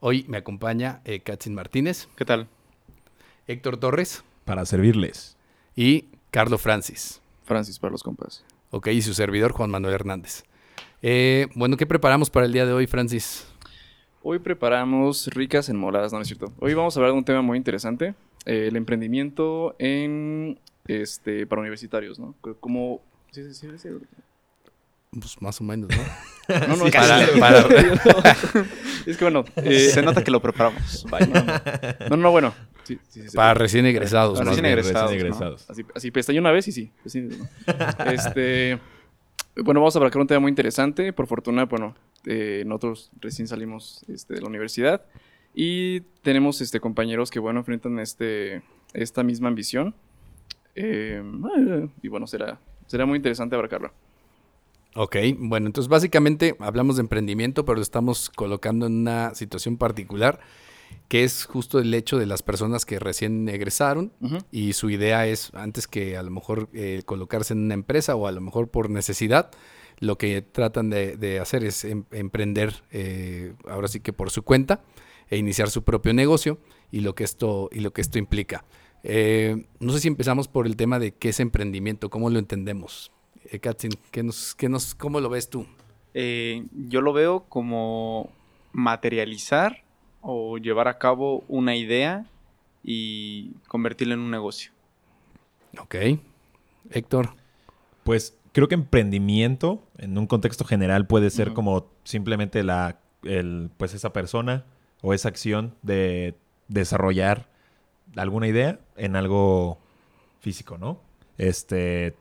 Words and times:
Hoy 0.00 0.24
me 0.28 0.38
acompaña 0.38 1.00
eh, 1.04 1.20
Katzin 1.20 1.54
Martínez, 1.54 2.08
¿Qué 2.16 2.24
tal? 2.24 2.48
Héctor 3.46 3.78
Torres 3.78 4.22
para 4.44 4.64
servirles. 4.64 5.36
y 5.74 6.06
Carlo 6.30 6.58
Francis. 6.58 7.20
Francis 7.44 7.78
para 7.78 7.90
los 7.92 8.02
compas. 8.02 8.44
Ok, 8.70 8.88
y 8.88 9.02
su 9.02 9.14
servidor 9.14 9.52
Juan 9.52 9.70
Manuel 9.70 9.94
Hernández. 9.94 10.44
Eh, 11.02 11.48
bueno, 11.54 11.76
¿qué 11.76 11.86
preparamos 11.86 12.28
para 12.30 12.46
el 12.46 12.52
día 12.52 12.66
de 12.66 12.72
hoy, 12.72 12.86
Francis? 12.86 13.46
Hoy 14.22 14.38
preparamos 14.38 15.28
ricas 15.28 15.68
en 15.68 15.76
moladas, 15.76 16.12
no, 16.12 16.18
no 16.18 16.22
es 16.22 16.28
cierto. 16.28 16.52
Hoy 16.60 16.74
vamos 16.74 16.96
a 16.96 17.00
hablar 17.00 17.12
de 17.12 17.18
un 17.18 17.24
tema 17.24 17.40
muy 17.40 17.56
interesante, 17.56 18.14
eh, 18.44 18.66
el 18.68 18.76
emprendimiento 18.76 19.74
en 19.78 20.58
este 20.86 21.46
para 21.46 21.60
universitarios, 21.60 22.18
¿no? 22.18 22.34
Como 22.60 23.00
sí, 23.30 23.42
sí, 23.44 23.54
sí, 23.54 23.78
sí. 23.78 23.88
Pues 25.10 25.40
más 25.40 25.60
o 25.60 25.64
menos, 25.64 25.90
¿no? 25.90 26.02
No, 26.66 26.76
no, 26.76 26.76
Sí, 26.76 26.84
es 26.86 26.92
que- 26.92 27.38
para- 27.38 27.68
para- 27.68 28.36
es 29.06 29.16
que 29.18 29.24
bueno, 29.24 29.44
eh, 29.56 29.90
Se 29.90 30.00
nota 30.02 30.24
que 30.24 30.30
lo 30.30 30.40
preparamos. 30.40 31.04
Vaya. 31.10 31.62
no, 32.08 32.16
no, 32.16 32.30
bueno. 32.30 32.54
Sí, 32.84 32.98
sí, 33.08 33.20
sí, 33.22 33.28
sí. 33.28 33.36
Para 33.36 33.52
recién 33.52 33.84
egresados. 33.84 34.38
Para 34.38 34.50
recién 34.50 34.62
bien. 34.64 34.78
egresados, 34.78 35.10
recién 35.10 35.28
¿no? 35.28 35.34
egresados. 35.36 35.68
Así, 35.70 35.82
así 35.94 36.10
pestañé 36.10 36.38
una 36.40 36.50
vez 36.50 36.66
y 36.68 36.72
sí. 36.72 36.90
sí, 37.04 37.20
¿no? 37.20 37.46
este, 38.10 38.78
bueno, 39.56 39.80
vamos 39.80 39.94
a 39.94 39.98
abarcar 39.98 40.22
un 40.22 40.26
tema 40.26 40.40
muy 40.40 40.48
interesante. 40.48 41.12
Por 41.12 41.26
fortuna, 41.26 41.66
bueno, 41.66 41.94
eh, 42.24 42.62
nosotros 42.66 43.10
recién 43.20 43.46
salimos 43.46 44.04
este, 44.08 44.32
de 44.34 44.40
la 44.40 44.46
universidad 44.48 45.02
y 45.54 46.00
tenemos 46.22 46.62
este, 46.62 46.80
compañeros 46.80 47.30
que, 47.30 47.40
bueno, 47.40 47.60
enfrentan 47.60 47.98
este, 47.98 48.62
esta 48.94 49.22
misma 49.22 49.48
ambición. 49.48 49.94
Eh, 50.74 51.22
y 52.02 52.08
bueno, 52.08 52.26
será, 52.26 52.58
será 52.86 53.04
muy 53.04 53.16
interesante 53.16 53.54
abarcarlo. 53.54 53.92
Ok, 54.94 55.16
bueno, 55.38 55.66
entonces 55.66 55.88
básicamente 55.88 56.56
hablamos 56.58 56.96
de 56.96 57.02
emprendimiento, 57.02 57.64
pero 57.64 57.76
lo 57.76 57.82
estamos 57.82 58.30
colocando 58.30 58.86
en 58.86 58.94
una 58.94 59.34
situación 59.34 59.76
particular, 59.76 60.40
que 61.08 61.24
es 61.24 61.44
justo 61.44 61.78
el 61.78 61.92
hecho 61.94 62.18
de 62.18 62.26
las 62.26 62.42
personas 62.42 62.84
que 62.84 62.98
recién 62.98 63.48
egresaron 63.48 64.12
y 64.50 64.72
su 64.72 64.90
idea 64.90 65.26
es, 65.26 65.50
antes 65.54 65.86
que 65.86 66.16
a 66.16 66.22
lo 66.22 66.30
mejor 66.30 66.68
eh, 66.72 67.02
colocarse 67.04 67.52
en 67.52 67.60
una 67.60 67.74
empresa 67.74 68.16
o 68.16 68.26
a 68.26 68.32
lo 68.32 68.40
mejor 68.40 68.68
por 68.70 68.90
necesidad, 68.90 69.50
lo 70.00 70.16
que 70.16 70.42
tratan 70.42 70.90
de, 70.90 71.16
de 71.16 71.38
hacer 71.40 71.64
es 71.64 71.84
em- 71.84 72.04
emprender, 72.10 72.82
eh, 72.90 73.54
ahora 73.68 73.88
sí 73.88 74.00
que 74.00 74.12
por 74.12 74.30
su 74.30 74.42
cuenta, 74.42 74.82
e 75.28 75.36
iniciar 75.36 75.70
su 75.70 75.84
propio 75.84 76.14
negocio 76.14 76.58
y 76.90 77.00
lo 77.00 77.14
que 77.14 77.24
esto, 77.24 77.68
y 77.70 77.80
lo 77.80 77.92
que 77.92 78.00
esto 78.00 78.18
implica. 78.18 78.64
Eh, 79.02 79.66
no 79.80 79.92
sé 79.92 80.00
si 80.00 80.08
empezamos 80.08 80.48
por 80.48 80.66
el 80.66 80.76
tema 80.76 80.98
de 80.98 81.12
qué 81.12 81.28
es 81.28 81.40
emprendimiento, 81.40 82.10
cómo 82.10 82.30
lo 82.30 82.38
entendemos. 82.38 83.12
Eh, 83.50 83.60
Katzin, 83.60 83.92
¿qué 84.10 84.22
nos, 84.22 84.54
qué 84.54 84.68
nos, 84.68 84.94
¿cómo 84.94 85.20
lo 85.20 85.30
ves 85.30 85.48
tú? 85.48 85.66
Eh, 86.12 86.66
yo 86.88 87.00
lo 87.00 87.12
veo 87.12 87.44
como 87.48 88.30
materializar 88.72 89.84
o 90.20 90.58
llevar 90.58 90.88
a 90.88 90.98
cabo 90.98 91.44
una 91.48 91.74
idea 91.74 92.26
y 92.84 93.52
convertirla 93.66 94.14
en 94.14 94.20
un 94.20 94.30
negocio. 94.30 94.72
Ok. 95.80 95.94
Héctor. 96.90 97.30
Pues 98.04 98.36
creo 98.52 98.68
que 98.68 98.74
emprendimiento, 98.74 99.82
en 99.96 100.18
un 100.18 100.26
contexto 100.26 100.64
general, 100.64 101.06
puede 101.06 101.30
ser 101.30 101.54
como 101.54 101.86
simplemente 102.04 102.62
la, 102.62 103.00
el, 103.22 103.70
pues 103.78 103.94
esa 103.94 104.12
persona 104.12 104.64
o 105.00 105.14
esa 105.14 105.28
acción 105.28 105.74
de 105.82 106.34
desarrollar 106.68 107.48
alguna 108.16 108.48
idea 108.48 108.80
en 108.96 109.16
algo 109.16 109.78
físico, 110.40 110.76
¿no? 110.76 111.00
Este, 111.38 112.14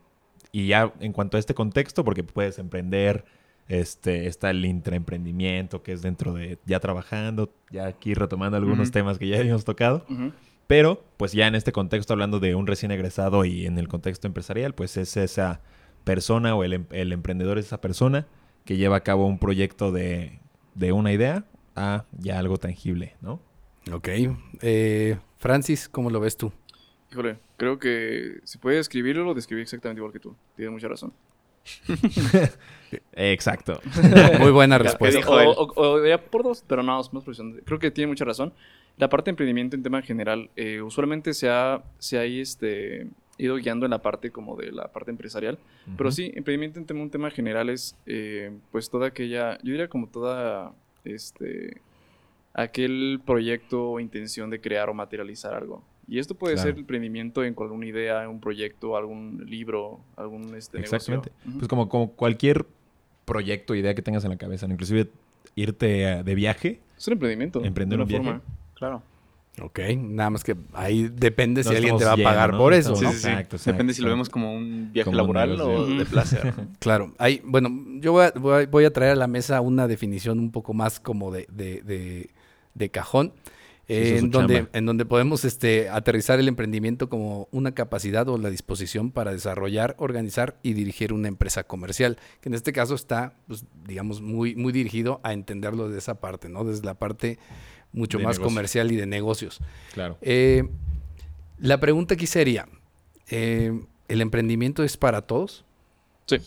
y 0.52 0.68
ya 0.68 0.94
en 1.00 1.14
cuanto 1.14 1.38
a 1.38 1.40
este 1.40 1.54
contexto, 1.54 2.04
porque 2.04 2.24
puedes 2.24 2.58
emprender, 2.60 3.26
este, 3.68 4.28
está 4.28 4.50
el 4.50 4.64
intraemprendimiento, 4.66 5.84
que 5.84 5.92
es 5.94 6.02
dentro 6.02 6.34
de 6.34 6.58
ya 6.66 6.80
trabajando, 6.80 7.52
ya 7.72 7.88
aquí 7.88 8.14
retomando 8.14 8.58
algunos 8.58 8.92
temas 8.92 9.18
que 9.18 9.28
ya 9.28 9.40
habíamos 9.40 9.66
tocado. 9.66 10.06
Pero, 10.68 11.04
pues 11.18 11.32
ya 11.32 11.48
en 11.48 11.56
este 11.56 11.72
contexto, 11.72 12.14
hablando 12.14 12.40
de 12.40 12.54
un 12.56 12.68
recién 12.68 12.92
egresado 12.92 13.46
y 13.46 13.66
en 13.66 13.78
el 13.78 13.88
contexto 13.88 14.28
empresarial, 14.28 14.74
pues 14.74 14.98
es 14.98 15.16
esa 15.16 15.62
persona 16.04 16.56
o 16.56 16.64
el, 16.64 16.74
em- 16.74 16.86
el 16.92 17.14
emprendedor 17.14 17.58
es 17.58 17.66
esa 17.68 17.80
persona 17.82 18.28
que 18.66 18.76
lleva 18.78 18.98
a 18.98 19.02
cabo 19.02 19.28
un 19.28 19.40
proyecto 19.40 19.92
de, 19.94 20.40
de 20.76 20.92
una 20.92 21.14
idea 21.14 21.46
a 21.76 22.04
ya 22.20 22.38
algo 22.40 22.58
tangible, 22.58 23.16
¿no? 23.22 23.40
Ok. 23.94 24.10
Eh, 24.62 25.18
Francis, 25.38 25.88
¿cómo 25.88 26.10
lo 26.10 26.20
ves 26.20 26.36
tú? 26.36 26.52
Híjole, 27.12 27.38
creo 27.58 27.80
que 27.80 28.40
si 28.44 28.58
puede 28.58 28.78
describirlo, 28.78 29.24
lo 29.24 29.34
describí 29.34 29.62
exactamente 29.62 30.00
igual 30.00 30.12
que 30.14 30.20
tú. 30.20 30.36
Tienes 30.56 30.74
mucha 30.74 30.88
razón. 30.88 31.14
Exacto. 33.14 33.80
Muy 34.40 34.52
buena 34.52 34.78
respuesta. 34.78 35.20
o, 35.30 35.52
o- 35.52 35.74
o- 35.74 35.92
o- 36.02 36.06
ya 36.06 36.18
por 36.18 36.44
dos, 36.44 36.64
pero 36.68 36.84
no, 36.84 37.00
es 37.00 37.12
más 37.14 37.24
profesional. 37.24 37.62
Creo 37.66 37.80
que 37.80 37.92
tiene 37.92 38.08
mucha 38.08 38.26
razón. 38.26 38.54
La 38.98 39.10
parte 39.10 39.26
de 39.26 39.32
emprendimiento 39.32 39.76
en 39.76 39.84
tema 39.84 40.02
general, 40.02 40.50
eh, 40.56 40.82
usualmente 40.82 41.34
se 41.34 41.50
ha, 41.50 41.84
se 42.00 42.18
ha 42.18 42.24
este, 42.24 43.08
ido 43.38 43.56
guiando 43.58 43.86
en 43.86 43.92
la 43.92 44.02
parte 44.02 44.32
como 44.32 44.56
de 44.56 44.72
la 44.72 44.88
parte 44.92 45.12
empresarial. 45.12 45.60
Pero 45.98 46.12
sí, 46.12 46.32
emprendimiento 46.36 46.80
en 46.80 46.86
tema, 46.86 47.02
un 47.02 47.10
tema 47.12 47.30
general 47.30 47.70
es 47.70 47.96
eh, 48.06 48.52
pues 48.72 48.90
toda 48.90 49.08
aquella, 49.08 49.58
yo 49.60 49.72
diría 49.72 49.88
como 49.88 50.08
toda, 50.08 50.74
este, 51.04 51.80
aquel 52.54 53.22
proyecto 53.26 53.92
o 53.92 54.00
intención 54.00 54.50
de 54.50 54.60
crear 54.60 54.90
o 54.90 54.94
materializar 54.94 55.54
algo. 55.54 55.84
Y 56.08 56.20
esto 56.20 56.36
puede 56.36 56.56
Claro. 56.56 56.70
ser 56.70 56.80
emprendimiento 56.80 57.44
en 57.44 57.54
alguna 57.60 57.86
idea, 57.86 58.28
un 58.30 58.40
proyecto, 58.40 58.96
algún 58.96 59.44
libro, 59.46 60.00
algún 60.16 60.56
este, 60.56 60.78
negocio. 60.80 60.96
Exactamente. 60.98 61.32
Ujú. 61.48 61.58
Pues 61.60 61.68
como, 61.68 61.90
como 61.90 62.12
cualquier 62.14 62.66
proyecto, 63.26 63.76
idea 63.76 63.94
que 63.94 64.02
tengas 64.02 64.24
en 64.24 64.30
la 64.32 64.38
cabeza, 64.38 64.68
¿no? 64.68 64.74
inclusive 64.74 65.10
irte 65.56 66.04
eh, 66.04 66.24
de 66.24 66.36
viaje. 66.36 66.80
Es 66.98 67.08
un 67.08 67.14
emprendimiento. 67.14 67.64
Emprender 67.64 67.98
de 68.00 68.04
un 68.04 68.10
una 68.10 68.20
viaje. 68.20 68.40
forma. 68.40 68.42
Claro. 68.76 69.04
Ok, 69.60 69.80
nada 69.98 70.30
más 70.30 70.44
que 70.44 70.56
ahí 70.74 71.10
depende 71.12 71.64
si 71.64 71.72
No 71.72 71.76
alguien 71.78 71.98
te 71.98 72.06
va 72.06 72.12
a 72.14 72.18
pagar 72.18 72.52
por 72.58 72.72
¿no? 72.74 72.78
eso, 72.78 72.96
Sí, 72.96 73.06
¿no? 73.06 73.12
sí, 73.12 73.18
sí. 73.18 73.28
Exacto, 73.28 73.56
exacto, 73.56 73.72
Depende 73.72 73.94
si 73.96 74.04
lo 74.04 74.10
vemos 74.10 74.30
como 74.30 74.54
un 74.54 74.92
viaje 74.94 75.06
Como 75.06 75.16
un 75.16 75.18
laboral 75.18 75.60
o 75.60 75.68
negocio. 75.68 75.96
de 75.98 76.06
placer. 76.06 76.54
Claro, 76.80 77.14
hay, 77.18 77.42
bueno, 77.44 77.70
yo 78.00 78.12
voy 78.12 78.26
a, 78.26 78.32
voy 78.40 78.64
a- 78.64 78.68
voy 78.68 78.86
a 78.86 78.94
traer 78.94 79.14
a 79.14 79.16
la 79.16 79.26
mesa 79.28 79.60
una 79.62 79.88
definición 79.88 80.38
un 80.40 80.52
poco 80.52 80.76
más 80.76 81.00
como 81.00 81.32
de, 81.32 81.48
de, 81.52 81.82
de- 81.82 82.30
de 82.76 82.90
cajón, 82.90 83.34
eh, 83.90 84.18
en, 84.18 84.32
donde, 84.32 84.56
chamba. 84.56 84.70
en 84.74 84.86
donde 84.86 85.06
podemos 85.06 85.46
este, 85.46 85.90
aterrizar 85.90 86.40
el 86.40 86.48
emprendimiento 86.48 87.08
como 87.08 87.48
una 87.52 87.74
capacidad 87.74 88.28
o 88.28 88.38
la 88.38 88.50
disposición 88.50 89.12
para 89.12 89.32
desarrollar, 89.32 89.96
organizar 89.98 90.58
y 90.62 90.74
dirigir 90.74 91.14
una 91.14 91.30
empresa 91.30 91.64
comercial, 91.64 92.18
que 92.42 92.50
en 92.50 92.56
este 92.56 92.74
caso 92.74 92.96
está, 92.96 93.34
pues, 93.48 93.66
digamos, 93.86 94.22
muy, 94.22 94.56
muy 94.56 94.74
dirigido 94.74 95.22
a 95.24 95.34
entenderlo 95.34 95.90
de 95.90 95.98
esa 95.98 96.20
parte, 96.20 96.50
¿no? 96.50 96.66
Desde 96.66 96.84
la 96.84 96.96
parte 96.96 97.40
mucho 97.94 98.18
De 98.18 98.26
más 98.26 98.36
negocio. 98.38 98.44
comercial 98.44 98.92
y 98.92 98.98
de 98.98 99.06
negocios. 99.06 99.60
Claro. 99.94 100.18
Eh, 100.22 100.68
la 101.60 101.80
pregunta 101.80 102.16
aquí 102.16 102.28
sería, 102.28 102.68
eh, 103.30 103.82
¿el 104.08 104.22
emprendimiento 104.22 104.84
es 104.84 104.98
para 104.98 105.22
todos? 105.22 105.66
Sí. 106.26 106.38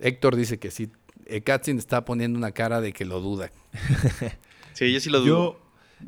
Héctor 0.00 0.36
dice 0.36 0.58
que 0.58 0.70
sí. 0.70 0.90
Eh, 1.26 1.40
Katzin 1.42 1.78
está 1.78 2.04
poniendo 2.04 2.38
una 2.38 2.52
cara 2.52 2.80
de 2.80 2.92
que 2.92 3.04
lo 3.04 3.20
duda. 3.20 3.50
Sí, 4.72 4.92
yo 4.92 5.00
sí 5.00 5.10
lo 5.10 5.20
dudo. 5.20 5.28
Yo, 5.28 5.60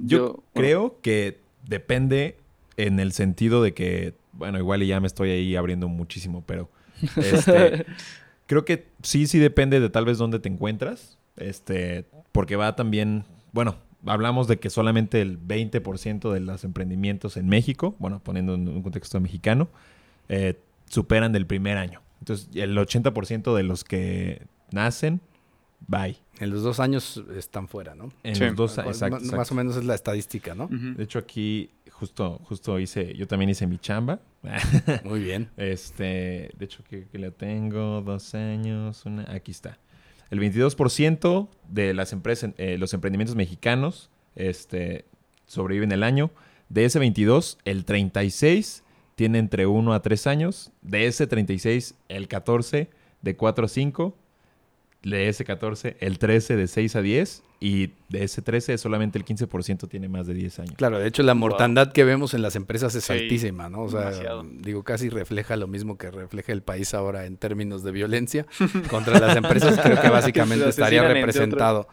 yo, 0.04 0.18
Yo- 0.18 0.42
creo 0.54 1.00
que 1.02 1.38
depende 1.66 2.36
en 2.76 3.00
el 3.00 3.12
sentido 3.12 3.62
de 3.62 3.74
que, 3.74 4.14
bueno, 4.32 4.58
igual 4.58 4.82
y 4.82 4.86
ya 4.88 5.00
me 5.00 5.06
estoy 5.06 5.30
ahí 5.30 5.56
abriendo 5.56 5.88
muchísimo, 5.88 6.42
pero 6.46 6.70
este, 7.16 7.84
creo 8.46 8.64
que 8.64 8.86
sí, 9.02 9.26
sí 9.26 9.38
depende 9.38 9.80
de 9.80 9.90
tal 9.90 10.04
vez 10.04 10.18
dónde 10.18 10.38
te 10.38 10.48
encuentras, 10.48 11.18
este, 11.36 12.06
porque 12.32 12.56
va 12.56 12.74
también, 12.76 13.24
bueno, 13.52 13.76
hablamos 14.06 14.48
de 14.48 14.58
que 14.58 14.70
solamente 14.70 15.20
el 15.20 15.38
20% 15.38 16.32
de 16.32 16.40
los 16.40 16.64
emprendimientos 16.64 17.36
en 17.36 17.48
México, 17.48 17.94
bueno, 17.98 18.20
poniendo 18.22 18.54
en 18.54 18.68
un 18.68 18.82
contexto 18.82 19.20
mexicano, 19.20 19.68
eh, 20.28 20.58
superan 20.88 21.32
del 21.32 21.46
primer 21.46 21.76
año. 21.76 22.00
Entonces, 22.20 22.48
el 22.54 22.76
80% 22.78 23.54
de 23.54 23.62
los 23.62 23.84
que 23.84 24.42
nacen, 24.70 25.20
bye. 25.86 26.16
En 26.40 26.50
los 26.50 26.62
dos 26.62 26.80
años 26.80 27.22
están 27.36 27.68
fuera, 27.68 27.94
¿no? 27.94 28.10
En 28.22 28.34
Sí. 28.34 28.44
los 28.44 28.56
dos, 28.56 28.76
Ma- 28.78 28.84
exacto, 28.86 29.16
Más 29.16 29.24
exacto. 29.24 29.54
o 29.54 29.56
menos 29.56 29.76
es 29.76 29.84
la 29.84 29.94
estadística, 29.94 30.54
¿no? 30.54 30.68
De 30.68 31.02
hecho, 31.04 31.18
aquí 31.18 31.70
justo, 31.90 32.40
justo 32.44 32.78
hice, 32.80 33.14
yo 33.14 33.26
también 33.26 33.50
hice 33.50 33.66
mi 33.66 33.78
chamba. 33.78 34.20
Muy 35.04 35.20
bien. 35.20 35.50
este, 35.56 36.50
de 36.58 36.64
hecho, 36.64 36.82
que, 36.84 37.06
que 37.06 37.18
la 37.18 37.30
tengo, 37.30 38.02
dos 38.02 38.34
años, 38.34 39.04
una, 39.06 39.30
aquí 39.32 39.50
está. 39.52 39.78
El 40.30 40.40
22% 40.40 41.48
de 41.68 41.94
las 41.94 42.12
empresas, 42.12 42.52
eh, 42.56 42.76
los 42.78 42.94
emprendimientos 42.94 43.36
mexicanos 43.36 44.10
este, 44.34 45.04
sobreviven 45.46 45.92
el 45.92 46.02
año. 46.02 46.30
De 46.70 46.86
ese 46.86 46.98
22, 46.98 47.58
el 47.66 47.84
36 47.84 48.82
tiene 49.14 49.38
entre 49.38 49.66
1 49.66 49.92
a 49.92 50.00
3 50.00 50.26
años. 50.26 50.72
De 50.80 51.06
ese 51.06 51.26
36, 51.26 51.94
el 52.08 52.28
14 52.28 52.88
de 53.20 53.36
4 53.36 53.66
a 53.66 53.68
5. 53.68 54.16
De 55.02 55.28
ese 55.28 55.44
14, 55.44 55.96
el 56.00 56.18
13 56.18 56.56
de 56.56 56.66
6 56.68 56.96
a 56.96 57.02
10. 57.02 57.42
Y 57.64 57.90
de 58.08 58.24
ese 58.24 58.42
13, 58.42 58.76
solamente 58.76 59.18
el 59.18 59.24
15% 59.24 59.88
tiene 59.88 60.08
más 60.08 60.26
de 60.26 60.34
10 60.34 60.58
años. 60.58 60.74
Claro, 60.76 60.98
de 60.98 61.06
hecho 61.06 61.22
la 61.22 61.34
mortandad 61.34 61.92
que 61.92 62.02
vemos 62.02 62.34
en 62.34 62.42
las 62.42 62.56
empresas 62.56 62.92
es 62.96 63.04
Sí, 63.04 63.12
altísima, 63.12 63.68
¿no? 63.68 63.82
O 63.82 63.88
sea, 63.88 64.00
demasiado. 64.00 64.44
digo, 64.52 64.82
casi 64.82 65.08
refleja 65.10 65.56
lo 65.56 65.68
mismo 65.68 65.96
que 65.96 66.10
refleja 66.10 66.52
el 66.52 66.62
país 66.62 66.92
ahora 66.92 67.24
en 67.24 67.36
términos 67.36 67.84
de 67.84 67.92
violencia 67.92 68.46
contra 68.90 69.20
las 69.20 69.36
empresas, 69.36 69.78
creo 69.80 70.00
que 70.00 70.08
básicamente 70.08 70.68
estaría 70.68 71.06
representado. 71.06 71.86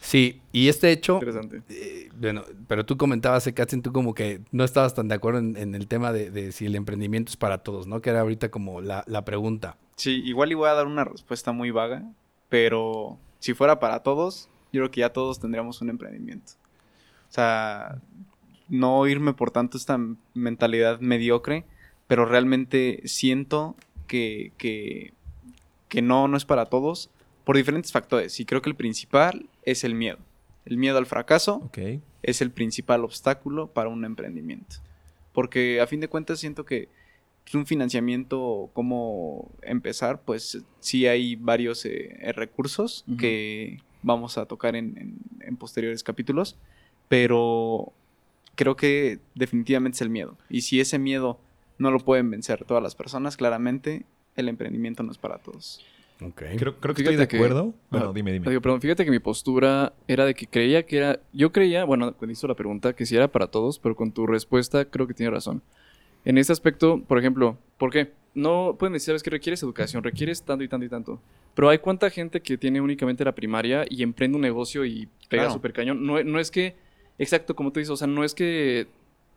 Sí, 0.00 0.40
y 0.52 0.68
este 0.68 0.90
hecho, 0.90 1.14
Interesante. 1.14 1.62
eh, 1.70 2.08
bueno, 2.16 2.42
pero 2.66 2.84
tú 2.84 2.96
comentabas, 2.96 3.48
Katzen, 3.54 3.82
tú 3.82 3.92
como 3.92 4.14
que 4.14 4.40
no 4.52 4.64
estabas 4.64 4.94
tan 4.94 5.06
de 5.08 5.14
acuerdo 5.14 5.38
en, 5.38 5.56
en 5.56 5.74
el 5.76 5.86
tema 5.86 6.12
de, 6.12 6.30
de 6.30 6.50
si 6.52 6.66
el 6.66 6.74
emprendimiento 6.74 7.30
es 7.30 7.36
para 7.36 7.58
todos, 7.58 7.86
¿no? 7.86 8.02
Que 8.02 8.10
era 8.10 8.20
ahorita 8.20 8.50
como 8.50 8.80
la, 8.82 9.02
la 9.06 9.24
pregunta. 9.24 9.78
Sí, 9.96 10.22
igual 10.26 10.50
y 10.50 10.54
voy 10.54 10.68
a 10.68 10.74
dar 10.74 10.86
una 10.88 11.04
respuesta 11.04 11.52
muy 11.52 11.70
vaga, 11.70 12.02
pero 12.48 13.18
si 13.38 13.54
fuera 13.54 13.80
para 13.80 14.02
todos, 14.02 14.48
yo 14.72 14.80
creo 14.80 14.90
que 14.90 15.00
ya 15.00 15.12
todos 15.12 15.40
tendríamos 15.40 15.80
un 15.82 15.90
emprendimiento. 15.90 16.52
O 17.28 17.32
sea, 17.32 18.00
no 18.68 19.06
irme 19.06 19.32
por 19.34 19.50
tanto 19.50 19.76
esta 19.76 19.98
mentalidad 20.34 21.00
mediocre, 21.00 21.64
pero 22.06 22.24
realmente 22.24 23.02
siento 23.04 23.76
que, 24.06 24.52
que, 24.56 25.12
que 25.88 26.02
no, 26.02 26.28
no 26.28 26.36
es 26.36 26.44
para 26.44 26.66
todos 26.66 27.10
por 27.44 27.56
diferentes 27.56 27.92
factores. 27.92 28.38
Y 28.40 28.44
creo 28.44 28.62
que 28.62 28.70
el 28.70 28.76
principal 28.76 29.48
es 29.62 29.84
el 29.84 29.94
miedo. 29.94 30.18
El 30.64 30.78
miedo 30.78 30.98
al 30.98 31.06
fracaso 31.06 31.70
es 32.22 32.40
el 32.40 32.50
principal 32.50 33.04
obstáculo 33.04 33.68
para 33.68 33.90
un 33.90 34.04
emprendimiento. 34.04 34.76
Porque 35.32 35.80
a 35.80 35.86
fin 35.86 36.00
de 36.00 36.08
cuentas 36.08 36.40
siento 36.40 36.64
que 36.64 36.88
un 37.52 37.66
financiamiento, 37.66 38.70
cómo 38.72 39.50
empezar, 39.62 40.22
pues 40.22 40.62
sí 40.80 41.06
hay 41.06 41.36
varios 41.36 41.84
eh, 41.84 42.16
eh, 42.20 42.32
recursos 42.32 43.04
que 43.18 43.78
vamos 44.02 44.38
a 44.38 44.46
tocar 44.46 44.74
en, 44.76 44.96
en- 44.98 45.18
en 45.40 45.56
posteriores 45.56 46.02
capítulos, 46.02 46.56
pero 47.08 47.92
creo 48.54 48.76
que 48.76 49.18
definitivamente 49.34 49.96
es 49.96 50.02
el 50.02 50.10
miedo. 50.10 50.36
Y 50.48 50.62
si 50.62 50.80
ese 50.80 50.98
miedo 50.98 51.38
no 51.78 51.90
lo 51.90 51.98
pueden 52.00 52.30
vencer 52.30 52.64
todas 52.64 52.82
las 52.82 52.94
personas, 52.94 53.36
claramente 53.36 54.04
el 54.36 54.48
emprendimiento 54.48 55.02
no 55.02 55.12
es 55.12 55.18
para 55.18 55.38
todos. 55.38 55.84
Ok. 56.22 56.42
Creo, 56.56 56.78
creo 56.80 56.94
que 56.94 57.02
Fíjate 57.02 57.02
estoy 57.02 57.16
de 57.16 57.28
que- 57.28 57.36
acuerdo. 57.36 57.74
Bueno, 57.90 58.12
dime, 58.12 58.32
dime. 58.32 58.48
Digo, 58.48 58.60
perdón, 58.62 58.80
fíjate 58.80 59.04
que 59.04 59.10
mi 59.10 59.18
postura 59.18 59.92
era 60.08 60.24
de 60.24 60.34
que 60.34 60.46
creía 60.46 60.86
que 60.86 60.96
era. 60.98 61.20
Yo 61.32 61.52
creía, 61.52 61.84
bueno, 61.84 62.14
cuando 62.14 62.32
hizo 62.32 62.46
la 62.46 62.54
pregunta, 62.54 62.94
que 62.94 63.04
sí 63.06 63.16
era 63.16 63.28
para 63.28 63.48
todos, 63.48 63.78
pero 63.78 63.96
con 63.96 64.12
tu 64.12 64.26
respuesta 64.26 64.84
creo 64.86 65.06
que 65.06 65.14
tiene 65.14 65.30
razón. 65.30 65.62
En 66.24 66.38
este 66.38 66.52
aspecto, 66.52 67.02
por 67.06 67.18
ejemplo, 67.18 67.58
¿por 67.78 67.90
qué? 67.90 68.12
No 68.34 68.76
pueden 68.78 68.94
decir, 68.94 69.06
sabes 69.06 69.22
que 69.22 69.30
requieres 69.30 69.62
educación, 69.62 70.02
requieres 70.02 70.42
tanto 70.42 70.64
y 70.64 70.68
tanto 70.68 70.86
y 70.86 70.88
tanto. 70.88 71.20
Pero 71.54 71.68
hay 71.68 71.78
cuánta 71.78 72.10
gente 72.10 72.40
que 72.40 72.58
tiene 72.58 72.80
únicamente 72.80 73.24
la 73.24 73.32
primaria 73.32 73.84
y 73.88 74.02
emprende 74.02 74.36
un 74.36 74.42
negocio 74.42 74.84
y 74.84 75.06
pega 75.28 75.44
Claro. 75.44 75.52
súper 75.52 75.72
cañón. 75.72 76.04
No, 76.04 76.22
no 76.24 76.40
es 76.40 76.50
que, 76.50 76.74
exacto, 77.18 77.54
como 77.54 77.70
tú 77.72 77.78
dices, 77.80 77.90
o 77.90 77.96
sea, 77.96 78.06
no 78.06 78.24
es 78.24 78.34
que. 78.34 78.88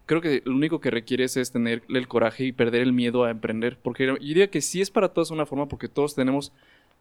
Creo 0.08 0.22
que 0.22 0.42
lo 0.46 0.54
único 0.56 0.80
que 0.80 0.90
requieres 0.90 1.36
es 1.36 1.52
tener 1.52 1.84
el 1.90 2.08
coraje 2.08 2.46
y 2.46 2.54
perder 2.54 2.82
el 2.82 2.94
miedo 2.94 3.26
a 3.26 3.30
emprender. 3.30 3.78
Porque 3.84 4.06
yo 4.06 4.16
diría 4.16 4.50
que 4.50 4.62
sí 4.62 4.80
es 4.80 4.90
para 4.90 5.10
todos 5.10 5.32
una 5.32 5.46
forma, 5.46 5.68
porque 5.68 5.90
todos 5.90 6.16
tenemos 6.16 6.54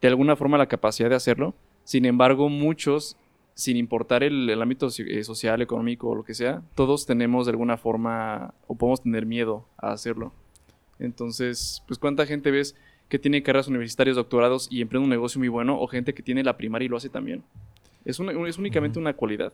de 0.02 0.08
alguna 0.08 0.34
forma 0.34 0.58
la 0.58 0.66
capacidad 0.66 1.08
de 1.08 1.14
hacerlo. 1.14 1.54
Sin 1.84 2.04
embargo, 2.04 2.48
muchos, 2.48 3.16
sin 3.56 3.76
importar 3.78 4.22
el, 4.22 4.48
el 4.50 4.60
ámbito 4.60 4.88
eh, 4.98 5.24
social, 5.24 5.62
económico 5.62 6.10
o 6.10 6.14
lo 6.14 6.22
que 6.24 6.34
sea, 6.34 6.60
todos 6.74 7.06
tenemos 7.06 7.46
de 7.46 7.50
alguna 7.52 7.78
forma 7.78 8.52
o 8.66 8.76
podemos 8.76 9.02
tener 9.02 9.24
miedo 9.24 9.66
a 9.78 9.92
hacerlo. 9.92 10.32
Entonces, 10.98 11.82
pues 11.86 11.98
cuánta 11.98 12.26
gente 12.26 12.50
ves 12.50 12.74
que 13.08 13.18
tiene 13.18 13.42
carreras 13.42 13.68
universitarias, 13.68 14.16
doctorados 14.16 14.68
y 14.70 14.80
emprende 14.82 15.04
un 15.04 15.10
negocio 15.10 15.38
muy 15.38 15.48
bueno 15.48 15.80
o 15.80 15.86
gente 15.86 16.12
que 16.14 16.22
tiene 16.22 16.42
la 16.42 16.56
primaria 16.56 16.86
y 16.86 16.88
lo 16.88 16.96
hace 16.96 17.08
también. 17.08 17.42
Es, 18.04 18.18
una- 18.18 18.32
es 18.48 18.58
únicamente 18.58 18.98
una 18.98 19.14
cualidad. 19.14 19.52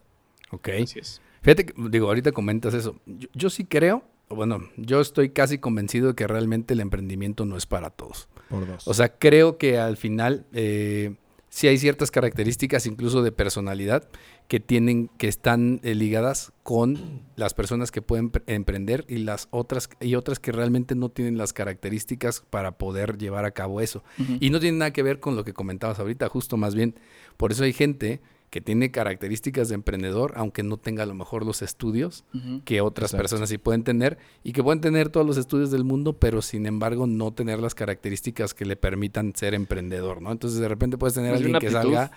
Ok. 0.51 0.69
Así 0.83 0.99
es. 0.99 1.21
Fíjate, 1.43 1.67
que, 1.67 1.75
digo, 1.89 2.07
ahorita 2.09 2.33
comentas 2.33 2.75
eso. 2.75 2.97
Yo, 3.07 3.29
yo 3.35 3.51
sí 3.51 3.65
creo, 3.65 4.03
o 4.29 4.35
bueno, 4.37 4.61
yo 4.77 5.01
estoy 5.01 5.31
casi 5.31 5.59
convencido 5.59 6.09
de 6.09 6.15
que 6.15 6.27
realmente 6.27 6.75
el 6.75 6.81
emprendimiento 6.81 7.45
no 7.45 7.57
es 7.57 7.67
para 7.67 7.91
todos. 7.91 8.29
Por 8.49 8.67
dos. 8.67 8.87
O 8.89 8.95
sea, 8.95 9.17
creo 9.19 9.59
que 9.59 9.79
al 9.79 9.97
final 9.97 10.45
eh, 10.53 11.15
sí 11.55 11.69
hay 11.69 11.77
ciertas 11.77 12.11
características, 12.11 12.87
incluso 12.87 13.23
de 13.23 13.31
personalidad, 13.31 14.09
que 14.49 14.59
tienen, 14.59 15.11
que 15.19 15.29
están 15.29 15.81
eh, 15.83 15.95
ligadas 15.95 16.53
con 16.63 17.21
las 17.37 17.53
personas 17.53 17.91
que 17.91 18.01
pueden 18.01 18.31
pre- 18.31 18.43
emprender 18.47 19.05
y 19.07 19.19
las 19.19 19.49
otras, 19.51 19.91
y 20.01 20.15
otras 20.15 20.39
que 20.39 20.51
realmente 20.51 20.95
no 20.95 21.11
tienen 21.11 21.37
las 21.37 21.53
características 21.53 22.43
para 22.49 22.79
poder 22.79 23.19
llevar 23.19 23.45
a 23.45 23.51
cabo 23.51 23.83
eso. 23.83 24.03
Y 24.41 24.49
no 24.49 24.61
tiene 24.61 24.79
nada 24.79 24.95
que 24.95 25.03
ver 25.03 25.21
con 25.21 25.37
lo 25.37 25.45
que 25.45 25.53
comentabas 25.53 25.99
ahorita, 25.99 26.27
justo 26.31 26.57
más 26.57 26.75
bien. 26.75 26.95
Por 27.37 27.53
eso 27.53 27.65
hay 27.65 27.75
gente 27.75 28.23
que 28.53 28.61
tiene 28.61 28.91
características 28.91 29.71
de 29.71 29.77
emprendedor, 29.77 30.35
aunque 30.37 30.63
no 30.63 30.77
tenga 30.77 31.05
a 31.05 31.07
lo 31.07 31.15
mejor 31.15 31.47
los 31.47 31.63
estudios 31.63 32.25
que 32.67 32.83
otras 32.83 33.09
Exacto. 33.13 33.23
personas 33.23 33.49
sí 33.49 33.57
pueden 33.57 33.83
tener 33.83 34.19
y 34.45 34.53
que 34.53 34.63
pueden 34.63 34.83
tener 34.83 35.09
todos 35.09 35.27
los 35.27 35.39
estudios 35.39 35.71
del 35.71 35.85
mundo, 35.85 36.19
pero 36.19 36.43
sin 36.43 36.67
embargo 36.67 37.07
no 37.07 37.33
tener 37.33 37.61
las 37.61 37.75
características 37.75 38.53
que 38.53 38.67
le 38.67 38.77
permitan 38.77 39.33
ser 39.35 39.55
emprendedor, 39.55 40.21
¿no? 40.21 40.31
Entonces 40.31 40.61
de 40.61 40.69
repente 40.69 40.99
puedes 40.99 41.15
tener 41.15 41.31
bien 41.33 41.55
alguien 41.57 41.59
que 41.61 41.71
salga, 41.71 42.11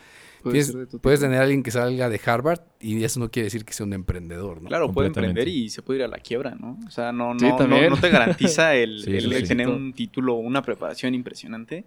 tienes- 0.44 0.76
puedes 1.02 1.22
tener 1.22 1.40
alguien 1.42 1.64
que 1.64 1.72
salga 1.72 2.10
de 2.10 2.20
Harvard 2.26 2.60
y 2.82 3.02
eso 3.04 3.22
no 3.22 3.32
quiere 3.32 3.46
decir 3.46 3.64
que 3.64 3.72
sea 3.72 3.86
un 3.86 3.94
emprendedor, 3.94 4.62
¿no? 4.62 4.68
Claro, 4.68 4.92
puede 4.92 5.08
emprender 5.08 5.48
y 5.48 5.70
se 5.70 5.82
puede 5.84 6.00
ir 6.00 6.04
a 6.06 6.10
la 6.10 6.18
quiebra, 6.18 6.54
¿no? 6.56 6.78
O 6.86 6.92
sea, 6.92 7.14
no, 7.14 7.34
no, 7.34 7.40
Sí, 7.40 7.46
no, 7.66 7.90
no 7.92 7.96
te 7.98 8.10
garantiza 8.10 8.76
el, 8.76 9.00
Sí, 9.06 9.12
el 9.16 9.32
sí, 9.34 9.40
sí. 9.40 9.48
tener 9.48 9.70
un 9.70 9.94
título, 9.94 10.34
una 10.34 10.62
preparación 10.62 11.16
impresionante, 11.16 11.86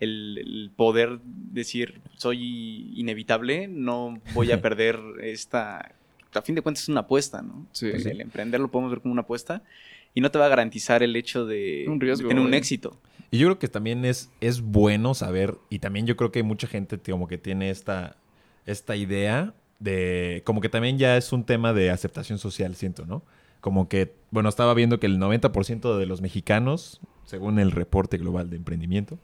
el, 0.00 0.38
el 0.38 0.70
poder 0.74 1.20
decir 1.24 2.00
soy 2.16 2.92
inevitable, 2.96 3.68
no 3.68 4.20
voy 4.34 4.52
a 4.52 4.60
perder 4.62 4.98
esta... 5.22 5.94
A 6.32 6.42
fin 6.42 6.54
de 6.54 6.62
cuentas 6.62 6.84
es 6.84 6.88
una 6.88 7.00
apuesta, 7.00 7.42
¿no? 7.42 7.66
Sí. 7.72 7.90
Pues 7.90 8.06
el 8.06 8.20
emprender 8.20 8.60
lo 8.60 8.70
podemos 8.70 8.90
ver 8.90 9.00
como 9.00 9.12
una 9.12 9.22
apuesta 9.22 9.62
y 10.14 10.20
no 10.20 10.30
te 10.30 10.38
va 10.38 10.46
a 10.46 10.48
garantizar 10.48 11.02
el 11.02 11.16
hecho 11.16 11.46
de, 11.46 11.86
Un 11.88 12.00
riesgo, 12.00 12.24
de 12.24 12.34
tener 12.34 12.44
un 12.44 12.54
eh. 12.54 12.58
éxito. 12.58 12.98
Y 13.30 13.38
yo 13.38 13.46
creo 13.46 13.58
que 13.58 13.68
también 13.68 14.04
es, 14.04 14.30
es 14.40 14.60
bueno 14.60 15.14
saber, 15.14 15.56
y 15.68 15.78
también 15.78 16.06
yo 16.06 16.16
creo 16.16 16.32
que 16.32 16.42
mucha 16.42 16.66
gente 16.66 16.98
como 16.98 17.28
que 17.28 17.38
tiene 17.38 17.70
esta, 17.70 18.16
esta 18.66 18.96
idea 18.96 19.54
de, 19.78 20.42
como 20.44 20.60
que 20.60 20.68
también 20.68 20.98
ya 20.98 21.16
es 21.16 21.32
un 21.32 21.44
tema 21.44 21.72
de 21.72 21.90
aceptación 21.90 22.38
social, 22.38 22.74
siento, 22.74 23.06
¿no? 23.06 23.22
Como 23.60 23.88
que, 23.88 24.14
bueno, 24.30 24.48
estaba 24.48 24.74
viendo 24.74 24.98
que 24.98 25.06
el 25.06 25.18
90% 25.18 25.96
de 25.96 26.06
los 26.06 26.20
mexicanos, 26.20 27.00
según 27.24 27.58
el 27.58 27.70
reporte 27.70 28.18
global 28.18 28.50
de 28.50 28.56
emprendimiento, 28.56 29.18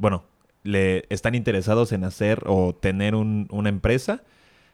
bueno, 0.00 0.24
le 0.64 1.04
están 1.10 1.34
interesados 1.34 1.92
en 1.92 2.04
hacer 2.04 2.42
o 2.46 2.74
tener 2.74 3.14
un- 3.14 3.46
una 3.50 3.68
empresa. 3.68 4.22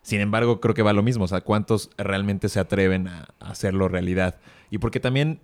Sin 0.02 0.20
embargo, 0.20 0.60
creo 0.60 0.74
que 0.74 0.82
va 0.82 0.92
lo 0.92 1.02
mismo. 1.02 1.24
O 1.24 1.28
sea, 1.28 1.40
¿cuántos 1.40 1.90
realmente 1.98 2.48
se 2.48 2.60
atreven 2.60 3.08
a, 3.08 3.26
a 3.40 3.50
hacerlo 3.50 3.88
realidad? 3.88 4.36
Y 4.70 4.78
porque 4.78 5.00
también 5.00 5.40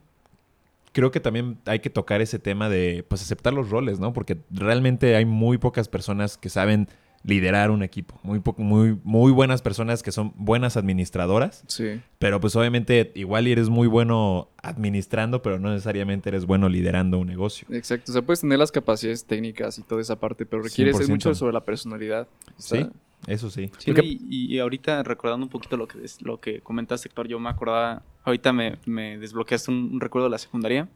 creo 0.93 1.11
que 1.11 1.21
también 1.21 1.59
hay 1.67 1.81
que 1.81 1.91
tocar 1.91 2.21
ese 2.21 2.39
tema 2.39 2.69
de 2.69 3.05
pues 3.09 3.23
aceptar 3.23 3.53
los 3.53 3.71
roles, 3.71 3.99
¿no? 3.99 4.13
Porque 4.13 4.39
realmente 4.51 5.17
hay 5.17 5.25
muy 5.25 5.59
pocas 5.59 5.89
personas 5.89 6.37
que 6.39 6.49
saben 6.49 6.89
liderar 7.25 7.71
un 7.71 7.83
equipo. 7.83 8.19
Muy, 8.23 8.43
muy, 8.59 8.99
muy 9.05 9.31
buenas 9.33 9.63
personas 9.63 10.03
que 10.03 10.11
son 10.13 10.33
buenas 10.37 10.77
administradoras. 10.77 11.63
Sí. 11.69 12.01
Pero 12.19 12.41
pues 12.41 12.57
obviamente 12.57 13.13
igual 13.15 13.47
eres 13.47 13.69
muy 13.69 13.87
bueno 13.87 14.49
administrando, 14.63 15.41
pero 15.43 15.59
no 15.59 15.71
necesariamente 15.71 16.29
eres 16.31 16.47
bueno 16.47 16.69
liderando 16.69 17.19
un 17.19 17.29
negocio. 17.29 17.67
Exacto, 17.71 18.11
o 18.11 18.15
sea, 18.15 18.23
puedes 18.23 18.41
tener 18.41 18.59
las 18.59 18.73
capacidades 18.73 19.25
técnicas 19.25 19.79
y 19.79 19.83
toda 19.83 20.01
esa 20.01 20.19
parte, 20.19 20.47
pero 20.47 20.63
requiere 20.63 20.93
ser 20.93 21.07
100%. 21.07 21.09
mucho 21.11 21.35
sobre 21.35 21.53
la 21.53 21.65
personalidad. 21.65 22.27
O 22.59 22.63
sea, 22.63 22.83
Sí, 22.85 22.91
eso 23.29 23.51
sí. 23.51 23.71
Sí, 23.79 23.93
Porque- 23.93 24.07
y, 24.07 24.55
y 24.55 24.59
ahorita 24.59 25.03
recordando 25.05 25.47
un 25.47 25.51
poquito 25.51 25.77
lo 25.77 25.87
que, 25.87 25.99
lo 26.23 26.41
que 26.41 26.61
comentaste, 26.61 27.09
Héctor, 27.09 27.29
yo 27.29 27.39
me 27.39 27.51
acordaba, 27.51 28.03
ahorita 28.25 28.53
me, 28.53 28.79
me 28.85 29.17
desbloqueaste 29.19 29.71
un, 29.71 29.91
un 29.95 30.01
recuerdo 30.01 30.27
de 30.27 30.33
la 30.33 30.39
secundaria, 30.39 30.89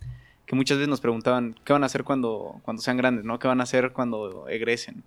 que 0.44 0.56
muchas 0.56 0.78
veces 0.78 0.88
nos 0.88 1.00
preguntaban, 1.00 1.54
¿qué 1.64 1.72
van 1.72 1.82
a 1.82 1.86
hacer 1.86 2.02
cuando, 2.04 2.60
cuando 2.62 2.82
sean 2.82 2.96
grandes? 2.96 3.24
¿no? 3.24 3.38
¿Qué 3.38 3.46
van 3.48 3.60
a 3.60 3.64
hacer 3.64 3.92
cuando 3.92 4.48
egresen? 4.48 5.02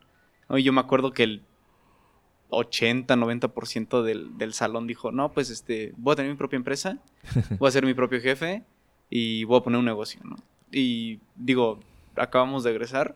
¿No? 0.50 0.58
Y 0.58 0.64
yo 0.64 0.74
me 0.74 0.82
acuerdo 0.82 1.12
que 1.12 1.24
el 1.24 1.44
80, 2.50 3.16
90% 3.16 4.02
del, 4.02 4.38
del 4.38 4.54
salón 4.54 4.88
dijo, 4.88 5.12
no, 5.12 5.32
pues 5.32 5.50
este, 5.50 5.94
voy 5.98 6.14
a 6.14 6.16
tener 6.16 6.32
mi 6.32 6.38
propia 6.38 6.58
empresa, 6.58 6.98
voy 7.60 7.68
a 7.68 7.72
ser 7.72 7.86
mi 7.86 7.94
propio 7.94 8.20
jefe 8.20 8.64
y 9.10 9.44
voy 9.44 9.60
a 9.60 9.64
poner 9.64 9.80
un 9.80 9.86
negocio, 9.86 10.20
¿no? 10.24 10.36
Y 10.72 11.20
digo, 11.36 11.80
acabamos 12.16 12.64
de 12.64 12.72
egresar 12.72 13.16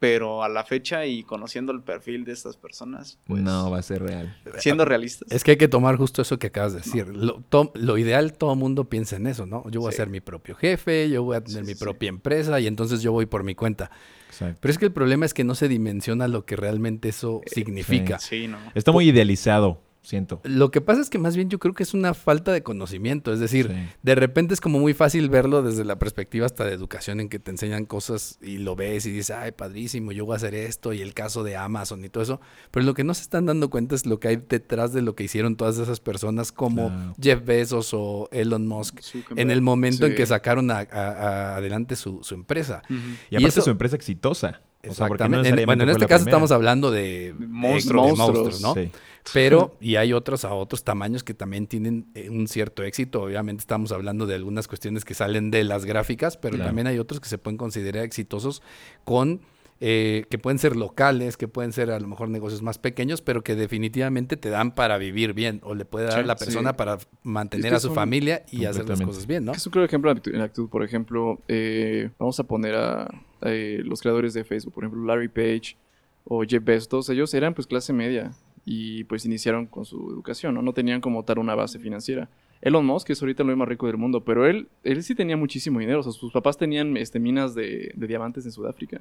pero 0.00 0.42
a 0.42 0.48
la 0.48 0.64
fecha 0.64 1.06
y 1.06 1.22
conociendo 1.22 1.70
el 1.72 1.82
perfil 1.82 2.24
de 2.24 2.32
estas 2.32 2.56
personas, 2.56 3.18
pues 3.26 3.40
no 3.42 3.70
va 3.70 3.78
a 3.78 3.82
ser 3.82 4.02
real. 4.02 4.34
siendo 4.58 4.84
realistas. 4.84 5.30
Es 5.30 5.44
que 5.44 5.52
hay 5.52 5.56
que 5.58 5.68
tomar 5.68 5.96
justo 5.96 6.22
eso 6.22 6.38
que 6.38 6.48
acabas 6.48 6.72
de 6.72 6.78
decir. 6.78 7.06
Lo, 7.08 7.42
to- 7.48 7.70
lo 7.74 7.98
ideal, 7.98 8.32
todo 8.32 8.56
mundo 8.56 8.88
piensa 8.88 9.16
en 9.16 9.26
eso, 9.28 9.46
¿no? 9.46 9.62
Yo 9.70 9.80
voy 9.80 9.90
a 9.90 9.96
ser 9.96 10.08
mi 10.08 10.20
propio 10.20 10.56
jefe, 10.56 11.08
yo 11.10 11.22
voy 11.22 11.36
a 11.36 11.44
tener 11.44 11.64
Sí, 11.64 11.68
mi 11.68 11.74
sí, 11.74 11.84
propia 11.84 12.08
empresa 12.08 12.58
y 12.58 12.66
entonces 12.66 13.02
yo 13.02 13.12
voy 13.12 13.26
por 13.26 13.44
mi 13.44 13.54
cuenta. 13.54 13.90
Exacto. 14.30 14.58
Pero 14.62 14.72
es 14.72 14.78
que 14.78 14.86
el 14.86 14.92
problema 14.92 15.26
es 15.26 15.34
que 15.34 15.44
no 15.44 15.54
se 15.54 15.68
dimensiona 15.68 16.26
lo 16.28 16.46
que 16.46 16.56
realmente 16.56 17.08
Eh, 17.08 17.10
eso 17.10 17.42
significa. 17.46 18.18
Sí, 18.18 18.48
no. 18.48 18.58
Está 18.74 18.92
muy 18.92 19.06
idealizado, 19.08 19.82
siento. 20.02 20.40
Lo 20.44 20.70
que 20.70 20.80
pasa 20.80 21.00
es 21.02 21.10
que 21.10 21.18
más 21.18 21.36
bien 21.36 21.50
yo 21.50 21.58
creo 21.58 21.74
que 21.74 21.82
es 21.82 21.92
una 21.94 22.14
falta 22.14 22.52
de 22.52 22.62
conocimiento, 22.62 23.32
es 23.32 23.38
decir, 23.40 23.68
Sí. 23.68 23.96
de 24.02 24.14
repente 24.14 24.54
es 24.54 24.60
como 24.60 24.78
muy 24.78 24.94
fácil 24.94 25.28
verlo 25.28 25.62
desde 25.62 25.84
la 25.84 25.98
perspectiva 25.98 26.46
hasta 26.46 26.64
de 26.64 26.72
educación 26.72 27.20
en 27.20 27.28
que 27.28 27.38
te 27.38 27.50
enseñan 27.50 27.84
cosas 27.84 28.38
y 28.40 28.58
lo 28.58 28.76
ves 28.76 29.04
y 29.06 29.10
dices, 29.12 29.30
ay, 29.36 29.52
padrísimo, 29.52 30.12
yo 30.12 30.24
voy 30.24 30.34
a 30.34 30.36
hacer 30.36 30.54
esto 30.54 30.92
y 30.92 31.00
el 31.02 31.12
caso 31.14 31.44
de 31.44 31.56
Amazon 31.56 32.04
y 32.04 32.08
todo 32.08 32.22
eso, 32.22 32.40
pero 32.70 32.86
lo 32.86 32.94
que 32.94 33.04
no 33.04 33.12
se 33.14 33.22
están 33.22 33.46
dando 33.46 33.68
cuenta 33.70 33.94
es 33.94 34.06
lo 34.06 34.18
que 34.20 34.28
hay 34.28 34.36
detrás 34.36 34.92
de 34.92 35.02
lo 35.02 35.14
que 35.14 35.24
hicieron 35.24 35.56
todas 35.56 35.78
esas 35.78 36.00
personas 36.00 36.50
como 36.52 36.88
Claro. 36.88 37.14
Jeff 37.20 37.44
Bezos 37.44 37.90
o 37.92 38.28
Elon 38.32 38.66
Musk 38.66 39.00
Zuckerberg. 39.02 39.38
en 39.40 39.50
el 39.50 39.60
momento 39.62 40.06
en 40.06 40.14
que 40.14 40.24
sacaron 40.26 40.70
a- 40.70 40.78
a- 40.78 40.84
a- 40.92 41.56
adelante 41.56 41.94
su, 41.96 42.22
su 42.22 42.34
empresa. 42.34 42.82
Y 43.30 43.36
aparte 43.36 43.48
eso- 43.48 43.62
su 43.62 43.70
empresa 43.70 43.96
exitosa. 43.96 44.62
O 44.88 44.94
sea, 44.94 45.08
porque 45.08 45.24
no 45.28 45.40
Exactamente. 45.40 45.60
En- 45.60 45.66
bueno, 45.66 45.82
en 45.82 45.90
este 45.90 46.06
caso 46.06 46.24
primera. 46.24 46.30
estamos 46.38 46.50
hablando 46.52 46.90
de 46.90 47.34
De 47.38 47.46
monstruos. 47.46 48.12
de 48.12 48.16
Monstruos. 48.16 48.60
¿no? 48.62 48.72
Sí. 48.72 48.90
Pero, 49.32 49.76
y 49.80 49.96
hay 49.96 50.12
otros 50.12 50.44
a 50.44 50.54
otros 50.54 50.82
tamaños 50.84 51.22
que 51.24 51.34
también 51.34 51.66
tienen 51.66 52.06
eh, 52.14 52.30
un 52.30 52.48
cierto 52.48 52.82
éxito. 52.82 53.22
Obviamente 53.22 53.60
estamos 53.60 53.92
hablando 53.92 54.26
de 54.26 54.34
algunas 54.34 54.66
cuestiones 54.68 55.04
que 55.04 55.14
salen 55.14 55.50
de 55.50 55.64
las 55.64 55.84
gráficas, 55.84 56.36
pero 56.36 56.56
Claro. 56.56 56.68
también 56.68 56.86
hay 56.86 56.98
otros 56.98 57.20
que 57.20 57.28
se 57.28 57.38
pueden 57.38 57.56
considerar 57.58 58.04
exitosos 58.04 58.62
con, 59.04 59.40
eh, 59.82 60.24
que 60.30 60.38
pueden 60.38 60.58
ser 60.58 60.76
locales, 60.76 61.36
que 61.36 61.48
pueden 61.48 61.72
ser 61.72 61.90
a 61.90 61.98
lo 62.00 62.06
mejor 62.06 62.28
negocios 62.28 62.60
más 62.62 62.78
pequeños, 62.78 63.22
pero 63.22 63.42
que 63.42 63.54
definitivamente 63.56 64.36
te 64.36 64.50
dan 64.50 64.74
para 64.74 64.98
vivir 64.98 65.32
bien 65.32 65.60
o 65.64 65.74
le 65.74 65.84
puede 65.84 66.06
dar 66.06 66.14
Sí, 66.14 66.20
a 66.20 66.26
la 66.26 66.36
sí. 66.36 66.44
persona 66.46 66.76
para 66.76 66.98
mantener 67.22 67.66
Es 67.66 67.70
que 67.72 67.76
a 67.76 67.80
su 67.80 67.94
familia 67.94 68.44
y 68.50 68.64
hacer 68.66 68.88
las 68.88 69.00
cosas 69.00 69.26
bien, 69.26 69.44
¿no? 69.46 69.52
Es 69.52 69.66
un 69.66 69.72
claro 69.72 69.86
ejemplo 69.86 70.10
en 70.10 70.16
actitud, 70.18 70.36
en 70.36 70.42
actitud. 70.42 70.68
Por 70.68 70.82
ejemplo, 70.84 71.40
eh, 71.48 72.10
vamos 72.18 72.38
a 72.40 72.44
poner 72.44 72.74
a, 72.74 73.08
eh, 73.42 73.80
los 73.84 74.00
creadores 74.02 74.34
de 74.34 74.44
Facebook, 74.44 74.74
por 74.74 74.84
ejemplo, 74.84 75.04
Larry 75.06 75.28
Page 75.28 75.76
o 76.24 76.42
Jeff 76.44 76.62
Bezos, 76.62 76.88
todos 76.88 77.08
ellos 77.08 77.32
eran 77.32 77.54
pues 77.54 77.66
clase 77.66 77.94
media 77.94 78.32
y 78.64 79.04
pues 79.04 79.24
iniciaron 79.24 79.66
con 79.66 79.84
su 79.84 79.96
educación, 80.10 80.54
¿no? 80.54 80.62
No 80.62 80.72
tenían 80.72 81.00
como 81.00 81.24
tal 81.24 81.38
una 81.38 81.54
base 81.54 81.78
financiera. 81.78 82.28
Elon 82.62 82.84
Musk 82.84 83.10
es 83.10 83.22
ahorita 83.22 83.42
el 83.42 83.56
más 83.56 83.68
rico 83.68 83.86
del 83.86 83.96
mundo, 83.96 84.22
pero 84.22 84.46
él, 84.46 84.68
él 84.84 85.02
sí 85.02 85.14
tenía 85.14 85.36
muchísimo 85.36 85.78
dinero. 85.78 86.00
O 86.00 86.02
sea, 86.02 86.12
sus 86.12 86.32
papás 86.32 86.58
tenían 86.58 86.96
este, 86.96 87.18
minas 87.18 87.54
de, 87.54 87.92
de 87.94 88.06
diamantes 88.06 88.44
en 88.44 88.52
Sudáfrica, 88.52 89.00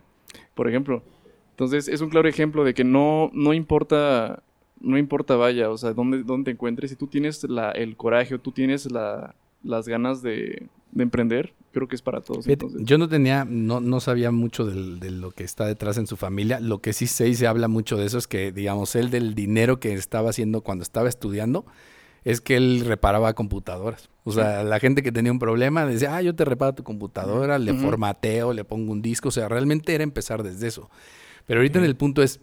por 0.55 0.69
ejemplo. 0.69 1.03
Entonces, 1.51 1.89
es 1.89 1.99
un 1.99 2.09
claro 2.09 2.29
ejemplo 2.29 2.63
de 2.63 2.73
que 2.73 2.85
no, 2.85 3.29
no 3.33 3.53
importa, 3.53 4.43
no 4.79 4.97
importa, 4.97 5.35
vaya, 5.35 5.69
o 5.69 5.77
sea, 5.77 5.91
dónde, 5.91 6.23
dónde 6.23 6.45
te 6.45 6.51
encuentres, 6.51 6.89
si 6.89 6.95
tú 6.95 7.07
tienes 7.07 7.43
la, 7.43 7.71
el 7.71 7.97
coraje 7.97 8.35
o 8.35 8.39
tú 8.39 8.53
tienes 8.53 8.89
la, 8.89 9.35
las 9.61 9.89
ganas 9.89 10.21
de, 10.21 10.67
de 10.91 11.03
emprender, 11.03 11.53
creo 11.71 11.87
que 11.87 11.95
es 11.95 12.01
para 12.01 12.21
todos. 12.21 12.47
Entonces. 12.47 12.81
yo 12.83 12.97
no 12.97 13.07
tenía, 13.09 13.45
no, 13.45 13.79
no 13.79 13.99
sabía 13.99 14.31
mucho 14.31 14.65
del- 14.65 14.99
de 14.99 15.11
lo 15.11 15.31
que 15.31 15.43
está 15.43 15.65
detrás 15.65 15.97
en 15.97 16.07
su 16.07 16.17
familia. 16.17 16.59
Lo 16.59 16.79
que 16.81 16.93
sí 16.93 17.07
sé 17.07 17.27
y 17.29 17.35
se 17.35 17.47
habla 17.47 17.67
mucho 17.67 17.97
de 17.97 18.05
eso 18.05 18.17
es 18.17 18.27
que, 18.27 18.51
digamos, 18.51 18.95
él 18.95 19.09
del 19.09 19.35
dinero 19.35 19.79
que 19.79 19.93
estaba 19.93 20.29
haciendo 20.31 20.61
cuando 20.61 20.83
estaba 20.83 21.09
estudiando, 21.09 21.65
es 22.25 22.41
que 22.41 22.57
él 22.57 22.83
reparaba 22.85 23.33
computadoras. 23.33 24.09
O 24.25 24.31
sea, 24.31 24.63
la 24.63 24.79
gente 24.79 25.01
que 25.01 25.11
tenía 25.11 25.31
un 25.31 25.39
problema 25.39 25.85
decía, 25.85 26.15
ah, 26.15 26.21
yo 26.21 26.35
te 26.35 26.43
reparo 26.45 26.73
tu 26.75 26.83
computadora, 26.83 27.57
le 27.57 27.73
formateo, 27.73 28.53
le 28.53 28.63
pongo 28.65 28.91
un 28.91 29.01
disco. 29.01 29.29
O 29.29 29.31
sea, 29.31 29.47
realmente 29.47 29.95
era 29.95 30.03
empezar 30.03 30.43
desde 30.43 30.67
eso. 30.67 30.89
Pero 31.47 31.61
ahorita 31.61 31.79
en 31.79 31.85
el 31.85 31.95
punto 31.95 32.21
es, 32.21 32.39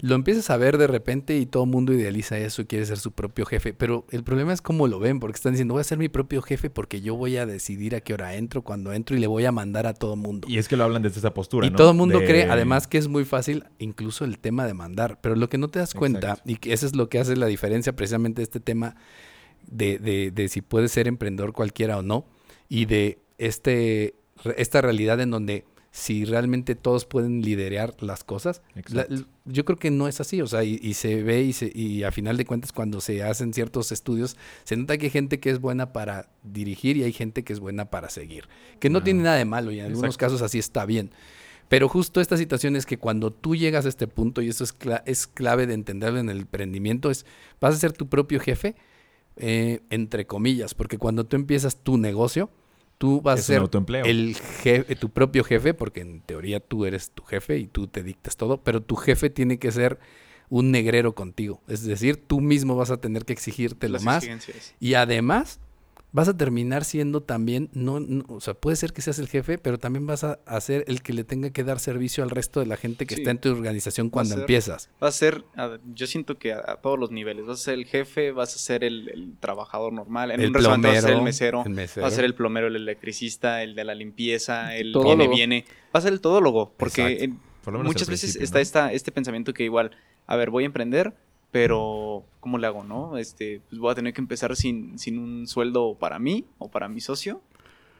lo 0.00 0.14
empiezas 0.14 0.50
a 0.50 0.56
ver 0.56 0.78
de 0.78 0.86
repente 0.86 1.36
y 1.38 1.46
todo 1.46 1.64
el 1.64 1.70
mundo 1.70 1.92
idealiza 1.92 2.38
eso 2.38 2.62
y 2.62 2.64
quiere 2.66 2.86
ser 2.86 2.98
su 2.98 3.12
propio 3.12 3.44
jefe. 3.46 3.74
Pero 3.74 4.06
el 4.10 4.24
problema 4.24 4.52
es 4.52 4.62
cómo 4.62 4.88
lo 4.88 4.98
ven, 4.98 5.20
porque 5.20 5.36
están 5.36 5.52
diciendo, 5.52 5.74
voy 5.74 5.80
a 5.82 5.84
ser 5.84 5.98
mi 5.98 6.08
propio 6.08 6.42
jefe 6.42 6.70
porque 6.70 7.00
yo 7.00 7.14
voy 7.16 7.36
a 7.36 7.46
decidir 7.46 7.94
a 7.94 8.00
qué 8.00 8.14
hora 8.14 8.34
entro, 8.34 8.62
cuando 8.62 8.92
entro 8.92 9.16
y 9.16 9.20
le 9.20 9.26
voy 9.26 9.44
a 9.44 9.52
mandar 9.52 9.86
a 9.86 9.94
todo 9.94 10.16
mundo. 10.16 10.48
Y 10.48 10.58
es 10.58 10.68
que 10.68 10.76
lo 10.76 10.84
hablan 10.84 11.02
desde 11.02 11.18
esa 11.20 11.34
postura, 11.34 11.66
Y 11.66 11.70
¿no? 11.70 11.76
todo 11.76 11.90
el 11.90 11.96
mundo 11.96 12.18
De- 12.20 12.26
cree, 12.26 12.44
además, 12.50 12.86
que 12.86 12.98
es 12.98 13.08
muy 13.08 13.24
fácil, 13.24 13.64
incluso 13.78 14.24
el 14.24 14.38
tema 14.38 14.66
de 14.66 14.74
mandar. 14.74 15.18
Pero 15.20 15.36
lo 15.36 15.48
que 15.48 15.58
no 15.58 15.68
te 15.68 15.78
das 15.78 15.94
cuenta, 15.94 16.30
Exacto. 16.30 16.50
y 16.50 16.56
que 16.56 16.72
eso 16.72 16.86
es 16.86 16.96
lo 16.96 17.08
que 17.08 17.18
hace 17.18 17.36
la 17.36 17.46
diferencia 17.46 17.94
precisamente 17.94 18.40
de 18.40 18.44
este 18.44 18.60
tema 18.60 18.96
de, 19.66 19.98
de- 19.98 20.30
de 20.30 20.48
si 20.48 20.62
puede 20.62 20.88
ser 20.88 21.08
emprendedor 21.08 21.52
cualquiera 21.52 21.98
o 21.98 22.02
no, 22.02 22.24
y 22.68 22.86
de 22.86 23.18
este, 23.38 24.14
esta 24.56 24.80
realidad 24.80 25.20
en 25.20 25.30
donde 25.30 25.64
si 25.92 26.24
realmente 26.24 26.76
todos 26.76 27.04
pueden 27.04 27.42
liderar 27.42 27.96
las 28.00 28.22
cosas, 28.22 28.62
la- 28.94 29.06
yo 29.44 29.64
creo 29.64 29.76
que 29.78 29.90
no 29.90 30.06
es 30.06 30.20
así, 30.20 30.40
o 30.40 30.46
sea, 30.46 30.62
y, 30.62 30.78
y 30.80 30.94
se 30.94 31.22
ve 31.24 31.42
y, 31.42 31.52
se, 31.52 31.72
y 31.74 32.04
a 32.04 32.12
final 32.12 32.36
de 32.36 32.44
cuentas 32.44 32.70
cuando 32.72 33.00
se 33.00 33.22
hacen 33.24 33.52
ciertos 33.52 33.90
estudios, 33.90 34.36
se 34.64 34.76
nota 34.76 34.96
que 34.98 35.06
hay 35.06 35.10
gente 35.10 35.40
que 35.40 35.50
es 35.50 35.60
buena 35.60 35.92
para 35.92 36.28
dirigir 36.44 36.96
y 36.96 37.02
hay 37.02 37.12
gente 37.12 37.42
que 37.42 37.52
es 37.52 37.58
buena 37.58 37.90
para 37.90 38.08
seguir, 38.08 38.48
que 38.78 38.88
no 38.90 39.02
tiene 39.02 39.22
nada 39.24 39.36
de 39.36 39.44
malo 39.44 39.72
y 39.72 39.80
en 39.80 39.86
algunos 39.86 40.16
casos 40.16 40.42
así 40.42 40.58
está 40.60 40.86
bien. 40.86 41.10
Pero 41.68 41.88
justo 41.88 42.20
esta 42.20 42.36
situación 42.36 42.74
es 42.76 42.84
que 42.86 42.98
cuando 42.98 43.32
tú 43.32 43.54
llegas 43.56 43.86
a 43.86 43.88
este 43.88 44.06
punto, 44.08 44.42
y 44.42 44.48
eso 44.48 44.64
es, 44.64 44.74
es 45.06 45.26
clave 45.26 45.66
de 45.66 45.74
entenderlo 45.74 46.18
en 46.20 46.28
el 46.28 46.38
emprendimiento, 46.40 47.10
es 47.10 47.26
vas 47.60 47.74
a 47.74 47.78
ser 47.78 47.92
tu 47.92 48.08
propio 48.08 48.38
jefe, 48.40 48.74
eh, 49.36 49.80
entre 49.90 50.26
comillas, 50.26 50.74
porque 50.74 50.98
cuando 50.98 51.24
tú 51.26 51.36
empiezas 51.36 51.76
tu 51.82 51.96
negocio, 51.96 52.50
tú 53.00 53.22
vas 53.22 53.40
Es 53.40 53.44
a 53.46 53.66
ser 53.70 54.04
el 54.04 54.36
jefe, 54.36 54.94
tu 54.94 55.08
propio 55.08 55.42
jefe, 55.42 55.72
porque 55.72 56.02
en 56.02 56.20
teoría 56.20 56.60
tú 56.60 56.84
eres 56.84 57.12
tu 57.12 57.22
jefe 57.22 57.56
y 57.56 57.66
tú 57.66 57.86
te 57.86 58.02
dictas 58.02 58.36
todo, 58.36 58.62
pero 58.62 58.82
tu 58.82 58.94
jefe 58.94 59.30
tiene 59.30 59.58
que 59.58 59.72
ser 59.72 59.98
un 60.50 60.70
negrero 60.70 61.14
contigo. 61.14 61.62
Es 61.66 61.82
decir, 61.82 62.18
tú 62.18 62.42
mismo 62.42 62.76
vas 62.76 62.90
a 62.90 62.98
tener 63.00 63.24
que 63.24 63.32
exigirte 63.32 63.88
lo 63.88 63.94
Las 63.94 64.02
más. 64.02 64.28
y 64.80 64.94
además 64.94 65.60
vas 66.12 66.28
a 66.28 66.36
terminar 66.36 66.84
siendo 66.84 67.22
también, 67.22 67.70
no, 67.72 68.00
no- 68.00 68.24
o 68.28 68.40
sea, 68.40 68.54
puede 68.54 68.76
ser 68.76 68.92
que 68.92 69.00
seas 69.02 69.18
el 69.20 69.28
jefe, 69.28 69.58
pero 69.58 69.78
también 69.78 70.06
vas 70.06 70.24
a, 70.24 70.40
a 70.44 70.60
ser 70.60 70.84
el 70.88 71.02
que 71.02 71.12
le 71.12 71.22
tenga 71.24 71.50
que 71.50 71.62
dar 71.62 71.78
servicio 71.78 72.24
al 72.24 72.30
resto 72.30 72.58
de 72.60 72.66
la 72.66 72.76
gente 72.76 73.06
que 73.06 73.14
Sí. 73.14 73.20
está 73.20 73.30
en 73.30 73.38
tu 73.38 73.50
organización 73.50 74.10
cuando 74.10 74.34
ser- 74.34 74.40
empiezas. 74.40 74.90
Vas 75.00 75.14
a 75.14 75.18
ser, 75.18 75.44
a- 75.56 75.78
yo 75.94 76.06
siento 76.06 76.36
que 76.38 76.52
a, 76.52 76.58
a 76.66 76.76
todos 76.80 76.98
los 76.98 77.10
niveles, 77.10 77.46
vas 77.46 77.60
a 77.60 77.62
ser 77.62 77.74
el 77.74 77.86
jefe, 77.86 78.32
vas 78.32 78.54
a 78.56 78.58
ser 78.58 78.82
el, 78.84 79.08
el 79.08 79.34
trabajador 79.38 79.92
normal, 79.92 80.30
en 80.32 80.40
El 80.40 80.48
un 80.48 80.54
restaurante 80.54 80.88
vas 80.88 80.96
a 80.96 81.00
ser 81.00 81.10
el 81.10 81.14
plomero, 81.16 81.24
mesero, 81.24 81.62
el 81.64 81.70
mesero. 81.70 82.02
vas 82.04 82.12
a 82.12 82.16
ser 82.16 82.24
el 82.24 82.34
plomero, 82.34 82.66
el 82.66 82.76
electricista, 82.76 83.62
el 83.62 83.74
de 83.74 83.84
la 83.84 83.94
limpieza, 83.94 84.74
el 84.76 84.92
Todólogo. 84.92 85.16
viene, 85.16 85.34
viene, 85.34 85.64
vas 85.92 86.04
a 86.04 86.06
ser 86.08 86.12
el 86.14 86.20
todólogo, 86.20 86.74
porque 86.76 87.32
Por 87.62 87.72
lo 87.74 87.78
menos 87.80 87.92
muchas 87.94 88.08
veces 88.08 88.36
está 88.36 88.60
esta, 88.60 88.92
este 88.92 89.12
pensamiento 89.12 89.52
que 89.54 89.64
igual, 89.64 89.90
a 90.26 90.36
ver, 90.36 90.50
voy 90.50 90.64
a 90.64 90.66
emprender, 90.66 91.14
pero 91.50 92.24
¿cómo 92.40 92.58
le 92.58 92.66
hago, 92.66 92.84
no? 92.84 93.16
Este, 93.18 93.60
pues 93.68 93.80
voy 93.80 93.90
a 93.92 93.94
tener 93.94 94.12
que 94.12 94.20
empezar 94.20 94.54
sin, 94.56 94.98
sin 94.98 95.18
un 95.18 95.46
sueldo 95.46 95.96
para 95.98 96.18
mí 96.18 96.44
o 96.58 96.70
para 96.70 96.88
mi 96.88 97.00
socio. 97.00 97.42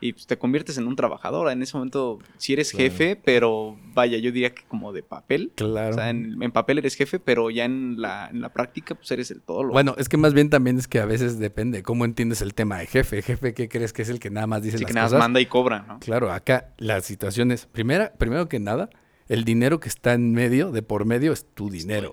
Y 0.03 0.15
pues 0.15 0.27
te 0.27 0.39
conviertes 0.39 0.79
en 0.79 0.87
un 0.87 0.97
trabajador. 0.97 1.51
En 1.53 1.61
ese 1.61 1.77
momento, 1.77 2.21
si 2.39 2.55
eres 2.55 2.71
Claro. 2.71 2.85
jefe, 2.85 3.17
pero 3.23 3.77
vaya, 3.93 4.17
yo 4.17 4.33
diría 4.33 4.55
que 4.55 4.63
como 4.67 4.95
de 4.95 5.03
papel. 5.03 5.53
Claro. 5.57 5.91
O 5.91 5.93
sea, 5.93 6.09
en, 6.09 6.43
en 6.43 6.53
papel 6.53 6.79
eres 6.79 6.95
jefe, 6.95 7.19
pero 7.19 7.51
ya 7.51 7.67
en 7.67 8.01
la, 8.01 8.29
en 8.31 8.41
la 8.41 8.51
práctica, 8.51 8.95
pues 8.95 9.11
eres 9.11 9.31
el 9.31 9.43
todo. 9.43 9.69
Bueno, 9.69 9.95
es 9.99 10.09
que 10.09 10.17
más 10.17 10.33
bien 10.33 10.49
también 10.49 10.79
es 10.79 10.89
que 10.89 11.01
a 11.01 11.05
veces 11.05 11.39
depende 11.39 11.83
cómo 11.83 12.07
entiendes 12.07 12.41
el 12.41 12.55
tema 12.55 12.79
de 12.79 12.87
jefe. 12.87 13.21
Jefe, 13.21 13.53
¿qué 13.53 13.69
crees 13.69 13.93
que 13.93 14.01
es 14.01 14.09
el 14.09 14.21
que 14.21 14.31
nada 14.31 14.47
más 14.47 14.63
dice 14.63 14.77
Así 14.77 14.85
las 14.85 14.89
que 14.89 14.95
nada 14.95 15.05
más 15.05 15.11
cosas? 15.13 15.23
manda 15.23 15.41
y 15.43 15.45
cobra, 15.47 15.85
¿no? 15.87 15.99
Claro, 16.01 16.33
acá 16.33 16.73
la 16.79 17.03
situación 17.03 17.53
es, 17.53 17.67
primera, 17.67 18.15
primero 18.15 18.49
que 18.49 18.59
nada, 18.59 18.89
el 19.29 19.45
dinero 19.45 19.81
que 19.81 19.91
está 19.91 20.15
en 20.15 20.33
medio, 20.33 20.71
de 20.73 20.81
por 20.81 21.05
medio, 21.05 21.35
es 21.35 21.45
tu 21.45 21.69
dinero. 21.69 22.13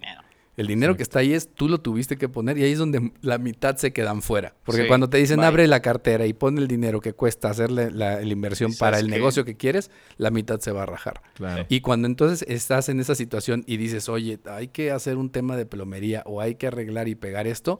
El 0.57 0.67
dinero 0.67 0.97
que 0.97 1.03
está 1.03 1.19
ahí 1.19 1.33
es, 1.33 1.53
tú 1.53 1.69
lo 1.69 1.79
tuviste 1.79 2.17
que 2.17 2.27
poner 2.27 2.57
y 2.57 2.63
ahí 2.63 2.71
es 2.71 2.79
donde 2.79 3.11
la 3.21 3.37
mitad 3.37 3.77
se 3.77 3.93
quedan 3.93 4.23
fuera. 4.23 4.55
Porque 4.65 4.81
Sí, 4.81 4.87
cuando 4.87 5.07
te 5.07 5.17
dicen 5.17 5.37
bye. 5.37 5.45
abre 5.45 5.67
la 5.67 5.81
cartera 5.81 6.25
y 6.25 6.33
pon 6.33 6.57
el 6.57 6.67
dinero 6.67 6.99
que 6.99 7.13
cuesta 7.13 7.49
hacerle 7.49 7.91
la, 7.91 8.19
la 8.19 8.33
inversión 8.33 8.73
para 8.73 8.97
el 8.99 9.07
negocio 9.07 9.45
que 9.45 9.55
quieres, 9.55 9.91
la 10.17 10.31
mitad 10.31 10.59
se 10.59 10.71
va 10.71 10.83
a 10.83 10.85
rajar. 10.87 11.21
Claro. 11.35 11.65
Y 11.69 11.81
cuando 11.81 12.07
entonces 12.07 12.43
estás 12.49 12.89
en 12.89 12.99
esa 12.99 13.13
situación 13.13 13.63
y 13.67 13.77
dices, 13.77 14.09
oye, 14.09 14.39
hay 14.49 14.69
que 14.69 14.89
hacer 14.91 15.17
un 15.17 15.29
tema 15.29 15.55
de 15.55 15.67
plomería 15.67 16.23
o 16.25 16.41
hay 16.41 16.55
que 16.55 16.67
arreglar 16.67 17.07
y 17.07 17.13
pegar 17.15 17.45
esto, 17.45 17.79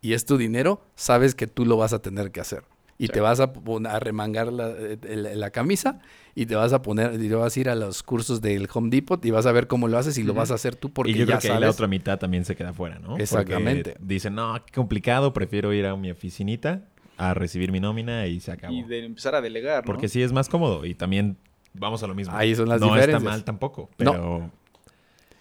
y 0.00 0.14
es 0.14 0.24
tu 0.24 0.38
dinero, 0.38 0.80
sabes 0.94 1.34
que 1.34 1.46
tú 1.46 1.66
lo 1.66 1.76
vas 1.76 1.92
a 1.92 2.00
tener 2.00 2.30
que 2.30 2.40
hacer. 2.40 2.64
Y 3.00 3.06
Sí. 3.06 3.12
te 3.12 3.20
vas 3.20 3.38
a, 3.40 3.52
a 3.90 4.00
remangar 4.00 4.52
la, 4.52 4.70
eh, 4.70 4.98
la- 5.02 5.34
la 5.34 5.50
camisa 5.50 6.00
y 6.34 6.46
te 6.46 6.56
vas 6.56 6.72
a 6.72 6.82
poner, 6.82 7.14
y 7.14 7.28
te 7.28 7.34
vas 7.36 7.56
a 7.56 7.60
ir 7.60 7.68
a 7.68 7.74
los 7.76 8.02
cursos 8.02 8.40
del 8.40 8.68
Home 8.74 8.90
Depot 8.90 9.24
y 9.24 9.30
vas 9.30 9.46
a 9.46 9.52
ver 9.52 9.68
cómo 9.68 9.86
lo 9.88 9.98
haces 9.98 10.18
y 10.18 10.24
lo 10.24 10.34
vas 10.34 10.50
a 10.50 10.54
hacer 10.54 10.74
tú 10.76 10.90
porque 10.92 11.12
y 11.12 11.14
yo 11.14 11.20
ya 11.20 11.26
creo 11.26 11.38
que 11.40 11.46
ahí 11.48 11.52
sabes. 11.54 11.60
la 11.66 11.70
otra 11.70 11.86
mitad 11.86 12.18
también 12.18 12.44
se 12.44 12.56
queda 12.56 12.72
fuera, 12.72 12.98
¿no? 12.98 13.08
Porque 13.10 13.22
Exactamente. 13.22 13.96
Dicen, 14.00 14.34
no, 14.34 14.54
qué 14.66 14.72
complicado, 14.72 15.32
prefiero 15.32 15.72
ir 15.72 15.86
a 15.86 15.96
mi 15.96 16.10
oficinita 16.10 16.82
a 17.16 17.34
recibir 17.34 17.70
mi 17.72 17.80
nómina 17.80 18.26
y 18.26 18.40
se 18.40 18.50
acabó. 18.52 18.72
Y 18.74 18.82
de 18.82 19.04
empezar 19.04 19.34
a 19.36 19.40
delegar, 19.40 19.84
¿no? 19.84 19.86
Porque 19.86 20.08
sí 20.08 20.22
es 20.22 20.32
más 20.32 20.48
cómodo 20.48 20.84
y 20.84 20.94
también 20.94 21.36
vamos 21.74 22.02
a 22.02 22.06
lo 22.08 22.14
mismo. 22.16 22.34
Ahí 22.36 22.54
son 22.56 22.68
las 22.68 22.80
no 22.80 22.86
diferencias. 22.88 23.20
está 23.22 23.30
mal 23.30 23.44
tampoco, 23.44 23.90
No. 23.98 24.50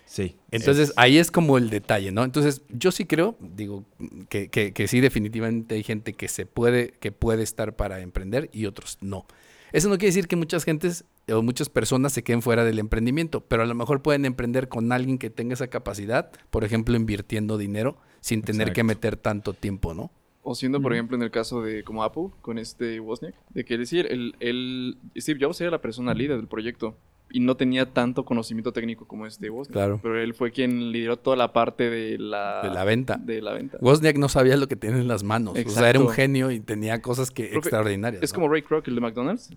Sí. 0.08 0.36
Entonces 0.50 0.90
es- 0.90 0.94
ahí 0.98 1.18
es 1.20 1.30
como 1.30 1.60
el 1.60 1.70
detalle, 1.70 2.12
¿no? 2.12 2.24
Entonces 2.24 2.64
yo 2.70 2.92
sí 2.92 3.06
creo, 3.06 3.36
digo, 3.40 3.86
que, 4.30 4.48
que, 4.50 4.74
que 4.74 4.88
sí 4.88 5.00
definitivamente 5.02 5.76
hay 5.76 5.84
gente 5.84 6.14
que 6.14 6.28
se 6.28 6.46
puede, 6.48 6.94
que 7.00 7.12
puede 7.12 7.44
estar 7.44 7.76
para 7.76 8.00
emprender 8.00 8.50
y 8.52 8.66
otros 8.66 8.98
no. 9.02 9.26
Eso 9.74 9.90
no 9.90 9.96
quiere 9.98 10.08
decir 10.08 10.28
que 10.28 10.38
muchas 10.38 10.64
gentes 10.64 11.04
o 11.30 11.42
muchas 11.44 11.68
personas 11.70 12.14
se 12.14 12.24
queden 12.24 12.42
fuera 12.42 12.64
del 12.64 12.80
emprendimiento, 12.80 13.42
pero 13.42 13.64
a 13.64 13.66
lo 13.66 13.76
mejor 13.76 14.02
pueden 14.02 14.24
emprender 14.26 14.70
con 14.70 14.92
alguien 14.94 15.18
que 15.18 15.30
tenga 15.30 15.54
esa 15.54 15.68
capacidad, 15.68 16.32
por 16.50 16.64
ejemplo, 16.64 16.96
invirtiendo 16.96 17.58
dinero 17.58 17.98
sin 18.22 18.42
tener 18.42 18.72
que 18.74 18.84
meter 18.84 19.18
tanto 19.18 19.54
tiempo, 19.54 19.94
¿no? 19.94 20.10
O 20.42 20.56
siendo, 20.56 20.82
por 20.82 20.94
ejemplo, 20.94 21.18
en 21.18 21.24
el 21.24 21.32
caso 21.32 21.62
de 21.62 21.84
como 21.84 22.04
Apple, 22.06 22.30
con 22.42 22.58
este 22.58 23.02
Wozniak, 23.02 23.36
de 23.50 23.66
que 23.66 23.78
decir, 23.78 24.08
el, 24.10 24.36
el 24.40 24.98
Steve 25.18 25.40
Jobs 25.44 25.60
era 25.60 25.70
la 25.72 25.82
persona 25.82 26.14
líder 26.14 26.38
del 26.38 26.48
proyecto 26.48 26.96
y 27.30 27.40
no 27.42 27.58
tenía 27.58 27.86
tanto 27.94 28.24
conocimiento 28.26 28.72
técnico 28.72 29.06
como 29.08 29.26
este 29.28 29.50
Wozniak. 29.50 29.74
Claro. 29.74 30.00
Pero 30.02 30.20
él 30.20 30.34
fue 30.34 30.52
quien 30.52 30.92
lideró 30.92 31.18
toda 31.18 31.36
la 31.36 31.52
parte 31.54 31.90
de 31.90 32.18
la, 32.18 32.62
De 32.64 32.70
la 32.70 32.84
venta. 32.86 33.18
De 33.18 33.42
la 33.42 33.54
venta. 33.54 33.78
Wozniak 33.82 34.18
no 34.18 34.30
sabía 34.30 34.56
lo 34.58 34.68
que 34.68 34.76
tenía 34.76 34.98
en 35.02 35.08
las 35.08 35.24
manos. 35.24 35.58
O 35.58 35.70
sea, 35.70 35.90
era 35.90 36.00
un 36.00 36.10
genio 36.10 36.52
y 36.52 36.60
tenía 36.60 37.02
cosas 37.02 37.30
que 37.32 37.50
Creo 37.50 37.62
que 37.62 37.68
extraordinarias. 37.68 38.24
Es 38.24 38.32
¿no? 38.32 38.36
como 38.40 38.50
Ray 38.50 38.62
Kroc, 38.62 38.88
el 38.88 38.96
de 38.96 39.02
McDonald's, 39.02 39.50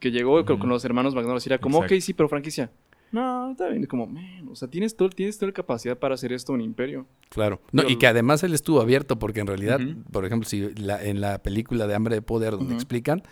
que 0.00 0.10
llegó 0.10 0.44
con- 0.44 0.58
con 0.58 0.68
los 0.68 0.84
hermanos 0.84 1.14
McDonald's 1.14 1.46
y 1.46 1.48
era 1.48 1.58
como, 1.58 1.78
Exacto. 1.78 1.94
ok, 1.94 2.00
sí, 2.00 2.12
pero 2.12 2.28
franquicia. 2.28 2.70
No, 3.10 3.52
está 3.52 3.68
bien. 3.68 3.82
Es 3.82 3.88
como, 3.88 4.06
man, 4.06 4.48
o 4.50 4.54
sea, 4.56 4.68
tienes, 4.68 4.94
todo, 4.96 5.08
tienes 5.08 5.38
toda 5.38 5.48
la 5.48 5.54
capacidad 5.54 5.96
para 5.98 6.14
hacer 6.14 6.32
esto 6.32 6.52
un 6.52 6.60
imperio. 6.60 7.06
Claro. 7.30 7.60
No, 7.72 7.82
Pero- 7.82 7.92
y 7.92 7.96
que 7.96 8.06
además 8.06 8.42
él 8.42 8.52
estuvo 8.54 8.80
abierto, 8.80 9.18
porque 9.18 9.40
en 9.40 9.46
realidad, 9.46 9.80
por 10.12 10.24
ejemplo, 10.26 10.48
si 10.48 10.74
la- 10.74 11.02
en 11.02 11.20
la 11.20 11.38
película 11.38 11.86
de 11.86 11.94
Hambre 11.94 12.16
de 12.16 12.22
Poder, 12.22 12.52
donde 12.52 12.74
explican, 12.74 13.22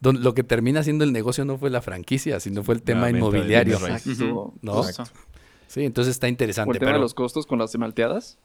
don- 0.00 0.22
lo 0.22 0.34
que 0.34 0.44
termina 0.44 0.82
siendo 0.82 1.04
el 1.04 1.12
negocio 1.12 1.44
no 1.46 1.56
fue 1.56 1.70
la 1.70 1.80
franquicia, 1.80 2.40
sino 2.40 2.62
fue 2.62 2.74
el 2.74 2.82
tema 2.82 3.08
inmobiliario. 3.08 3.76
Exacto. 3.78 4.52
¿No? 4.60 4.84
Exacto. 4.84 5.18
Sí, 5.66 5.84
entonces 5.84 6.10
está 6.12 6.26
O 6.26 6.30
interesante. 6.30 6.70
el 6.72 6.78
tema 6.78 6.90
pero 6.90 6.98
de 6.98 7.02
los 7.02 7.14
costos 7.14 7.46
con 7.46 7.58
las 7.58 7.74
malteadas. 7.78 8.38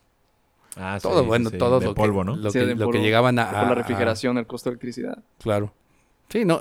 Ah, 0.77 0.99
todo, 1.01 1.15
sí, 1.15 1.19
sí, 1.21 1.27
bueno, 1.27 1.49
sí, 1.49 1.57
todo 1.57 1.79
de 1.79 1.87
lo 1.87 1.95
polvo, 1.95 2.19
que, 2.21 2.25
¿no? 2.27 2.35
lo 2.37 2.51
Sí, 2.51 2.59
que, 2.59 2.99
llegaban 3.01 3.39
a, 3.39 3.45
por 3.49 3.53
la 3.63 3.69
a- 3.69 3.75
refrigeración, 3.75 4.37
el 4.37 4.45
costo 4.47 4.69
de 4.69 4.75
electricidad. 4.75 5.23
Claro. 5.39 5.73
Sí, 6.29 6.43
no, 6.43 6.59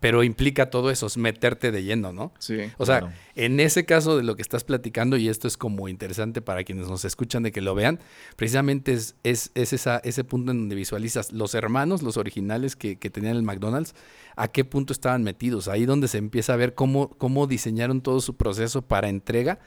pero 0.00 0.24
implica 0.24 0.68
todo 0.68 0.90
eso, 0.90 1.06
es 1.06 1.16
meterte 1.16 1.70
de 1.70 1.84
lleno, 1.84 2.12
¿no? 2.12 2.32
Sí. 2.40 2.56
O 2.76 2.84
sea, 2.86 3.00
Claro. 3.00 3.14
en 3.36 3.60
ese 3.60 3.84
caso 3.84 4.16
de 4.16 4.24
lo 4.24 4.34
que 4.34 4.42
estás 4.42 4.64
platicando, 4.64 5.16
y 5.16 5.28
esto 5.28 5.46
es 5.46 5.56
como 5.56 5.88
interesante 5.88 6.42
para 6.42 6.64
quienes 6.64 6.88
nos 6.88 7.04
escuchan 7.04 7.44
de 7.44 7.52
que 7.52 7.60
lo 7.60 7.76
vean, 7.76 8.00
precisamente 8.34 8.92
es, 8.94 9.14
es, 9.22 9.52
es 9.54 9.72
esa, 9.72 9.98
ese 9.98 10.24
punto 10.24 10.50
en 10.50 10.58
donde 10.58 10.74
visualizas 10.74 11.30
los 11.32 11.54
hermanos, 11.54 12.02
los 12.02 12.16
originales 12.16 12.74
que, 12.74 12.96
que 12.96 13.08
tenían 13.10 13.36
el 13.36 13.42
McDonald's, 13.44 13.94
a 14.34 14.48
qué 14.48 14.64
punto 14.64 14.92
estaban 14.92 15.22
metidos. 15.22 15.68
Ahí 15.68 15.86
donde 15.86 16.08
se 16.08 16.18
empieza 16.18 16.54
a 16.54 16.56
ver 16.56 16.74
cómo, 16.74 17.10
cómo 17.10 17.46
diseñaron 17.46 18.00
todo 18.00 18.20
su 18.20 18.34
proceso 18.36 18.82
para 18.82 19.08
entrega. 19.08 19.60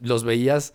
Los 0.00 0.24
veías 0.24 0.74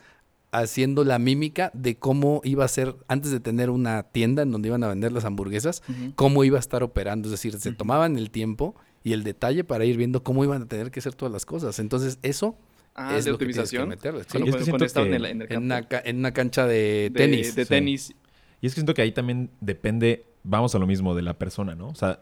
haciendo 0.52 1.04
la 1.04 1.20
mímica 1.20 1.72
de 1.74 1.98
cómo 1.98 2.42
iba 2.44 2.66
a 2.66 2.68
ser, 2.68 2.96
antes 3.08 3.32
de 3.32 3.40
tener 3.40 3.70
una 3.70 4.04
tienda 4.04 4.42
en 4.44 4.52
donde 4.52 4.68
iban 4.70 4.84
a 4.84 4.88
vender 4.88 5.12
las 5.12 5.26
hamburguesas, 5.26 5.84
cómo 6.16 6.44
iba 6.44 6.58
a 6.58 6.60
estar 6.60 6.82
operando. 6.84 7.28
Es 7.28 7.32
decir, 7.32 7.60
se 7.60 7.72
tomaban 7.72 8.18
el 8.18 8.32
tiempo 8.32 8.76
y 9.04 9.14
el 9.14 9.24
detalle 9.24 9.64
para 9.64 9.86
ir 9.86 9.96
viendo 9.98 10.24
cómo 10.24 10.44
iban 10.44 10.62
a 10.64 10.66
tener 10.66 10.92
que 10.92 11.00
hacer 11.00 11.14
todas 11.16 11.32
las 11.32 11.46
cosas. 11.46 11.80
Entonces, 11.80 12.20
eso 12.24 12.58
Ah, 12.96 13.16
es 13.16 13.24
de 13.26 13.32
lo 13.32 13.38
que 13.38 13.46
tienes 13.46 13.70
que 13.70 13.78
optimización. 13.80 13.92
Sí, 13.94 14.00
Cuando, 14.10 14.20
es 14.20 14.26
que 14.26 14.32
cuando 14.50 14.66
siento 14.66 14.86
estaban 14.86 15.10
que 15.10 15.16
en, 15.16 15.26
el 15.26 15.52
en, 15.52 15.64
una, 15.64 15.88
en 16.04 16.18
una 16.18 16.34
cancha 16.34 16.66
de 16.66 17.10
De- 17.10 17.12
tenis. 17.12 17.56
De, 17.56 17.64
sí. 17.64 17.70
tenis. 17.70 18.14
Y 18.60 18.68
es 18.68 18.74
que 18.74 18.80
siento 18.82 18.94
que 18.94 19.02
ahí 19.04 19.12
también 19.14 19.52
depende, 19.62 20.26
vamos 20.44 20.76
a 20.76 20.80
lo 20.80 20.88
mismo, 20.88 21.16
de 21.16 21.22
la 21.22 21.38
persona, 21.38 21.76
¿no? 21.76 21.88
O 21.90 21.96
sea, 21.96 22.20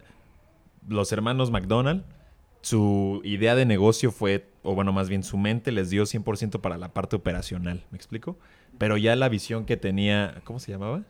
los 0.87 1.11
hermanos 1.11 1.49
McDonald, 1.49 2.03
su 2.67 3.21
idea 3.23 3.55
de 3.55 3.65
negocio 3.65 4.11
fue, 4.11 4.45
o 4.63 4.75
bueno, 4.75 4.91
más 4.91 5.07
bien 5.09 5.23
su 5.23 5.37
mente 5.37 5.71
les 5.71 5.89
dio 5.89 6.03
100% 6.03 6.59
para 6.59 6.77
la 6.77 6.93
parte 6.93 7.15
operacional, 7.15 7.85
¿me 7.91 7.95
explico? 7.97 8.37
Pero 8.77 8.97
ya 8.97 9.15
la 9.15 9.29
visión 9.29 9.65
que 9.65 9.77
tenía, 9.77 10.41
¿cómo 10.43 10.59
se 10.59 10.71
llamaba? 10.71 11.03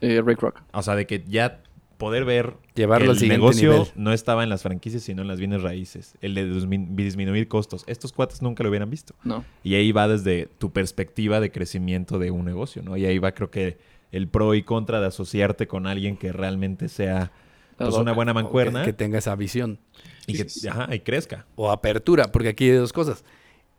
Eh, 0.00 0.20
Ray 0.24 0.36
Kroc. 0.36 0.60
O 0.72 0.82
sea, 0.82 0.94
de 0.96 1.06
que 1.06 1.22
ya 1.26 1.62
poder 1.96 2.24
ver 2.24 2.54
Llevarlo 2.74 3.12
al 3.12 3.16
el 3.22 3.28
negocio 3.28 3.72
nivel. 3.72 3.86
no 3.94 4.12
estaba 4.12 4.42
en 4.42 4.50
las 4.50 4.62
franquicias, 4.62 5.02
sino 5.04 5.22
en 5.22 5.28
las 5.28 5.38
bienes 5.38 5.62
raíces. 5.62 6.14
El 6.20 6.34
de 6.34 6.50
dismin- 6.50 6.94
disminuir 6.94 7.48
costos. 7.48 7.84
Estos 7.86 8.12
cuates 8.12 8.42
nunca 8.42 8.62
lo 8.62 8.68
hubieran 8.68 8.90
visto. 8.90 9.14
No. 9.24 9.44
Y 9.62 9.76
ahí 9.76 9.92
va 9.92 10.06
desde 10.08 10.46
tu 10.58 10.72
perspectiva 10.72 11.40
de 11.40 11.50
crecimiento 11.50 12.18
de 12.18 12.30
un 12.32 12.44
negocio, 12.44 12.82
¿no? 12.82 12.96
Y 12.98 13.06
ahí 13.06 13.18
va 13.18 13.32
creo 13.32 13.50
que 13.50 13.78
el 14.12 14.28
pro 14.28 14.54
y 14.54 14.62
contra 14.62 15.00
de 15.00 15.06
asociarte 15.06 15.66
con 15.66 15.86
alguien 15.86 16.16
que 16.18 16.32
realmente 16.32 16.88
sea 16.88 17.32
pues, 17.76 17.94
una 17.94 18.12
buena 18.12 18.32
que- 18.32 18.34
mancuerna 18.34 18.84
Que, 18.84 18.92
tenga 18.92 19.18
esa 19.18 19.34
visión. 19.36 19.78
y 20.26 20.34
que 20.34 20.46
ajá, 20.68 20.94
y 20.94 21.00
crezca. 21.00 21.46
O 21.56 21.70
apertura, 21.70 22.30
porque 22.32 22.48
aquí 22.50 22.64
hay 22.70 22.76
dos 22.76 22.92
cosas. 22.92 23.24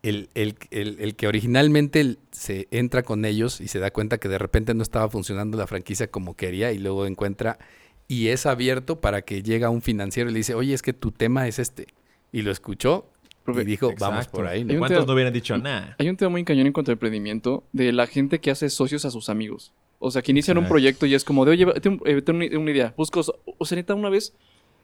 El, 0.02 0.28
el- 0.34 0.54
el- 0.70 0.96
el 1.00 1.16
que 1.16 1.26
originalmente 1.26 2.16
se 2.30 2.68
entra 2.70 3.02
con 3.02 3.24
ellos 3.24 3.60
y 3.60 3.66
se 3.68 3.80
da 3.80 3.90
cuenta 3.90 4.18
que 4.18 4.28
de 4.28 4.38
repente 4.38 4.72
no 4.74 4.82
estaba 4.82 5.08
funcionando 5.10 5.58
la 5.58 5.66
franquicia 5.66 6.08
como 6.10 6.36
quería 6.36 6.70
y 6.72 6.78
luego 6.78 7.04
encuentra 7.06 7.58
y 8.06 8.28
es 8.28 8.46
abierto 8.46 9.00
para 9.00 9.22
que 9.22 9.42
llega 9.42 9.70
un 9.70 9.82
financiero 9.82 10.30
y 10.30 10.32
le 10.32 10.38
dice, 10.38 10.54
oye, 10.54 10.72
es 10.72 10.82
que 10.82 10.92
tu 10.92 11.10
tema 11.10 11.48
es 11.48 11.58
este. 11.58 11.88
Y 12.32 12.42
lo 12.42 12.50
escuchó 12.52 13.10
y 13.48 13.64
dijo, 13.64 13.92
vamos 13.98 14.28
por 14.28 14.46
ahí. 14.46 14.62
¿no? 14.62 14.78
¿Cuántos 14.78 14.98
tema- 14.98 15.06
no 15.06 15.12
hubieran 15.14 15.32
dicho 15.32 15.58
nada? 15.58 15.96
Hay 15.98 16.08
un 16.08 16.16
tema 16.16 16.30
muy 16.30 16.44
cañón 16.44 16.66
en 16.66 16.72
cuanto 16.72 16.90
al 16.92 16.94
emprendimiento 16.94 17.64
de 17.72 17.92
la 17.92 18.06
gente 18.06 18.38
que 18.40 18.50
hace 18.50 18.70
socios 18.70 19.04
a 19.04 19.10
sus 19.10 19.28
amigos. 19.28 19.72
O 19.98 20.10
sea, 20.10 20.22
que 20.22 20.30
inician 20.30 20.58
un 20.58 20.68
proyecto 20.68 21.06
y 21.06 21.14
es 21.14 21.24
como 21.24 21.44
de, 21.44 21.50
oye, 21.52 21.66
tengo, 21.80 22.06
eh, 22.06 22.22
tengo 22.22 22.38
una, 22.44 22.58
una 22.58 22.70
idea. 22.70 22.94
Busco, 22.96 23.20
o 23.58 23.64
sea, 23.64 23.76
neta, 23.76 23.94
una 23.94 24.08
vez 24.08 24.32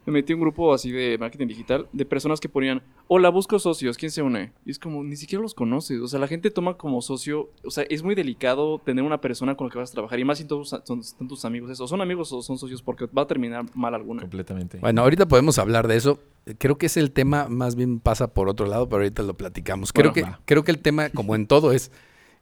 me 0.07 0.13
metí 0.13 0.33
en 0.33 0.39
un 0.39 0.43
grupo 0.43 0.75
así 0.75 0.93
de 0.93 1.17
marketing 1.19 1.47
digital 1.47 1.89
de 1.93 2.05
personas 2.05 2.39
que 2.41 2.49
ponían, 2.49 2.83
hola, 3.09 3.31
busco 3.31 3.59
socios, 3.59 3.97
¿quién 3.97 4.11
se 4.11 4.23
une? 4.23 4.53
Y 4.67 4.71
es 4.71 4.79
como, 4.79 5.03
ni 5.03 5.17
siquiera 5.17 5.41
los 5.41 5.55
conoces. 5.55 6.01
O 6.01 6.09
sea, 6.09 6.19
la 6.21 6.29
gente 6.29 6.51
toma 6.51 6.77
como 6.77 7.01
socio, 7.01 7.51
o 7.65 7.71
sea, 7.71 7.85
es 7.89 8.03
muy 8.03 8.15
delicado 8.15 8.81
tener 8.85 9.03
una 9.03 9.21
persona 9.21 9.57
con 9.57 9.69
la 9.69 9.73
que 9.73 9.79
vas 9.79 9.91
a 9.91 9.95
trabajar. 9.95 10.19
Y 10.19 10.25
más 10.25 10.39
si 10.39 10.45
todos 10.45 10.69
son, 10.85 11.03
son 11.03 11.29
tus 11.29 11.45
amigos, 11.45 11.71
eso. 11.71 11.87
Son 11.89 12.01
amigos 12.03 12.33
o 12.33 12.43
son 12.43 12.59
socios 12.59 12.83
porque 12.83 13.07
va 13.07 13.23
a 13.23 13.27
terminar 13.27 13.65
mal 13.75 13.95
alguna. 13.95 14.21
Completamente. 14.23 14.79
Bueno, 14.79 15.01
ahorita 15.03 15.27
podemos 15.27 15.59
hablar 15.59 15.89
de 15.89 15.97
eso. 15.97 16.21
Creo 16.59 16.77
que 16.77 16.87
es 16.87 16.97
el 16.99 17.11
tema, 17.11 17.49
más 17.49 17.75
bien 17.75 17.99
pasa 18.01 18.35
por 18.35 18.49
otro 18.49 18.67
lado, 18.67 18.89
pero 18.89 19.03
ahorita 19.03 19.23
lo 19.23 19.35
platicamos. 19.35 19.93
Creo, 19.93 20.13
Bueno, 20.13 20.15
que, 20.27 20.33
va. 20.33 20.41
creo 20.45 20.65
que 20.65 20.73
el 20.73 20.81
tema, 20.81 21.09
como 21.09 21.35
en 21.35 21.47
todo, 21.47 21.73
es, 21.73 21.91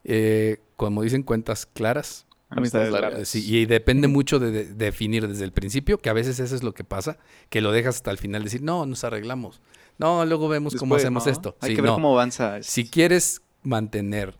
eh, 0.03 0.59
como 0.77 1.03
dicen, 1.03 1.23
cuentas 1.23 1.67
claras. 1.67 2.27
Amistades 2.57 2.91
largas. 2.93 3.29
Sí, 3.29 3.45
y 3.57 3.67
depende 3.67 4.09
mucho 4.09 4.39
de, 4.39 4.51
de- 4.51 4.65
definir 4.75 5.27
desde 5.29 5.45
el 5.45 5.53
principio, 5.53 5.99
que 5.99 6.09
a 6.11 6.13
veces 6.13 6.39
eso 6.41 6.55
es 6.55 6.63
lo 6.63 6.73
que 6.75 6.85
pasa, 6.85 7.19
que 7.49 7.61
lo 7.61 7.73
dejas 7.73 7.97
hasta 7.97 8.11
el 8.11 8.19
final, 8.19 8.45
decir, 8.45 8.63
no, 8.63 8.87
nos 8.87 9.05
arreglamos. 9.05 9.61
No, 9.99 10.25
luego 10.25 10.49
vemos 10.49 10.75
cómo 10.75 10.95
hacemos 10.97 11.27
¿no? 11.27 11.33
esto. 11.33 11.57
Hay 11.61 11.71
Sí, 11.71 11.77
que 11.77 11.83
ver 11.83 11.91
no. 11.91 11.95
cómo 11.97 12.13
avanza. 12.15 12.59
esto. 12.59 12.71
Si 12.73 12.89
quieres 12.89 13.43
mantener 13.63 14.35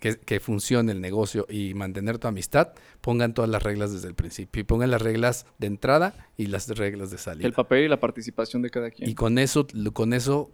que, 0.00 0.18
que 0.18 0.40
funcione 0.40 0.92
el 0.92 1.00
negocio 1.00 1.46
y 1.48 1.72
mantener 1.74 2.18
tu 2.18 2.28
amistad, 2.28 2.72
pongan 3.00 3.32
todas 3.32 3.50
las 3.50 3.62
reglas 3.62 3.92
desde 3.92 4.08
el 4.08 4.14
principio. 4.14 4.60
Y 4.60 4.64
pongan 4.64 4.90
las 4.90 5.00
reglas 5.00 5.46
de 5.58 5.68
entrada 5.68 6.28
y 6.36 6.46
las 6.46 6.68
reglas 6.68 7.10
de 7.10 7.18
salida. 7.18 7.46
El 7.46 7.54
papel 7.54 7.84
y 7.84 7.88
la 7.88 7.98
participación 7.98 8.60
de 8.62 8.70
cada 8.70 8.90
quien. 8.90 9.08
Y 9.08 9.14
con 9.14 9.38
eso, 9.38 9.66
con 9.94 10.12
eso, 10.12 10.50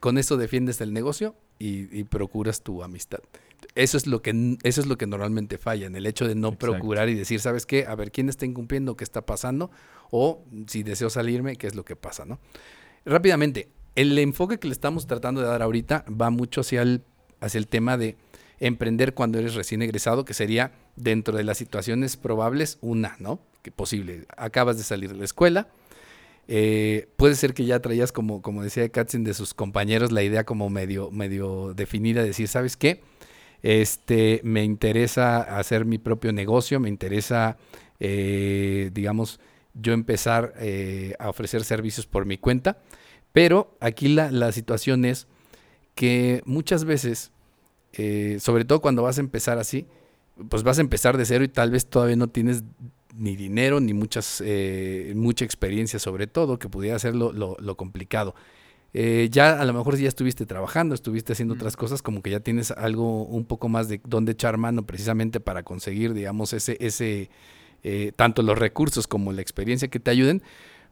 con 0.00 0.18
eso 0.18 0.36
defiendes 0.36 0.80
el 0.80 0.92
negocio 0.92 1.34
y, 1.58 1.96
y 1.96 2.04
procuras 2.04 2.62
tu 2.62 2.82
amistad. 2.82 3.20
Eso 3.74 3.96
es 3.96 4.06
lo 4.06 4.22
que 4.22 4.58
eso 4.64 4.80
es 4.80 4.86
lo 4.86 4.98
que 4.98 5.06
normalmente 5.06 5.56
falla, 5.56 5.86
en 5.86 5.96
el 5.96 6.06
hecho 6.06 6.26
de 6.26 6.34
no 6.34 6.48
Exacto. 6.48 6.72
procurar 6.72 7.08
y 7.08 7.14
decir, 7.14 7.40
¿sabes 7.40 7.64
qué? 7.64 7.86
A 7.86 7.94
ver 7.94 8.10
quién 8.10 8.28
está 8.28 8.44
incumpliendo, 8.44 8.96
qué 8.96 9.04
está 9.04 9.24
pasando, 9.24 9.70
o 10.10 10.44
si 10.66 10.82
deseo 10.82 11.10
salirme, 11.10 11.56
qué 11.56 11.68
es 11.68 11.74
lo 11.74 11.84
que 11.84 11.96
pasa, 11.96 12.24
¿no? 12.24 12.38
Rápidamente, 13.04 13.68
el 13.94 14.18
enfoque 14.18 14.58
que 14.58 14.68
le 14.68 14.72
estamos 14.72 15.06
tratando 15.06 15.40
de 15.40 15.46
dar 15.46 15.62
ahorita 15.62 16.04
va 16.08 16.30
mucho 16.30 16.62
hacia 16.62 16.82
el, 16.82 17.02
hacia 17.40 17.58
el 17.58 17.66
tema 17.66 17.96
de 17.96 18.16
emprender 18.60 19.14
cuando 19.14 19.38
eres 19.38 19.54
recién 19.54 19.82
egresado, 19.82 20.24
que 20.24 20.34
sería 20.34 20.72
dentro 20.96 21.36
de 21.36 21.44
las 21.44 21.58
situaciones 21.58 22.16
probables 22.16 22.78
una, 22.80 23.16
¿no? 23.18 23.40
Que 23.62 23.70
posible. 23.70 24.26
Acabas 24.36 24.76
de 24.76 24.84
salir 24.84 25.10
de 25.10 25.16
la 25.16 25.24
escuela, 25.24 25.68
eh, 26.48 27.08
puede 27.16 27.34
ser 27.34 27.54
que 27.54 27.64
ya 27.64 27.80
traías, 27.80 28.12
como, 28.12 28.42
como 28.42 28.62
decía 28.62 28.88
Katzen, 28.88 29.24
de 29.24 29.34
sus 29.34 29.54
compañeros, 29.54 30.12
la 30.12 30.22
idea 30.22 30.44
como 30.44 30.70
medio, 30.70 31.10
medio 31.10 31.74
definida, 31.74 32.22
decir, 32.22 32.48
¿sabes 32.48 32.76
qué? 32.76 33.00
Este, 33.62 34.40
me 34.42 34.64
interesa 34.64 35.40
hacer 35.40 35.84
mi 35.84 35.98
propio 35.98 36.32
negocio, 36.32 36.80
me 36.80 36.88
interesa, 36.88 37.56
eh, 38.00 38.90
digamos, 38.92 39.40
yo 39.74 39.92
empezar 39.92 40.54
eh, 40.58 41.14
a 41.18 41.30
ofrecer 41.30 41.64
servicios 41.64 42.06
por 42.06 42.26
mi 42.26 42.38
cuenta, 42.38 42.78
pero 43.32 43.76
aquí 43.80 44.08
la, 44.08 44.30
la 44.30 44.52
situación 44.52 45.04
es 45.04 45.28
que 45.94 46.42
muchas 46.44 46.84
veces, 46.84 47.30
sobre 48.38 48.64
todo 48.64 48.80
cuando 48.80 49.02
vas 49.02 49.18
a 49.18 49.20
empezar 49.20 49.58
así, 49.58 49.86
pues 50.48 50.62
vas 50.62 50.78
a 50.78 50.80
empezar 50.80 51.16
de 51.16 51.24
cero 51.24 51.44
y 51.44 51.48
tal 51.48 51.70
vez 51.70 51.86
todavía 51.86 52.16
no 52.16 52.28
tienes 52.28 52.64
ni 53.14 53.36
dinero 53.36 53.80
ni 53.80 53.92
muchas 53.94 54.42
eh, 54.44 55.12
mucha 55.16 55.44
experiencia 55.44 55.98
sobre 55.98 56.26
todo 56.26 56.58
que 56.58 56.68
pudiera 56.68 56.98
ser 56.98 57.14
lo, 57.14 57.32
lo- 57.32 57.56
lo 57.60 57.76
complicado 57.76 58.34
Eh, 58.94 59.28
ya 59.30 59.58
a 59.58 59.64
lo 59.64 59.72
mejor 59.72 59.96
si 59.96 60.02
ya 60.02 60.08
estuviste 60.08 60.44
trabajando 60.44 60.94
estuviste 60.94 61.32
haciendo 61.32 61.54
otras 61.54 61.76
cosas 61.76 62.02
como 62.02 62.20
que 62.20 62.28
ya 62.30 62.40
tienes 62.40 62.70
algo 62.72 63.24
un 63.24 63.46
poco 63.46 63.70
más 63.70 63.88
de 63.88 64.00
dónde 64.06 64.32
echar 64.32 64.58
mano 64.58 64.84
precisamente 64.84 65.40
para 65.40 65.62
conseguir 65.62 66.12
digamos 66.12 66.52
ese 66.52 66.76
ese 66.78 67.30
eh, 67.84 68.12
tanto 68.16 68.42
los 68.42 68.58
recursos 68.58 69.06
como 69.06 69.32
la 69.32 69.40
experiencia 69.40 69.88
que 69.88 69.98
te 69.98 70.10
ayuden 70.10 70.42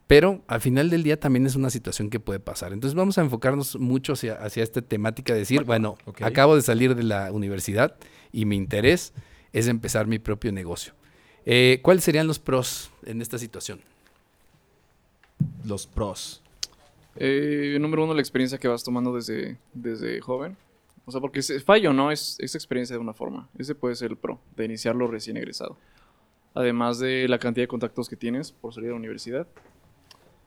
pero 0.06 0.42
al 0.48 0.60
final 0.62 0.88
del 0.90 1.02
día 1.02 1.20
también 1.20 1.44
es 1.46 1.54
una 1.56 1.70
situación 1.70 2.10
que 2.10 2.18
puede 2.18 2.40
pasar. 2.40 2.72
Entonces 2.72 2.96
vamos 2.96 3.16
a 3.18 3.20
enfocarnos 3.20 3.78
mucho 3.78 4.14
hacia, 4.14 4.34
hacia 4.34 4.64
esta 4.64 4.82
temática 4.82 5.32
de 5.34 5.38
decir, 5.40 5.62
bueno, 5.62 5.96
acabo 6.24 6.56
de 6.56 6.62
salir 6.62 6.96
de 6.96 7.04
la 7.04 7.30
universidad 7.30 7.94
y 8.32 8.44
mi 8.44 8.56
interés 8.56 9.12
es 9.52 9.68
empezar 9.68 10.08
mi 10.08 10.18
propio 10.18 10.50
negocio. 10.50 10.94
Eh, 11.46 11.80
¿Cuáles 11.82 12.04
serían 12.04 12.26
los 12.26 12.38
pros 12.38 12.90
en 13.06 13.22
esta 13.22 13.38
situación? 13.38 13.80
Los 15.64 15.86
pros. 15.86 16.42
Eh, 17.16 17.76
número 17.80 18.04
uno, 18.04 18.14
la 18.14 18.20
experiencia 18.20 18.58
que 18.58 18.68
vas 18.68 18.84
tomando 18.84 19.14
desde, 19.14 19.56
desde 19.72 20.20
joven. 20.20 20.56
O 21.06 21.12
sea, 21.12 21.20
porque 21.20 21.42
fallo, 21.42 21.92
¿no? 21.92 22.12
Es, 22.12 22.36
es 22.38 22.54
experiencia 22.54 22.94
de 22.94 23.00
una 23.00 23.14
forma. 23.14 23.48
Ese 23.58 23.74
puede 23.74 23.96
ser 23.96 24.10
el 24.10 24.16
pro, 24.16 24.38
de 24.56 24.64
iniciarlo 24.66 25.06
recién 25.08 25.36
egresado. 25.36 25.76
Además 26.54 26.98
de 26.98 27.26
la 27.28 27.38
cantidad 27.38 27.64
de 27.64 27.68
contactos 27.68 28.08
que 28.08 28.16
tienes 28.16 28.52
por 28.52 28.74
salir 28.74 28.88
de 28.88 28.92
la 28.92 28.98
universidad. 28.98 29.46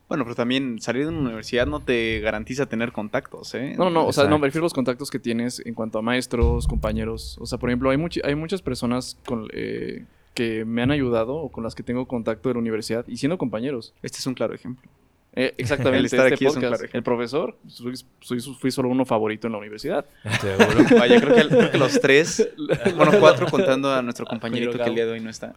Bueno, 0.07 0.25
pero 0.25 0.35
también 0.35 0.79
salir 0.79 1.03
de 1.03 1.09
una 1.09 1.21
universidad 1.21 1.65
no 1.65 1.79
te 1.79 2.19
garantiza 2.19 2.65
tener 2.67 2.91
contactos, 2.91 3.53
¿eh? 3.55 3.73
No, 3.77 3.89
no, 3.89 4.05
o 4.05 4.13
sea, 4.13 4.25
no, 4.25 4.37
me 4.37 4.47
refiero 4.47 4.63
a 4.63 4.67
los 4.67 4.73
contactos 4.73 5.09
que 5.09 5.17
tienes 5.17 5.61
en 5.65 5.73
cuanto 5.73 5.97
a 5.97 6.01
maestros, 6.01 6.67
compañeros. 6.67 7.37
O 7.39 7.45
sea, 7.45 7.57
por 7.57 7.69
ejemplo, 7.69 7.89
hay, 7.89 7.97
muchi- 7.97 8.21
hay 8.23 8.35
muchas 8.35 8.61
personas 8.61 9.17
con, 9.25 9.47
eh, 9.53 10.05
que 10.33 10.65
me 10.65 10.81
han 10.81 10.91
ayudado 10.91 11.35
o 11.35 11.49
con 11.51 11.63
las 11.63 11.75
que 11.75 11.83
tengo 11.83 12.07
contacto 12.07 12.49
de 12.49 12.53
la 12.55 12.59
universidad 12.59 13.05
y 13.07 13.17
siendo 13.17 13.37
compañeros. 13.37 13.93
Este 14.01 14.17
es 14.19 14.27
un 14.27 14.33
claro 14.33 14.53
ejemplo. 14.53 14.89
Eh, 15.35 15.53
exactamente, 15.57 15.99
El 15.99 16.05
estar 16.05 16.25
este 16.25 16.35
aquí 16.35 16.45
es 16.45 16.51
un 16.51 16.55
podcast. 16.55 16.69
claro 16.71 16.75
ejemplo. 16.85 16.97
el 16.99 17.03
profesor, 17.03 17.57
soy, 17.67 17.93
soy- 18.19 18.39
fui 18.59 18.71
solo 18.71 18.89
uno 18.89 19.05
favorito 19.05 19.47
en 19.47 19.53
la 19.53 19.59
universidad. 19.59 20.05
Seguro. 20.41 20.85
Vaya, 20.99 21.19
creo 21.21 21.35
que, 21.35 21.47
creo 21.47 21.71
que 21.71 21.77
los 21.77 21.99
tres, 21.99 22.49
bueno, 22.97 23.11
cuatro 23.19 23.47
contando 23.47 23.91
a 23.91 24.01
nuestro 24.01 24.25
compañerito 24.25 24.77
que 24.77 24.83
el 24.83 24.95
día 24.95 25.05
de 25.05 25.11
hoy 25.13 25.19
no 25.19 25.29
está. 25.29 25.55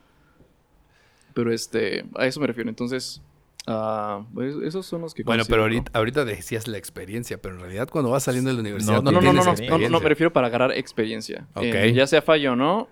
Pero 1.34 1.52
este, 1.52 2.04
a 2.14 2.26
eso 2.26 2.40
me 2.40 2.46
refiero. 2.46 2.70
Entonces, 2.70 3.20
ah, 3.66 4.24
pues, 4.32 4.54
esos 4.64 4.86
son 4.86 5.02
los 5.02 5.12
que 5.12 5.22
Bueno, 5.22 5.44
pero 5.46 5.68
¿no? 5.68 5.84
ahorita, 5.92 6.24
decías 6.24 6.66
la 6.66 6.78
experiencia, 6.78 7.36
pero 7.36 7.54
en 7.56 7.60
realidad 7.60 7.88
cuando 7.90 8.10
vas 8.10 8.22
saliendo 8.22 8.48
de 8.48 8.54
la 8.54 8.60
universidad 8.60 9.02
No, 9.02 9.02
no, 9.02 9.10
no, 9.10 9.12
no, 9.12 9.20
tienes 9.20 9.34
no, 9.36 9.40
no, 9.40 9.44
no, 9.44 9.50
experiencia. 9.52 9.88
no, 9.90 10.00
me 10.00 10.08
refiero 10.08 10.32
para 10.32 10.46
agarrar 10.46 10.72
experiencia. 10.72 11.46
Ok. 11.54 11.64
Eh, 11.64 11.92
ya 11.92 12.06
sea 12.06 12.22
fallo 12.22 12.52
o 12.54 12.56
no, 12.56 12.88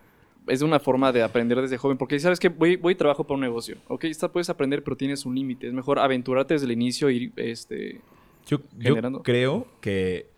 es 0.47 0.63
una 0.63 0.81
forma 0.81 1.13
de 1.13 1.23
aprender 1.23 1.61
desde 1.61 1.79
joven. 1.79 1.97
Porque 1.99 2.19
sabes 2.21 2.39
que 2.39 2.49
voy, 2.49 2.77
voy 2.77 2.93
y 2.93 2.97
trabajo 2.97 3.25
para 3.25 3.37
un 3.37 3.41
negocio. 3.41 3.77
Ok, 3.89 4.05
esta 4.05 4.31
puedes 4.31 4.51
aprender, 4.51 4.83
pero 4.83 4.97
tienes 4.97 5.25
un 5.25 5.35
límite. 5.35 5.67
Es 5.67 5.73
mejor 5.73 5.99
aventurarte 5.99 6.55
desde 6.55 6.67
el 6.67 6.73
inicio 6.73 7.11
y 7.11 7.17
ir, 7.17 7.33
este... 7.37 8.01
Yo, 8.47 8.59
yo 8.77 8.91
generando. 8.91 9.23
creo 9.23 9.67
que 9.81 10.29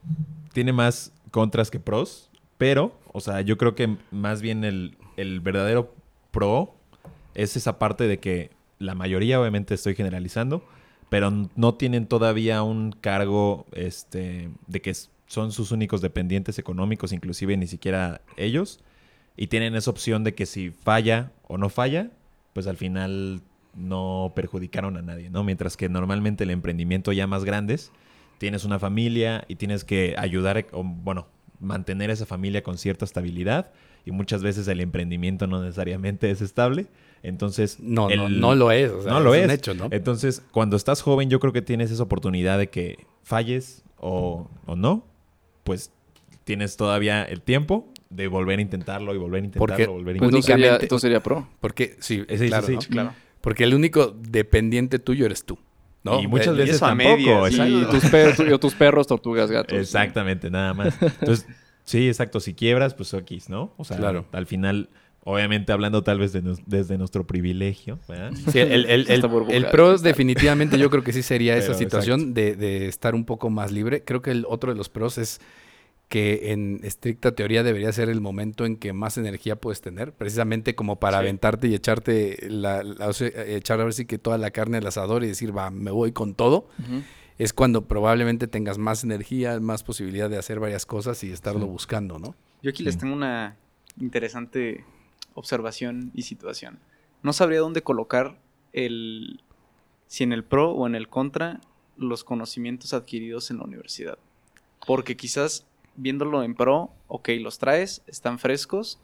tiene 0.52 0.72
más 0.72 1.12
contras 1.32 1.72
que 1.72 1.80
pros, 1.80 2.30
pero, 2.56 2.92
o 3.12 3.20
sea, 3.20 3.40
yo 3.40 3.58
creo 3.58 3.74
que 3.74 3.96
más 4.12 4.42
bien 4.42 4.62
el, 4.62 4.96
el 5.16 5.40
verdadero 5.40 5.92
pro 6.30 6.72
es 7.34 7.56
esa 7.56 7.80
parte 7.80 8.06
de 8.06 8.18
que 8.18 8.50
la 8.78 8.94
mayoría, 8.94 9.40
obviamente 9.40 9.74
estoy 9.74 9.94
generalizando, 9.94 10.62
pero 11.08 11.30
no 11.54 11.74
tienen 11.74 12.06
todavía 12.06 12.62
un 12.62 12.92
cargo 12.92 13.66
este, 13.72 14.50
de 14.66 14.82
que 14.82 14.94
son 15.26 15.52
sus 15.52 15.72
únicos 15.72 16.00
dependientes 16.00 16.58
económicos, 16.58 17.12
inclusive 17.12 17.56
ni 17.56 17.66
siquiera 17.66 18.20
ellos, 18.36 18.80
y 19.36 19.48
tienen 19.48 19.74
esa 19.74 19.90
opción 19.90 20.24
de 20.24 20.34
que 20.34 20.46
si 20.46 20.70
falla 20.70 21.32
o 21.46 21.58
no 21.58 21.68
falla, 21.68 22.10
pues 22.52 22.66
al 22.66 22.76
final 22.76 23.42
no 23.74 24.32
perjudicaron 24.34 24.96
a 24.96 25.02
nadie, 25.02 25.28
¿no? 25.30 25.44
Mientras 25.44 25.76
que 25.76 25.88
normalmente 25.88 26.44
el 26.44 26.50
emprendimiento 26.50 27.12
ya 27.12 27.26
más 27.26 27.44
grandes, 27.44 27.92
tienes 28.38 28.64
una 28.64 28.78
familia 28.78 29.44
y 29.48 29.56
tienes 29.56 29.84
que 29.84 30.14
ayudar, 30.18 30.66
o, 30.72 30.82
bueno, 30.82 31.26
mantener 31.60 32.10
esa 32.10 32.26
familia 32.26 32.62
con 32.62 32.78
cierta 32.78 33.04
estabilidad 33.04 33.72
y 34.04 34.12
muchas 34.12 34.42
veces 34.42 34.68
el 34.68 34.80
emprendimiento 34.80 35.46
no 35.46 35.62
necesariamente 35.62 36.30
es 36.30 36.40
estable. 36.40 36.86
Entonces, 37.22 37.80
No, 37.80 38.08
no, 38.08 38.28
no 38.28 38.54
lo 38.54 38.70
es. 38.70 38.90
O 38.90 39.02
sea, 39.02 39.12
no 39.12 39.20
lo 39.20 39.34
es. 39.34 39.40
es. 39.40 39.46
un 39.46 39.50
hecho, 39.50 39.74
¿no? 39.74 39.88
Entonces, 39.90 40.42
cuando 40.52 40.76
estás 40.76 41.02
joven, 41.02 41.28
yo 41.28 41.40
creo 41.40 41.52
que 41.52 41.62
tienes 41.62 41.90
esa 41.90 42.02
oportunidad 42.02 42.58
de 42.58 42.68
que 42.70 43.06
falles 43.22 43.84
o, 43.98 44.48
o 44.66 44.76
no, 44.76 45.04
pues 45.64 45.90
tienes 46.44 46.76
todavía 46.76 47.24
el 47.24 47.42
tiempo 47.42 47.92
de 48.10 48.28
volver 48.28 48.58
a 48.58 48.62
intentarlo 48.62 49.14
y 49.14 49.18
volver 49.18 49.42
a 49.42 49.44
intentarlo, 49.46 49.66
Porque, 49.66 49.86
volver 49.86 50.16
a 50.16 50.18
Pues 50.18 50.28
intentarlo. 50.32 50.42
sería, 50.42 50.56
Únicamente- 50.66 50.84
entonces 50.84 51.02
sería 51.02 51.22
pro. 51.22 51.48
Porque, 51.60 51.96
sí, 52.00 52.24
sí, 52.28 52.46
claro, 52.48 52.66
claro. 52.90 53.14
Porque 53.40 53.64
el 53.64 53.74
único 53.74 54.14
dependiente 54.18 54.98
tuyo 54.98 55.26
eres 55.26 55.44
tú. 55.44 55.58
¿no? 56.04 56.20
Y 56.22 56.28
muchas 56.28 56.56
veces 56.56 56.76
eso 56.76 56.84
a 56.86 56.90
tampoco. 56.90 57.16
medias, 57.16 57.52
sí. 57.54 57.62
Y 57.62 57.84
tus, 57.90 58.08
perros, 58.10 58.38
y 58.38 58.58
tus 58.60 58.74
perros, 58.74 59.06
tortugas, 59.08 59.50
gatos. 59.50 59.76
Exactamente, 59.76 60.48
nada 60.52 60.72
más. 60.72 60.96
Entonces, 61.02 61.48
sí, 61.82 62.06
exacto. 62.06 62.38
Si 62.38 62.54
quiebras, 62.54 62.94
pues 62.94 63.12
X, 63.12 63.48
¿no? 63.48 63.74
O 63.76 63.84
sea, 63.84 63.96
Claro. 63.96 64.24
al 64.30 64.46
final, 64.46 64.88
obviamente 65.24 65.72
hablando 65.72 66.04
tal 66.04 66.20
vez 66.20 66.32
de 66.32 66.42
nos- 66.42 66.60
desde 66.64 66.96
nuestro 66.96 67.26
privilegio, 67.26 67.98
¿verdad? 68.08 68.30
Sí, 68.52 68.60
el, 68.60 68.86
el- 68.86 69.10
el- 69.10 69.20
pro 69.20 69.46
cristal. 69.46 70.02
definitivamente 70.02 70.78
yo 70.78 70.90
creo 70.90 71.02
que 71.02 71.12
sí 71.12 71.22
sería 71.24 71.56
esa 71.56 71.74
situación 71.74 72.34
de, 72.34 72.54
de 72.54 72.86
estar 72.86 73.16
un 73.16 73.24
poco 73.24 73.50
más 73.50 73.72
libre. 73.72 74.04
Creo 74.04 74.22
que 74.22 74.30
el 74.30 74.44
otro 74.48 74.70
de 74.70 74.78
los 74.78 74.88
pros 74.88 75.18
es 75.18 75.40
que 76.08 76.52
en 76.52 76.80
estricta 76.84 77.34
teoría 77.34 77.62
debería 77.64 77.92
ser 77.92 78.08
el 78.08 78.20
momento 78.20 78.64
en 78.64 78.76
que 78.76 78.92
más 78.92 79.18
energía 79.18 79.56
puedes 79.56 79.80
tener, 79.80 80.12
precisamente 80.12 80.74
como 80.76 81.00
para 81.00 81.18
Sí. 81.18 81.22
aventarte 81.22 81.66
y 81.68 81.74
echarte 81.74 82.46
la, 82.48 82.82
la- 82.84 83.08
o 83.08 83.12
sea, 83.12 83.28
echar 83.46 83.80
a 83.80 83.84
ver 83.84 83.92
si 83.92 84.06
que 84.06 84.18
toda 84.18 84.38
la 84.38 84.52
carne 84.52 84.78
al 84.78 84.86
asador 84.86 85.24
y 85.24 85.28
decir, 85.28 85.56
va, 85.56 85.70
me 85.70 85.90
voy 85.90 86.12
con 86.12 86.34
todo. 86.34 86.68
Es 87.38 87.52
cuando 87.52 87.86
probablemente 87.86 88.46
tengas 88.46 88.78
más 88.78 89.02
energía, 89.04 89.58
más 89.60 89.82
posibilidad 89.82 90.30
de 90.30 90.38
hacer 90.38 90.60
varias 90.60 90.86
cosas 90.86 91.22
y 91.24 91.30
estarlo 91.32 91.62
Sí. 91.62 91.70
buscando, 91.70 92.18
¿no? 92.20 92.34
Yo 92.62 92.70
aquí 92.70 92.82
les 92.84 92.96
tengo 92.98 93.12
una 93.12 93.56
interesante 94.00 94.84
observación 95.34 96.12
y 96.14 96.22
situación. 96.22 96.78
No 97.22 97.32
sabría 97.32 97.60
dónde 97.60 97.82
colocar 97.82 98.38
el 98.72 99.42
si 100.06 100.22
en 100.22 100.32
el 100.32 100.44
pro 100.44 100.70
o 100.70 100.86
en 100.86 100.94
el 100.94 101.08
contra 101.08 101.60
los 101.96 102.22
conocimientos 102.22 102.94
adquiridos 102.94 103.50
en 103.50 103.58
la 103.58 103.64
universidad. 103.64 104.18
Porque 104.86 105.16
quizás 105.16 105.66
viéndolo 105.96 106.42
en 106.42 106.54
pro, 106.54 106.90
ok, 107.08 107.30
los 107.40 107.58
traes, 107.58 108.02
están 108.06 108.38
frescos, 108.38 109.00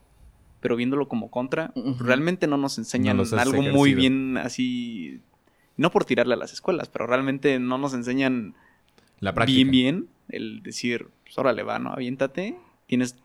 pero 0.61 0.77
viéndolo 0.77 1.09
como 1.09 1.31
contra, 1.31 1.73
realmente 1.99 2.47
no 2.47 2.57
nos 2.57 2.79
enseñan 2.79 3.21
algo 3.39 3.63
muy 3.63 3.95
bien 3.95 4.39
así, 4.39 5.21
no 5.77 5.91
por 5.91 6.05
tirarle 6.05 6.35
a 6.35 6.37
las 6.37 6.53
escuelas, 6.53 6.89
pero 6.89 7.07
realmente 7.07 7.59
no 7.59 7.79
nos 7.79 7.95
enseñan 7.95 8.55
La 9.19 9.35
práctica. 9.35 9.57
bien, 9.57 9.71
bien, 9.71 10.09
el 10.29 10.63
decir, 10.63 11.09
pues 11.25 11.37
órale, 11.37 11.65
va, 11.65 11.79
¿no? 11.79 11.91
Aviéntate, 11.93 12.57
tienes 12.87 13.17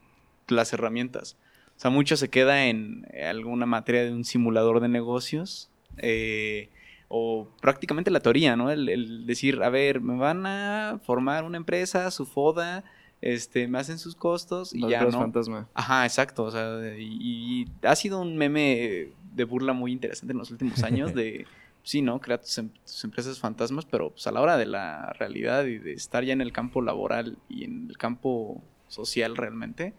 las 0.47 0.73
herramientas. 0.73 1.37
O 1.75 1.79
sea, 1.79 1.91
mucho 1.91 2.17
se 2.17 2.29
queda 2.29 2.65
en 2.65 3.05
alguna 3.23 3.67
materia 3.67 4.03
de 4.03 4.11
un 4.11 4.25
simulador 4.25 4.79
de 4.79 4.87
negocios, 4.87 5.69
eh, 5.97 6.69
o 7.07 7.47
prácticamente 7.61 8.11
la 8.11 8.19
teoría, 8.19 8.55
¿no? 8.55 8.71
El, 8.71 8.89
el 8.89 9.25
decir, 9.27 9.61
a 9.61 9.69
ver, 9.69 10.01
me 10.01 10.17
van 10.17 10.45
a 10.45 10.99
formar 11.05 11.43
una 11.43 11.57
empresa, 11.57 12.09
su 12.09 12.25
FODA, 12.25 12.83
este, 13.21 13.67
me 13.67 13.79
hacen 13.79 13.97
sus 13.97 14.15
costos 14.15 14.73
y 14.73 14.87
ya, 14.87 15.03
¿no? 15.05 15.11
fantasma. 15.11 15.67
Ajá, 15.73 16.05
exacto. 16.05 16.43
O 16.43 16.51
sea, 16.51 16.95
y, 16.97 17.17
y 17.21 17.65
ha 17.83 17.95
sido 17.95 18.21
un 18.21 18.37
meme 18.37 19.09
de 19.33 19.43
burla 19.43 19.73
muy 19.73 19.91
interesante 19.91 20.33
en 20.33 20.39
los 20.39 20.51
últimos 20.51 20.83
años 20.83 21.13
de, 21.13 21.45
sí, 21.83 22.01
¿no? 22.01 22.19
Crea 22.19 22.39
tus, 22.39 22.57
em- 22.57 22.69
tus 22.85 23.03
empresas 23.03 23.39
fantasmas, 23.39 23.85
pero 23.85 24.11
pues 24.11 24.27
a 24.27 24.31
la 24.31 24.41
hora 24.41 24.57
de 24.57 24.65
la 24.65 25.13
realidad 25.13 25.65
y 25.65 25.77
de 25.77 25.93
estar 25.93 26.23
ya 26.23 26.33
en 26.33 26.41
el 26.41 26.51
campo 26.51 26.81
laboral 26.81 27.37
y 27.49 27.63
en 27.63 27.87
el 27.89 27.97
campo 27.97 28.61
social 28.87 29.35
realmente, 29.35 29.93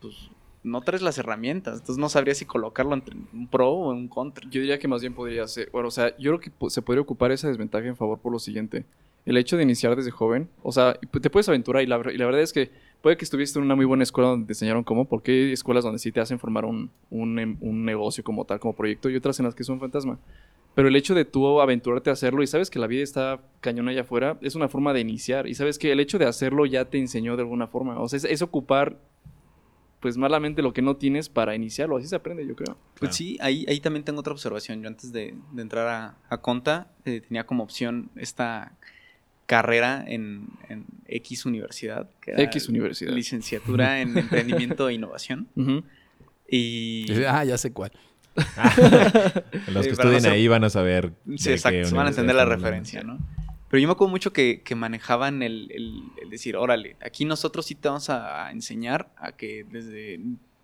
pues 0.00 0.30
no 0.62 0.80
traes 0.80 1.02
las 1.02 1.18
herramientas. 1.18 1.74
Entonces 1.80 1.98
no 1.98 2.08
sabría 2.08 2.34
si 2.34 2.46
colocarlo 2.46 2.94
entre 2.94 3.14
un 3.16 3.48
pro 3.48 3.70
o 3.70 3.90
un 3.90 4.08
contra. 4.08 4.48
Yo 4.48 4.60
diría 4.60 4.78
que 4.78 4.88
más 4.88 5.02
bien 5.02 5.14
podría 5.14 5.46
ser, 5.46 5.70
bueno, 5.70 5.88
o 5.88 5.90
sea, 5.90 6.16
yo 6.16 6.36
creo 6.36 6.40
que 6.40 6.70
se 6.70 6.82
podría 6.82 7.02
ocupar 7.02 7.30
esa 7.32 7.48
desventaja 7.48 7.86
en 7.86 7.96
favor 7.96 8.18
por 8.18 8.32
lo 8.32 8.38
siguiente. 8.38 8.86
El 9.26 9.36
hecho 9.38 9.56
de 9.56 9.62
iniciar 9.62 9.96
desde 9.96 10.10
joven, 10.10 10.50
o 10.62 10.70
sea, 10.72 10.94
te 10.94 11.30
puedes 11.30 11.48
aventurar 11.48 11.82
y 11.82 11.86
la, 11.86 11.96
ver- 11.96 12.14
y 12.14 12.18
la 12.18 12.26
verdad 12.26 12.42
es 12.42 12.52
que 12.52 12.70
puede 13.00 13.16
que 13.16 13.24
estuviste 13.24 13.58
en 13.58 13.64
una 13.64 13.74
muy 13.74 13.86
buena 13.86 14.02
escuela 14.02 14.28
donde 14.30 14.46
te 14.46 14.52
enseñaron 14.52 14.84
cómo, 14.84 15.06
porque 15.06 15.32
hay 15.32 15.52
escuelas 15.52 15.82
donde 15.84 15.98
sí 15.98 16.12
te 16.12 16.20
hacen 16.20 16.38
formar 16.38 16.64
un, 16.66 16.90
un, 17.10 17.38
em- 17.38 17.56
un 17.60 17.84
negocio 17.84 18.22
como 18.22 18.44
tal, 18.44 18.60
como 18.60 18.74
proyecto, 18.74 19.08
y 19.08 19.16
otras 19.16 19.38
en 19.40 19.46
las 19.46 19.54
que 19.54 19.64
son 19.64 19.80
fantasma. 19.80 20.18
Pero 20.74 20.88
el 20.88 20.96
hecho 20.96 21.14
de 21.14 21.24
tú 21.24 21.60
aventurarte 21.60 22.10
a 22.10 22.14
hacerlo 22.14 22.42
y 22.42 22.46
sabes 22.48 22.68
que 22.68 22.78
la 22.80 22.86
vida 22.88 23.02
está 23.04 23.40
cañona 23.60 23.92
allá 23.92 24.00
afuera, 24.02 24.38
es 24.42 24.56
una 24.56 24.68
forma 24.68 24.92
de 24.92 25.00
iniciar. 25.00 25.46
Y 25.46 25.54
sabes 25.54 25.78
que 25.78 25.92
el 25.92 26.00
hecho 26.00 26.18
de 26.18 26.26
hacerlo 26.26 26.66
ya 26.66 26.84
te 26.86 26.98
enseñó 26.98 27.36
de 27.36 27.42
alguna 27.42 27.68
forma. 27.68 27.98
O 28.00 28.08
sea, 28.08 28.16
es, 28.16 28.24
es 28.24 28.42
ocupar, 28.42 28.98
pues 30.00 30.16
malamente 30.18 30.62
lo 30.62 30.72
que 30.72 30.82
no 30.82 30.96
tienes 30.96 31.28
para 31.28 31.54
iniciarlo. 31.54 31.96
Así 31.96 32.08
se 32.08 32.16
aprende, 32.16 32.44
yo 32.46 32.56
creo. 32.56 32.76
Pues 32.98 32.98
Claro. 32.98 33.12
sí, 33.14 33.38
ahí, 33.40 33.64
ahí 33.68 33.80
también 33.80 34.04
tengo 34.04 34.20
otra 34.20 34.32
observación. 34.32 34.82
Yo 34.82 34.88
antes 34.88 35.12
de, 35.12 35.34
de 35.52 35.62
entrar 35.62 35.86
a, 35.88 36.18
a 36.28 36.38
Conta 36.42 36.88
eh, 37.04 37.20
tenía 37.20 37.46
como 37.46 37.62
opción 37.62 38.10
esta 38.16 38.72
carrera 39.46 40.04
en, 40.06 40.46
en 40.68 40.86
X 41.06 41.44
universidad. 41.46 42.08
que 42.20 42.32
era 42.32 42.42
X 42.44 42.68
universidad. 42.68 43.12
Licenciatura 43.12 44.00
en 44.00 44.16
Emprendimiento 44.24 44.88
e 44.88 44.94
Innovación. 44.94 45.48
Y... 46.48 47.06
Ah, 47.24 47.44
ya 47.44 47.58
sé 47.58 47.72
cuál. 47.72 47.92
Los 48.36 48.44
Sí, 49.84 49.90
que 49.90 49.96
no 49.96 50.02
estudien 50.10 50.26
ahí 50.26 50.48
van 50.48 50.64
a 50.64 50.70
saber. 50.70 51.12
Sí, 51.36 51.50
exacto, 51.52 51.84
se 51.84 51.94
van 51.94 52.06
a 52.06 52.10
entender 52.10 52.34
la 52.36 52.44
referencia, 52.44 53.02
¿no? 53.02 53.18
Pero 53.70 53.80
yo 53.80 53.88
me 53.88 53.92
acuerdo 53.92 54.10
mucho 54.10 54.32
que, 54.32 54.62
que 54.62 54.74
manejaban 54.74 55.42
el, 55.42 55.68
el- 55.72 56.02
el 56.22 56.30
decir, 56.30 56.56
órale, 56.56 56.96
aquí 57.04 57.24
nosotros 57.24 57.66
sí 57.66 57.74
te 57.74 57.88
vamos 57.88 58.08
a 58.10 58.50
enseñar 58.52 59.10
a 59.16 59.32
que 59.32 59.64
desde 59.68 60.20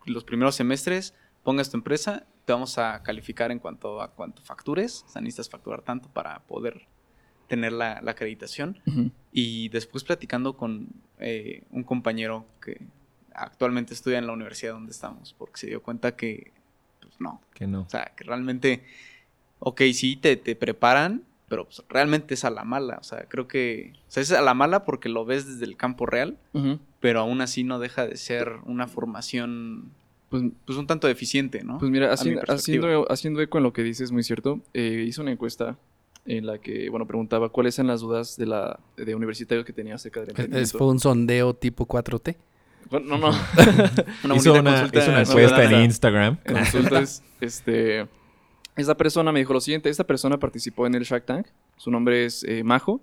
los 0.06 0.22
primeros 0.24 0.54
semestres 0.54 1.14
pongas 1.42 1.70
tu 1.70 1.76
empresa, 1.76 2.26
te 2.44 2.52
vamos 2.52 2.78
a 2.78 3.02
calificar 3.02 3.50
en 3.50 3.58
cuanto 3.58 4.00
a 4.00 4.12
cuánto 4.12 4.42
factures, 4.42 5.04
o 5.08 5.12
sea, 5.12 5.22
necesitas 5.22 5.48
facturar 5.50 5.82
tanto 5.82 6.08
para 6.08 6.40
poder 6.40 6.82
tener 7.50 7.72
la, 7.72 8.00
la 8.00 8.12
acreditación. 8.12 8.78
Y 9.32 9.68
después 9.68 10.04
platicando 10.04 10.56
con 10.56 10.88
eh, 11.18 11.64
un 11.70 11.82
compañero 11.84 12.46
que 12.64 12.80
actualmente 13.34 13.92
estudia 13.92 14.18
en 14.18 14.26
la 14.26 14.32
universidad 14.32 14.72
donde 14.72 14.92
estamos, 14.92 15.34
porque 15.36 15.58
se 15.60 15.66
dio 15.66 15.82
cuenta 15.82 16.16
que, 16.16 16.52
pues 17.02 17.20
no, 17.20 17.40
Que 17.52 17.66
no. 17.66 17.82
o 17.82 17.88
sea, 17.90 18.12
que 18.16 18.24
realmente, 18.24 18.82
ok, 19.58 19.82
sí, 19.92 20.16
te, 20.16 20.36
te 20.36 20.54
preparan, 20.56 21.22
pero 21.48 21.64
pues, 21.64 21.82
realmente 21.88 22.34
es 22.34 22.44
a 22.44 22.50
la 22.50 22.64
mala. 22.64 22.98
O 23.00 23.04
sea, 23.04 23.24
creo 23.28 23.46
que. 23.48 23.92
O 24.08 24.10
sea, 24.10 24.22
es 24.22 24.30
a 24.32 24.40
la 24.40 24.54
mala 24.54 24.84
porque 24.84 25.08
lo 25.08 25.24
ves 25.24 25.46
desde 25.46 25.64
el 25.64 25.76
campo 25.76 26.06
real, 26.06 26.36
pero 27.00 27.20
aún 27.20 27.40
así 27.40 27.64
no 27.64 27.78
deja 27.80 28.06
de 28.06 28.16
ser 28.16 28.52
una 28.64 28.86
formación. 28.86 29.90
Pues, 30.28 30.44
Pues 30.64 30.78
un 30.78 30.86
tanto 30.86 31.08
deficiente, 31.08 31.64
¿no? 31.64 31.78
pues 31.78 31.90
mira, 31.90 32.06
A 32.06 32.10
mi 32.10 32.14
haci- 32.14 32.34
perspectiva. 32.40 32.54
haciendo, 32.86 33.10
haciendo 33.12 33.40
eco 33.40 33.58
en 33.58 33.64
lo 33.64 33.72
que 33.72 33.82
dices, 33.82 34.12
muy 34.12 34.22
cierto, 34.22 34.60
eh, 34.74 35.04
hice 35.08 35.20
una 35.20 35.32
encuesta 35.32 35.76
en 36.26 36.46
la 36.46 36.58
que, 36.58 36.88
bueno, 36.90 37.06
preguntaba 37.06 37.48
cuáles 37.48 37.78
eran 37.78 37.88
las 37.88 38.00
dudas 38.00 38.36
de 38.36 38.46
la 38.46 38.78
de 38.96 39.14
universitario 39.14 39.64
que 39.64 39.72
tenía 39.72 39.94
acerca 39.94 40.20
del 40.20 40.30
emprendimiento. 40.30 40.78
fue 40.78 40.86
un 40.86 40.98
sondeo 40.98 41.54
tipo 41.54 41.86
4T. 41.86 42.36
Bueno, 42.90 43.06
no, 43.06 43.18
no. 43.18 43.28
Una 44.24 44.36
hizo 44.36 44.52
una, 44.52 44.62
consulta 44.70 44.98
hizo 44.98 45.10
una 45.10 45.20
encuesta 45.22 45.64
en. 45.64 45.82
Instagram. 45.82 46.38
Consultas, 46.46 47.22
este... 47.40 48.06
Esta 48.76 48.96
persona 48.96 49.30
me 49.32 49.40
dijo 49.40 49.52
lo 49.52 49.60
siguiente, 49.60 49.90
esta 49.90 50.04
persona 50.04 50.38
participó 50.38 50.86
en 50.86 50.94
el 50.94 51.02
Shark 51.02 51.26
Tank, 51.26 51.48
su 51.76 51.90
nombre 51.90 52.24
es 52.24 52.44
eh, 52.44 52.62
Majo, 52.64 53.02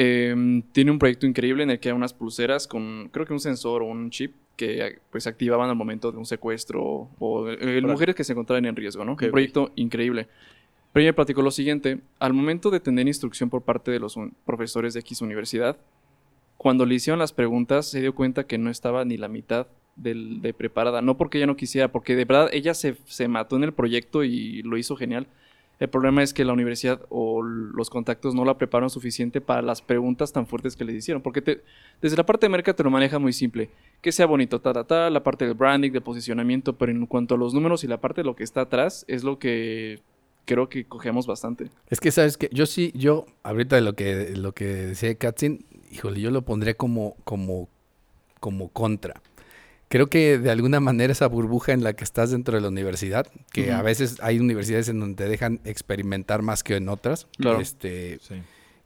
Em, 0.00 0.62
tiene 0.62 0.92
un 0.92 0.98
proyecto 1.00 1.26
increíble 1.26 1.64
en 1.64 1.70
el 1.70 1.80
que 1.80 1.88
hay 1.88 1.94
unas 1.94 2.14
pulseras 2.14 2.68
con, 2.68 3.08
creo 3.12 3.26
que 3.26 3.32
un 3.32 3.40
sensor 3.40 3.82
o 3.82 3.86
un 3.86 4.10
chip 4.10 4.32
que 4.54 5.00
pues 5.10 5.26
activaban 5.26 5.68
al 5.70 5.74
momento 5.74 6.12
de 6.12 6.18
un 6.18 6.24
secuestro 6.24 7.10
o 7.18 7.48
eh, 7.48 7.82
mujeres 7.82 8.14
que 8.14 8.22
se 8.22 8.32
encontraban 8.32 8.64
en 8.66 8.76
riesgo, 8.76 9.04
¿no? 9.04 9.16
Un 9.20 9.30
proyecto 9.32 9.72
increíble. 9.74 10.28
Pero 10.98 11.10
ella 11.10 11.14
platicó 11.14 11.42
lo 11.42 11.52
siguiente, 11.52 12.00
al 12.18 12.32
momento 12.32 12.72
de 12.72 12.80
tener 12.80 13.06
instrucción 13.06 13.50
por 13.50 13.62
parte 13.62 13.92
de 13.92 14.00
los 14.00 14.18
profesores 14.44 14.94
de 14.94 14.98
X 14.98 15.22
universidad, 15.22 15.76
cuando 16.56 16.84
le 16.86 16.96
hicieron 16.96 17.20
las 17.20 17.32
preguntas 17.32 17.86
se 17.86 18.00
dio 18.00 18.16
cuenta 18.16 18.48
que 18.48 18.58
no 18.58 18.68
estaba 18.68 19.04
ni 19.04 19.16
la 19.16 19.28
mitad 19.28 19.68
de 19.94 20.52
preparada. 20.58 21.00
No 21.00 21.16
porque 21.16 21.38
ella 21.38 21.46
no 21.46 21.54
quisiera, 21.54 21.92
porque 21.92 22.16
de 22.16 22.24
verdad 22.24 22.48
ella 22.52 22.74
se, 22.74 22.96
se 23.04 23.28
mató 23.28 23.54
en 23.54 23.62
el 23.62 23.72
proyecto 23.72 24.24
y 24.24 24.62
lo 24.62 24.76
hizo 24.76 24.96
genial. 24.96 25.28
El 25.78 25.88
problema 25.88 26.20
es 26.24 26.34
que 26.34 26.44
la 26.44 26.52
universidad 26.52 27.00
o 27.10 27.42
los 27.42 27.90
contactos 27.90 28.34
no 28.34 28.44
la 28.44 28.58
prepararon 28.58 28.90
suficiente 28.90 29.40
para 29.40 29.62
las 29.62 29.80
preguntas 29.80 30.32
tan 30.32 30.48
fuertes 30.48 30.74
que 30.74 30.84
les 30.84 30.96
hicieron. 30.96 31.22
Porque 31.22 31.60
desde 32.02 32.16
la 32.16 32.26
parte 32.26 32.46
de 32.46 32.50
merca 32.50 32.74
te 32.74 32.82
lo 32.82 32.90
maneja 32.90 33.20
muy 33.20 33.32
simple. 33.32 33.70
Que 34.00 34.10
sea 34.10 34.26
bonito, 34.26 34.60
ta, 34.60 34.72
ta, 34.72 34.82
ta, 34.82 35.10
la 35.10 35.22
parte 35.22 35.46
del 35.46 35.54
branding, 35.54 35.92
de 35.92 36.00
posicionamiento, 36.00 36.76
pero 36.76 36.90
en 36.90 37.06
cuanto 37.06 37.36
a 37.36 37.38
los 37.38 37.54
números 37.54 37.84
y 37.84 37.86
la 37.86 38.00
parte 38.00 38.22
de 38.22 38.24
lo 38.24 38.34
que 38.34 38.42
está 38.42 38.62
atrás, 38.62 39.04
es 39.06 39.22
lo 39.22 39.38
que 39.38 40.00
creo 40.48 40.68
que 40.70 40.84
cogemos 40.86 41.26
bastante. 41.26 41.68
Es 41.90 42.00
que, 42.00 42.10
¿sabes 42.10 42.36
que 42.38 42.48
Yo 42.52 42.64
sí, 42.66 42.90
yo, 42.94 43.26
ahorita 43.42 43.76
de 43.76 43.82
lo 43.82 43.92
que, 43.94 44.34
lo 44.34 44.52
que 44.52 44.64
decía 44.64 45.14
Katzin, 45.14 45.66
híjole, 45.92 46.20
yo 46.22 46.30
lo 46.30 46.42
pondré 46.42 46.74
como, 46.74 47.16
como, 47.24 47.68
como 48.40 48.68
contra. 48.70 49.20
Creo 49.90 50.08
que 50.08 50.38
de 50.38 50.50
alguna 50.50 50.80
manera 50.80 51.12
esa 51.12 51.26
burbuja 51.28 51.72
en 51.72 51.82
la 51.84 51.92
que 51.94 52.04
estás 52.04 52.30
dentro 52.30 52.54
de 52.56 52.60
la 52.62 52.68
universidad, 52.68 53.26
que 53.52 53.72
a 53.72 53.82
veces 53.82 54.16
hay 54.22 54.38
universidades 54.38 54.88
en 54.88 55.00
donde 55.00 55.24
te 55.24 55.28
dejan 55.30 55.60
experimentar 55.64 56.42
más 56.42 56.62
que 56.62 56.76
en 56.76 56.88
otras, 56.88 57.26
Claro. 57.38 57.60
este, 57.60 58.18
Sí. 58.22 58.36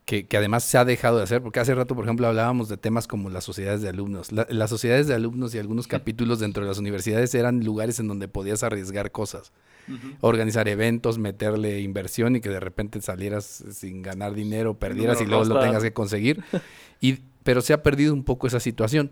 que, 0.04 0.26
que 0.26 0.36
además 0.36 0.64
se 0.64 0.78
ha 0.78 0.84
dejado 0.84 1.18
de 1.18 1.24
hacer, 1.24 1.42
porque 1.42 1.60
hace 1.60 1.74
rato, 1.74 1.94
por 1.94 2.04
ejemplo, 2.04 2.26
hablábamos 2.26 2.68
de 2.68 2.76
temas 2.76 3.06
como 3.08 3.30
las 3.30 3.44
sociedades 3.44 3.82
de 3.82 3.88
alumnos. 3.88 4.30
La- 4.32 4.46
las 4.50 4.68
sociedades 4.70 5.06
de 5.08 5.14
alumnos 5.14 5.54
y 5.54 5.58
algunos 5.58 5.86
capítulos 5.88 6.38
dentro 6.40 6.62
de 6.64 6.68
las 6.68 6.78
universidades 6.78 7.34
eran 7.34 7.64
lugares 7.64 7.98
en 8.00 8.06
donde 8.08 8.26
podías 8.28 8.62
arriesgar 8.62 9.10
cosas 9.12 9.52
Organizar 10.20 10.68
eventos, 10.68 11.18
meterle 11.18 11.80
inversión 11.80 12.36
y 12.36 12.40
que 12.40 12.48
de 12.48 12.60
repente 12.60 13.00
salieras 13.00 13.64
sin 13.72 14.02
ganar 14.02 14.34
dinero, 14.34 14.74
perdieras 14.78 15.20
y 15.20 15.26
luego 15.26 15.44
lo 15.44 15.54
tengas 15.66 15.82
que 15.82 15.92
conseguir. 15.92 16.42
Y, 17.00 17.18
pero 17.42 17.60
se 17.62 17.72
ha 17.72 17.82
perdido 17.82 18.14
un 18.14 18.22
poco 18.22 18.46
esa 18.46 18.60
situación. 18.60 19.10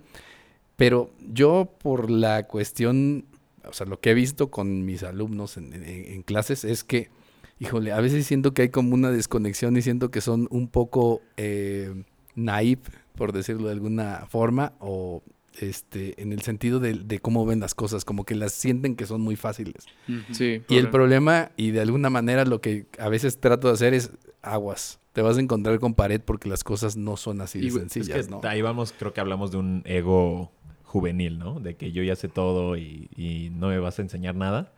Pero 0.77 1.11
yo 1.29 1.75
por 1.83 2.09
la 2.11 2.47
cuestión, 2.47 3.25
o 3.69 3.73
sea, 3.73 3.87
lo 3.87 4.01
que 4.01 4.11
he 4.11 4.15
visto 4.15 4.51
con 4.51 4.85
mis 4.85 5.03
alumnos 5.03 5.57
en, 5.57 5.73
en- 5.75 5.85
en 5.85 6.23
clases 6.23 6.65
es 6.65 6.85
que, 6.85 7.11
híjole, 7.59 7.93
a 7.93 8.01
veces 8.01 8.27
siento 8.27 8.55
que 8.55 8.63
hay 8.63 8.69
como 8.69 8.95
una 8.95 9.11
desconexión 9.11 9.77
y 9.77 9.83
siento 9.83 10.11
que 10.11 10.21
son 10.21 10.47
un 10.51 10.69
poco 10.69 11.21
eh, 11.37 11.93
naive, 12.37 12.83
por 13.17 13.33
decirlo 13.33 13.67
de 13.67 13.73
alguna 13.75 14.27
forma, 14.31 14.73
o 14.79 15.23
este, 15.59 16.21
en 16.23 16.33
el 16.33 16.43
sentido 16.43 16.81
de, 16.81 16.95
de 16.95 17.19
cómo 17.19 17.45
ven 17.47 17.61
las 17.61 17.75
cosas, 17.75 18.05
como 18.05 18.25
que 18.25 18.35
las 18.35 18.53
sienten 18.53 18.97
que 18.97 19.07
son 19.07 19.21
muy 19.21 19.37
fáciles. 19.37 19.87
Sí. 20.33 20.63
Y 20.69 20.77
el 20.77 20.91
problema. 20.91 21.51
y 21.57 21.71
de 21.71 21.81
alguna 21.81 22.11
manera 22.11 22.45
lo 22.45 22.61
que 22.61 22.87
a 22.99 23.09
veces 23.09 23.39
trato 23.39 23.69
de 23.69 23.75
hacer 23.75 23.95
es 23.95 24.11
aguas. 24.43 24.99
Te 25.13 25.23
vas 25.23 25.39
a 25.39 25.41
encontrar 25.41 25.81
con 25.81 25.95
pared 25.95 26.21
porque 26.25 26.49
las 26.49 26.63
cosas 26.63 26.97
no 26.97 27.17
son 27.17 27.41
así 27.41 27.61
de 27.61 27.67
Y, 27.67 27.71
sencillas, 27.71 28.17
es 28.17 28.27
que 28.29 28.33
¿no? 28.33 28.41
ahí 28.45 28.63
vamos, 28.63 28.95
creo 28.97 29.13
que 29.13 29.21
hablamos 29.21 29.51
de 29.51 29.57
un 29.57 29.83
ego 29.85 30.53
juvenil, 30.85 31.39
¿no? 31.39 31.59
De 31.61 31.75
que 31.75 31.91
yo 31.93 32.03
ya 32.03 32.15
sé 32.17 32.29
todo 32.29 32.77
y, 32.77 33.09
y 33.17 33.51
no 33.51 33.69
me 33.69 33.79
vas 33.81 33.99
a 33.99 34.03
enseñar 34.03 34.35
nada 34.37 34.73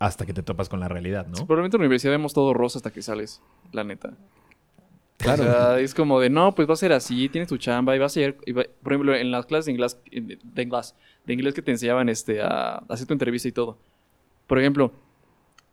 hasta 0.00 0.26
que 0.26 0.32
te 0.32 0.42
topas 0.42 0.68
con 0.68 0.80
la 0.80 0.88
realidad, 0.88 1.26
¿no? 1.26 1.34
Probablemente 1.46 1.76
en 1.76 1.80
la 1.80 1.86
universidad 1.86 2.12
vemos 2.12 2.32
todo 2.34 2.54
rosa 2.54 2.78
hasta 2.78 2.92
que 2.92 3.02
sales, 3.02 3.40
la 3.72 3.84
neta. 3.84 4.12
Claro. 5.18 5.42
O 5.42 5.46
sea, 5.46 5.80
es 5.80 5.94
como 5.94 6.20
de, 6.20 6.30
no, 6.30 6.54
pues 6.54 6.68
va 6.68 6.74
a 6.74 6.76
ser 6.76 6.92
así, 6.92 7.28
tienes 7.28 7.48
tu 7.48 7.58
chamba 7.58 7.94
y 7.94 7.98
va 7.98 8.06
a 8.06 8.52
va- 8.56 8.66
por 8.82 8.92
ejemplo, 8.92 9.14
en 9.14 9.30
las 9.30 9.46
clases 9.46 9.66
de 9.66 9.72
inglés, 9.72 9.98
de 10.10 10.62
inglés, 10.62 10.94
de 11.26 11.32
inglés 11.34 11.54
que 11.54 11.62
te 11.62 11.72
enseñaban 11.72 12.08
este, 12.08 12.40
a 12.40 12.76
hacer 12.88 13.06
tu 13.06 13.12
entrevista 13.14 13.48
y 13.48 13.52
todo. 13.52 13.78
Por 14.46 14.58
ejemplo, 14.58 14.92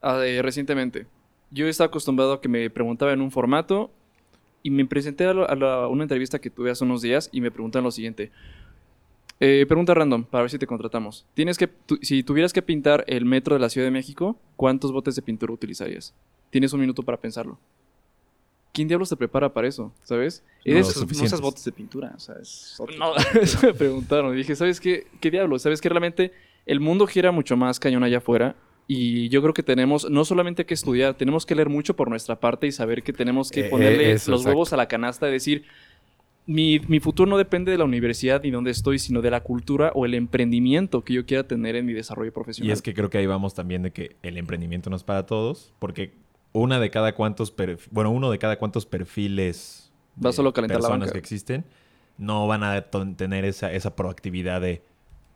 eh, 0.04 0.40
recientemente, 0.42 1.06
yo 1.52 1.68
estaba 1.68 1.88
acostumbrado 1.88 2.34
a 2.34 2.42
que 2.42 2.50
me 2.50 2.70
preguntaban 2.70 3.14
en 3.16 3.22
un 3.22 3.32
formato 3.32 3.92
y 4.64 4.72
me 4.72 4.84
presenté 4.86 5.26
a, 5.26 5.34
lo- 5.34 5.48
a 5.50 5.56
la- 5.56 5.88
una 5.88 6.04
entrevista 6.04 6.40
que 6.40 6.50
tuve 6.50 6.72
hace 6.72 6.84
unos 6.84 7.02
días 7.04 7.30
y 7.32 7.40
me 7.40 7.52
preguntan 7.52 7.84
lo 7.84 7.92
siguiente. 7.92 8.32
Eh, 9.40 9.66
pregunta 9.68 9.94
random, 9.94 10.24
para 10.24 10.44
ver 10.44 10.50
si 10.50 10.58
te 10.58 10.66
contratamos. 10.66 11.26
Tienes 11.34 11.58
que, 11.58 11.68
tu- 11.68 12.00
si 12.02 12.24
tuvieras 12.24 12.52
que 12.52 12.62
pintar 12.62 13.04
el 13.08 13.26
metro 13.26 13.54
de 13.54 13.60
la 13.60 13.70
Ciudad 13.70 13.86
de 13.86 13.92
México, 13.92 14.40
¿cuántos 14.56 14.92
botes 14.92 15.16
de 15.16 15.22
pintura 15.22 15.54
utilizarías? 15.54 16.16
Tienes 16.50 16.74
un 16.74 16.80
minuto 16.80 17.04
para 17.04 17.20
pensarlo. 17.20 17.60
¿Quién 18.76 18.88
diablos 18.90 19.10
te 19.10 19.16
prepara 19.16 19.52
para 19.54 19.68
eso? 19.68 19.92
¿Sabes? 20.04 20.44
No, 20.66 20.74
Eres- 20.74 20.96
No 21.18 21.24
usas 21.24 21.40
botes 21.42 21.64
de 21.64 21.72
pintura, 21.72 22.14
o 22.16 22.20
sea, 22.20 22.36
es 22.42 22.76
otro- 22.78 22.96
no, 22.98 23.14
eso 23.42 23.66
me 23.66 23.74
preguntaron. 23.74 24.34
Y 24.34 24.38
dije, 24.38 24.56
¿sabes 24.56 24.80
qué? 24.80 25.08
¿Qué 25.22 25.32
diablos? 25.32 25.62
¿Sabes 25.62 25.80
que 25.80 25.88
realmente 25.90 26.34
el 26.66 26.80
mundo 26.82 27.08
gira 27.08 27.32
mucho 27.32 27.56
más 27.56 27.80
cañón 27.80 28.04
allá 28.04 28.18
afuera? 28.18 28.56
Y 28.88 29.30
yo 29.30 29.42
creo 29.42 29.54
que 29.54 29.64
tenemos 29.64 30.08
no 30.12 30.26
solamente 30.26 30.66
que 30.66 30.74
estudiar, 30.76 31.16
tenemos 31.16 31.46
que 31.46 31.56
leer 31.56 31.70
mucho 31.70 31.96
por 31.96 32.10
nuestra 32.10 32.40
parte 32.40 32.68
y 32.68 32.72
saber 32.72 33.02
que 33.02 33.14
tenemos 33.14 33.50
que 33.50 33.62
Eh, 33.62 33.70
ponerle 33.70 34.10
eh, 34.10 34.14
eso, 34.14 34.30
los 34.30 34.42
exacto. 34.42 34.50
huevos 34.58 34.74
a 34.74 34.78
la 34.78 34.88
canasta, 34.88 35.26
decir, 35.26 35.64
mi, 36.46 36.80
mi 36.88 37.00
futuro 37.00 37.28
no 37.28 37.38
depende 37.38 37.72
de 37.72 37.80
la 37.80 37.86
universidad 37.86 38.44
ni 38.44 38.52
dónde 38.52 38.70
estoy, 38.70 39.00
sino 39.00 39.22
de 39.24 39.32
la 39.32 39.42
cultura 39.42 39.92
o 39.96 40.06
el 40.06 40.14
emprendimiento 40.14 41.04
que 41.04 41.14
yo 41.14 41.26
quiera 41.26 41.48
tener 41.48 41.76
en 41.76 41.88
mi 41.88 41.94
desarrollo 41.94 42.32
profesional. 42.32 42.70
Y 42.70 42.74
es 42.74 42.84
que 42.84 42.94
creo 42.94 43.10
que 43.10 43.18
ahí 43.18 43.26
vamos 43.26 43.56
también 43.56 43.82
de 43.82 43.92
que 43.92 44.18
el 44.22 44.38
emprendimiento 44.38 44.92
no 44.92 44.96
es 44.96 45.04
para 45.04 45.26
todos, 45.26 45.74
porque 45.80 46.14
una 46.60 46.80
de 46.80 46.90
cada 46.90 47.14
cuantos, 47.16 47.56
perf- 47.56 47.88
bueno, 47.92 48.12
uno 48.12 48.32
de 48.32 48.40
cada 48.40 48.58
cuantos 48.58 48.86
perfiles 48.86 49.92
Va 50.24 50.30
de 50.30 50.36
solo 50.36 50.54
calentar 50.54 50.78
la 50.78 50.82
personas 50.88 51.08
banca. 51.08 51.14
que 51.14 51.20
existen 51.20 51.66
no 52.18 52.48
van 52.48 52.64
a 52.64 52.82
tener 53.18 53.44
esa, 53.46 53.72
esa 53.74 53.96
proactividad 53.96 54.62
de 54.62 54.82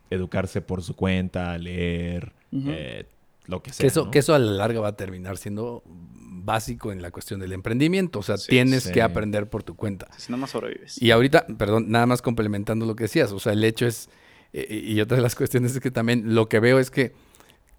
educarse 0.08 0.60
por 0.62 0.82
su 0.82 0.96
cuenta, 0.96 1.56
leer, 1.58 2.32
eh, 2.52 3.04
lo 3.46 3.62
que 3.62 3.70
sea. 3.72 3.84
Que 3.84 3.88
eso, 3.88 4.06
¿no? 4.06 4.10
que 4.10 4.20
eso 4.20 4.34
a 4.34 4.38
la 4.38 4.52
larga 4.52 4.80
va 4.80 4.88
a 4.88 4.96
terminar 4.96 5.36
siendo 5.36 5.82
básico 5.86 6.90
en 6.90 7.02
la 7.02 7.10
cuestión 7.10 7.38
del 7.38 7.52
emprendimiento. 7.52 8.20
O 8.20 8.22
sea, 8.22 8.38
Sí, 8.38 8.48
tienes 8.48 8.84
sí. 8.84 8.92
que 8.92 9.02
aprender 9.02 9.48
por 9.50 9.62
tu 9.62 9.76
cuenta. 9.76 10.08
Si 10.16 10.32
no 10.32 10.38
más 10.38 10.50
sobrevives. 10.50 11.00
Y 11.02 11.10
ahorita, 11.10 11.46
perdón, 11.58 11.90
nada 11.90 12.06
más 12.06 12.22
complementando 12.22 12.86
lo 12.86 12.96
que 12.96 13.04
decías, 13.04 13.30
o 13.32 13.38
sea, 13.38 13.52
el 13.52 13.62
hecho 13.62 13.86
es, 13.86 14.08
eh, 14.54 14.82
y 14.86 15.00
otra 15.02 15.16
de 15.18 15.22
las 15.22 15.34
cuestiones 15.34 15.72
es 15.74 15.80
que 15.80 15.90
también 15.90 16.34
lo 16.34 16.48
que 16.48 16.60
veo 16.60 16.78
es 16.78 16.90
que 16.90 17.12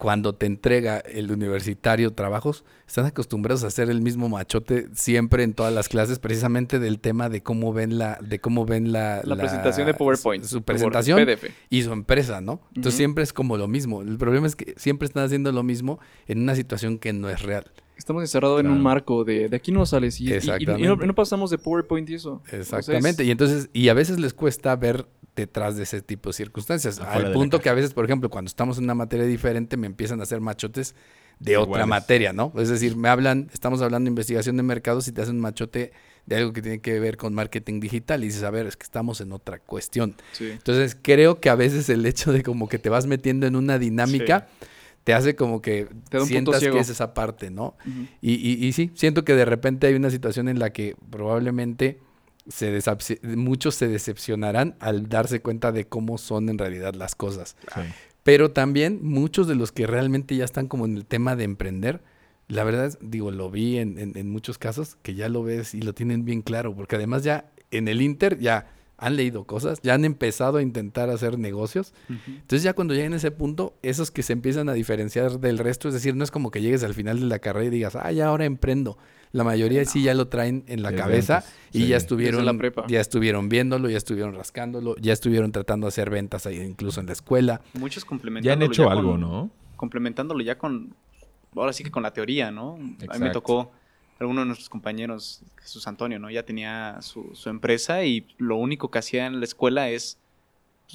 cuando 0.01 0.33
te 0.33 0.47
entrega 0.47 0.97
el 0.97 1.31
universitario 1.31 2.11
trabajos, 2.11 2.63
están 2.87 3.05
acostumbrados 3.05 3.63
a 3.63 3.67
hacer 3.67 3.87
el 3.91 4.01
mismo 4.01 4.29
machote 4.29 4.87
siempre 4.95 5.43
en 5.43 5.53
todas 5.53 5.71
las 5.71 5.89
clases, 5.89 6.17
precisamente 6.17 6.79
del 6.79 6.99
tema 6.99 7.29
de 7.29 7.43
cómo 7.43 7.71
ven 7.71 7.99
la, 7.99 8.17
de 8.19 8.39
cómo 8.39 8.65
ven 8.65 8.91
la, 8.91 9.21
la, 9.23 9.35
presentación 9.35 9.85
de 9.85 9.93
PowerPoint. 9.93 10.43
su, 10.43 10.63
presentación 10.63 11.23
PDF. 11.23 11.51
y 11.69 11.83
su 11.83 11.91
empresa, 11.93 12.41
¿no? 12.41 12.61
Entonces 12.69 12.95
siempre 12.95 13.23
es 13.23 13.31
como 13.31 13.57
lo 13.57 13.67
mismo. 13.67 14.01
El 14.01 14.17
problema 14.17 14.47
es 14.47 14.55
que 14.55 14.73
siempre 14.75 15.05
están 15.05 15.23
haciendo 15.23 15.51
lo 15.51 15.61
mismo 15.61 15.99
en 16.25 16.41
una 16.41 16.55
situación 16.55 16.97
que 16.97 17.13
no 17.13 17.29
es 17.29 17.43
real. 17.43 17.71
Estamos 17.95 18.23
encerrados 18.23 18.59
en 18.59 18.71
un 18.71 18.81
marco 18.81 19.23
de, 19.23 19.49
de 19.49 19.55
aquí 19.55 19.71
no 19.71 19.85
sales 19.85 20.19
y, 20.19 20.23
y- 20.23 20.29
no, 20.29 20.35
Exactamente. 20.37 21.03
y 21.03 21.07
no 21.07 21.13
pasamos 21.13 21.51
de 21.51 21.59
PowerPoint 21.59 22.09
y 22.09 22.15
eso. 22.15 22.41
Exactamente. 22.51 23.21
Entonces, 23.21 23.27
y 23.27 23.31
entonces, 23.31 23.69
y 23.71 23.89
a 23.89 23.93
veces 23.93 24.19
les 24.19 24.33
cuesta 24.33 24.75
ver 24.75 25.05
detrás 25.35 25.77
de 25.77 25.83
ese 25.83 26.01
tipo 26.01 26.29
de 26.29 26.33
circunstancias. 26.33 26.99
Afuera 26.99 27.27
al 27.29 27.33
punto 27.33 27.59
que 27.59 27.69
a 27.69 27.73
veces, 27.73 27.93
por 27.93 28.05
ejemplo, 28.05 28.29
cuando 28.29 28.49
estamos 28.49 28.77
en 28.77 28.85
una 28.85 28.95
materia 28.95 29.25
diferente, 29.25 29.77
me 29.77 29.87
empiezan 29.87 30.19
a 30.19 30.23
hacer 30.23 30.41
machotes 30.41 30.95
de 31.39 31.57
otra 31.57 31.85
materia, 31.85 32.33
¿no? 32.33 32.53
Es 32.57 32.69
decir, 32.69 32.95
me 32.95 33.09
hablan, 33.09 33.49
estamos 33.53 33.81
hablando 33.81 34.05
de 34.07 34.11
investigación 34.11 34.57
de 34.57 34.63
mercados 34.63 35.07
y 35.07 35.11
te 35.11 35.21
hacen 35.21 35.35
un 35.35 35.41
machote 35.41 35.91
de 36.27 36.35
algo 36.35 36.53
que 36.53 36.61
tiene 36.61 36.81
que 36.81 36.99
ver 36.99 37.17
con 37.17 37.33
marketing 37.33 37.79
digital 37.79 38.23
y 38.23 38.27
dices, 38.27 38.43
a 38.43 38.51
ver, 38.51 38.67
es 38.67 38.77
que 38.77 38.83
estamos 38.83 39.21
en 39.21 39.31
otra 39.31 39.57
cuestión. 39.57 40.15
sí. 40.33 40.51
Entonces, 40.51 40.95
creo 41.01 41.39
que 41.39 41.49
a 41.49 41.55
veces 41.55 41.89
el 41.89 42.05
hecho 42.05 42.31
de 42.31 42.43
como 42.43 42.69
que 42.69 42.77
te 42.77 42.89
vas 42.89 43.07
metiendo 43.07 43.47
en 43.47 43.55
una 43.55 43.79
dinámica 43.79 44.47
te 45.03 45.15
hace 45.15 45.35
como 45.35 45.63
que 45.63 45.87
Te 46.09 46.23
sientas 46.25 46.59
que 46.59 46.77
es 46.77 46.89
esa 46.89 47.15
parte, 47.15 47.49
¿no? 47.49 47.75
Y, 48.21 48.33
y, 48.33 48.63
y 48.65 48.73
sí, 48.73 48.91
siento 48.93 49.25
que 49.25 49.33
de 49.35 49.45
repente 49.45 49.87
hay 49.87 49.95
una 49.95 50.11
situación 50.11 50.47
en 50.47 50.59
la 50.59 50.69
que 50.69 50.95
probablemente 51.09 51.99
se 52.51 53.19
muchos 53.23 53.75
se 53.75 53.87
decepcionarán 53.87 54.75
al 54.79 55.09
darse 55.09 55.41
cuenta 55.41 55.71
de 55.71 55.85
cómo 55.85 56.17
son 56.17 56.49
en 56.49 56.57
realidad 56.57 56.93
las 56.93 57.15
cosas. 57.15 57.55
Sí. 57.73 57.81
Pero 58.23 58.51
también 58.51 58.99
muchos 59.01 59.47
de 59.47 59.55
los 59.55 59.71
que 59.71 59.87
realmente 59.87 60.35
ya 60.35 60.45
están 60.45 60.67
como 60.67 60.85
en 60.85 60.95
el 60.95 61.05
tema 61.05 61.35
de 61.35 61.43
emprender, 61.45 62.01
la 62.47 62.63
verdad, 62.63 62.85
es- 62.85 62.97
digo, 63.01 63.31
lo 63.31 63.49
vi 63.49 63.77
en, 63.77 63.97
en- 63.97 64.17
en 64.17 64.29
muchos 64.29 64.57
casos 64.57 64.97
que 65.01 65.15
ya 65.15 65.29
lo 65.29 65.41
ves 65.43 65.73
y 65.73 65.81
lo 65.81 65.93
tienen 65.93 66.25
bien 66.25 66.41
claro, 66.41 66.75
porque 66.75 66.97
además 66.97 67.23
ya 67.23 67.45
en 67.71 67.87
el 67.87 68.01
Inter 68.01 68.37
ya 68.37 68.67
han 68.97 69.15
leído 69.15 69.45
cosas, 69.45 69.79
ya 69.81 69.95
han 69.95 70.05
empezado 70.05 70.57
a 70.57 70.61
intentar 70.61 71.09
hacer 71.09 71.39
negocios. 71.39 71.91
Entonces 72.09 72.61
ya 72.61 72.73
cuando 72.73 72.93
llegan 72.93 73.13
a 73.13 73.15
ese 73.15 73.31
punto, 73.31 73.73
esos 73.81 74.11
que 74.11 74.21
se 74.21 74.33
empiezan 74.33 74.69
a 74.69 74.73
diferenciar 74.73 75.39
del 75.39 75.57
resto, 75.57 75.87
es 75.87 75.95
decir, 75.95 76.15
no 76.15 76.23
es 76.23 76.29
como 76.29 76.51
que 76.51 76.61
llegues 76.61 76.83
al 76.83 76.93
final 76.93 77.19
de 77.19 77.25
la 77.25 77.39
carrera 77.39 77.65
y 77.65 77.69
digas, 77.71 77.95
ah, 77.95 78.11
ya 78.11 78.27
ahora 78.27 78.45
emprendo. 78.45 78.99
La 79.33 79.43
mayoría 79.43 79.85
sí 79.85 80.03
ya 80.03 80.13
lo 80.13 80.27
traen 80.27 80.63
en 80.67 80.81
la 80.83 80.93
cabeza 80.93 81.43
y 81.71 81.79
sí. 81.83 81.87
ya 81.87 81.97
estuvieron, 81.97 82.41
Desde 82.41 82.51
la 82.53 82.57
prepa. 82.57 82.85
ya 82.87 82.99
estuvieron 82.99 83.47
viéndolo, 83.47 83.89
ya 83.89 83.97
estuvieron 83.97 84.35
rascándolo, 84.35 84.95
ya 84.97 85.13
estuvieron 85.13 85.51
tratando 85.53 85.85
de 85.85 85.89
hacer 85.89 86.09
ventas 86.09 86.45
ahí 86.45 86.59
incluso 86.59 86.99
en 86.99 87.05
la 87.07 87.13
escuela. 87.13 87.61
Muchos 87.73 88.03
Ya 88.03 88.09
complementándolo. 88.09 88.65
han 88.65 88.71
hecho 88.71 88.89
algo, 88.89 89.17
¿no? 89.17 89.49
Complementándolo 89.77 90.41
ya 90.43 90.57
con. 90.57 90.93
Ahora 91.55 91.73
sí 91.73 91.83
que 91.83 91.91
con 91.91 92.03
la 92.03 92.11
teoría, 92.13 92.51
¿no? 92.51 92.73
A 92.75 92.77
mí 92.77 92.95
me 92.99 93.05
Exacto. 93.05 93.31
tocó. 93.41 93.71
Alguno 94.19 94.41
de 94.41 94.45
nuestros 94.47 94.69
compañeros, 94.69 95.41
Jesús 95.61 95.87
Antonio, 95.87 96.19
¿no? 96.19 96.29
Ya 96.29 96.43
tenía 96.43 96.97
su, 97.01 97.31
su 97.33 97.49
empresa 97.49 98.03
y 98.03 98.27
lo 98.37 98.55
único 98.57 98.91
que 98.91 98.99
hacía 98.99 99.25
en 99.25 99.39
la 99.39 99.45
escuela 99.45 99.89
es 99.89 100.19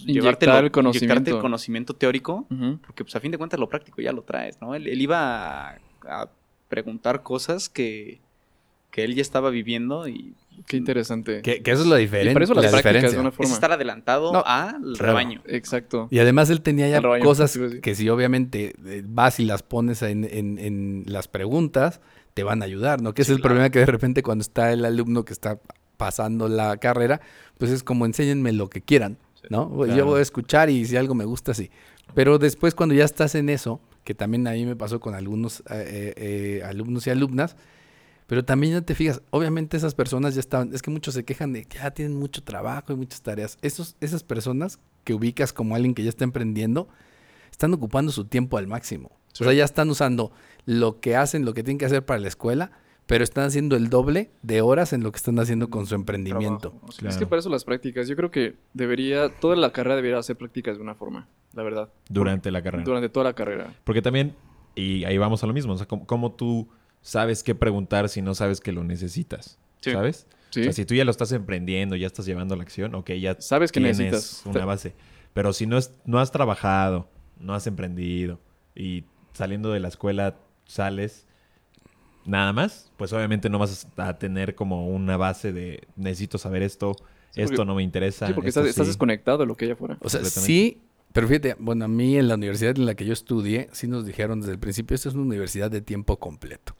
Inyectar 0.05 0.15
llevarte 0.15 0.67
el 0.67 0.71
conocimiento. 0.71 1.31
el 1.37 1.41
conocimiento 1.41 1.95
teórico, 1.97 2.47
porque 2.87 3.03
pues 3.03 3.17
a 3.17 3.21
fin 3.21 3.33
de 3.33 3.39
cuentas 3.39 3.59
lo 3.59 3.69
práctico 3.69 4.01
ya 4.03 4.13
lo 4.13 4.23
traes, 4.23 4.61
¿no? 4.61 4.75
Él, 4.77 4.87
él 4.87 5.01
iba 5.03 5.71
a, 5.71 5.79
a 6.07 6.29
preguntar 6.69 7.23
cosas 7.25 7.69
que, 7.69 8.21
que 8.97 9.05
él 9.05 9.15
ya 9.15 9.21
estaba 9.21 9.51
viviendo 9.51 10.09
y 10.09 10.33
Qué 10.67 10.79
interesante. 10.79 11.43
Que, 11.43 11.63
que 11.63 11.71
eso 11.71 11.83
es 11.83 11.87
lo 11.87 11.97
diferente. 11.97 12.31
Y 12.31 12.33
por 12.33 12.43
eso 12.43 12.55
las 12.55 12.65
la 12.65 12.71
prácticas 12.71 12.93
diferencia. 12.95 13.17
de 13.19 13.21
una 13.21 13.29
es 13.29 13.35
forma. 13.37 13.53
estar 13.53 13.73
adelantado 13.73 14.33
No, 14.33 14.43
al 14.47 14.81
claro. 14.81 14.95
rebaño. 14.99 15.43
Exacto. 15.47 16.09
Y 16.11 16.19
además 16.19 16.49
él 16.49 16.63
tenía 16.63 16.89
ya 16.89 17.01
rebaño, 17.01 17.23
cosas 17.23 17.59
que 17.83 17.95
si 17.95 18.09
obviamente 18.09 18.75
eh, 18.87 19.03
vas 19.07 19.39
y 19.39 19.45
las 19.45 19.63
pones 19.63 20.01
en, 20.01 20.25
en- 20.25 20.59
en 20.59 21.05
las 21.09 21.29
preguntas, 21.29 22.01
te 22.33 22.43
van 22.43 22.63
a 22.63 22.65
ayudar, 22.65 23.03
¿no? 23.03 23.13
Que 23.13 23.21
es 23.21 23.29
el 23.29 23.37
claro. 23.37 23.49
problema 23.51 23.71
que 23.71 23.81
de 23.81 23.87
repente 23.87 24.23
cuando 24.23 24.41
está 24.41 24.73
el 24.73 24.85
alumno 24.87 25.27
que 25.27 25.35
está 25.35 25.61
pasando 25.99 26.49
la 26.49 26.79
carrera, 26.79 27.21
pues 27.59 27.71
es 27.71 27.83
como 27.83 28.07
enséñenme 28.07 28.53
lo 28.53 28.71
que 28.71 28.81
quieran, 28.81 29.19
¿no? 29.51 29.85
Yo 29.95 30.07
voy 30.07 30.21
a 30.21 30.23
escuchar 30.23 30.71
y 30.71 30.87
si 30.87 30.97
algo 30.97 31.15
me 31.15 31.27
gusta, 31.27 31.53
sí. 31.53 31.71
Pero 32.15 32.39
después 32.39 32.75
cuando 32.75 32.95
ya 32.95 33.05
estás 33.05 33.35
en 33.35 33.51
eso, 33.51 33.79
que 34.05 34.15
también 34.15 34.47
a 34.49 34.53
mí 34.53 34.65
me 34.65 34.75
pasó 34.75 35.01
con 35.01 35.15
algunos 35.15 35.61
eh, 35.61 35.65
eh, 35.71 36.15
eh, 36.17 36.63
alumnos 36.65 37.07
y 37.07 37.11
alumnas, 37.11 37.57
pero 38.27 38.45
también 38.45 38.75
ya 38.75 38.81
te 38.83 38.95
fijas, 38.95 39.23
obviamente 39.31 39.77
esas 39.77 39.95
personas 39.95 40.35
ya 40.35 40.41
estaban, 40.41 40.75
es 40.75 40.83
que 40.83 40.91
muchos 40.91 41.15
se 41.15 41.25
quejan 41.25 41.53
de 41.53 41.65
que 41.65 41.79
ya 41.79 41.91
tienen 41.93 42.17
mucho 42.17 42.43
trabajo 42.43 42.93
y 42.93 42.97
muchas 42.97 43.23
tareas. 43.23 43.57
Esos, 43.63 43.97
esas 44.01 44.25
personas 44.25 44.81
que 45.05 45.15
ubicas 45.15 45.53
como 45.53 45.77
alguien 45.77 45.95
que 45.95 46.03
ya 46.03 46.09
está 46.09 46.25
emprendiendo, 46.25 46.89
están 47.51 47.73
ocupando 47.73 48.11
su 48.11 48.25
tiempo 48.25 48.59
al 48.59 48.67
máximo. 48.67 49.13
O 49.41 49.45
sea, 49.45 49.53
ya 49.53 49.65
están 49.65 49.91
usando 49.91 50.33
lo 50.65 51.01
que 51.01 51.15
hacen, 51.15 51.45
lo 51.45 51.55
que 51.55 51.63
tienen 51.63 51.79
que 51.79 51.85
hacer 51.85 52.05
para 52.05 52.19
la 52.19 52.29
escuela, 52.29 52.73
pero 53.07 53.23
están 53.23 53.45
haciendo 53.45 53.77
el 53.77 53.89
doble 53.89 54.31
de 54.43 54.63
horas 54.63 54.93
en 54.93 55.03
lo 55.03 55.13
que 55.13 55.19
están 55.19 55.39
haciendo 55.39 55.71
con 55.71 55.87
su 55.87 55.95
emprendimiento. 55.95 56.71
Trabajo, 56.71 56.87
o 56.87 56.93
sea, 56.93 57.01
Claro. 57.01 57.15
Es 57.15 57.19
que 57.19 57.27
para 57.27 57.41
eso 57.41 57.51
las 57.51 57.65
prácticas. 57.65 58.09
Yo 58.09 58.17
creo 58.17 58.31
que 58.31 58.57
debería, 58.73 59.29
toda 59.29 59.55
la 59.55 59.73
carrera 59.73 59.97
debería 59.97 60.19
hacer 60.19 60.37
prácticas 60.37 60.77
de 60.77 60.83
una 60.83 60.95
forma, 60.95 61.29
la 61.53 61.63
verdad. 61.63 61.91
Durante 62.09 62.51
la 62.51 62.63
carrera. 62.63 62.83
Durante 62.83 63.09
toda 63.09 63.25
la 63.25 63.35
carrera. 63.35 63.75
Porque 63.85 64.03
también, 64.03 64.35
y 64.75 65.05
ahí 65.05 65.19
vamos 65.19 65.45
a 65.45 65.47
lo 65.47 65.53
mismo, 65.53 65.75
o 65.75 65.77
sea, 65.77 65.87
¿cómo, 65.87 66.07
cómo 66.07 66.33
tú 66.33 66.69
sabes 67.07 67.43
qué 67.45 67.55
preguntar 67.55 68.09
si 68.09 68.21
no 68.21 68.35
sabes 68.35 68.61
que 68.61 68.73
lo 68.73 68.83
necesitas? 68.83 69.59
Sí. 69.81 69.93
¿Sabes? 69.93 70.27
Sí. 70.51 70.61
O 70.61 70.65
sea, 70.65 70.73
si 70.73 70.85
tú 70.85 70.95
ya 70.95 71.05
lo 71.05 71.11
estás 71.11 71.31
emprendiendo, 71.33 71.95
ya 71.97 72.07
estás 72.07 72.27
llevando 72.27 72.55
a 72.55 72.57
la 72.57 72.63
acción, 72.65 72.95
ok, 72.95 73.13
ya 73.13 73.37
Sabes 73.41 73.71
que 73.71 73.79
tienes 73.81 73.99
necesitas. 73.99 74.43
una 74.47 74.65
base. 74.65 74.95
Pero 75.35 75.53
si 75.53 75.67
no, 75.67 75.77
es, 75.79 75.93
no 76.05 76.19
has 76.19 76.33
trabajado, 76.33 77.09
no 77.39 77.55
has 77.55 77.67
emprendido 77.67 78.41
y 78.75 79.05
saliendo 79.35 79.71
de 79.71 79.81
la 79.81 79.89
escuela 79.89 80.37
sales 80.65 81.27
nada 82.25 82.53
más, 82.53 82.91
pues 82.97 83.13
obviamente 83.13 83.49
no 83.51 83.59
vas 83.59 83.87
a 83.97 84.19
tener 84.19 84.55
como 84.55 84.89
una 84.89 85.17
base 85.17 85.53
de 85.53 85.87
necesito 85.95 86.39
saber 86.39 86.63
esto, 86.63 86.97
Sí, 87.31 87.43
esto 87.43 87.57
porque- 87.57 87.67
no 87.67 87.75
me 87.77 87.83
interesa. 87.83 88.27
Sí, 88.27 88.33
porque 88.33 88.49
estás, 88.49 88.67
estás 88.67 88.87
desconectado 88.89 89.39
de 89.39 89.47
lo 89.47 89.57
que 89.57 89.67
hay 89.67 89.71
afuera. 89.73 89.97
O 90.01 90.09
sea, 90.09 90.25
sí, 90.25 90.81
pero 91.13 91.29
fíjate, 91.29 91.55
bueno, 91.59 91.85
a 91.85 91.89
mí 91.89 92.17
en 92.19 92.29
la 92.29 92.35
universidad 92.35 92.77
en 92.77 92.87
la 92.87 92.95
que 92.95 93.05
yo 93.05 93.13
estudié, 93.13 93.69
sí 93.73 93.87
nos 93.87 94.07
dijeron 94.07 94.41
desde 94.41 94.53
el 94.55 94.59
principio, 94.59 94.95
esto 94.95 95.09
es 95.11 95.15
una 95.15 95.25
universidad 95.25 95.71
de 95.71 95.83
tiempo 95.83 96.19
completo. 96.19 96.75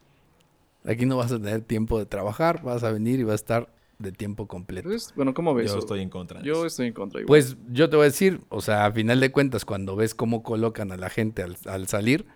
Aquí 0.87 1.05
no 1.07 1.17
vas 1.17 1.33
a 1.33 1.37
tener 1.41 1.63
tiempo 1.63 1.99
de 1.99 2.07
trabajar, 2.07 2.63
vas 2.63 2.85
a 2.85 2.93
venir 2.93 3.19
y 3.21 3.25
vas 3.25 3.33
a 3.33 3.37
estar 3.37 3.73
de 3.99 4.13
tiempo 4.13 4.47
completo. 4.47 4.89
Entonces, 4.89 5.13
bueno, 5.17 5.33
¿cómo 5.35 5.55
ves? 5.55 5.67
Yo 5.67 5.73
eso? 5.73 5.79
estoy 5.81 6.01
en 6.03 6.11
contra. 6.11 6.43
Yo 6.43 6.67
estoy 6.67 6.87
en 6.89 6.93
contra. 6.93 7.21
igual. 7.21 7.29
Pues 7.29 7.57
yo 7.71 7.89
te 7.91 7.97
voy 7.97 8.05
a 8.05 8.09
decir, 8.09 8.41
o 8.51 8.61
sea, 8.61 8.87
a 8.87 8.93
final 8.93 9.21
de 9.21 9.33
cuentas, 9.33 9.65
cuando 9.65 9.97
ves 9.97 10.15
cómo 10.15 10.43
colocan 10.43 10.93
a 10.93 10.97
la 10.97 11.09
gente 11.11 11.43
al, 11.43 11.57
al 11.67 11.89
salir, 11.89 12.27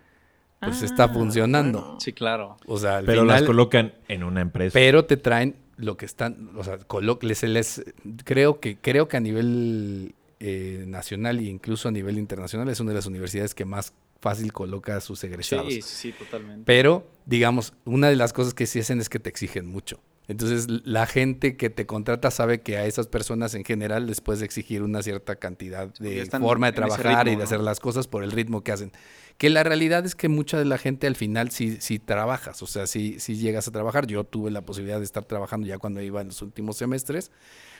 pues 0.59 0.81
está 0.83 1.05
Ah, 1.05 1.09
funcionando. 1.09 1.81
bueno. 1.81 1.99
Sí, 1.99 2.13
claro. 2.13 2.57
O 2.67 2.77
sea, 2.77 2.97
al 2.97 3.05
Pero 3.05 3.25
las 3.25 3.43
colocan 3.43 3.93
en 4.07 4.23
una 4.23 4.41
empresa. 4.41 4.73
pero 4.73 5.05
te 5.05 5.17
traen 5.17 5.55
lo 5.77 5.97
que 5.97 6.05
están, 6.05 6.49
o 6.57 6.63
sea, 6.63 6.77
colo- 6.79 7.17
les, 7.23 7.41
les- 7.43 7.83
creo 8.23 8.59
que 8.59 8.77
creo 8.77 9.07
que 9.07 9.17
a 9.17 9.19
nivel 9.19 10.13
eh, 10.39 10.83
nacional 10.87 11.39
e 11.39 11.43
incluso 11.43 11.87
a 11.89 11.91
nivel 11.91 12.17
internacional 12.19 12.69
es 12.69 12.79
una 12.79 12.91
de 12.91 12.95
las 12.95 13.05
universidades 13.07 13.55
que 13.55 13.65
más 13.65 13.93
fácil 14.21 14.53
coloca 14.53 14.95
a 14.95 15.01
sus 15.01 15.23
egresados. 15.23 15.73
Sí, 15.73 15.81
sí, 15.81 16.11
totalmente. 16.13 16.63
Pero, 16.65 17.07
digamos, 17.25 17.73
una 17.85 18.07
de 18.07 18.15
las 18.15 18.31
cosas 18.31 18.53
que 18.53 18.65
sí 18.67 18.79
hacen 18.79 19.01
es 19.01 19.09
que 19.09 19.19
te 19.19 19.29
exigen 19.29 19.67
mucho. 19.67 19.99
Entonces, 20.27 20.67
la 20.85 21.07
gente 21.07 21.57
que 21.57 21.69
te 21.69 21.85
contrata 21.85 22.31
sabe 22.31 22.61
que 22.61 22.77
a 22.77 22.85
esas 22.85 23.07
personas 23.07 23.53
en 23.53 23.65
general 23.65 24.05
les 24.07 24.21
puedes 24.21 24.41
exigir 24.41 24.81
una 24.81 25.01
cierta 25.01 25.35
cantidad 25.35 25.93
de 25.95 26.25
forma 26.25 26.67
de 26.67 26.73
trabajar 26.73 27.27
y 27.27 27.31
ritmo, 27.31 27.31
de 27.31 27.37
¿no? 27.37 27.43
hacer 27.43 27.59
las 27.59 27.81
cosas 27.81 28.07
por 28.07 28.23
el 28.23 28.31
ritmo 28.31 28.63
que 28.63 28.71
hacen. 28.71 28.93
Que 29.37 29.49
la 29.49 29.63
realidad 29.63 30.05
es 30.05 30.15
que 30.15 30.29
mucha 30.29 30.57
de 30.57 30.65
la 30.65 30.77
gente 30.77 31.07
al 31.07 31.15
final 31.15 31.51
sí, 31.51 31.77
sí 31.81 31.99
trabajas, 31.99 32.61
o 32.61 32.67
sea, 32.67 32.87
sí, 32.87 33.17
sí 33.19 33.35
llegas 33.35 33.67
a 33.67 33.71
trabajar. 33.71 34.07
Yo 34.07 34.23
tuve 34.23 34.51
la 34.51 34.61
posibilidad 34.61 34.99
de 34.99 35.03
estar 35.03 35.25
trabajando 35.25 35.67
ya 35.67 35.79
cuando 35.79 36.01
iba 36.01 36.21
en 36.21 36.27
los 36.27 36.41
últimos 36.41 36.77
semestres, 36.77 37.31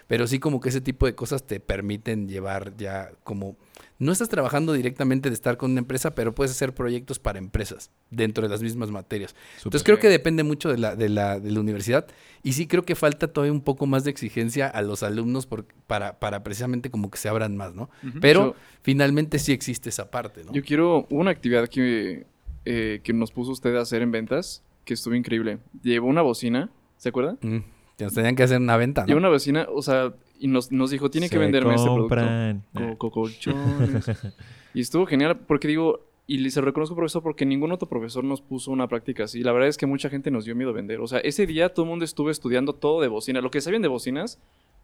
pero 0.08 0.28
sí 0.28 0.40
como 0.40 0.60
que 0.60 0.70
ese 0.70 0.82
tipo 0.82 1.06
de 1.06 1.16
cosas 1.16 1.46
te 1.46 1.60
permiten 1.60 2.28
llevar 2.28 2.76
ya 2.76 3.12
como... 3.24 3.56
No 4.02 4.12
estás 4.12 4.30
trabajando 4.30 4.74
directamente 4.74 5.30
de 5.30 5.36
estar 5.36 5.58
con 5.58 5.72
una 5.72 5.80
empresa, 5.80 6.16
pero 6.16 6.34
puedes 6.34 6.52
hacer 6.52 6.74
proyectos 6.74 7.20
para 7.20 7.38
empresas 7.38 7.92
dentro 8.10 8.44
de 8.44 8.50
las 8.50 8.64
mismas 8.64 8.90
materias. 8.90 9.36
Entonces 9.58 9.84
creo 9.84 10.00
que 10.00 10.10
depende 10.10 10.44
mucho 10.44 10.70
de 10.70 10.78
la, 10.80 10.96
de, 10.96 11.08
la, 11.08 11.40
de 11.40 11.52
la 11.52 11.60
universidad 11.60 12.08
y 12.42 12.54
sí 12.54 12.66
creo 12.66 12.82
que 12.84 12.96
falta 12.96 13.28
todavía 13.28 13.52
un 13.54 13.62
poco 13.62 13.86
más 13.86 14.04
de 14.04 14.10
exigencia 14.10 14.68
a 14.68 14.82
los 14.82 15.04
alumnos 15.04 15.46
por- 15.46 15.66
para, 15.86 16.18
para 16.20 16.44
precisamente 16.44 16.90
como 16.90 17.12
que 17.12 17.20
se 17.20 17.30
abran 17.30 17.56
más, 17.56 17.76
¿no? 17.76 17.90
Pero 18.20 18.40
Yo- 18.48 18.56
finalmente 18.82 19.38
sí 19.38 19.52
existe 19.52 19.90
esa 19.90 20.10
parte, 20.10 20.44
¿no? 20.44 20.52
Yo 20.52 20.64
quiero 20.64 21.06
una 21.12 21.30
actividad 21.30 21.68
que, 21.70 22.26
eh, 22.66 23.02
que 23.04 23.14
nos 23.14 23.32
puso 23.32 23.52
usted 23.52 23.76
a 23.76 23.82
hacer 23.82 24.02
en 24.02 24.12
ventas, 24.12 24.64
que 24.84 24.96
estuvo 24.96 25.14
increíble. 25.14 25.60
Llevó 25.84 26.08
una 26.08 26.24
bocina, 26.24 26.72
¿se 26.98 27.10
acuerda? 27.10 27.38
Mm, 27.42 27.58
que 28.00 28.04
nos 28.06 28.14
tenían 28.16 28.36
que 28.36 28.42
hacer 28.42 28.58
una 28.58 28.78
venta, 28.78 29.02
¿no? 29.02 29.08
Llevó 29.08 29.20
una 29.20 29.30
bocina, 29.30 29.68
o 29.72 29.84
sea, 29.84 30.12
y 30.42 30.48
nos, 30.48 30.72
nos 30.72 30.90
dijo, 30.92 31.10
tiene 31.10 31.30
que 31.30 31.38
venderme 31.38 31.76
este 31.76 31.86
producto. 31.86 32.08
compran. 32.16 32.64
Co- 32.74 32.98
co- 32.98 33.12
colchones. 33.12 34.06
y 34.74 34.82
estuvo 34.82 35.06
genial 35.06 35.38
porque 35.48 35.68
digo, 35.68 36.02
y 36.28 36.50
se 36.50 36.62
reconozco 36.62 36.96
profesor 36.96 37.22
porque 37.22 37.46
ningún 37.46 37.72
otro 37.72 37.88
profesor 37.88 38.24
nos 38.24 38.42
puso 38.42 38.72
una 38.72 38.88
práctica 38.88 39.26
así. 39.26 39.42
La 39.44 39.52
verdad 39.52 39.70
es 39.70 39.78
que 39.78 39.86
mucha 39.86 40.10
gente 40.10 40.32
nos 40.32 40.46
dio 40.46 40.56
miedo 40.56 40.74
vender. 40.74 41.00
O 41.00 41.08
sea, 41.08 41.20
ese 41.20 41.46
día 41.46 41.74
todo 41.74 41.84
el 41.86 41.90
mundo 41.90 42.06
estuvo 42.06 42.30
estudiando 42.30 42.74
todo 42.74 43.02
de 43.02 43.08
bocina. 43.08 43.40
Lo 43.42 43.52
que 43.52 43.62
sabían 43.62 43.82
de 43.82 43.88
bocinas, 43.88 44.40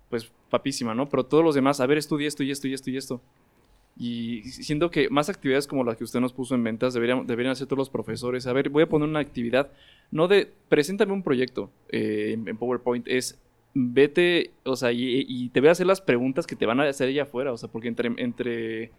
pues 0.09 0.31
papísima, 0.49 0.93
¿no? 0.93 1.07
Pero 1.09 1.25
todos 1.25 1.43
los 1.43 1.55
demás, 1.55 1.79
a 1.79 1.85
ver, 1.85 1.97
estudia 1.97 2.27
esto 2.27 2.43
y 2.43 2.51
esto 2.51 2.67
y 2.67 2.73
esto 2.73 2.89
y 2.91 2.97
esto. 2.97 3.21
Y 3.99 4.43
siento 4.43 4.91
que 4.91 5.09
más 5.09 5.27
actividades 5.29 5.65
como 5.65 5.83
las 5.83 5.97
que 5.97 6.03
usted 6.03 6.19
nos 6.19 6.31
puso 6.31 6.53
en 6.53 6.63
ventas 6.63 6.93
deberían, 6.93 7.25
deberían 7.25 7.53
hacer 7.53 7.65
todos 7.65 7.79
los 7.79 7.89
profesores. 7.89 8.45
A 8.45 8.53
ver, 8.53 8.69
voy 8.69 8.83
a 8.83 8.89
poner 8.89 9.09
una 9.09 9.19
actividad, 9.19 9.71
no 10.11 10.27
de, 10.27 10.51
preséntame 10.69 11.13
un 11.13 11.23
proyecto 11.23 11.71
eh, 11.89 12.37
en 12.45 12.57
PowerPoint, 12.57 13.07
es 13.07 13.39
vete, 13.79 14.51
o 14.63 14.75
sea, 14.75 14.91
y, 14.91 15.25
y 15.27 15.49
te 15.49 15.59
voy 15.59 15.69
a 15.69 15.71
hacer 15.73 15.85
las 15.87 16.01
preguntas 16.01 16.47
que 16.47 16.55
te 16.55 16.65
van 16.65 16.79
a 16.79 16.83
hacer 16.89 17.09
allá 17.09 17.23
afuera, 17.23 17.51
o 17.53 17.57
sea, 17.57 17.69
porque 17.69 17.87
entre, 17.87 18.11
entre, 18.17 18.91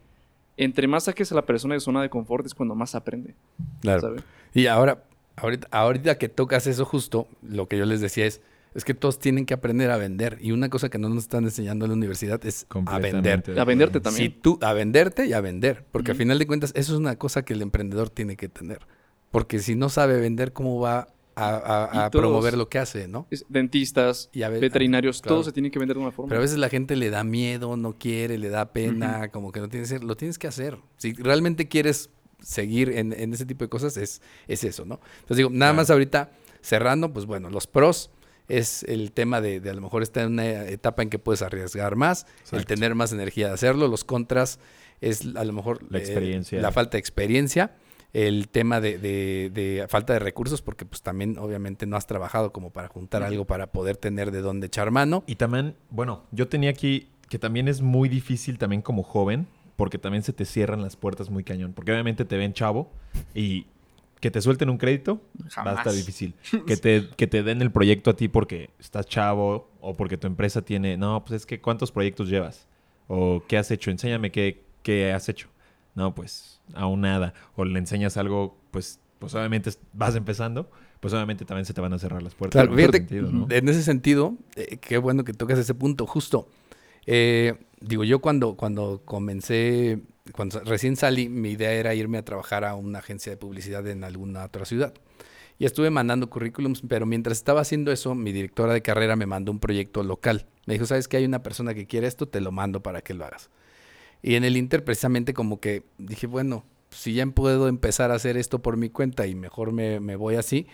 entre 0.57 0.87
más 0.87 1.03
saques 1.05 1.31
a 1.31 1.35
la 1.35 1.45
persona 1.45 1.73
de 1.73 1.79
zona 1.79 2.01
de 2.01 2.09
confort 2.09 2.45
es 2.45 2.53
cuando 2.55 2.75
más 2.75 2.95
aprende, 2.95 3.35
Claro. 3.81 4.01
¿sabe? 4.01 4.21
Y 4.53 4.67
ahora, 4.67 5.03
ahorita, 5.35 5.67
ahorita 5.71 6.17
que 6.17 6.29
tocas 6.29 6.65
eso 6.67 6.85
justo, 6.85 7.27
lo 7.41 7.67
que 7.67 7.77
yo 7.77 7.85
les 7.85 8.01
decía 8.01 8.25
es, 8.25 8.41
es 8.75 8.85
que 8.85 8.93
todos 8.93 9.17
tienen 9.19 9.45
que 9.47 9.53
aprender 9.55 9.89
a 9.89 9.97
vender. 9.97 10.37
Y 10.41 10.51
una 10.51 10.69
cosa 10.69 10.89
que 10.89 10.99
no 10.99 11.09
nos 11.09 11.23
están 11.23 11.43
enseñando 11.43 11.85
en 11.85 11.89
la 11.91 11.97
universidad 11.97 12.45
es 12.45 12.67
a 12.85 12.99
vender. 12.99 13.41
de 13.43 13.59
A 13.59 13.63
venderte 13.65 13.99
también. 13.99 14.31
Si 14.31 14.37
tú, 14.37 14.59
a 14.61 14.73
venderte 14.73 15.25
y 15.25 15.33
a 15.33 15.41
vender. 15.41 15.85
Porque 15.91 16.11
al 16.11 16.15
Ujú. 16.15 16.21
final 16.23 16.37
de 16.39 16.45
cuentas, 16.45 16.71
eso 16.75 16.93
es 16.93 16.99
una 16.99 17.15
cosa 17.15 17.43
que 17.43 17.53
el 17.53 17.63
emprendedor 17.63 18.11
tiene 18.11 18.37
que 18.37 18.47
tener. 18.47 18.79
Porque 19.31 19.57
si 19.57 19.75
no 19.75 19.89
sabe 19.89 20.19
vender, 20.21 20.53
¿cómo 20.53 20.79
va 20.79 21.07
a, 21.39 21.85
a- 21.85 21.95
Y 21.95 21.97
a 21.97 22.09
todos- 22.09 22.23
promover 22.23 22.57
lo 22.57 22.69
que 22.69 22.79
hace, 22.79 23.07
no? 23.07 23.27
Es- 23.29 23.45
dentistas, 23.49 24.29
Y 24.33 24.43
a 24.43 24.49
ve- 24.49 24.59
veterinarios, 24.59 25.21
claro. 25.21 25.35
todo 25.37 25.43
se 25.45 25.51
tiene 25.51 25.71
que 25.71 25.79
vender 25.79 25.95
de 25.97 26.03
una 26.03 26.11
forma. 26.11 26.29
Pero 26.29 26.39
a 26.39 26.41
veces 26.43 26.57
la 26.57 26.69
gente 26.69 26.95
le 26.95 27.09
da 27.09 27.23
miedo, 27.23 27.77
no 27.77 27.97
quiere, 27.97 28.37
le 28.37 28.49
da 28.49 28.71
pena, 28.73 29.29
como 29.29 29.51
que 29.51 29.59
no 29.59 29.69
tiene 29.69 29.83
que 29.83 29.89
ser. 29.89 30.03
Lo 30.03 30.15
tienes 30.17 30.37
que 30.39 30.47
hacer. 30.47 30.77
Si 30.97 31.13
realmente 31.13 31.67
quieres 31.67 32.09
seguir 32.41 32.89
en, 32.97 33.13
en 33.13 33.33
ese 33.33 33.45
tipo 33.45 33.63
de 33.65 33.69
cosas, 33.69 33.97
es, 33.97 34.21
es 34.47 34.63
eso, 34.63 34.85
¿no? 34.85 34.99
Entonces 35.21 35.37
digo, 35.37 35.49
nada 35.49 35.71
Claro. 35.71 35.75
más 35.75 35.89
ahorita 35.89 36.31
cerrando, 36.61 37.11
pues 37.13 37.25
bueno, 37.25 37.49
los 37.49 37.67
pros 37.67 38.11
es 38.47 38.83
el 38.83 39.11
tema 39.11 39.41
de, 39.41 39.59
de 39.59 39.69
a 39.69 39.73
lo 39.73 39.81
mejor 39.81 40.01
estar 40.03 40.25
en 40.25 40.33
una 40.33 40.63
etapa 40.65 41.03
en 41.03 41.09
que 41.09 41.19
puedes 41.19 41.41
arriesgar 41.41 41.95
más, 41.95 42.25
el 42.51 42.65
tener 42.65 42.95
más 42.95 43.11
energía 43.13 43.47
de 43.47 43.53
hacerlo. 43.53 43.87
Los 43.87 44.03
contras 44.03 44.59
es 45.01 45.21
a 45.35 45.43
lo 45.43 45.53
mejor 45.53 45.83
La 45.91 45.99
eh, 45.99 46.01
experiencia. 46.01 46.59
la 46.61 46.71
falta 46.71 46.93
de 46.93 46.99
experiencia. 46.99 47.75
El 48.13 48.47
tema 48.49 48.81
de, 48.81 48.97
de- 48.97 49.51
de 49.53 49.85
falta 49.87 50.13
de 50.13 50.19
recursos, 50.19 50.61
porque 50.61 50.85
pues 50.85 51.01
también 51.01 51.37
obviamente 51.37 51.85
no 51.85 51.95
has 51.95 52.07
trabajado 52.07 52.51
como 52.51 52.71
para 52.71 52.87
juntar 52.87 53.21
algo 53.23 53.45
para 53.45 53.71
poder 53.71 53.97
tener 53.97 54.31
de 54.31 54.41
dónde 54.41 54.67
echar 54.67 54.89
mano. 54.91 55.23
Y 55.27 55.35
también, 55.35 55.75
bueno, 55.91 56.23
yo 56.31 56.47
tenía 56.47 56.71
aquí 56.71 57.09
que 57.29 57.37
también 57.37 57.67
es 57.67 57.81
muy 57.81 58.09
difícil 58.09 58.57
también 58.57 58.81
como 58.81 59.03
joven, 59.03 59.47
porque 59.75 59.97
también 59.99 60.23
se 60.23 60.33
te 60.33 60.45
cierran 60.45 60.81
las 60.81 60.95
puertas 60.95 61.29
muy 61.29 61.43
cañón, 61.43 61.73
porque 61.73 61.91
obviamente 61.91 62.25
te 62.25 62.35
ven 62.37 62.53
chavo 62.53 62.91
y 63.35 63.67
que 64.19 64.31
te 64.31 64.41
suelten 64.41 64.69
un 64.69 64.77
crédito 64.77 65.21
va 65.65 65.71
a 65.71 65.75
estar 65.75 65.93
difícil. 65.93 66.33
Que 66.65 66.75
te, 66.75 67.07
que 67.15 67.27
te 67.27 67.43
den 67.43 67.61
el 67.61 67.71
proyecto 67.71 68.09
a 68.09 68.15
ti 68.15 68.27
porque 68.27 68.71
estás 68.79 69.05
chavo 69.05 69.69
o 69.79 69.93
porque 69.95 70.17
tu 70.17 70.25
empresa 70.27 70.61
tiene, 70.63 70.97
no, 70.97 71.23
pues 71.23 71.41
es 71.41 71.45
que 71.45 71.61
¿cuántos 71.61 71.91
proyectos 71.91 72.27
llevas? 72.27 72.67
O 73.07 73.43
¿qué 73.47 73.57
has 73.57 73.69
hecho? 73.71 73.91
Enséñame 73.91 74.31
qué, 74.31 74.63
qué 74.83 75.13
has 75.13 75.29
hecho. 75.29 75.47
No, 75.95 76.13
pues 76.13 76.58
aún 76.73 77.01
nada. 77.01 77.33
O 77.55 77.65
le 77.65 77.79
enseñas 77.79 78.17
algo, 78.17 78.57
pues, 78.71 78.99
pues 79.19 79.35
obviamente 79.35 79.71
vas 79.93 80.15
empezando, 80.15 80.69
pues 80.99 81.13
obviamente 81.13 81.45
también 81.45 81.65
se 81.65 81.73
te 81.73 81.81
van 81.81 81.93
a 81.93 81.99
cerrar 81.99 82.21
las 82.21 82.35
puertas. 82.35 82.53
Claro, 82.61 82.67
En 82.67 82.73
otro 82.73 82.93
fíjate, 82.93 82.97
sentido, 82.99 83.31
¿no? 83.31 83.47
en 83.49 83.69
ese 83.69 83.83
sentido, 83.83 84.35
eh, 84.55 84.77
qué 84.77 84.97
bueno 84.97 85.23
que 85.23 85.33
tocas 85.33 85.59
ese 85.59 85.73
punto, 85.73 86.05
justo. 86.05 86.47
Eh, 87.05 87.55
digo, 87.81 88.03
yo 88.03 88.19
cuando, 88.19 88.55
cuando 88.55 89.01
comencé, 89.05 89.99
cuando 90.33 90.59
recién 90.61 90.95
salí, 90.95 91.29
mi 91.29 91.51
idea 91.51 91.71
era 91.71 91.95
irme 91.95 92.17
a 92.17 92.25
trabajar 92.25 92.65
a 92.65 92.75
una 92.75 92.99
agencia 92.99 93.31
de 93.31 93.37
publicidad 93.37 93.87
en 93.87 94.03
alguna 94.03 94.45
otra 94.45 94.65
ciudad. 94.65 94.93
Y 95.57 95.65
estuve 95.65 95.89
mandando 95.89 96.29
currículums, 96.29 96.81
pero 96.87 97.05
mientras 97.05 97.37
estaba 97.37 97.61
haciendo 97.61 97.91
eso, 97.91 98.15
mi 98.15 98.31
directora 98.31 98.73
de 98.73 98.81
carrera 98.81 99.17
me 99.17 99.25
mandó 99.25 99.51
un 99.51 99.59
proyecto 99.59 100.03
local. 100.03 100.45
Me 100.65 100.73
dijo, 100.75 100.85
¿sabes 100.85 101.09
que 101.09 101.17
hay 101.17 101.25
una 101.25 101.43
persona 101.43 101.73
que 101.73 101.85
quiere 101.85 102.07
esto? 102.07 102.27
Te 102.29 102.39
lo 102.39 102.53
mando 102.53 102.81
para 102.81 103.01
que 103.01 103.13
lo 103.13 103.25
hagas. 103.25 103.49
Y 104.21 104.35
en 104.35 104.43
el 104.43 104.57
Inter, 104.57 104.83
precisamente 104.83 105.33
como 105.33 105.59
que 105.59 105.83
dije, 105.97 106.27
bueno, 106.27 106.65
si 106.91 107.13
ya 107.13 107.25
puedo 107.27 107.67
empezar 107.67 108.11
a 108.11 108.15
hacer 108.15 108.37
esto 108.37 108.61
por 108.61 108.77
mi 108.77 108.89
cuenta 108.89 109.27
y 109.27 109.35
mejor 109.35 109.71
me, 109.71 109.99
me 109.99 110.15
voy 110.15 110.35
así, 110.35 110.67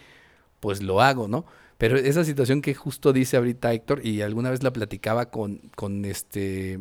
pues 0.60 0.82
lo 0.82 1.02
hago, 1.02 1.28
¿no? 1.28 1.46
Pero 1.78 1.98
esa 1.98 2.24
situación 2.24 2.62
que 2.62 2.74
justo 2.74 3.14
dice 3.14 3.38
ahorita 3.38 3.74
Héctor, 3.74 4.06
y 4.06 4.22
alguna 4.22 4.50
vez 4.50 4.64
la 4.64 4.72
platicaba 4.72 5.30
con, 5.30 5.72
con 5.76 6.06
este 6.06 6.80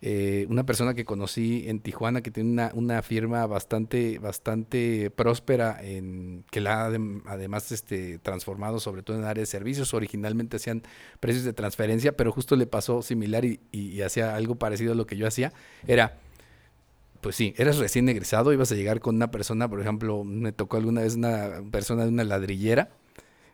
eh, 0.00 0.46
una 0.48 0.64
persona 0.64 0.94
que 0.94 1.04
conocí 1.04 1.64
en 1.68 1.80
Tijuana 1.80 2.20
que 2.22 2.30
tiene 2.30 2.50
una, 2.50 2.70
una 2.74 3.02
firma 3.02 3.46
bastante, 3.46 4.18
bastante 4.20 5.10
próspera 5.10 5.78
en 5.82 6.44
que 6.50 6.60
la 6.60 6.84
ha 6.86 6.90
adem- 6.90 7.22
además 7.26 7.72
este, 7.72 8.18
transformado 8.20 8.78
sobre 8.80 9.02
todo 9.02 9.16
en 9.18 9.24
área 9.24 9.42
de 9.42 9.46
servicios. 9.46 9.94
Originalmente 9.94 10.56
hacían 10.56 10.82
precios 11.20 11.44
de 11.44 11.52
transferencia, 11.52 12.16
pero 12.16 12.30
justo 12.32 12.54
le 12.56 12.66
pasó 12.66 13.02
similar 13.02 13.44
y, 13.44 13.60
y- 13.72 13.88
y 13.90 14.02
hacía 14.02 14.36
algo 14.36 14.54
parecido 14.54 14.92
a 14.92 14.94
lo 14.94 15.06
que 15.06 15.16
yo 15.16 15.26
hacía. 15.26 15.52
Era 15.86 16.18
pues 17.20 17.34
sí, 17.34 17.52
eras 17.56 17.78
recién 17.78 18.08
egresado, 18.08 18.52
ibas 18.52 18.70
a 18.70 18.76
llegar 18.76 19.00
con 19.00 19.16
una 19.16 19.32
persona, 19.32 19.68
por 19.68 19.80
ejemplo, 19.80 20.22
me 20.22 20.52
tocó 20.52 20.76
alguna 20.76 21.00
vez 21.00 21.16
una 21.16 21.62
persona 21.72 22.04
de 22.04 22.10
una 22.10 22.22
ladrillera, 22.22 22.90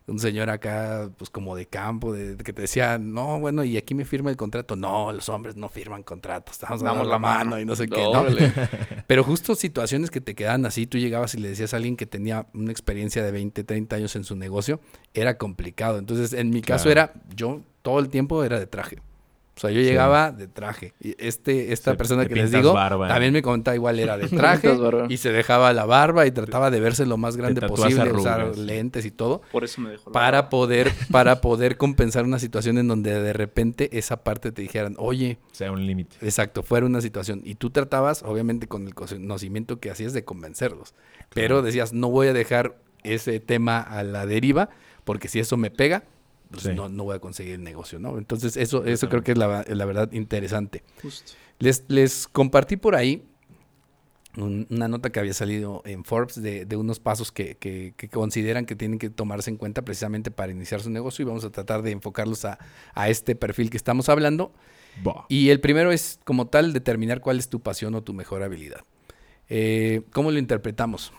un 0.07 0.18
señor 0.18 0.50
acá, 0.50 1.11
pues 1.16 1.30
como 1.30 1.57
de 1.57 1.66
campo, 1.66 2.12
de, 2.12 2.36
que 2.36 2.52
te 2.52 2.62
decía, 2.62 2.98
no, 2.98 3.40
bueno, 3.40 3.64
y 3.64 3.76
aquí 3.76 3.94
me 3.94 4.05
firma 4.05 4.30
el 4.30 4.36
contrato. 4.36 4.76
No, 4.76 5.12
los 5.12 5.28
hombres 5.30 5.57
no 5.57 5.68
firman 5.68 6.02
contratos, 6.02 6.55
estamos 6.55 6.82
dando 6.82 7.05
la 7.05 7.18
mano 7.18 7.59
y 7.59 7.64
no 7.64 7.74
sé 7.74 7.88
qué, 7.88 8.02
¿no? 8.02 8.24
Pero 9.07 9.24
justo 9.24 9.55
situaciones 9.55 10.11
que 10.11 10.20
te 10.20 10.34
quedaban 10.34 10.66
así, 10.66 10.86
tú 10.86 10.98
llegabas 10.98 11.34
y 11.34 11.38
le 11.38 11.48
decías 11.48 11.72
a 11.72 11.78
alguien 11.78 11.96
que 11.96 12.07
tenía 12.07 12.46
una 12.52 12.70
experiencia 12.70 13.22
de 13.24 13.32
20, 13.32 13.64
30 13.64 13.96
años 13.96 14.16
en 14.16 14.24
su 14.24 14.36
negocio, 14.36 14.80
era 15.14 15.38
complicado. 15.38 15.98
Entonces, 15.98 16.32
en 16.32 16.50
mi 16.50 16.61
caso 16.61 16.84
Claro. 16.84 16.90
era, 17.12 17.12
yo 17.34 17.62
todo 17.82 17.98
el 17.98 18.09
tiempo 18.09 18.44
era 18.44 18.59
de 18.59 18.66
traje. 18.66 18.98
O 19.57 19.61
sea, 19.61 19.70
yo 19.70 19.80
llegaba 19.80 20.32
de 20.32 20.48
traje. 20.48 20.94
Y 21.00 21.14
este, 21.18 21.72
esta 21.72 21.92
Sí, 21.92 21.96
persona 21.96 22.26
que 22.26 22.34
les 22.34 22.50
digo, 22.50 22.72
barba. 22.72 23.07
también 23.07 23.32
me 23.32 23.40
comentaba 23.40 23.74
igual, 23.76 24.00
era 24.00 24.16
de 24.18 24.26
traje 24.36 24.76
y 25.09 25.16
se 25.18 25.30
dejaba 25.30 25.72
la 25.72 25.84
barba 25.86 26.26
y 26.26 26.32
trataba 26.32 26.72
de 26.72 26.80
verse 26.80 27.07
lo 27.07 27.16
más 27.18 27.36
grande 27.36 27.61
posible, 27.61 28.12
usar 28.12 28.59
lentes 28.59 29.05
y 29.07 29.12
todo 29.12 29.42
Por 29.52 29.62
eso 29.62 29.80
me 29.80 29.90
dejó 29.90 30.11
la 30.11 30.12
para 30.12 30.38
barba. 30.42 30.50
poder, 30.50 30.92
para 31.12 31.40
poder 31.40 31.76
compensar 31.76 32.24
una 32.24 32.40
situación 32.40 32.78
en 32.78 32.88
donde 32.88 33.20
de 33.22 33.32
repente 33.32 33.96
esa 33.96 34.24
parte 34.24 34.50
te 34.50 34.61
dijeran, 34.62 34.96
oye, 34.98 35.38
sea 35.52 35.70
un 35.70 35.86
límite. 35.86 36.16
exacto, 36.20 36.64
fuera 36.64 36.84
una 36.86 37.00
situación. 37.00 37.40
Y 37.44 37.55
tú 37.55 37.70
tratabas, 37.70 38.24
obviamente, 38.24 38.66
con 38.66 38.86
el 38.88 38.94
conocimiento 38.94 39.78
que 39.78 39.90
hacías 39.90 40.12
de 40.12 40.24
convencerlos. 40.24 40.94
Pero 41.32 41.62
decías, 41.62 41.92
no 41.92 42.09
voy 42.11 42.26
a 42.26 42.32
dejar 42.32 42.76
ese 43.05 43.38
tema 43.38 43.80
a 43.80 44.02
la 44.02 44.26
deriva, 44.26 44.68
porque 45.05 45.28
si 45.28 45.38
eso 45.38 45.57
me 45.57 45.70
pega, 45.70 46.02
pues 46.55 46.64
Sí. 46.64 46.74
no, 46.74 46.88
no 46.88 47.05
voy 47.05 47.16
a 47.16 47.18
conseguir 47.18 47.55
el 47.55 47.62
negocio, 47.62 47.98
¿no? 47.98 48.18
Entonces, 48.18 48.57
eso, 48.57 48.84
eso 48.84 49.09
creo 49.09 49.22
que 49.22 49.32
es 49.32 49.38
la, 49.38 49.64
la 49.68 49.84
verdad 49.84 50.11
interesante. 50.12 50.82
Justo. 51.02 51.32
Les, 51.59 51.84
les 51.88 52.26
compartí 52.28 52.76
por 52.76 52.94
ahí 52.96 53.22
un- 54.36 54.66
una 54.70 54.88
nota 54.88 55.11
que 55.11 55.20
había 55.20 55.32
salido 55.34 55.82
en 55.84 56.05
Forbes 56.05 56.42
de, 56.42 56.64
de 56.64 56.76
unos 56.76 56.98
pasos 56.98 57.30
que, 57.30 57.57
que- 57.57 57.94
que 57.96 58.09
consideran 58.09 58.66
que 58.66 58.74
tienen 58.74 58.98
que 58.98 59.09
tomarse 59.11 59.48
en 59.50 59.57
cuenta 59.57 59.82
precisamente 59.82 60.30
para 60.32 60.50
iniciar 60.50 60.80
su 60.80 60.90
negocio 60.90 61.22
y 61.22 61.26
vamos 61.26 61.44
a 61.44 61.50
tratar 61.50 61.82
de 61.82 61.92
enfocarlos 61.92 62.44
a, 62.44 62.59
a 62.94 63.09
este 63.09 63.36
perfil 63.36 63.70
que 63.70 63.76
estamos 63.76 64.09
hablando. 64.09 64.52
Bah. 65.05 65.24
Y 65.28 65.50
el 65.50 65.61
primero 65.61 65.92
es, 65.92 66.18
como 66.24 66.46
tal, 66.48 66.72
determinar 66.72 67.20
cuál 67.20 67.38
es 67.38 67.48
tu 67.48 67.61
pasión 67.61 67.94
o 67.94 68.02
tu 68.02 68.12
mejor 68.12 68.42
habilidad. 68.42 68.80
Eh, 69.48 70.02
¿Cómo 70.12 70.30
lo 70.32 70.38
interpretamos? 70.38 71.12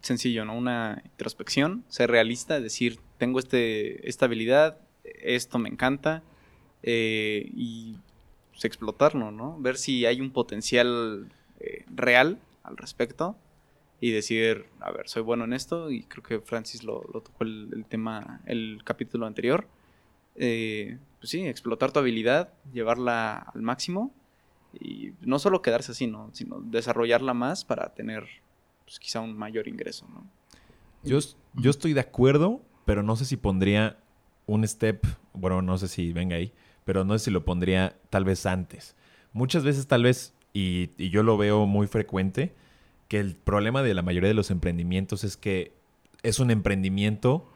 Sencillo, 0.00 0.44
¿no? 0.44 0.56
Una 0.56 1.02
introspección, 1.04 1.84
ser 1.88 2.10
realista, 2.10 2.60
decir, 2.60 3.00
tengo 3.18 3.38
este, 3.38 4.08
esta 4.08 4.26
habilidad, 4.26 4.78
esto 5.04 5.58
me 5.58 5.68
encanta, 5.68 6.22
eh, 6.82 7.50
y 7.54 7.96
pues, 8.52 8.64
explotarlo, 8.64 9.30
¿no? 9.30 9.58
Ver 9.60 9.76
si 9.76 10.06
hay 10.06 10.20
un 10.20 10.30
potencial 10.30 11.28
eh, 11.60 11.84
real 11.94 12.38
al 12.62 12.76
respecto 12.76 13.36
y 14.00 14.10
decir, 14.10 14.66
a 14.80 14.90
ver, 14.92 15.08
soy 15.08 15.22
bueno 15.22 15.44
en 15.44 15.52
esto, 15.52 15.90
y 15.90 16.02
creo 16.04 16.22
que 16.22 16.40
Francis 16.40 16.84
lo, 16.84 17.02
lo 17.12 17.22
tocó 17.22 17.44
el, 17.44 17.84
tema, 17.88 18.40
el 18.46 18.82
capítulo 18.84 19.26
anterior. 19.26 19.66
Eh, 20.36 20.98
pues 21.18 21.30
sí, 21.30 21.46
explotar 21.46 21.92
tu 21.92 21.98
habilidad, 21.98 22.52
llevarla 22.72 23.38
al 23.54 23.62
máximo 23.62 24.12
y 24.78 25.12
no 25.22 25.38
solo 25.38 25.62
quedarse 25.62 25.92
así, 25.92 26.06
¿no? 26.06 26.30
sino 26.34 26.60
desarrollarla 26.60 27.32
más 27.32 27.64
para 27.64 27.94
tener 27.94 28.24
pues, 28.84 29.00
quizá 29.00 29.20
un 29.20 29.36
mayor 29.36 29.66
ingreso, 29.66 30.06
¿no? 30.12 30.26
Yo, 31.02 31.18
yo 31.54 31.70
estoy 31.70 31.92
de 31.92 32.00
acuerdo, 32.00 32.62
pero 32.86 33.02
no 33.02 33.16
sé 33.16 33.26
si 33.26 33.36
pondría 33.36 33.98
un 34.46 34.66
step, 34.66 35.04
bueno, 35.34 35.60
no 35.60 35.76
sé 35.76 35.88
si 35.88 36.12
venga 36.14 36.36
ahí, 36.36 36.52
pero 36.84 37.04
no 37.04 37.18
sé 37.18 37.26
si 37.26 37.30
lo 37.30 37.44
pondría 37.44 37.98
tal 38.08 38.24
vez 38.24 38.46
antes. 38.46 38.96
Muchas 39.32 39.64
veces 39.64 39.86
tal 39.88 40.04
vez, 40.04 40.32
y, 40.54 40.90
yo 41.10 41.22
lo 41.22 41.36
veo 41.36 41.66
muy 41.66 41.88
frecuente, 41.88 42.54
que 43.08 43.18
el 43.18 43.34
problema 43.34 43.82
de 43.82 43.92
la 43.92 44.02
mayoría 44.02 44.28
de 44.28 44.34
los 44.34 44.50
emprendimientos 44.50 45.24
es 45.24 45.36
que 45.36 45.72
es 46.22 46.38
un 46.38 46.50
emprendimiento 46.50 47.46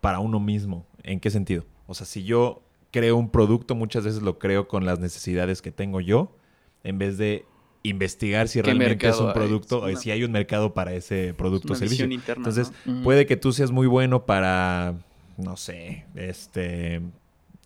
para 0.00 0.20
uno 0.20 0.40
mismo. 0.40 0.86
¿En 1.02 1.20
qué 1.20 1.30
sentido? 1.30 1.64
O 1.88 1.94
sea, 1.94 2.06
si 2.06 2.24
yo 2.24 2.62
creo 2.92 3.16
un 3.16 3.30
producto, 3.30 3.74
muchas 3.74 4.04
veces 4.04 4.22
lo 4.22 4.38
creo 4.38 4.68
con 4.68 4.86
las 4.86 5.00
necesidades 5.00 5.62
que 5.62 5.72
tengo 5.72 6.00
yo, 6.00 6.36
en 6.84 6.98
vez 6.98 7.18
de 7.18 7.44
investigar 7.88 8.48
si 8.48 8.58
¿Qué 8.60 8.62
realmente 8.64 9.08
es 9.08 9.18
un 9.18 9.28
hay? 9.28 9.34
producto, 9.34 9.80
o 9.80 9.86
Una- 9.88 9.96
si 9.96 10.10
hay 10.10 10.24
un 10.24 10.32
mercado 10.32 10.74
para 10.74 10.92
ese 10.94 11.34
producto 11.34 11.72
o 11.72 11.76
servicio. 11.76 12.06
interna, 12.06 12.40
Entonces, 12.46 12.72
¿no? 12.84 13.02
Puede 13.02 13.26
que 13.26 13.36
tú 13.36 13.52
seas 13.52 13.70
muy 13.70 13.86
bueno 13.86 14.24
para, 14.26 14.94
no 15.36 15.56
sé, 15.56 16.04
este, 16.14 17.00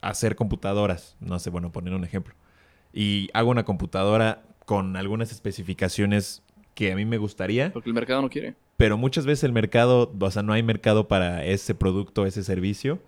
hacer 0.01 0.37
computadoras. 0.37 1.17
No 1.21 1.39
sé, 1.39 1.51
bueno, 1.51 1.71
poner 1.73 1.95
un 1.95 2.05
ejemplo. 2.05 2.35
Y 2.93 3.29
hago 3.35 3.51
una 3.51 3.65
computadora 3.65 4.43
con 4.65 4.97
algunas 4.97 5.31
especificaciones 5.33 6.43
que 6.75 6.93
a 6.93 6.97
mí 6.97 7.05
me 7.05 7.19
gustaría, 7.19 7.73
Porque 7.73 7.91
el 7.91 7.95
mercado 7.95 8.23
no 8.23 8.31
quiere. 8.31 8.55
pero 8.77 8.97
muchas 8.97 9.27
veces 9.27 9.45
el 9.45 9.53
mercado, 9.53 10.13
o 10.19 10.31
sea, 10.31 10.43
no 10.43 10.53
hay 10.53 10.63
mercado 10.63 11.07
para 11.09 11.45
ese 11.45 11.75
producto, 11.75 12.27
ese 12.27 12.43
servicio. 12.45 13.01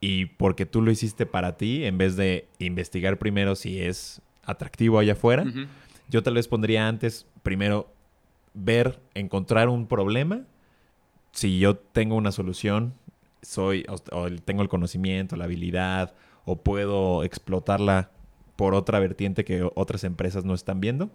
Y 0.00 0.26
porque 0.26 0.64
tú 0.66 0.80
lo 0.80 0.92
hiciste 0.92 1.26
para 1.26 1.56
ti, 1.56 1.84
en 1.84 1.98
vez 1.98 2.14
de 2.16 2.46
investigar 2.60 3.18
primero 3.18 3.56
si 3.56 3.80
es 3.80 4.20
atractivo 4.44 4.98
allá 5.00 5.14
afuera, 5.14 5.42
Ujú. 5.42 5.66
Yo 6.08 6.22
tal 6.22 6.34
vez 6.34 6.48
pondría 6.48 6.88
antes, 6.88 7.26
primero, 7.42 7.92
ver, 8.54 9.00
encontrar 9.14 9.68
un 9.68 9.86
problema. 9.86 10.44
Si 11.32 11.58
yo 11.58 11.76
tengo 11.76 12.16
una 12.16 12.32
solución, 12.32 12.94
soy, 13.42 13.84
tengo 14.44 14.62
el 14.62 14.68
conocimiento, 14.68 15.36
la 15.36 15.44
habilidad, 15.44 16.14
o 16.44 16.56
puedo 16.56 17.24
explotarla 17.24 18.10
por 18.56 18.74
otra 18.74 18.98
vertiente 18.98 19.44
que 19.44 19.68
otras 19.74 20.02
empresas 20.04 20.44
no 20.44 20.54
están 20.54 20.80
viendo, 20.80 21.10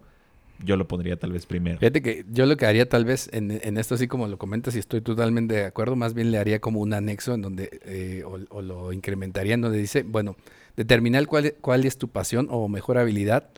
yo 0.64 0.78
lo 0.78 0.88
pondría 0.88 1.18
tal 1.18 1.34
vez 1.34 1.46
primero. 1.46 1.80
Fíjate 1.80 2.02
que 2.02 2.26
yo 2.32 2.46
lo 2.46 2.56
que 2.56 2.66
haría 2.66 2.88
tal 2.88 3.04
vez 3.04 3.30
en, 3.34 3.52
en 3.52 3.78
esto, 3.78 3.96
así 3.96 4.08
como 4.08 4.28
lo 4.28 4.38
comentas, 4.38 4.76
y 4.76 4.80
estoy 4.80 5.02
totalmente 5.02 5.56
de 5.56 5.66
acuerdo, 5.66 5.96
más 5.96 6.14
bien 6.14 6.32
le 6.32 6.38
haría 6.38 6.62
como 6.62 6.80
un 6.80 6.94
anexo 6.94 7.34
en 7.34 7.41
donde, 7.41 7.82
eh, 7.84 8.24
o, 8.26 8.39
o 8.50 8.62
lo 8.62 8.94
incrementaría 8.94 9.56
en 9.56 9.62
donde 9.62 9.80
dice, 9.80 10.04
bueno, 10.04 10.38
determinar 10.78 11.26
cuál, 11.28 11.56
cuál 11.60 11.84
es 11.86 11.98
tu 11.98 12.08
pasión 12.08 12.48
o 12.50 12.70
mejor 12.70 12.98
habilidad 12.98 13.50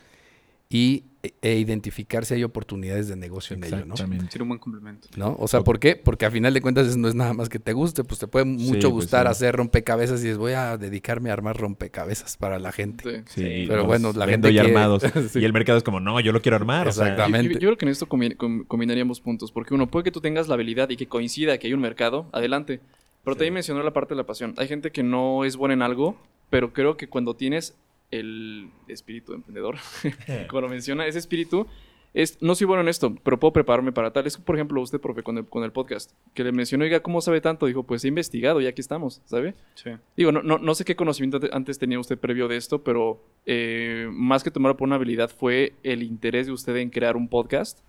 y, 0.75 1.03
e 1.41 1.55
identificar 1.57 2.23
si 2.25 2.35
hay 2.35 2.43
oportunidades 2.43 3.07
de 3.07 3.15
negocio 3.15 3.55
en 3.55 3.63
ello, 3.63 3.77
¿no? 3.85 3.93
Exactamente. 3.93 4.31
Sería 4.31 4.43
un 4.43 4.49
buen 4.49 4.59
complemento. 4.59 5.07
¿no? 5.15 5.35
O 5.39 5.47
sea, 5.47 5.61
¿por 5.61 5.79
qué? 5.79 5.95
Porque 5.95 6.25
a 6.25 6.31
final 6.31 6.53
de 6.53 6.61
cuentas 6.61 6.85
eso 6.87 6.97
no 6.97 7.07
es 7.07 7.15
nada 7.15 7.33
más 7.33 7.49
que 7.49 7.57
te 7.57 7.73
guste, 7.73 8.03
pues 8.03 8.19
te 8.19 8.27
puede 8.27 8.45
mucho 8.45 8.89
pues 8.91 9.05
gustar 9.05 9.25
sí. 9.25 9.31
hacer 9.31 9.55
rompecabezas 9.55 10.19
y 10.19 10.23
dices, 10.23 10.37
voy 10.37 10.51
a 10.51 10.77
dedicarme 10.77 11.29
a 11.31 11.33
armar 11.33 11.57
rompecabezas 11.57 12.37
para 12.37 12.59
la 12.59 12.71
gente. 12.71 13.23
Sí. 13.27 13.41
Sí, 13.41 13.65
Pero 13.67 13.77
los 13.77 13.87
bueno, 13.87 14.11
la 14.13 14.27
gente 14.27 14.49
quiere- 14.51 14.67
armados. 14.67 15.03
Sí. 15.31 15.39
Y 15.39 15.45
el 15.45 15.53
mercado 15.53 15.77
es 15.77 15.83
como, 15.83 15.99
no, 15.99 16.19
yo 16.19 16.31
lo 16.31 16.41
quiero 16.41 16.57
armar. 16.57 16.87
o 16.87 16.91
sea, 16.91 17.07
Exactamente. 17.07 17.53
Yo, 17.55 17.59
yo 17.59 17.67
creo 17.69 17.77
que 17.77 17.85
en 17.85 17.91
esto 17.91 18.07
combi- 18.07 18.35
com- 18.37 18.63
combinaríamos 18.65 19.19
puntos, 19.21 19.51
porque 19.51 19.73
uno, 19.73 19.87
puede 19.89 20.03
que 20.03 20.11
tú 20.11 20.21
tengas 20.21 20.47
la 20.47 20.53
habilidad 20.55 20.89
y 20.89 20.97
que 20.97 21.07
coincida 21.07 21.57
que 21.57 21.67
hay 21.67 21.73
un 21.73 21.81
mercado, 21.81 22.27
adelante. 22.33 22.81
Pero 23.23 23.35
también 23.35 23.55
mencionó 23.55 23.81
la 23.81 23.93
parte 23.93 24.13
de 24.13 24.17
la 24.17 24.25
pasión. 24.27 24.53
Hay 24.57 24.67
gente 24.67 24.91
que 24.91 25.01
no 25.01 25.43
es 25.45 25.55
buena 25.55 25.73
en 25.73 25.81
algo, 25.81 26.17
pero 26.51 26.71
creo 26.73 26.97
que 26.97 27.07
cuando 27.07 27.35
tienes 27.35 27.73
el 28.11 28.69
espíritu 28.87 29.31
de 29.31 29.37
emprendedor, 29.37 29.75
como 30.49 30.61
lo 30.61 30.69
menciona, 30.69 31.05
ese 31.07 31.19
espíritu, 31.19 31.67
es, 32.13 32.41
no 32.41 32.55
soy 32.55 32.65
bueno 32.65 32.81
en 32.81 32.87
esto, 32.87 33.13
pero 33.23 33.37
puedo 33.37 33.51
prepararme 33.51 33.91
para 33.91 34.13
tal. 34.13 34.25
Es, 34.25 34.37
por 34.37 34.55
ejemplo, 34.55 34.81
usted, 34.81 35.01
profe, 35.01 35.21
con 35.21 35.37
el, 35.37 35.45
con 35.47 35.65
el 35.65 35.73
podcast, 35.73 36.11
que 36.33 36.45
le 36.45 36.53
mencionó, 36.53 36.85
oiga, 36.85 37.01
¿cómo 37.01 37.19
sabe 37.19 37.41
tanto? 37.41 37.65
Dijo, 37.65 37.83
pues 37.83 38.05
he 38.05 38.07
investigado 38.07 38.61
y 38.61 38.67
aquí 38.67 38.79
estamos, 38.79 39.21
¿sabe? 39.25 39.53
Sí. 39.73 39.89
Digo, 40.15 40.31
no, 40.31 40.41
no, 40.41 40.57
no 40.57 40.75
sé 40.75 40.85
qué 40.85 40.95
conocimiento 40.95 41.37
ante- 41.37 41.49
antes 41.51 41.77
tenía 41.77 41.99
usted 41.99 42.17
previo 42.17 42.47
de 42.47 42.55
esto, 42.55 42.83
pero 42.83 43.21
eh, 43.45 44.07
más 44.11 44.45
que 44.45 44.51
tomarlo 44.51 44.77
por 44.77 44.87
una 44.87 44.95
habilidad 44.95 45.29
fue 45.29 45.73
el 45.83 46.03
interés 46.03 46.47
de 46.47 46.53
usted 46.53 46.77
en 46.77 46.89
crear 46.89 47.17
un 47.17 47.27
podcast 47.27 47.79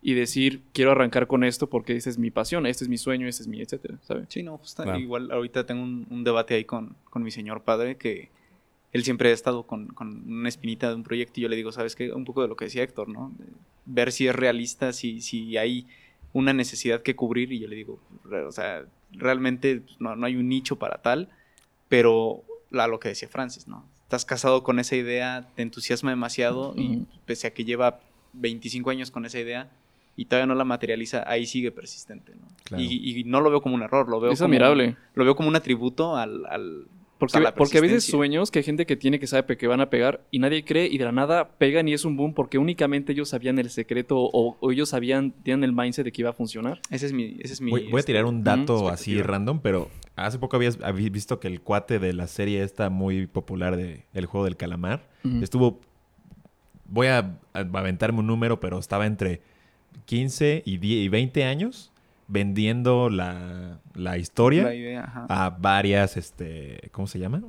y 0.00 0.14
decir, 0.14 0.62
quiero 0.72 0.92
arrancar 0.92 1.26
con 1.26 1.42
esto 1.42 1.68
porque 1.68 1.96
esta 1.96 2.10
es 2.10 2.18
mi 2.18 2.30
pasión, 2.30 2.66
este 2.66 2.84
es 2.84 2.88
mi 2.88 2.98
sueño, 2.98 3.26
este 3.26 3.42
es 3.42 3.48
mi, 3.48 3.60
etcétera, 3.62 3.98
¿sabe? 4.02 4.26
Sí, 4.28 4.44
no, 4.44 4.60
Claro. 4.76 4.96
igual 4.98 5.30
ahorita 5.32 5.66
tengo 5.66 5.82
un, 5.82 6.06
un 6.08 6.22
debate 6.22 6.54
ahí 6.54 6.64
con, 6.64 6.94
con 7.10 7.24
mi 7.24 7.32
señor 7.32 7.62
padre 7.62 7.96
que 7.96 8.30
él 8.92 9.04
siempre 9.04 9.30
ha 9.30 9.32
estado 9.32 9.64
con, 9.66 9.88
con 9.88 10.30
una 10.30 10.48
espinita 10.48 10.88
de 10.88 10.94
un 10.94 11.02
proyecto 11.02 11.40
y 11.40 11.44
yo 11.44 11.48
le 11.48 11.56
digo, 11.56 11.72
¿sabes 11.72 11.96
qué? 11.96 12.12
Un 12.12 12.24
poco 12.24 12.42
de 12.42 12.48
lo 12.48 12.56
que 12.56 12.66
decía 12.66 12.82
Héctor, 12.82 13.08
¿no? 13.08 13.32
Ver 13.86 14.12
si 14.12 14.28
es 14.28 14.36
realista, 14.36 14.92
si, 14.92 15.20
si 15.22 15.56
hay 15.56 15.86
una 16.34 16.52
necesidad 16.52 17.02
que 17.02 17.16
cubrir 17.16 17.52
y 17.52 17.58
yo 17.58 17.68
le 17.68 17.76
digo, 17.76 17.98
o 18.46 18.52
sea, 18.52 18.84
realmente 19.12 19.80
pues, 19.80 20.00
no, 20.00 20.14
no 20.14 20.26
hay 20.26 20.36
un 20.36 20.48
nicho 20.48 20.76
para 20.76 21.00
tal, 21.00 21.30
pero 21.88 22.42
la, 22.70 22.86
lo 22.86 23.00
que 23.00 23.08
decía 23.08 23.28
Francis, 23.28 23.66
¿no? 23.66 23.86
Estás 24.02 24.24
casado 24.26 24.62
con 24.62 24.78
esa 24.78 24.94
idea, 24.94 25.48
te 25.54 25.62
entusiasma 25.62 26.10
demasiado 26.10 26.74
y 26.76 27.06
pese 27.24 27.46
a 27.46 27.54
que 27.54 27.64
lleva 27.64 28.00
25 28.34 28.90
años 28.90 29.10
con 29.10 29.24
esa 29.24 29.40
idea 29.40 29.70
y 30.16 30.26
todavía 30.26 30.46
no 30.46 30.54
la 30.54 30.64
materializa, 30.64 31.24
ahí 31.26 31.46
sigue 31.46 31.72
persistente, 31.72 32.34
¿no? 32.34 32.46
Claro. 32.64 32.82
Y, 32.82 33.20
y 33.20 33.24
no 33.24 33.40
lo 33.40 33.48
veo 33.48 33.62
como 33.62 33.74
un 33.74 33.82
error, 33.82 34.06
lo 34.10 34.20
veo 34.20 34.32
Es 34.32 34.38
como, 34.38 34.48
admirable. 34.48 34.96
lo 35.14 35.24
veo 35.24 35.34
como 35.34 35.48
un 35.48 35.56
atributo 35.56 36.14
al... 36.16 36.44
al 36.44 36.86
Porque, 37.22 37.38
a 37.38 37.40
la 37.40 37.54
porque 37.54 37.78
a 37.78 37.80
veces 37.80 38.04
sueños 38.04 38.50
que 38.50 38.58
hay 38.58 38.64
gente 38.64 38.84
que 38.84 38.96
tiene 38.96 39.20
que 39.20 39.28
sabe 39.28 39.56
que 39.56 39.66
van 39.68 39.80
a 39.80 39.90
pegar 39.90 40.24
y 40.32 40.40
nadie 40.40 40.64
cree 40.64 40.88
y 40.88 40.98
de 40.98 41.04
la 41.04 41.12
nada 41.12 41.50
pegan 41.56 41.86
y 41.86 41.92
es 41.92 42.04
un 42.04 42.16
boom 42.16 42.34
porque 42.34 42.58
únicamente 42.58 43.12
ellos 43.12 43.28
sabían 43.28 43.60
el 43.60 43.70
secreto 43.70 44.18
o, 44.18 44.56
o 44.58 44.72
ellos 44.72 44.88
sabían, 44.88 45.30
tenían 45.30 45.62
el 45.62 45.72
mindset 45.72 46.04
de 46.04 46.10
que 46.10 46.22
iba 46.22 46.30
a 46.30 46.32
funcionar. 46.32 46.80
Ese 46.90 47.06
es 47.06 47.12
mi... 47.12 47.36
Ese 47.38 47.52
es 47.54 47.60
mi 47.60 47.70
voy, 47.70 47.88
voy 47.88 48.00
a 48.00 48.02
tirar 48.02 48.24
un 48.24 48.42
dato 48.42 48.74
ujú, 48.78 48.88
así 48.88 49.22
random, 49.22 49.60
pero 49.60 49.88
hace 50.16 50.40
poco 50.40 50.56
habías, 50.56 50.80
habí- 50.80 51.10
visto 51.10 51.38
que 51.38 51.46
el 51.46 51.60
cuate 51.60 52.00
de 52.00 52.12
la 52.12 52.26
serie 52.26 52.60
esta 52.64 52.90
muy 52.90 53.28
popular 53.28 53.76
de 53.76 54.04
El 54.14 54.26
Juego 54.26 54.44
del 54.46 54.56
Calamar 54.56 55.08
estuvo... 55.40 55.78
Voy 56.86 57.06
a, 57.06 57.38
a 57.54 57.60
aventarme 57.60 58.18
un 58.18 58.26
número, 58.26 58.58
pero 58.58 58.80
estaba 58.80 59.06
entre 59.06 59.42
15 60.06 60.64
y, 60.66 60.78
10 60.78 61.04
y 61.04 61.08
20 61.08 61.44
años 61.44 61.91
vendiendo 62.28 63.10
la, 63.10 63.78
la 63.94 64.18
historia 64.18 64.64
La 64.64 64.74
idea, 64.74 65.04
ajá. 65.04 65.26
a 65.28 65.50
varias, 65.50 66.16
este, 66.16 66.88
¿cómo 66.92 67.06
se 67.06 67.18
llama? 67.18 67.40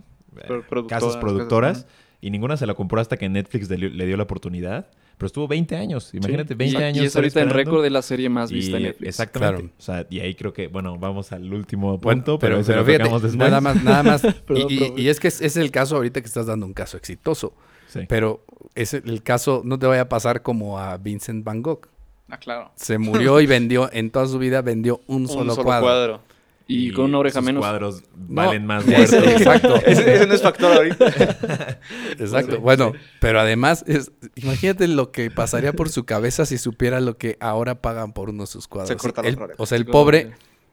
Pro- 0.48 0.60
Eh, 0.60 0.64
productoras, 0.68 0.88
casas 1.04 1.18
productoras. 1.18 1.78
casas, 1.84 1.92
y 2.22 2.30
ninguna 2.32 2.58
se 2.58 2.66
la 2.66 2.74
compró 2.74 3.00
hasta 3.02 3.18
que 3.18 3.28
Netflix 3.30 3.70
le, 3.70 3.78
le 3.90 4.06
dio 4.06 4.18
la 4.18 4.24
oportunidad. 4.24 4.88
Pero 5.18 5.28
estuvo 5.28 5.48
20 5.48 5.76
años. 5.78 6.12
Imagínate, 6.14 6.56
20 6.56 6.80
y, 6.80 6.84
años. 6.84 7.04
y 7.04 7.06
es 7.06 7.16
ahorita 7.16 7.42
esperando. 7.42 7.54
récord 7.56 7.84
de 7.84 7.90
la 7.92 8.02
serie 8.02 8.30
más 8.30 8.52
Y- 8.52 8.56
vista 8.56 8.78
en 8.78 8.84
Netflix. 8.84 9.08
Exactamente. 9.10 9.62
Claro. 9.62 9.74
O 9.78 9.82
sea, 9.82 10.08
y 10.10 10.20
ahí 10.22 10.34
creo 10.34 10.54
que, 10.54 10.68
bueno, 10.68 10.98
vamos 10.98 11.32
al 11.32 11.54
último 11.54 12.00
punto, 12.02 12.40
Bueno, 12.40 12.40
pero, 12.40 12.60
ese 12.60 12.76
lo 12.76 12.84
fíjate, 12.84 13.04
después. 13.10 13.36
nada 13.36 13.62
más, 13.62 13.84
nada 13.84 14.02
más. 14.04 14.24
Y, 14.26 14.28
y- 14.74 14.80
perdón. 14.80 14.94
y 15.00 15.08
es 15.08 15.20
que 15.20 15.28
es, 15.28 15.42
es 15.42 15.56
el 15.56 15.70
caso 15.70 15.98
ahorita 15.98 16.20
que 16.22 16.28
estás 16.28 16.48
dando 16.48 16.66
un 16.66 16.74
caso 16.74 16.98
exitoso, 16.98 17.54
Sí. 17.88 18.00
pero 18.10 18.44
es 18.74 18.96
el 18.96 19.22
caso, 19.22 19.62
no 19.64 19.78
te 19.78 19.86
vaya 19.86 20.02
a 20.02 20.10
pasar 20.10 20.42
como 20.42 20.80
a 20.80 20.98
Vincent 20.98 21.44
Van 21.46 21.62
Gogh. 21.62 21.88
Ah, 22.34 22.38
claro. 22.40 22.72
Se 22.76 22.98
murió 22.98 23.40
y 23.42 23.46
vendió, 23.46 23.90
en 23.94 24.10
toda 24.10 24.26
su 24.28 24.40
vida 24.40 24.62
vendió 24.62 25.02
un, 25.08 25.28
solo, 25.28 25.56
cuadro. 25.56 26.22
Y, 26.66 26.92
con 26.94 27.06
una 27.06 27.20
oreja 27.20 27.40
sus 27.40 27.46
menos. 27.46 27.62
cuadros 27.62 28.04
valen 28.16 28.66
más 28.66 28.86
muertos. 28.88 29.14
exacto. 29.14 29.76
ese, 29.86 30.16
ese 30.16 30.26
no 30.26 30.34
es 30.34 30.42
factor 30.42 30.72
ahorita. 30.72 31.06
Exacto. 32.18 32.60
Bueno, 32.62 32.94
pero 33.20 33.40
además, 33.42 33.84
es, 33.86 34.12
imagínate 34.36 34.88
lo 34.88 35.12
que 35.12 35.30
pasaría 35.30 35.74
por 35.74 35.90
su 35.90 36.06
cabeza 36.06 36.46
si 36.46 36.58
supiera 36.58 37.02
lo 37.02 37.18
que 37.18 37.38
ahora 37.42 37.82
pagan 37.82 38.14
por 38.14 38.30
uno 38.30 38.44
de 38.44 38.48
sus 38.48 38.68
cuadros. 38.68 38.90
Se 38.90 38.96
corta 38.96 39.22
El- 39.22 39.38
o 39.58 39.66
sea, 39.66 39.78
el 39.78 39.86
pobre, 39.86 40.32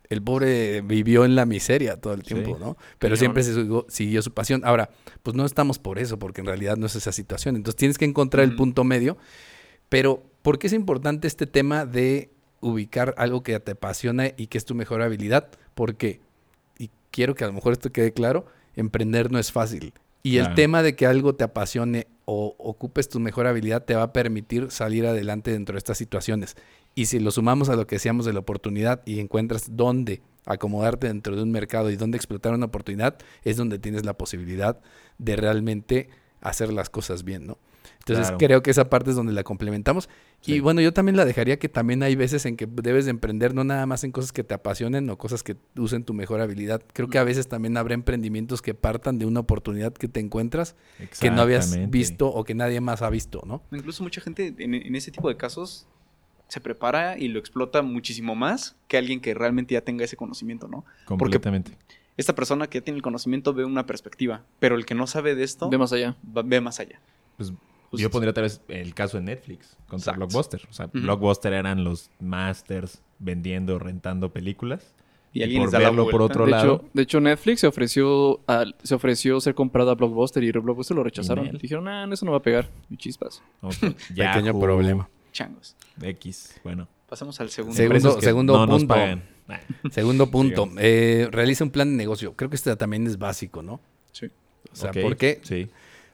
el 0.08 0.22
pobre 0.22 0.80
vivió 0.80 1.24
en 1.24 1.34
la 1.34 1.44
miseria 1.44 2.00
todo 2.00 2.14
el 2.14 2.22
tiempo, 2.22 2.56
Sí. 2.56 2.64
¿no? 2.64 2.76
Pero 3.00 3.16
siempre 3.16 3.42
se 3.42 3.52
siguió, 3.54 3.84
siguió 3.88 4.22
su 4.22 4.32
pasión. 4.32 4.62
Ahora, 4.64 4.90
pues 5.24 5.36
no 5.36 5.44
estamos 5.44 5.78
por 5.80 5.98
eso, 5.98 6.18
porque 6.20 6.40
en 6.40 6.46
realidad 6.46 6.76
no 6.76 6.86
es 6.86 6.94
esa 6.94 7.10
situación. 7.12 7.56
Entonces 7.56 7.76
tienes 7.76 7.98
que 7.98 8.04
encontrar 8.04 8.44
el 8.44 8.54
punto 8.54 8.84
medio. 8.84 9.18
Pero, 9.88 10.22
¿por 10.42 10.58
qué 10.58 10.66
es 10.66 10.72
importante 10.72 11.26
este 11.26 11.46
tema 11.46 11.86
de 11.86 12.30
ubicar 12.60 13.14
algo 13.16 13.42
que 13.42 13.58
te 13.60 13.72
apasiona 13.72 14.28
y 14.36 14.46
que 14.48 14.58
es 14.58 14.64
tu 14.64 14.74
mejor 14.74 15.02
habilidad? 15.02 15.48
Porque, 15.74 16.20
y 16.78 16.90
quiero 17.10 17.34
que 17.34 17.44
a 17.44 17.48
lo 17.48 17.52
mejor 17.52 17.72
esto 17.72 17.90
quede 17.90 18.12
claro, 18.12 18.46
emprender 18.76 19.30
no 19.30 19.38
es 19.38 19.52
fácil. 19.52 19.92
Y 20.22 20.36
el 20.36 20.54
tema 20.54 20.82
de 20.82 20.94
que 20.96 21.06
algo 21.06 21.34
te 21.34 21.44
apasione 21.44 22.06
o 22.26 22.54
ocupes 22.58 23.08
tu 23.08 23.20
mejor 23.20 23.46
habilidad 23.46 23.84
te 23.84 23.94
va 23.94 24.02
a 24.02 24.12
permitir 24.12 24.70
salir 24.70 25.06
adelante 25.06 25.50
dentro 25.50 25.74
de 25.74 25.78
estas 25.78 25.96
situaciones. 25.96 26.56
Y 26.94 27.06
si 27.06 27.18
lo 27.20 27.30
sumamos 27.30 27.70
a 27.70 27.76
lo 27.76 27.86
que 27.86 27.96
decíamos 27.96 28.26
de 28.26 28.34
la 28.34 28.40
oportunidad 28.40 29.00
y 29.06 29.20
encuentras 29.20 29.76
dónde 29.76 30.20
acomodarte 30.44 31.06
dentro 31.06 31.36
de 31.36 31.42
un 31.42 31.50
mercado 31.50 31.90
y 31.90 31.96
dónde 31.96 32.16
explotar 32.16 32.52
una 32.52 32.66
oportunidad, 32.66 33.16
es 33.44 33.56
donde 33.56 33.78
tienes 33.78 34.04
la 34.04 34.14
posibilidad 34.14 34.78
de 35.18 35.36
realmente 35.36 36.10
hacer 36.42 36.72
las 36.72 36.90
cosas 36.90 37.24
bien, 37.24 37.46
¿no? 37.46 37.58
Entonces 38.00 38.26
Claro. 38.28 38.38
creo 38.38 38.62
que 38.62 38.70
esa 38.70 38.88
parte 38.90 39.10
es 39.10 39.16
donde 39.16 39.32
la 39.32 39.44
complementamos. 39.44 40.08
Sí. 40.40 40.54
Y 40.54 40.60
bueno, 40.60 40.80
yo 40.80 40.92
también 40.92 41.16
la 41.16 41.24
dejaría 41.24 41.58
que 41.58 41.68
también 41.68 42.02
hay 42.02 42.16
veces 42.16 42.46
en 42.46 42.56
que 42.56 42.66
debes 42.66 43.04
de 43.04 43.10
emprender 43.10 43.54
no 43.54 43.62
nada 43.62 43.84
más 43.86 44.04
en 44.04 44.10
cosas 44.12 44.32
que 44.32 44.42
te 44.42 44.54
apasionen 44.54 45.08
o 45.10 45.18
cosas 45.18 45.42
que 45.42 45.56
usen 45.76 46.02
tu 46.04 46.14
mejor 46.14 46.40
habilidad. 46.40 46.82
Creo 46.94 47.08
que 47.08 47.18
a 47.18 47.24
veces 47.24 47.46
también 47.48 47.76
habrá 47.76 47.94
emprendimientos 47.94 48.62
que 48.62 48.74
partan 48.74 49.18
de 49.18 49.26
una 49.26 49.40
oportunidad 49.40 49.92
que 49.92 50.08
te 50.08 50.18
encuentras 50.20 50.76
que 51.20 51.30
no 51.30 51.42
habías 51.42 51.90
visto 51.90 52.28
o 52.28 52.42
que 52.44 52.54
nadie 52.54 52.80
más 52.80 53.02
ha 53.02 53.10
visto, 53.10 53.42
¿no? 53.46 53.62
Incluso 53.70 54.02
mucha 54.02 54.20
gente 54.20 54.54
en, 54.58 54.74
en 54.74 54.94
ese 54.96 55.10
tipo 55.10 55.28
de 55.28 55.36
casos 55.36 55.86
se 56.48 56.60
prepara 56.60 57.16
y 57.18 57.28
lo 57.28 57.38
explota 57.38 57.82
muchísimo 57.82 58.34
más 58.34 58.74
que 58.88 58.96
alguien 58.98 59.20
que 59.20 59.34
realmente 59.34 59.74
ya 59.74 59.82
tenga 59.82 60.04
ese 60.04 60.16
conocimiento, 60.16 60.66
¿no? 60.68 60.84
Completamente. 61.04 61.76
Esta 62.16 62.34
persona 62.34 62.66
que 62.66 62.78
ya 62.78 62.84
tiene 62.84 62.96
el 62.96 63.02
conocimiento 63.02 63.54
ve 63.54 63.64
una 63.64 63.86
perspectiva, 63.86 64.42
pero 64.58 64.74
el 64.74 64.84
que 64.84 64.94
no 64.94 65.06
sabe 65.06 65.34
de 65.36 65.44
esto 65.44 65.68
De 65.68 65.78
más 65.78 65.92
allá. 65.92 66.16
va- 66.36 66.42
ve 66.42 66.60
más 66.60 66.80
allá. 66.80 66.98
Pues, 67.36 67.52
Justo. 67.90 68.02
yo 68.02 68.10
pondría 68.10 68.32
tal 68.32 68.44
vez 68.44 68.60
el 68.68 68.94
caso 68.94 69.16
de 69.18 69.24
Netflix 69.24 69.76
contra 69.88 69.96
Exacto. 70.12 70.18
Blockbuster. 70.18 70.60
O 70.70 70.72
sea. 70.72 70.86
Blockbuster 70.92 71.52
eran 71.52 71.82
los 71.84 72.10
masters 72.20 73.02
vendiendo, 73.18 73.78
rentando 73.78 74.32
películas. 74.32 74.94
Y 75.32 75.42
alguien 75.44 75.62
por 75.64 75.72
verlo 75.78 76.08
por 76.08 76.22
otro 76.22 76.44
De 76.44 76.50
lado. 76.50 76.74
hecho, 76.76 76.84
de 76.92 77.02
hecho, 77.02 77.20
Netflix 77.20 77.60
se 77.60 77.66
ofreció, 77.68 78.40
a- 78.48 78.64
se 78.82 78.94
ofreció 78.96 79.40
ser 79.40 79.54
comprado 79.54 79.90
a 79.90 79.94
Blockbuster 79.94 80.42
y 80.42 80.50
Blockbuster 80.50 80.96
lo 80.96 81.04
rechazaron. 81.04 81.46
Email. 81.46 81.60
Dijeron, 81.60 81.86
ah, 81.88 82.04
no, 82.06 82.14
eso 82.14 82.24
no 82.26 82.32
va 82.32 82.38
a 82.38 82.42
pegar. 82.42 82.68
Y 82.90 82.96
chispas. 82.96 83.40
Otro- 83.60 83.94
Pequeño 84.16 84.58
problema. 84.58 85.08
Changos. 85.32 85.76
X. 86.02 86.60
Bueno. 86.64 86.88
Pasemos 87.08 87.40
al 87.40 87.50
segundo. 87.50 87.76
Segundo- 87.76 88.16
que 88.16 88.24
segundo 88.24 88.52
no 88.54 88.66
nos 88.66 88.78
punto. 88.80 88.94
pagan. 88.94 89.22
Segundo 89.90 90.26
punto, 90.30 90.68
eh, 90.78 91.28
realiza 91.32 91.64
un 91.64 91.70
plan 91.70 91.90
de 91.90 91.96
negocio. 91.96 92.34
Creo 92.36 92.50
que 92.50 92.56
este 92.56 92.74
también 92.76 93.06
es 93.08 93.18
básico, 93.18 93.62
¿no? 93.62 93.80
Sí. 94.12 94.26
O 94.72 94.76
sea, 94.76 94.90
Ok, 94.90 95.00
¿por 95.02 95.16
qué? 95.16 95.40
Sí. 95.42 95.68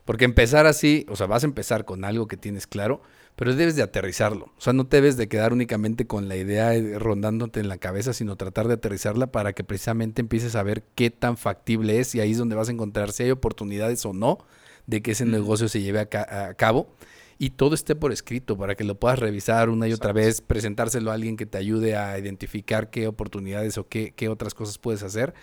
Porque 0.07 0.25
empezar 0.25 0.67
así, 0.67 1.05
o 1.11 1.17
sea, 1.17 1.27
vas 1.27 1.43
a 1.45 1.47
empezar 1.47 1.85
con 1.85 2.05
algo 2.07 2.29
que 2.29 2.39
tienes 2.39 2.67
claro, 2.67 3.03
pero 3.37 3.55
debes 3.55 3.77
de 3.77 3.83
aterrizarlo. 3.83 4.47
O 4.57 4.61
sea, 4.63 4.73
no 4.73 4.87
te 4.87 4.97
debes 4.99 5.19
de 5.19 5.29
quedar 5.29 5.53
únicamente 5.53 6.07
con 6.07 6.29
la 6.29 6.37
idea 6.37 6.75
eh, 6.75 6.99
rondándote 6.99 7.61
en 7.61 7.69
la 7.69 7.77
cabeza, 7.77 8.15
sino 8.15 8.37
tratar 8.37 8.69
de 8.69 8.75
aterrizarla 8.75 9.27
para 9.33 9.53
que 9.53 9.65
precisamente 9.65 10.23
empieces 10.23 10.57
a 10.57 10.63
ver 10.63 10.85
qué 10.95 11.11
tan 11.11 11.37
factible 11.37 12.01
es 12.01 12.15
y 12.15 12.21
ahí 12.21 12.33
es 12.33 12.39
donde 12.39 12.57
vas 12.57 12.71
a 12.71 12.73
encontrar 12.73 13.13
si 13.13 13.25
hay 13.25 13.31
oportunidades 13.33 14.07
o 14.07 14.15
no 14.15 14.39
de 14.87 15.03
que 15.03 15.11
ese 15.13 15.27
negocio 15.27 15.69
se 15.69 15.83
lleve 15.83 16.01
a, 16.01 16.07
ca- 16.07 16.49
a 16.49 16.55
cabo 16.55 16.89
y 17.39 17.51
todo 17.51 17.75
esté 17.75 17.95
por 17.97 18.13
escrito 18.13 18.57
para 18.57 18.77
que 18.77 18.85
lo 18.85 18.95
puedas 18.99 19.19
revisar 19.19 19.69
una 19.69 19.89
y 19.89 19.93
otra 19.93 20.13
vez, 20.13 20.41
presentárselo 20.41 21.11
a 21.11 21.15
alguien 21.15 21.37
que 21.37 21.45
te 21.47 21.59
ayude 21.59 21.97
a 21.97 22.19
identificar 22.19 22.89
qué 22.91 23.09
oportunidades 23.09 23.77
o 23.77 23.89
qué, 23.89 24.15
qué 24.17 24.29
otras 24.31 24.55
cosas 24.55 24.79
puedes 24.79 25.03
hacer. 25.03 25.35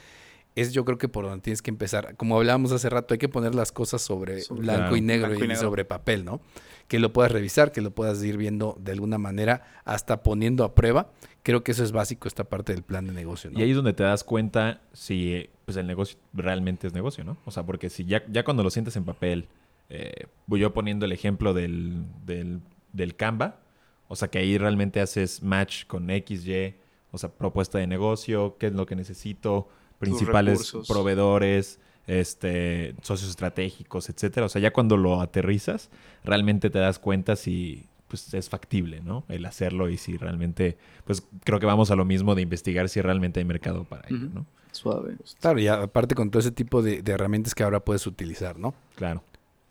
Es 0.55 0.71
yo 0.71 0.85
creo 0.85 0.97
que 0.99 1.07
por 1.09 1.25
donde 1.25 1.41
tienes 1.41 1.61
que 1.61 1.71
empezar. 1.71 2.15
Como 2.15 2.37
hablábamos 2.37 2.71
hace 2.71 2.89
rato, 2.89 3.13
hay 3.13 3.17
que 3.17 3.29
poner 3.29 3.55
las 3.55 3.71
cosas 3.71 4.01
sobre 4.01 4.41
Sobre- 4.41 4.61
blanco 4.61 4.79
Claro. 4.81 4.95
y 4.97 5.01
negro 5.01 5.27
Blanco 5.29 5.43
y 5.43 5.45
y 5.45 5.47
negro. 5.49 5.61
sobre 5.63 5.85
papel, 5.85 6.25
¿no? 6.25 6.41
Que 6.87 6.99
lo 6.99 7.11
puedas 7.11 7.31
revisar, 7.31 7.71
que 7.71 7.81
lo 7.81 7.91
puedas 7.91 8.23
ir 8.23 8.37
viendo 8.37 8.77
de 8.79 8.91
alguna 8.91 9.17
manera, 9.17 9.63
hasta 9.83 10.21
poniendo 10.21 10.63
a 10.63 10.75
prueba. 10.75 11.11
Creo 11.41 11.63
que 11.63 11.71
eso 11.71 11.83
es 11.83 11.91
básico, 11.91 12.27
esta 12.27 12.43
parte 12.43 12.71
del 12.73 12.83
plan 12.83 13.07
de 13.07 13.13
negocio, 13.13 13.49
¿no? 13.49 13.59
Y 13.59 13.63
ahí 13.63 13.71
es 13.71 13.75
donde 13.75 13.93
te 13.93 14.03
das 14.03 14.23
cuenta 14.23 14.81
si 14.93 15.49
pues 15.65 15.75
el 15.77 15.87
negocio 15.87 16.19
realmente 16.33 16.85
es 16.87 16.93
negocio, 16.93 17.23
¿no? 17.23 17.37
O 17.45 17.51
sea, 17.51 17.65
porque 17.65 17.89
si 17.89 18.05
ya, 18.05 18.23
ya 18.29 18.43
cuando 18.43 18.63
lo 18.63 18.69
sientes 18.69 18.95
en 18.95 19.05
papel, 19.05 19.47
eh, 19.89 20.27
yo 20.47 20.73
poniendo 20.73 21.05
el 21.05 21.11
ejemplo 21.13 21.53
del, 21.53 22.03
del, 22.25 22.59
del 22.91 23.15
Canva, 23.15 23.59
o 24.07 24.15
sea 24.15 24.27
que 24.27 24.37
ahí 24.37 24.57
realmente 24.57 24.99
haces 25.01 25.41
match 25.41 25.85
con 25.87 26.09
X, 26.09 26.45
Y, 26.47 26.75
o 27.11 27.17
sea, 27.17 27.29
propuesta 27.29 27.77
de 27.79 27.87
negocio, 27.87 28.57
qué 28.59 28.67
es 28.67 28.73
lo 28.73 28.85
que 28.85 28.95
necesito, 28.95 29.67
principales 29.99 30.73
proveedores, 30.87 31.79
este, 32.07 32.95
socios 33.01 33.29
estratégicos, 33.29 34.09
etcétera. 34.09 34.45
O 34.45 34.49
sea, 34.49 34.61
ya 34.61 34.71
cuando 34.71 34.97
lo 34.97 35.21
aterrizas, 35.21 35.89
realmente 36.23 36.69
te 36.69 36.79
das 36.79 36.99
cuenta 36.99 37.35
si 37.35 37.85
pues, 38.07 38.33
es 38.33 38.49
factible, 38.49 39.01
¿no? 39.01 39.23
El 39.29 39.45
hacerlo 39.45 39.89
y 39.89 39.97
si 39.97 40.17
realmente, 40.17 40.77
pues 41.05 41.23
creo 41.43 41.59
que 41.59 41.65
vamos 41.65 41.91
a 41.91 41.95
lo 41.95 42.05
mismo 42.05 42.35
de 42.35 42.41
investigar 42.41 42.89
si 42.89 43.01
realmente 43.01 43.39
hay 43.39 43.45
mercado 43.45 43.85
para 43.85 44.07
ello. 44.07 44.29
¿no? 44.33 44.45
Suave. 44.71 45.15
Claro, 45.39 45.59
y 45.59 45.67
aparte 45.67 46.15
con 46.15 46.29
todo 46.29 46.39
ese 46.39 46.51
tipo 46.51 46.81
de, 46.81 47.01
de 47.01 47.11
herramientas 47.11 47.55
que 47.55 47.63
ahora 47.63 47.79
puedes 47.79 48.05
utilizar, 48.07 48.59
¿no? 48.59 48.73
Claro. 48.95 49.23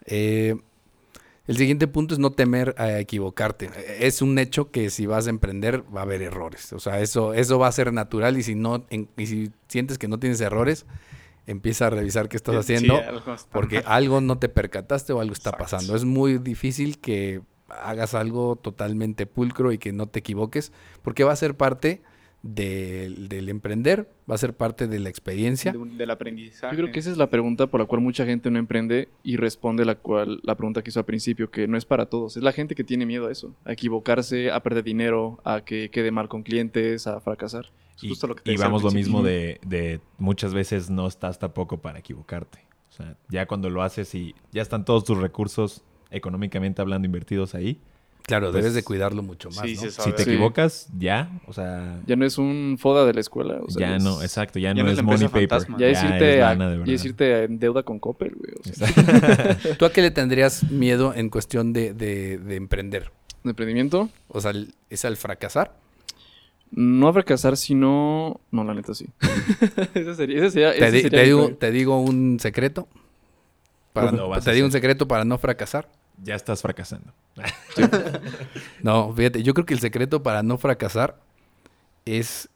Eh, 0.06 0.56
el 1.46 1.56
siguiente 1.56 1.88
punto 1.88 2.14
es 2.14 2.20
no 2.20 2.30
temer 2.32 2.74
a 2.78 2.98
equivocarte. 3.00 3.70
Es 3.98 4.22
un 4.22 4.38
hecho 4.38 4.70
que 4.70 4.90
si 4.90 5.06
vas 5.06 5.26
a 5.26 5.30
emprender 5.30 5.82
va 5.94 6.00
a 6.00 6.04
haber 6.04 6.22
errores. 6.22 6.72
O 6.72 6.78
sea, 6.78 7.00
eso, 7.00 7.34
eso 7.34 7.58
va 7.58 7.66
a 7.68 7.72
ser 7.72 7.92
natural 7.92 8.36
y 8.38 8.42
si 8.42 8.54
no, 8.54 8.86
en- 8.90 9.08
y 9.16 9.26
si 9.26 9.50
sientes 9.68 9.98
que 9.98 10.08
no 10.08 10.18
tienes 10.18 10.40
errores, 10.40 10.86
empieza 11.46 11.88
a 11.88 11.90
revisar 11.90 12.28
qué 12.28 12.36
estás 12.36 12.54
Sí, 12.54 12.74
haciendo. 12.74 12.96
algo 13.00 13.22
porque 13.50 13.76
mal. 13.82 13.84
algo 13.88 14.20
no 14.20 14.38
te 14.38 14.48
percataste 14.48 15.12
o 15.12 15.20
algo 15.20 15.32
está 15.32 15.50
Exacto. 15.50 15.64
pasando. 15.64 15.96
Es 15.96 16.04
muy 16.04 16.38
difícil 16.38 16.98
que 16.98 17.42
hagas 17.68 18.14
algo 18.14 18.54
totalmente 18.56 19.26
pulcro 19.26 19.72
y 19.72 19.78
que 19.78 19.92
no 19.92 20.06
te 20.06 20.20
equivoques, 20.20 20.72
porque 21.02 21.24
va 21.24 21.32
a 21.32 21.36
ser 21.36 21.56
parte 21.56 22.02
del, 22.42 23.28
del 23.28 23.48
emprender, 23.48 24.08
va 24.30 24.34
a 24.34 24.38
ser 24.38 24.54
parte 24.56 24.88
de 24.88 24.98
la 24.98 25.08
experiencia. 25.08 25.72
De 25.72 25.78
un- 25.78 25.96
del 25.96 26.10
aprendizaje. 26.10 26.74
Yo 26.76 26.82
creo 26.82 26.92
que 26.92 26.98
esa 27.00 27.10
es 27.10 27.16
la 27.16 27.30
pregunta 27.30 27.68
por 27.68 27.80
la 27.80 27.86
cual 27.86 28.00
mucha 28.00 28.24
gente 28.26 28.50
no 28.50 28.58
emprende 28.58 29.08
y 29.22 29.36
responde 29.36 29.84
la 29.84 29.94
cual 29.94 30.40
la 30.42 30.56
pregunta 30.56 30.82
que 30.82 30.90
hizo 30.90 30.98
al 31.00 31.06
principio, 31.06 31.50
que 31.50 31.68
no 31.68 31.76
es 31.76 31.84
para 31.84 32.06
todos. 32.06 32.36
Es 32.36 32.42
la 32.42 32.52
gente 32.52 32.74
que 32.74 32.84
tiene 32.84 33.06
miedo 33.06 33.28
a 33.28 33.32
eso, 33.32 33.54
a 33.64 33.72
equivocarse, 33.72 34.50
a 34.50 34.60
perder 34.62 34.84
dinero, 34.84 35.40
a 35.44 35.64
que 35.64 35.90
quede 35.90 36.10
mal 36.10 36.28
con 36.28 36.42
clientes, 36.42 37.06
a 37.06 37.20
fracasar. 37.20 37.70
Es 37.96 38.04
Y, 38.04 38.08
justo 38.08 38.26
lo 38.26 38.34
que 38.34 38.42
te 38.42 38.52
y 38.52 38.56
vamos 38.56 38.82
lo 38.82 38.90
mismo 38.90 39.22
de, 39.22 39.60
de 39.64 40.00
muchas 40.18 40.52
veces 40.54 40.90
no 40.90 41.06
estás 41.06 41.38
tampoco 41.38 41.80
para 41.80 42.00
equivocarte. 42.00 42.58
O 42.90 42.92
sea, 42.94 43.16
ya 43.28 43.46
cuando 43.46 43.70
lo 43.70 43.82
haces 43.82 44.14
y 44.14 44.34
ya 44.50 44.60
están 44.62 44.84
todos 44.84 45.04
tus 45.04 45.16
recursos 45.18 45.84
económicamente 46.10 46.82
hablando 46.82 47.06
invertidos 47.06 47.54
ahí, 47.54 47.80
Claro, 48.24 48.50
Pues, 48.50 48.62
debes 48.62 48.74
de 48.74 48.82
cuidarlo 48.84 49.22
mucho 49.22 49.48
más. 49.50 49.60
sí, 49.68 49.74
¿no? 49.74 49.90
si 49.90 50.12
te 50.12 50.24
Sí. 50.24 50.30
equivocas, 50.30 50.88
ya, 50.96 51.28
o 51.46 51.52
sea, 51.52 52.00
Ya 52.06 52.14
no 52.16 52.24
es 52.24 52.38
un 52.38 52.76
foda 52.78 53.04
de 53.04 53.12
la 53.14 53.20
escuela. 53.20 53.58
o 53.66 53.68
sea, 53.70 53.88
ya 53.90 53.96
es- 53.96 54.02
no, 54.02 54.22
exacto, 54.22 54.58
ya, 54.58 54.68
ya 54.70 54.74
no, 54.74 54.84
no 54.84 54.90
es 54.90 54.98
es 54.98 55.04
money 55.04 55.26
paper. 55.28 55.48
fantasma. 55.48 55.78
Ya 55.78 55.86
es 55.88 56.02
irte, 56.04 56.38
lana 56.38 56.68
de 56.70 56.86
ya 56.86 56.92
es 56.94 57.04
irte 57.04 57.44
en 57.44 57.58
deuda 57.58 57.82
con 57.82 57.98
Coppel, 57.98 58.34
güey. 58.34 58.52
O 58.58 58.62
sea, 58.74 58.86
¿Tú 59.78 59.84
a 59.84 59.92
qué 59.92 60.02
le 60.02 60.10
tendrías 60.10 60.70
miedo 60.70 61.12
en 61.14 61.30
cuestión 61.30 61.72
de, 61.72 61.92
de- 61.94 62.38
de 62.38 62.56
emprender? 62.56 63.10
de 63.44 63.50
emprendimiento, 63.50 64.08
O 64.28 64.40
sea, 64.40 64.52
el- 64.52 64.72
¿es 64.88 65.04
al 65.04 65.16
fracasar? 65.16 65.74
no 66.74 67.08
a 67.08 67.12
fracasar, 67.12 67.56
sino... 67.58 68.40
No, 68.50 68.64
la 68.64 68.72
neta 68.72 68.94
sí. 68.94 69.06
ese 69.94 70.14
sería... 70.14 70.38
Ese 70.38 70.50
sería, 70.52 70.72
Te, 70.72 70.78
ese 70.86 71.02
sería 71.02 71.18
te 71.18 71.24
digo, 71.26 71.50
te 71.54 71.70
digo 71.70 72.00
un 72.00 72.38
secreto. 72.40 72.88
Para, 73.92 74.06
¿Cuándo 74.06 74.28
vas 74.30 74.42
te 74.44 74.52
digo 74.52 74.64
un 74.64 74.72
secreto 74.72 75.06
para 75.06 75.26
no 75.26 75.36
fracasar. 75.36 75.86
Ya 76.22 76.34
estás 76.34 76.62
fracasando. 76.62 77.12
No, 78.82 79.12
fíjate, 79.14 79.42
yo 79.42 79.54
creo 79.54 79.64
que 79.64 79.74
el 79.74 79.80
secreto 79.80 80.22
para 80.22 80.42
no 80.42 80.58
fracasar 80.58 81.20
es, 82.04 82.48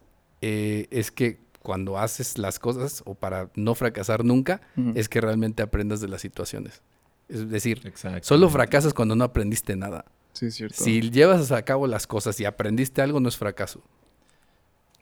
eh, 0.42 0.88
es 0.90 1.10
que 1.10 1.38
cuando 1.62 1.98
haces 1.98 2.38
las 2.38 2.58
cosas 2.58 3.02
o 3.06 3.14
para 3.14 3.50
no 3.54 3.74
fracasar 3.74 4.24
nunca, 4.24 4.60
es 4.94 5.08
que 5.08 5.20
realmente 5.20 5.62
aprendas 5.62 6.00
de 6.00 6.08
las 6.08 6.20
situaciones. 6.20 6.82
Es 7.28 7.48
decir, 7.50 7.92
solo 8.20 8.48
fracasas 8.48 8.94
cuando 8.94 9.16
no 9.16 9.24
aprendiste 9.24 9.74
nada. 9.74 10.04
Sí, 10.32 10.46
es 10.46 10.54
cierto. 10.54 10.76
Si 10.82 11.10
llevas 11.10 11.50
a 11.50 11.62
cabo 11.62 11.86
las 11.86 12.06
cosas 12.06 12.38
y 12.40 12.44
aprendiste 12.44 13.02
algo, 13.02 13.20
no 13.20 13.28
es 13.28 13.36
fracaso. 13.36 13.82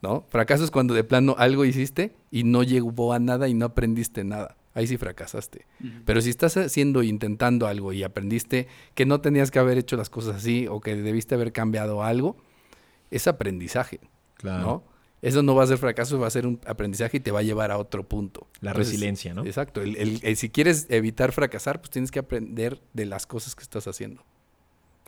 ¿No? 0.01 0.25
Fracaso 0.29 0.65
es 0.65 0.71
cuando 0.71 0.95
de 0.95 1.05
plano 1.05 1.35
algo 1.39 1.65
hiciste 1.65 2.15
y 2.31 2.45
no 2.45 2.63
llegó 2.63 3.13
a 3.13 3.19
nada 3.19 3.49
y 3.49 3.55
no 3.55 3.67
aprendiste 3.67 4.23
nada. 4.25 4.57
Ahí 4.75 4.87
sí 4.89 4.97
fracasaste. 4.97 5.67
Pero 6.05 6.21
si 6.21 6.31
estás 6.31 6.57
haciendo 6.57 7.01
e 7.03 7.07
intentando 7.07 7.67
algo 7.69 7.93
y 7.93 8.03
aprendiste 8.03 8.67
que 8.95 9.07
no 9.07 9.21
tenías 9.21 9.51
que 9.53 9.61
haber 9.61 9.79
hecho 9.79 9.97
las 9.97 10.11
cosas 10.11 10.37
así 10.37 10.67
o 10.69 10.81
que 10.81 10.97
debiste 10.97 11.37
haber 11.37 11.53
cambiado 11.53 12.03
algo, 12.03 12.37
es 13.11 13.29
aprendizaje, 13.29 14.01
Claro. 14.37 14.63
¿no? 14.63 14.95
Eso 15.23 15.43
no 15.43 15.55
va 15.55 15.63
a 15.63 15.67
ser 15.69 15.79
fracaso, 15.79 16.19
va 16.19 16.27
a 16.27 16.31
ser 16.31 16.47
un 16.47 16.61
aprendizaje 16.67 17.17
y 17.17 17.21
te 17.21 17.31
va 17.31 17.39
a 17.39 17.43
llevar 17.43 17.71
a 17.71 17.79
otro 17.79 18.03
punto. 18.07 18.47
La 18.61 18.73
Entonces, 18.73 18.93
resiliencia, 18.95 19.33
¿no? 19.33 19.45
Exacto. 19.47 19.81
El- 19.81 19.97
el- 19.97 20.21
el- 20.23 20.37
si 20.37 20.51
quieres 20.51 20.87
evitar 20.91 21.33
fracasar, 21.33 21.81
pues 21.81 21.89
tienes 21.91 22.11
que 22.11 22.19
aprender 22.19 22.81
de 22.93 23.07
las 23.07 23.27
cosas 23.27 23.55
que 23.55 23.63
estás 23.63 23.87
haciendo. 23.89 24.23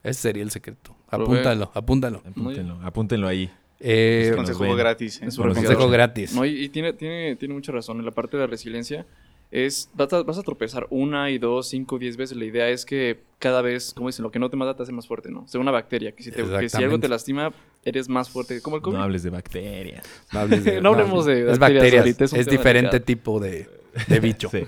Ese 0.02 0.20
sería 0.22 0.42
el 0.42 0.50
secreto. 0.52 0.96
Apúntalo, 1.08 1.70
apúntalo. 1.74 2.22
Apúntenlo, 2.24 2.78
apúntenlo 2.82 3.26
ahí. 3.28 3.50
Eh, 3.80 4.26
Nos 4.28 4.36
Consejo 4.36 4.74
gratis. 4.74 5.20
¿eh? 5.20 5.26
Es 5.26 5.36
consejo 5.36 5.88
gratis. 5.90 6.32
No, 6.34 6.46
y, 6.46 6.64
y 6.64 6.68
tiene, 6.70 6.94
tiene, 6.94 7.36
tiene 7.36 7.52
mucha 7.52 7.72
razón. 7.72 7.98
En 7.98 8.06
la 8.06 8.12
parte 8.12 8.38
de 8.38 8.44
la 8.44 8.46
resiliencia 8.46 9.04
es, 9.50 9.90
vas 9.94 10.12
a, 10.12 10.22
vas 10.22 10.38
a 10.38 10.42
tropezar 10.42 10.86
una 10.90 11.30
y 11.30 11.38
dos, 11.38 11.68
cinco, 11.68 11.98
diez 11.98 12.16
veces. 12.16 12.36
La 12.36 12.44
idea 12.44 12.68
es 12.68 12.84
que 12.84 13.20
cada 13.38 13.62
vez, 13.62 13.92
como 13.94 14.08
dicen, 14.08 14.22
lo 14.22 14.30
que 14.30 14.38
no 14.38 14.50
te 14.50 14.56
mata 14.56 14.74
te 14.76 14.82
hace 14.82 14.92
más 14.92 15.06
fuerte, 15.06 15.30
¿no? 15.30 15.42
O 15.42 15.48
sea, 15.48 15.60
una 15.60 15.70
bacteria, 15.70 16.12
que 16.12 16.22
si, 16.22 16.30
te- 16.32 16.42
que 16.58 16.68
si 16.68 16.82
algo 16.82 16.98
te 16.98 17.08
lastima, 17.08 17.52
eres 17.84 18.08
más 18.08 18.28
fuerte. 18.28 18.60
Como 18.60 18.76
el 18.76 18.82
COVID. 18.82 18.96
No 18.96 19.02
hables 19.02 19.22
de 19.22 19.30
bacterias. 19.30 20.04
No, 20.32 20.40
hables 20.40 20.64
de- 20.64 20.80
No 20.82 20.88
hablemos 20.90 21.26
de 21.26 21.40
Es 21.52 21.58
bacterias 21.58 21.82
bacterias. 21.82 22.00
ahorita, 22.02 22.24
es 22.24 22.46
diferente 22.46 22.98
delicado. 22.98 23.04
tipo 23.04 23.40
de, 23.40 23.68
de 24.08 24.20
bicho. 24.20 24.48
Sí. 24.50 24.64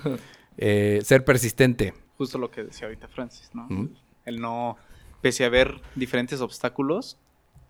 Eh, 0.56 1.00
ser 1.04 1.24
persistente. 1.24 1.94
Justo 2.16 2.36
lo 2.38 2.50
que 2.50 2.64
decía 2.64 2.86
ahorita 2.88 3.06
Francis, 3.08 3.50
¿no? 3.54 3.66
Ujú. 3.66 3.90
El 4.24 4.40
no, 4.40 4.76
pese 5.20 5.44
a 5.44 5.48
ver 5.48 5.80
diferentes 5.94 6.40
obstáculos, 6.40 7.16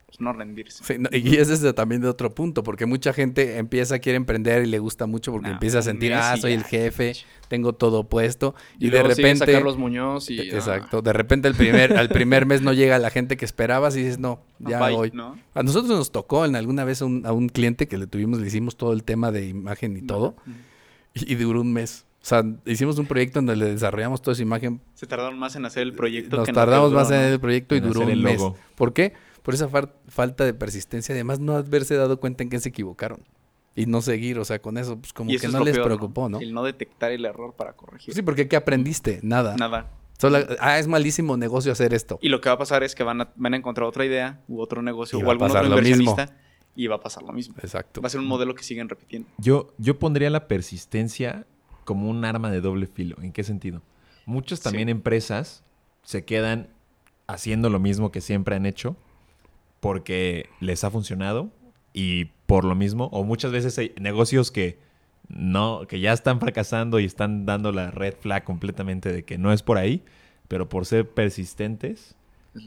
pues 0.08 0.22
no 0.22 0.32
rendirse. 0.32 0.82
Sí, 0.82 0.94
no, 0.98 1.10
y 1.12 1.36
ese 1.36 1.52
es 1.52 1.74
también 1.74 2.00
de 2.00 2.08
otro 2.08 2.34
punto, 2.34 2.62
porque 2.62 2.86
mucha 2.86 3.12
gente 3.12 3.58
empieza, 3.58 3.98
quiere 3.98 4.16
emprender 4.16 4.62
y 4.62 4.66
le 4.66 4.78
gusta 4.78 5.04
mucho 5.04 5.32
porque 5.32 5.50
empieza 5.50 5.80
a 5.80 5.82
sentir, 5.82 6.14
ah, 6.14 6.34
soy 6.38 6.52
ya. 6.52 6.56
el 6.56 6.64
jefe, 6.64 7.12
tengo 7.48 7.74
todo 7.74 8.04
puesto. 8.04 8.54
Y, 8.78 8.86
de 8.86 8.92
luego 8.92 9.14
siguen 9.14 9.32
a 9.32 9.34
repente... 9.34 9.52
Carlos 9.52 9.76
Muñoz 9.76 10.30
y... 10.30 10.40
Eh, 10.40 10.54
Exacto. 10.54 11.02
De 11.02 11.12
repente 11.12 11.46
el 11.46 11.54
primer, 11.54 11.94
al 11.98 12.08
primer 12.08 12.46
mes 12.46 12.62
no 12.62 12.72
llega 12.72 12.98
la 12.98 13.10
gente 13.10 13.36
que 13.36 13.44
esperabas 13.44 13.96
y 13.96 13.98
dices, 13.98 14.18
no, 14.18 14.40
ya 14.60 14.80
Bye, 14.80 14.96
voy. 14.96 15.10
¿no? 15.12 15.38
A 15.52 15.62
nosotros 15.62 15.90
nos 15.90 16.10
tocó 16.10 16.46
en 16.46 16.56
alguna 16.56 16.84
vez 16.84 17.02
a 17.02 17.04
un, 17.04 17.26
a 17.26 17.32
un 17.32 17.50
cliente 17.50 17.86
que 17.86 17.98
le 17.98 18.06
tuvimos, 18.06 18.40
le 18.40 18.46
hicimos 18.46 18.78
todo 18.78 18.94
el 18.94 19.04
tema 19.04 19.30
de 19.30 19.46
imagen 19.46 19.94
y 19.94 20.00
todo, 20.00 20.36
y, 21.12 21.30
y 21.30 21.34
duró 21.34 21.60
un 21.60 21.74
mes. 21.74 22.06
O 22.22 22.26
sea, 22.28 22.44
hicimos 22.64 22.98
un 22.98 23.04
proyecto 23.04 23.40
donde 23.40 23.56
le 23.56 23.66
desarrollamos 23.66 24.22
toda 24.22 24.32
esa 24.32 24.42
imagen. 24.42 24.80
Se 24.94 25.06
tardaron 25.06 25.38
más 25.38 25.54
en 25.56 25.66
hacer 25.66 25.82
el 25.82 25.92
proyecto 25.92 26.36
Nos 26.38 26.46
que 26.46 26.52
tardamos 26.54 26.90
duró, 26.90 27.00
más 27.00 27.10
en 27.10 27.20
¿no? 27.20 27.26
el 27.28 27.40
proyecto 27.40 27.74
y 27.74 27.78
En 27.78 27.84
duró 27.84 28.00
hacer 28.00 28.06
un 28.06 28.18
el 28.18 28.22
mes. 28.24 28.38
logo. 28.38 28.56
¿Por 28.74 28.94
qué? 28.94 29.12
Por 29.48 29.54
esa 29.54 29.70
falta 30.08 30.44
de 30.44 30.52
persistencia. 30.52 31.14
Además, 31.14 31.40
no 31.40 31.56
haberse 31.56 31.94
dado 31.94 32.20
cuenta 32.20 32.42
en 32.42 32.50
que 32.50 32.60
se 32.60 32.68
equivocaron. 32.68 33.22
Y 33.74 33.86
no 33.86 34.02
seguir, 34.02 34.38
o 34.38 34.44
sea, 34.44 34.60
con 34.60 34.76
eso, 34.76 34.98
pues 34.98 35.14
como 35.14 35.30
que 35.30 35.48
no 35.48 35.64
les 35.64 35.72
peor, 35.74 35.86
preocupó, 35.86 36.28
¿no? 36.28 36.38
El 36.38 36.52
no 36.52 36.62
detectar 36.62 37.12
el 37.12 37.24
error 37.24 37.54
para 37.54 37.72
corregir. 37.72 38.12
Sí, 38.12 38.20
porque 38.20 38.46
¿qué 38.46 38.56
aprendiste? 38.56 39.20
Nada. 39.22 39.56
Nada. 39.56 39.90
Solo, 40.18 40.36
ah, 40.60 40.78
es 40.78 40.86
malísimo 40.86 41.38
negocio 41.38 41.72
hacer 41.72 41.94
esto. 41.94 42.18
Y 42.20 42.28
lo 42.28 42.42
que 42.42 42.50
va 42.50 42.56
a 42.56 42.58
pasar 42.58 42.82
es 42.82 42.94
que 42.94 43.04
van 43.04 43.22
a, 43.22 43.32
van 43.36 43.54
a 43.54 43.56
encontrar 43.56 43.88
otra 43.88 44.04
idea 44.04 44.42
u 44.48 44.60
otro 44.60 44.82
negocio 44.82 45.18
Y 45.18 45.22
o 45.22 45.30
algún 45.30 45.46
otro 45.48 45.60
mismo. 45.62 45.78
inversionista 45.78 46.36
y 46.76 46.86
va 46.86 46.96
a 46.96 47.00
pasar 47.00 47.22
lo 47.22 47.32
mismo. 47.32 47.54
Exacto. 47.62 48.02
Va 48.02 48.08
a 48.08 48.10
ser 48.10 48.20
un 48.20 48.26
modelo 48.26 48.54
que 48.54 48.62
siguen 48.64 48.90
repitiendo. 48.90 49.30
Yo, 49.38 49.72
yo 49.78 49.98
pondría 49.98 50.28
la 50.28 50.46
persistencia 50.46 51.46
como 51.86 52.10
un 52.10 52.22
arma 52.26 52.50
de 52.50 52.60
doble 52.60 52.86
filo. 52.86 53.16
¿En 53.22 53.32
qué 53.32 53.44
sentido? 53.44 53.80
Muchas 54.26 54.60
también 54.60 54.88
Sí. 54.88 54.92
empresas 54.92 55.64
se 56.02 56.26
quedan 56.26 56.68
haciendo 57.26 57.70
lo 57.70 57.78
mismo 57.78 58.12
que 58.12 58.20
siempre 58.20 58.54
han 58.54 58.66
hecho 58.66 58.94
porque 59.80 60.48
les 60.60 60.84
ha 60.84 60.90
funcionado 60.90 61.50
y 61.92 62.26
por 62.46 62.64
lo 62.64 62.74
mismo, 62.74 63.06
o 63.12 63.24
muchas 63.24 63.52
veces 63.52 63.76
hay 63.78 63.92
negocios 64.00 64.50
que 64.50 64.78
no, 65.28 65.82
que 65.88 66.00
ya 66.00 66.12
están 66.12 66.40
fracasando 66.40 67.00
y 67.00 67.04
están 67.04 67.44
dando 67.44 67.70
la 67.72 67.90
red 67.90 68.14
flag 68.18 68.44
completamente 68.44 69.12
de 69.12 69.24
que 69.24 69.36
no 69.38 69.52
es 69.52 69.62
por 69.62 69.76
ahí, 69.78 70.02
pero 70.48 70.68
por 70.68 70.86
ser 70.86 71.08
persistentes 71.08 72.14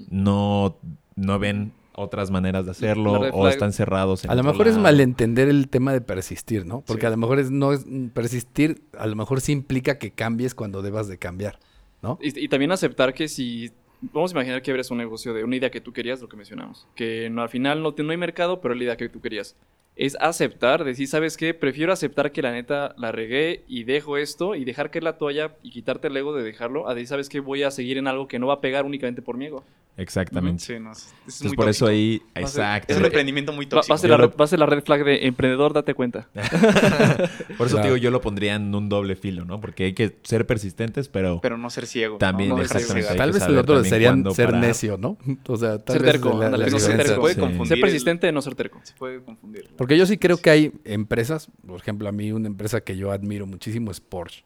no, 0.09 0.77
no 1.15 1.39
ven 1.39 1.73
otras 1.93 2.31
maneras 2.31 2.65
de 2.65 2.71
hacerlo 2.71 3.13
o 3.13 3.47
están 3.47 3.73
cerrados. 3.73 4.23
en 4.23 4.31
A 4.31 4.35
lo 4.35 4.43
mejor 4.43 4.67
es 4.67 4.73
lado. 4.73 4.83
malentender 4.83 5.49
el 5.49 5.67
tema 5.69 5.91
de 5.91 6.01
persistir, 6.01 6.65
¿no? 6.65 6.81
Porque 6.81 7.01
Sí. 7.01 7.07
a 7.07 7.09
lo 7.09 7.17
mejor 7.17 7.39
es, 7.39 7.51
no 7.51 7.73
es 7.73 7.85
mm, 7.85 8.07
persistir, 8.07 8.83
a 8.97 9.07
lo 9.07 9.15
mejor 9.15 9.41
sí 9.41 9.51
implica 9.51 9.97
que 9.97 10.11
cambies 10.11 10.55
cuando 10.55 10.81
debas 10.81 11.07
de 11.07 11.17
cambiar, 11.17 11.59
¿no? 12.01 12.17
Y, 12.21 12.45
y 12.45 12.47
también 12.47 12.71
aceptar 12.71 13.13
que 13.13 13.27
si... 13.27 13.71
Vamos 14.01 14.31
a 14.31 14.33
imaginar 14.35 14.61
que 14.61 14.71
abres 14.71 14.89
un 14.89 14.97
negocio 14.97 15.33
de 15.33 15.43
una 15.43 15.55
idea 15.55 15.69
que 15.69 15.79
tú 15.79 15.93
querías, 15.93 16.21
lo 16.21 16.27
que 16.27 16.35
mencionamos. 16.35 16.87
Que 16.95 17.29
no, 17.29 17.43
al 17.43 17.49
final 17.49 17.83
no, 17.83 17.93
no 17.95 18.11
hay 18.11 18.17
mercado, 18.17 18.59
pero 18.59 18.73
la 18.73 18.83
idea 18.83 18.97
que 18.97 19.09
tú 19.09 19.21
querías. 19.21 19.55
Es 19.95 20.17
aceptar, 20.19 20.83
decir, 20.83 21.07
¿sabes 21.07 21.37
qué? 21.37 21.53
Prefiero 21.53 21.93
aceptar 21.93 22.31
que 22.31 22.41
la 22.41 22.51
neta 22.51 22.95
la 22.97 23.11
regué 23.11 23.63
y 23.67 23.83
dejo 23.83 24.17
esto 24.17 24.55
y 24.55 24.65
dejar 24.65 24.89
que 24.89 25.01
la 25.01 25.17
toalla 25.17 25.55
y 25.61 25.69
quitarte 25.69 26.07
el 26.07 26.17
ego 26.17 26.33
de 26.33 26.43
dejarlo. 26.43 26.87
A 26.87 26.95
decir, 26.95 27.09
¿sabes 27.09 27.29
qué? 27.29 27.39
Voy 27.39 27.61
a 27.61 27.69
seguir 27.69 27.97
en 27.97 28.07
algo 28.07 28.27
que 28.27 28.39
no 28.39 28.47
va 28.47 28.55
a 28.55 28.61
pegar 28.61 28.85
únicamente 28.85 29.21
por 29.21 29.37
mi 29.37 29.45
ego. 29.45 29.63
Exactamente. 30.01 30.63
Sí, 30.63 30.79
no, 30.79 30.91
es, 30.91 30.97
es 30.99 31.05
Entonces, 31.13 31.47
muy 31.47 31.55
por 31.55 31.69
eso 31.69 31.87
ahí, 31.87 32.17
Va 32.19 32.33
ser- 32.33 32.41
exacto. 32.61 32.93
Es 32.93 32.99
un 32.99 33.05
emprendimiento 33.05 33.53
muy 33.53 33.65
Va, 33.65 33.75
va 33.75 33.77
a 33.77 33.81
tóxico. 33.81 33.97
ser 33.99 34.09
Yo 34.09 34.17
la, 34.17 34.23
lo- 34.23 34.27
red- 34.29 34.37
va 34.39 34.45
a 34.45 34.47
ser 34.47 34.59
la 34.59 34.65
red 34.65 34.83
flag 34.83 35.03
de 35.05 35.27
emprendedor, 35.27 35.73
date 35.73 35.93
cuenta. 35.93 36.27
Por 37.57 37.67
eso 37.67 37.75
Claro. 37.75 37.81
te 37.81 37.81
digo, 37.83 37.97
yo 37.97 38.11
lo 38.11 38.21
pondría 38.21 38.55
en 38.55 38.73
un 38.73 38.89
doble 38.89 39.15
filo, 39.15 39.45
¿no? 39.45 39.59
Porque 39.61 39.85
hay 39.85 39.93
que 39.93 40.17
ser 40.23 40.45
persistentes, 40.47 41.07
pero, 41.09 41.39
Pero 41.41 41.57
no 41.57 41.69
ser 41.69 41.85
ciego. 41.85 42.17
También, 42.17 42.49
no, 42.49 42.57
no 42.57 42.61
exactamente. 42.63 43.15
Tal 43.15 43.31
vez 43.31 43.43
el 43.43 43.57
otro 43.57 43.75
también 43.75 43.89
sería 43.93 44.09
cuándo 44.09 44.31
ser 44.31 44.45
parar. 44.47 44.61
necio, 44.61 44.97
¿no? 44.97 45.17
O 45.47 45.55
sea, 45.57 45.77
tal 45.79 45.93
Ser 45.97 46.03
vez 46.03 46.11
terco, 46.13 46.37
la- 46.39 46.45
ándale, 46.47 46.65
la 46.65 46.71
no 46.71 46.79
ser 46.79 46.97
terco. 46.97 47.21
puede 47.21 47.35
Sí. 47.35 47.39
confundir. 47.39 47.67
Ser 47.67 47.77
el- 47.77 47.81
persistente, 47.81 48.31
no 48.31 48.41
ser 48.41 48.55
terco. 48.55 48.79
Se 48.83 48.93
puede 48.95 49.21
confundir. 49.21 49.69
Porque 49.77 49.97
yo 49.97 50.05
sí 50.05 50.17
creo 50.17 50.37
que 50.37 50.49
hay 50.49 50.71
empresas, 50.85 51.49
por 51.65 51.79
ejemplo, 51.79 52.09
a 52.09 52.11
mí 52.11 52.31
una 52.31 52.47
empresa 52.47 52.81
que 52.81 52.97
yo 52.97 53.11
admiro 53.11 53.45
muchísimo 53.45 53.91
es 53.91 53.99
Porsche. 54.01 54.43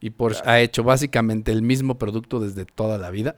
Y 0.00 0.10
Porsche 0.10 0.42
ha 0.44 0.60
hecho 0.60 0.82
básicamente 0.82 1.52
el 1.52 1.62
mismo 1.62 1.96
producto 1.96 2.40
desde 2.40 2.64
toda 2.64 2.98
la 2.98 3.10
vida. 3.10 3.36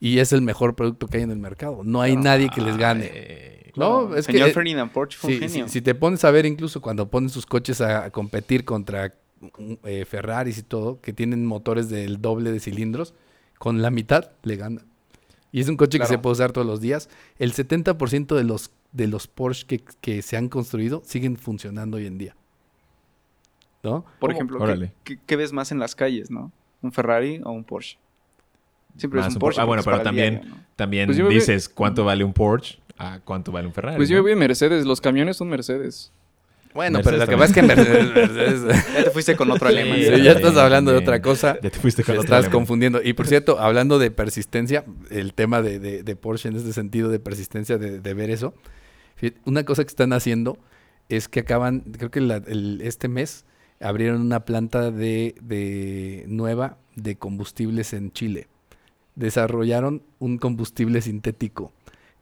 Y 0.00 0.18
es 0.18 0.32
el 0.32 0.40
mejor 0.42 0.74
producto 0.74 1.06
que 1.08 1.18
hay 1.18 1.22
en 1.24 1.30
el 1.30 1.38
mercado. 1.38 1.82
No 1.84 2.00
hay 2.00 2.16
nadie 2.16 2.48
que 2.48 2.60
les 2.62 2.76
gane. 2.78 3.70
No, 3.76 4.14
es 4.16 4.24
Señor 4.24 4.44
que... 4.46 4.50
eh, 4.50 4.54
Ferdinand 4.54 4.90
Porsche 4.90 5.18
fue 5.18 5.28
un 5.34 5.34
Sí, 5.40 5.48
genio. 5.48 5.66
sí, 5.68 5.72
si 5.74 5.82
te 5.82 5.94
pones 5.94 6.24
a 6.24 6.30
ver 6.30 6.44
incluso 6.46 6.80
cuando 6.80 7.08
ponen 7.10 7.28
sus 7.30 7.46
coches 7.46 7.80
a, 7.80 8.04
a 8.06 8.10
competir 8.10 8.64
contra 8.64 9.14
mm, 9.40 9.74
eh, 9.84 10.04
Ferraris 10.06 10.58
y 10.58 10.62
todo, 10.62 11.00
que 11.00 11.12
tienen 11.12 11.46
motores 11.46 11.88
del 11.88 12.20
doble 12.20 12.50
de 12.50 12.60
cilindros, 12.60 13.14
con 13.58 13.80
la 13.82 13.90
mitad 13.90 14.30
le 14.42 14.56
ganan. 14.56 14.86
Y 15.52 15.60
es 15.60 15.68
un 15.68 15.76
coche 15.76 15.98
que 15.98 16.04
Claro. 16.04 16.10
se 16.14 16.18
puede 16.18 16.32
usar 16.32 16.52
todos 16.52 16.66
los 16.66 16.80
días. 16.80 17.08
El 17.38 17.52
70% 17.52 18.34
de 18.36 18.44
los, 18.44 18.70
de 18.92 19.06
los 19.06 19.26
Porsche 19.28 19.66
que, 19.66 19.84
que 20.00 20.22
se 20.22 20.36
han 20.36 20.48
construido 20.48 21.02
siguen 21.04 21.36
funcionando 21.36 21.98
hoy 21.98 22.06
en 22.06 22.18
día. 22.18 22.36
¿No? 23.82 24.04
Por 24.18 24.30
¿Cómo? 24.30 24.32
ejemplo, 24.32 24.58
¿qué- 24.58 24.64
Órale. 24.64 24.92
¿qué, 25.04 25.18
qué 25.26 25.36
ves 25.36 25.52
más 25.52 25.72
en 25.72 25.78
las 25.78 25.94
calles, 25.94 26.30
no? 26.30 26.52
¿Un 26.82 26.92
Ferrari 26.92 27.40
o 27.44 27.50
un 27.52 27.64
Porsche? 27.64 27.98
Siempre 29.00 29.18
Más 29.20 29.28
es 29.28 29.32
un 29.32 29.36
un 29.36 29.40
Porsche. 29.40 29.56
Por- 29.56 29.62
ah, 29.62 29.66
bueno, 29.66 29.82
pero 29.82 30.00
también- 30.02 30.34
diario, 30.34 30.50
¿no? 30.54 30.60
También 30.76 31.06
Pues 31.06 31.18
yo 31.18 31.28
dices 31.28 31.68
cuánto 31.68 32.04
vale 32.04 32.22
un 32.24 32.32
Porsche 32.32 32.78
a 32.96 33.18
cuánto 33.20 33.50
vale 33.52 33.66
un 33.66 33.72
Ferrari. 33.74 33.96
Pues 33.96 34.08
yo 34.08 34.16
¿no? 34.16 34.18
me 34.18 34.22
voy 34.22 34.32
en 34.32 34.38
Mercedes, 34.38 34.84
los 34.86 35.00
camiones 35.00 35.36
son 35.36 35.48
Mercedes. 35.48 36.12
Bueno, 36.72 36.98
Mercedes 36.98 37.18
pero 37.18 37.26
lo 37.26 37.30
que 37.30 37.36
pasa 37.36 37.46
es 37.46 37.52
que 37.54 37.62
Mercedes... 37.62 38.14
Mercedes- 38.14 38.94
Ya 38.94 39.04
te 39.04 39.10
fuiste 39.10 39.34
con 39.36 39.50
otro 39.50 39.66
alemán. 39.68 39.96
Sí, 39.96 40.04
Sí, 40.04 40.10
también, 40.10 40.24
ya 40.26 40.32
estás 40.38 40.56
hablando 40.56 40.92
de 40.92 40.98
otra 40.98 41.20
cosa. 41.20 41.58
Ya 41.60 41.68
te 41.70 41.78
fuiste 41.78 42.04
con 42.04 42.14
Te 42.14 42.18
otro 42.20 42.24
estás 42.26 42.38
alemán. 42.44 42.52
confundiendo. 42.52 43.00
Y 43.02 43.12
por 43.14 43.26
cierto, 43.26 43.58
hablando 43.58 43.98
de 43.98 44.10
persistencia, 44.12 44.84
el 45.10 45.34
tema 45.34 45.62
de, 45.62 45.78
de- 45.80 46.02
de 46.04 46.16
Porsche 46.16 46.48
en 46.48 46.56
este 46.56 46.72
sentido 46.72 47.08
de 47.08 47.18
persistencia, 47.18 47.76
de, 47.78 47.98
de 48.00 48.14
ver 48.14 48.30
eso, 48.30 48.54
una 49.44 49.64
cosa 49.64 49.82
que 49.82 49.88
están 49.88 50.12
haciendo 50.12 50.58
es 51.08 51.28
que 51.28 51.40
acaban, 51.40 51.80
creo 51.80 52.10
que 52.10 52.20
la- 52.20 52.36
el- 52.46 52.80
este 52.82 53.08
mes 53.08 53.44
abrieron 53.80 54.20
una 54.20 54.44
planta 54.44 54.90
de, 54.92 55.34
de 55.42 56.24
nueva 56.28 56.76
de 56.96 57.16
combustibles 57.16 57.92
en 57.94 58.12
Chile. 58.12 58.46
Desarrollaron 59.16 60.02
un 60.18 60.38
combustible 60.38 61.00
sintético. 61.02 61.72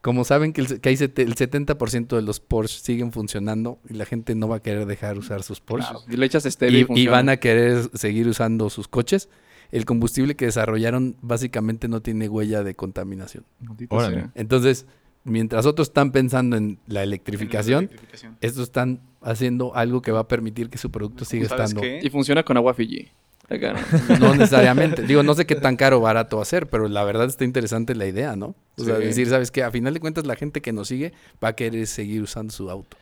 Como 0.00 0.24
saben 0.24 0.52
que 0.52 0.60
el, 0.60 0.80
que 0.80 0.88
hay 0.90 0.96
sete- 0.96 1.22
el 1.22 1.34
70% 1.34 2.14
de 2.16 2.22
los 2.22 2.38
Porsche 2.40 2.78
siguen 2.80 3.10
funcionando 3.12 3.78
y 3.88 3.94
la 3.94 4.04
gente 4.04 4.34
no 4.34 4.46
va 4.48 4.56
a 4.56 4.60
querer 4.62 4.86
dejar 4.86 5.18
usar 5.18 5.42
sus 5.42 5.60
Porsche 5.60 5.92
Y 6.08 6.16
le 6.16 6.24
echas 6.26 6.46
estéreo 6.46 6.74
y, 6.76 6.80
y, 6.80 6.82
y 6.82 6.86
funciona. 6.86 7.10
van 7.10 7.28
a 7.28 7.36
querer 7.38 7.90
seguir 7.94 8.28
usando 8.28 8.70
sus 8.70 8.86
coches, 8.88 9.28
el 9.72 9.84
combustible 9.84 10.34
que 10.36 10.46
desarrollaron 10.46 11.16
básicamente 11.20 11.88
no 11.88 12.00
tiene 12.00 12.28
huella 12.28 12.62
de 12.62 12.74
contaminación. 12.74 13.44
Órale. 13.90 14.28
Entonces, 14.34 14.86
mientras 15.24 15.66
otros 15.66 15.88
están 15.88 16.12
pensando 16.12 16.56
en 16.56 16.78
la 16.86 17.02
En 17.02 17.08
electrificación, 17.08 17.84
la 17.84 17.90
electrificación. 17.90 18.36
estos 18.40 18.62
están 18.62 19.00
haciendo 19.20 19.74
algo 19.74 20.00
que 20.00 20.12
va 20.12 20.20
a 20.20 20.28
permitir 20.28 20.70
que 20.70 20.78
su 20.78 20.90
producto 20.90 21.24
siga 21.24 21.48
¿Sabes 21.48 21.64
estando. 21.70 21.82
qué? 21.82 22.00
Y 22.02 22.08
funciona 22.08 22.44
con 22.44 22.56
agua 22.56 22.72
Fiji. 22.72 23.08
¿No? 23.50 24.18
No 24.18 24.34
necesariamente. 24.34 25.02
Digo, 25.02 25.22
no 25.22 25.34
sé 25.34 25.46
qué 25.46 25.54
tan 25.54 25.76
caro 25.76 25.98
o 25.98 26.00
barato 26.00 26.36
va 26.36 26.42
a 26.42 26.46
ser, 26.46 26.66
pero 26.68 26.88
la 26.88 27.02
verdad 27.04 27.26
está 27.26 27.44
interesante 27.44 27.94
la 27.94 28.06
idea, 28.06 28.36
¿no? 28.36 28.54
O 28.76 28.84
sea, 28.84 28.96
decir, 28.98 29.28
¿sabes 29.28 29.50
qué? 29.50 29.62
A 29.62 29.70
final 29.70 29.94
de 29.94 30.00
cuentas, 30.00 30.26
la 30.26 30.36
gente 30.36 30.60
que 30.60 30.72
nos 30.72 30.88
sigue 30.88 31.12
va 31.42 31.48
a 31.48 31.52
querer 31.54 31.86
seguir 31.86 32.22
usando 32.22 32.52
su 32.52 32.70
auto. 32.70 32.96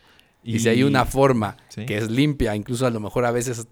Y, 0.44 0.60
si 0.60 0.68
hay 0.68 0.84
una 0.84 1.04
forma 1.04 1.56
Sí. 1.68 1.86
que 1.86 1.96
es 1.98 2.10
limpia, 2.10 2.54
incluso 2.54 2.86
a 2.86 2.90
lo 2.90 3.00
mejor 3.00 3.24
a 3.24 3.32
veces 3.32 3.66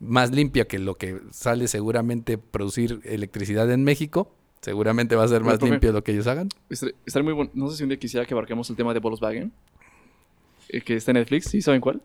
más 0.00 0.30
limpia 0.30 0.66
que 0.66 0.78
lo 0.78 0.94
que 0.96 1.20
sale 1.30 1.68
seguramente 1.68 2.38
producir 2.38 3.00
electricidad 3.04 3.70
en 3.70 3.84
México, 3.84 4.34
seguramente 4.62 5.16
va 5.16 5.24
a 5.24 5.28
ser 5.28 5.42
más 5.42 5.58
profe, 5.58 5.72
limpio 5.72 5.92
lo 5.92 6.02
que 6.02 6.12
ellos 6.12 6.26
hagan. 6.26 6.48
Estar- 6.70 6.94
Estaría 7.04 7.24
muy 7.24 7.34
bueno. 7.34 7.50
No 7.52 7.68
sé 7.68 7.76
si 7.76 7.82
un 7.82 7.90
día 7.90 7.98
quisiera 7.98 8.24
que 8.24 8.32
abarquemos 8.32 8.68
el 8.70 8.76
tema 8.76 8.94
de 8.94 9.00
Volkswagen. 9.00 9.52
eh, 10.70 10.80
que 10.80 10.96
está 10.96 11.10
en 11.10 11.18
Netflix. 11.18 11.50
¿Sí 11.50 11.60
saben 11.60 11.82
cuál? 11.82 12.00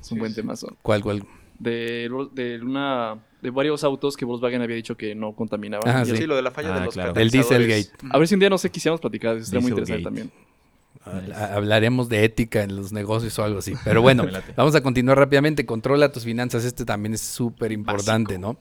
Es 0.00 0.10
un 0.12 0.16
Sí, 0.16 0.18
buen 0.20 0.32
sí. 0.32 0.36
temazo. 0.36 0.76
¿Cuál, 0.82 1.02
cuál? 1.02 1.24
De, 1.58 2.10
de 2.32 2.60
una 2.62 3.16
de 3.40 3.50
varios 3.50 3.84
autos 3.84 4.16
que 4.16 4.24
Volkswagen 4.24 4.60
había 4.62 4.76
dicho 4.76 4.96
que 4.96 5.14
no 5.14 5.32
contaminaban. 5.34 5.88
Ah, 5.88 6.02
Y 6.06 6.16
sí. 6.16 6.26
lo 6.26 6.34
de 6.36 6.42
la 6.42 6.50
falla 6.50 6.74
Ah, 6.74 6.78
de 6.80 6.84
los 6.86 6.94
claro. 6.94 7.12
Del 7.12 7.28
catalizadores. 7.30 7.66
Dieselgate. 7.68 8.06
A 8.14 8.18
ver 8.18 8.28
si 8.28 8.34
un 8.34 8.40
día 8.40 8.50
no 8.50 8.58
sé 8.58 8.70
quisiéramos 8.70 9.00
platicar. 9.00 9.36
Eso 9.36 9.44
estaría 9.44 9.60
muy 9.62 9.70
interesante 9.70 10.02
también. 10.02 10.30
Ha- 11.34 11.54
Hablaremos 11.54 12.08
de 12.08 12.24
ética 12.24 12.62
en 12.62 12.74
los 12.76 12.92
negocios 12.92 13.38
o 13.38 13.44
algo 13.44 13.58
así. 13.58 13.74
Pero 13.84 14.00
bueno, 14.02 14.24
vamos 14.56 14.74
a 14.74 14.80
continuar 14.80 15.18
rápidamente. 15.18 15.66
Controla 15.66 16.10
tus 16.10 16.24
finanzas. 16.24 16.64
Este 16.64 16.84
también 16.84 17.14
es 17.14 17.20
súper 17.20 17.72
importante, 17.72 18.38
¿no? 18.38 18.56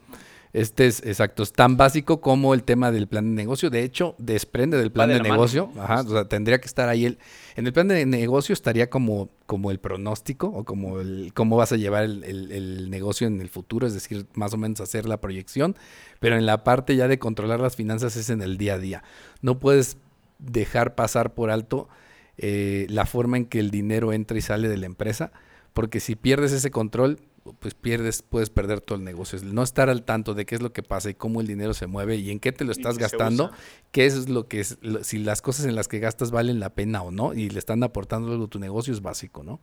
Este 0.53 0.85
es, 0.85 1.03
exacto, 1.03 1.41
es 1.41 1.51
tan 1.51 1.77
básico 1.77 2.21
como 2.21 2.53
el 2.53 2.61
tema 2.61 2.91
del 2.91 3.07
plan 3.07 3.27
de 3.27 3.41
negocio. 3.41 3.71
De 3.71 3.81
hecho, 3.83 4.13
desprende 4.19 4.77
del 4.77 4.91
plan 4.91 5.07
de 5.07 5.13
de, 5.15 5.17
la 5.19 5.23
mano. 5.23 5.33
negocio. 5.33 5.71
Ajá, 5.79 6.01
o 6.01 6.09
sea, 6.09 6.25
tendría 6.29 6.61
que 6.61 6.67
estar 6.67 6.89
ahí. 6.89 7.05
El, 7.05 7.17
en 7.55 7.65
el 7.65 7.73
plan 7.73 7.87
de 7.87 8.05
negocio 8.05 8.53
estaría 8.53 8.87
como, 8.87 9.29
como 9.47 9.71
el 9.71 9.79
pronóstico 9.79 10.47
o 10.47 10.63
como 10.63 11.01
el 11.01 11.31
cómo 11.33 11.57
vas 11.57 11.71
a 11.71 11.75
llevar 11.77 12.03
el, 12.03 12.23
el- 12.23 12.51
el 12.51 12.89
negocio 12.91 13.25
en 13.25 13.41
el 13.41 13.49
futuro, 13.49 13.87
es 13.87 13.95
decir, 13.95 14.27
más 14.35 14.53
o 14.53 14.57
menos 14.57 14.79
hacer 14.79 15.07
la 15.07 15.19
proyección. 15.19 15.75
Pero 16.19 16.37
en 16.37 16.45
la 16.45 16.63
parte 16.63 16.95
ya 16.95 17.07
de 17.07 17.17
controlar 17.17 17.59
las 17.59 17.75
finanzas 17.75 18.15
es 18.15 18.29
en 18.29 18.43
el 18.43 18.59
día 18.59 18.75
a 18.75 18.77
día. 18.77 19.03
No 19.41 19.57
puedes 19.57 19.97
dejar 20.37 20.93
pasar 20.93 21.33
por 21.33 21.49
alto 21.49 21.89
eh, 22.37 22.85
la 22.89 23.07
forma 23.07 23.37
en 23.37 23.45
que 23.45 23.59
el 23.59 23.71
dinero 23.71 24.13
entra 24.13 24.37
y 24.37 24.41
sale 24.41 24.67
de 24.67 24.77
la 24.77 24.85
empresa, 24.85 25.31
porque 25.73 25.99
si 25.99 26.15
pierdes 26.15 26.51
ese 26.51 26.69
control, 26.69 27.19
pues 27.59 27.73
pierdes, 27.73 28.21
puedes 28.21 28.49
perder 28.49 28.79
todo 28.81 28.97
el 28.97 29.03
negocio. 29.03 29.37
No 29.43 29.63
estar 29.63 29.89
al 29.89 30.03
tanto 30.03 30.33
de 30.33 30.45
qué 30.45 30.55
es 30.55 30.61
lo 30.61 30.71
que 30.71 30.81
pasa 30.83 31.09
y 31.09 31.13
cómo 31.13 31.41
el 31.41 31.47
dinero 31.47 31.73
se 31.73 31.87
mueve 31.87 32.15
y 32.15 32.31
en 32.31 32.39
qué 32.39 32.51
te 32.51 32.63
lo 32.63 32.71
estás 32.71 32.97
gastando, 32.97 33.51
qué 33.91 34.05
es 34.05 34.29
lo 34.29 34.47
que 34.47 34.59
es, 34.61 34.77
lo- 34.81 35.03
si 35.03 35.17
las 35.19 35.41
cosas 35.41 35.65
en 35.65 35.75
las 35.75 35.87
que 35.87 35.99
gastas 35.99 36.31
valen 36.31 36.59
la 36.59 36.69
pena 36.69 37.01
o 37.01 37.11
no 37.11 37.33
y 37.33 37.49
le 37.49 37.59
están 37.59 37.83
aportando 37.83 38.31
algo 38.31 38.45
a 38.45 38.47
tu 38.49 38.59
negocio 38.59 38.93
es 38.93 39.01
básico, 39.01 39.43
¿no? 39.43 39.59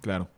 Claro. 0.00 0.28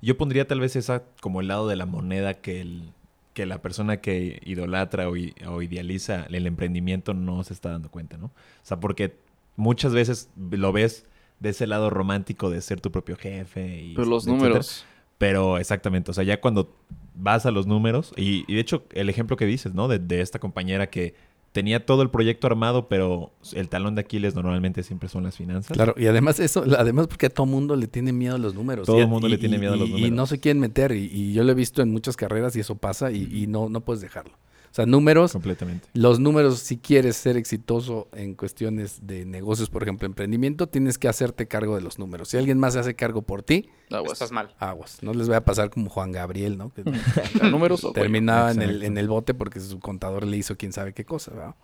Yo 0.00 0.16
pondría 0.18 0.46
tal 0.48 0.60
vez 0.60 0.74
esa 0.76 1.04
como 1.20 1.40
el 1.40 1.48
lado 1.48 1.68
de 1.68 1.76
la 1.76 1.86
moneda 1.86 2.34
que 2.34 2.60
el 2.60 2.92
que 3.34 3.46
la 3.46 3.62
persona 3.62 3.96
que 4.02 4.42
idolatra 4.44 5.08
o, 5.08 5.16
i- 5.16 5.34
o 5.48 5.62
idealiza 5.62 6.26
el 6.28 6.46
emprendimiento 6.46 7.14
no 7.14 7.42
se 7.44 7.54
está 7.54 7.70
dando 7.70 7.90
cuenta, 7.90 8.18
¿no? 8.18 8.26
O 8.26 8.32
sea, 8.62 8.78
porque 8.78 9.16
muchas 9.56 9.94
veces 9.94 10.28
lo 10.50 10.70
ves 10.72 11.06
de 11.40 11.48
ese 11.50 11.66
lado 11.66 11.88
romántico 11.88 12.50
de 12.50 12.60
ser 12.60 12.82
tu 12.82 12.90
propio 12.92 13.16
jefe 13.16 13.80
y 13.80 13.94
Pero 13.94 14.06
los 14.06 14.24
etcétera. 14.26 14.48
números. 14.48 14.84
Pero 15.22 15.56
exactamente, 15.58 16.10
o 16.10 16.14
sea, 16.14 16.24
ya 16.24 16.40
cuando 16.40 16.74
vas 17.14 17.46
a 17.46 17.52
los 17.52 17.68
números, 17.68 18.12
y, 18.16 18.44
y 18.48 18.54
de 18.56 18.60
hecho 18.60 18.82
el 18.92 19.08
ejemplo 19.08 19.36
que 19.36 19.46
dices, 19.46 19.72
¿no? 19.72 19.86
De, 19.86 20.00
de 20.00 20.20
esta 20.20 20.40
compañera 20.40 20.90
que 20.90 21.14
tenía 21.52 21.86
todo 21.86 22.02
el 22.02 22.10
proyecto 22.10 22.48
armado, 22.48 22.88
pero 22.88 23.30
el 23.54 23.68
talón 23.68 23.94
de 23.94 24.00
Aquiles 24.00 24.34
normalmente 24.34 24.82
siempre 24.82 25.08
son 25.08 25.22
las 25.22 25.36
finanzas. 25.36 25.76
Claro, 25.76 25.94
y 25.96 26.06
además 26.06 26.40
eso, 26.40 26.64
además 26.76 27.06
porque 27.06 27.26
a 27.26 27.30
todo 27.30 27.46
mundo 27.46 27.76
le 27.76 27.86
tiene 27.86 28.12
miedo 28.12 28.34
a 28.34 28.38
los 28.38 28.54
números. 28.56 28.84
Todo 28.84 28.98
el 28.98 29.06
mundo 29.06 29.28
y- 29.28 29.30
le 29.30 29.38
tiene 29.38 29.56
y- 29.56 29.58
miedo 29.60 29.74
a 29.74 29.76
los 29.76 29.88
y- 29.88 29.92
Y 29.92 29.94
números. 29.94 30.16
no 30.16 30.26
se 30.26 30.40
quieren 30.40 30.58
meter, 30.60 30.90
y, 30.90 31.32
yo 31.32 31.44
lo 31.44 31.52
he 31.52 31.54
visto 31.54 31.82
en 31.82 31.92
muchas 31.92 32.16
carreras 32.16 32.56
y 32.56 32.60
eso 32.60 32.74
pasa 32.74 33.12
y, 33.12 33.28
y 33.32 33.46
no, 33.46 33.68
no 33.68 33.82
puedes 33.82 34.00
dejarlo. 34.02 34.32
O 34.72 34.74
sea, 34.74 34.86
números, 34.86 35.32
Completamente. 35.32 35.86
los 35.92 36.18
números, 36.18 36.58
si 36.60 36.78
quieres 36.78 37.16
ser 37.18 37.36
exitoso 37.36 38.08
en 38.14 38.34
cuestiones 38.34 39.06
de 39.06 39.26
negocios, 39.26 39.68
por 39.68 39.82
ejemplo, 39.82 40.06
emprendimiento, 40.06 40.66
tienes 40.66 40.96
que 40.96 41.08
hacerte 41.08 41.46
cargo 41.46 41.74
de 41.76 41.82
los 41.82 41.98
números. 41.98 42.28
Si 42.28 42.38
alguien 42.38 42.58
más 42.58 42.72
se 42.72 42.78
hace 42.78 42.94
cargo 42.94 43.20
por 43.20 43.42
ti, 43.42 43.68
Aguas. 43.90 44.12
Estás 44.14 44.32
mal. 44.32 44.54
aguas. 44.58 44.98
No 45.02 45.12
les 45.12 45.26
voy 45.28 45.36
a 45.36 45.44
pasar 45.44 45.68
como 45.68 45.90
Juan 45.90 46.10
Gabriel, 46.10 46.56
¿no? 46.56 46.72
Que 46.72 46.84
números 47.50 47.84
o 47.84 47.92
terminaba 47.92 48.50
en 48.50 48.62
el, 48.62 48.82
en 48.82 48.96
el 48.96 49.08
bote 49.08 49.34
porque 49.34 49.60
su 49.60 49.78
contador 49.78 50.26
le 50.26 50.38
hizo 50.38 50.56
quién 50.56 50.72
sabe 50.72 50.94
qué 50.94 51.04
cosa, 51.04 51.32
¿verdad? 51.32 51.54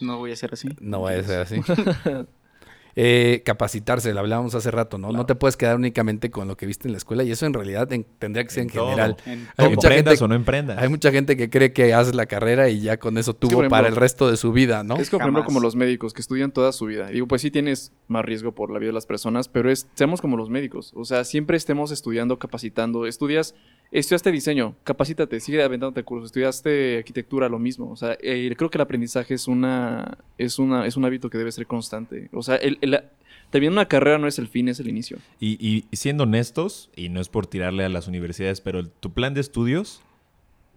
No 0.00 0.16
voy 0.16 0.32
a 0.32 0.36
ser 0.36 0.54
así. 0.54 0.68
No 0.80 1.02
vaya 1.02 1.20
a 1.20 1.24
ser 1.24 1.40
así. 1.40 1.60
Eh, 3.02 3.40
capacitarse, 3.46 4.12
lo 4.12 4.20
hablábamos 4.20 4.54
hace 4.54 4.70
rato, 4.70 4.98
¿no? 4.98 5.10
No 5.10 5.24
te 5.24 5.34
puedes 5.34 5.56
quedar 5.56 5.76
únicamente 5.76 6.30
con 6.30 6.48
lo 6.48 6.58
que 6.58 6.66
viste 6.66 6.86
en 6.86 6.92
la 6.92 6.98
escuela 6.98 7.24
y 7.24 7.30
eso 7.30 7.46
en 7.46 7.54
realidad 7.54 7.90
en- 7.94 8.04
tendría 8.18 8.44
que 8.44 8.50
ser 8.50 8.64
en, 8.64 8.68
En 8.68 8.74
general. 8.74 9.16
En- 9.24 9.48
Hay 9.56 9.70
mucha 9.70 9.88
emprendas 9.88 10.12
gente- 10.14 10.24
o 10.24 10.28
no 10.28 10.34
emprendas. 10.34 10.76
Hay 10.78 10.88
mucha 10.90 11.10
gente 11.10 11.34
que 11.34 11.48
cree 11.48 11.72
que 11.72 11.94
hace 11.94 12.12
la 12.12 12.26
carrera 12.26 12.68
y 12.68 12.80
ya 12.82 12.98
con 12.98 13.16
eso 13.16 13.32
tuvo 13.32 13.66
para 13.68 13.88
el 13.88 13.96
resto 13.96 14.30
de 14.30 14.36
su 14.36 14.52
vida, 14.52 14.82
¿no? 14.84 14.96
Es 14.96 15.08
como, 15.08 15.20
por 15.20 15.22
ejemplo, 15.28 15.40
Jamás. 15.42 15.46
como 15.46 15.60
los 15.60 15.76
médicos 15.76 16.12
que 16.12 16.20
estudian 16.20 16.50
toda 16.52 16.72
su 16.72 16.84
vida. 16.84 17.06
Digo, 17.06 17.26
pues 17.26 17.40
sí 17.40 17.50
tienes 17.50 17.92
más 18.06 18.22
riesgo 18.22 18.52
por 18.54 18.70
la 18.70 18.78
vida 18.78 18.88
de 18.88 18.94
las 18.94 19.06
personas, 19.06 19.48
pero 19.48 19.70
es, 19.70 19.88
seamos 19.94 20.20
como 20.20 20.36
los 20.36 20.50
médicos. 20.50 20.92
O 20.94 21.06
sea, 21.06 21.24
siempre 21.24 21.56
estemos 21.56 21.92
estudiando, 21.92 22.38
capacitando. 22.38 23.06
Estudias, 23.06 23.54
estudiaste 23.90 24.30
diseño, 24.30 24.76
capacítate, 24.84 25.40
sigue 25.40 25.62
aventándote 25.62 26.02
cursos. 26.04 26.26
Estudiaste 26.26 26.98
arquitectura, 26.98 27.48
lo 27.48 27.58
mismo. 27.58 27.90
O 27.90 27.96
sea, 27.96 28.16
eh, 28.20 28.52
creo 28.56 28.70
que 28.70 28.78
el 28.78 28.82
aprendizaje 28.82 29.34
es 29.34 29.48
una, 29.48 30.18
es 30.38 30.58
una, 30.58 30.86
es 30.86 30.96
un 30.96 31.04
hábito 31.04 31.28
que 31.30 31.38
debe 31.38 31.50
ser 31.52 31.66
constante. 31.66 32.28
O 32.32 32.42
sea, 32.42 32.56
el, 32.56 32.78
el- 32.80 33.00
también 33.50 33.72
una 33.72 33.86
carrera 33.86 34.16
no 34.18 34.28
es 34.28 34.38
el 34.38 34.46
fin, 34.46 34.68
es 34.68 34.78
el 34.78 34.88
inicio. 34.88 35.18
Y, 35.40 35.84
siendo 35.92 36.22
honestos, 36.22 36.88
y 36.94 37.08
no 37.08 37.20
es 37.20 37.28
por 37.28 37.46
tirarle 37.48 37.84
a 37.84 37.88
las 37.88 38.06
universidades, 38.06 38.60
pero 38.60 38.78
el- 38.78 38.90
tu 38.90 39.12
plan 39.12 39.34
de 39.34 39.40
estudios 39.40 40.02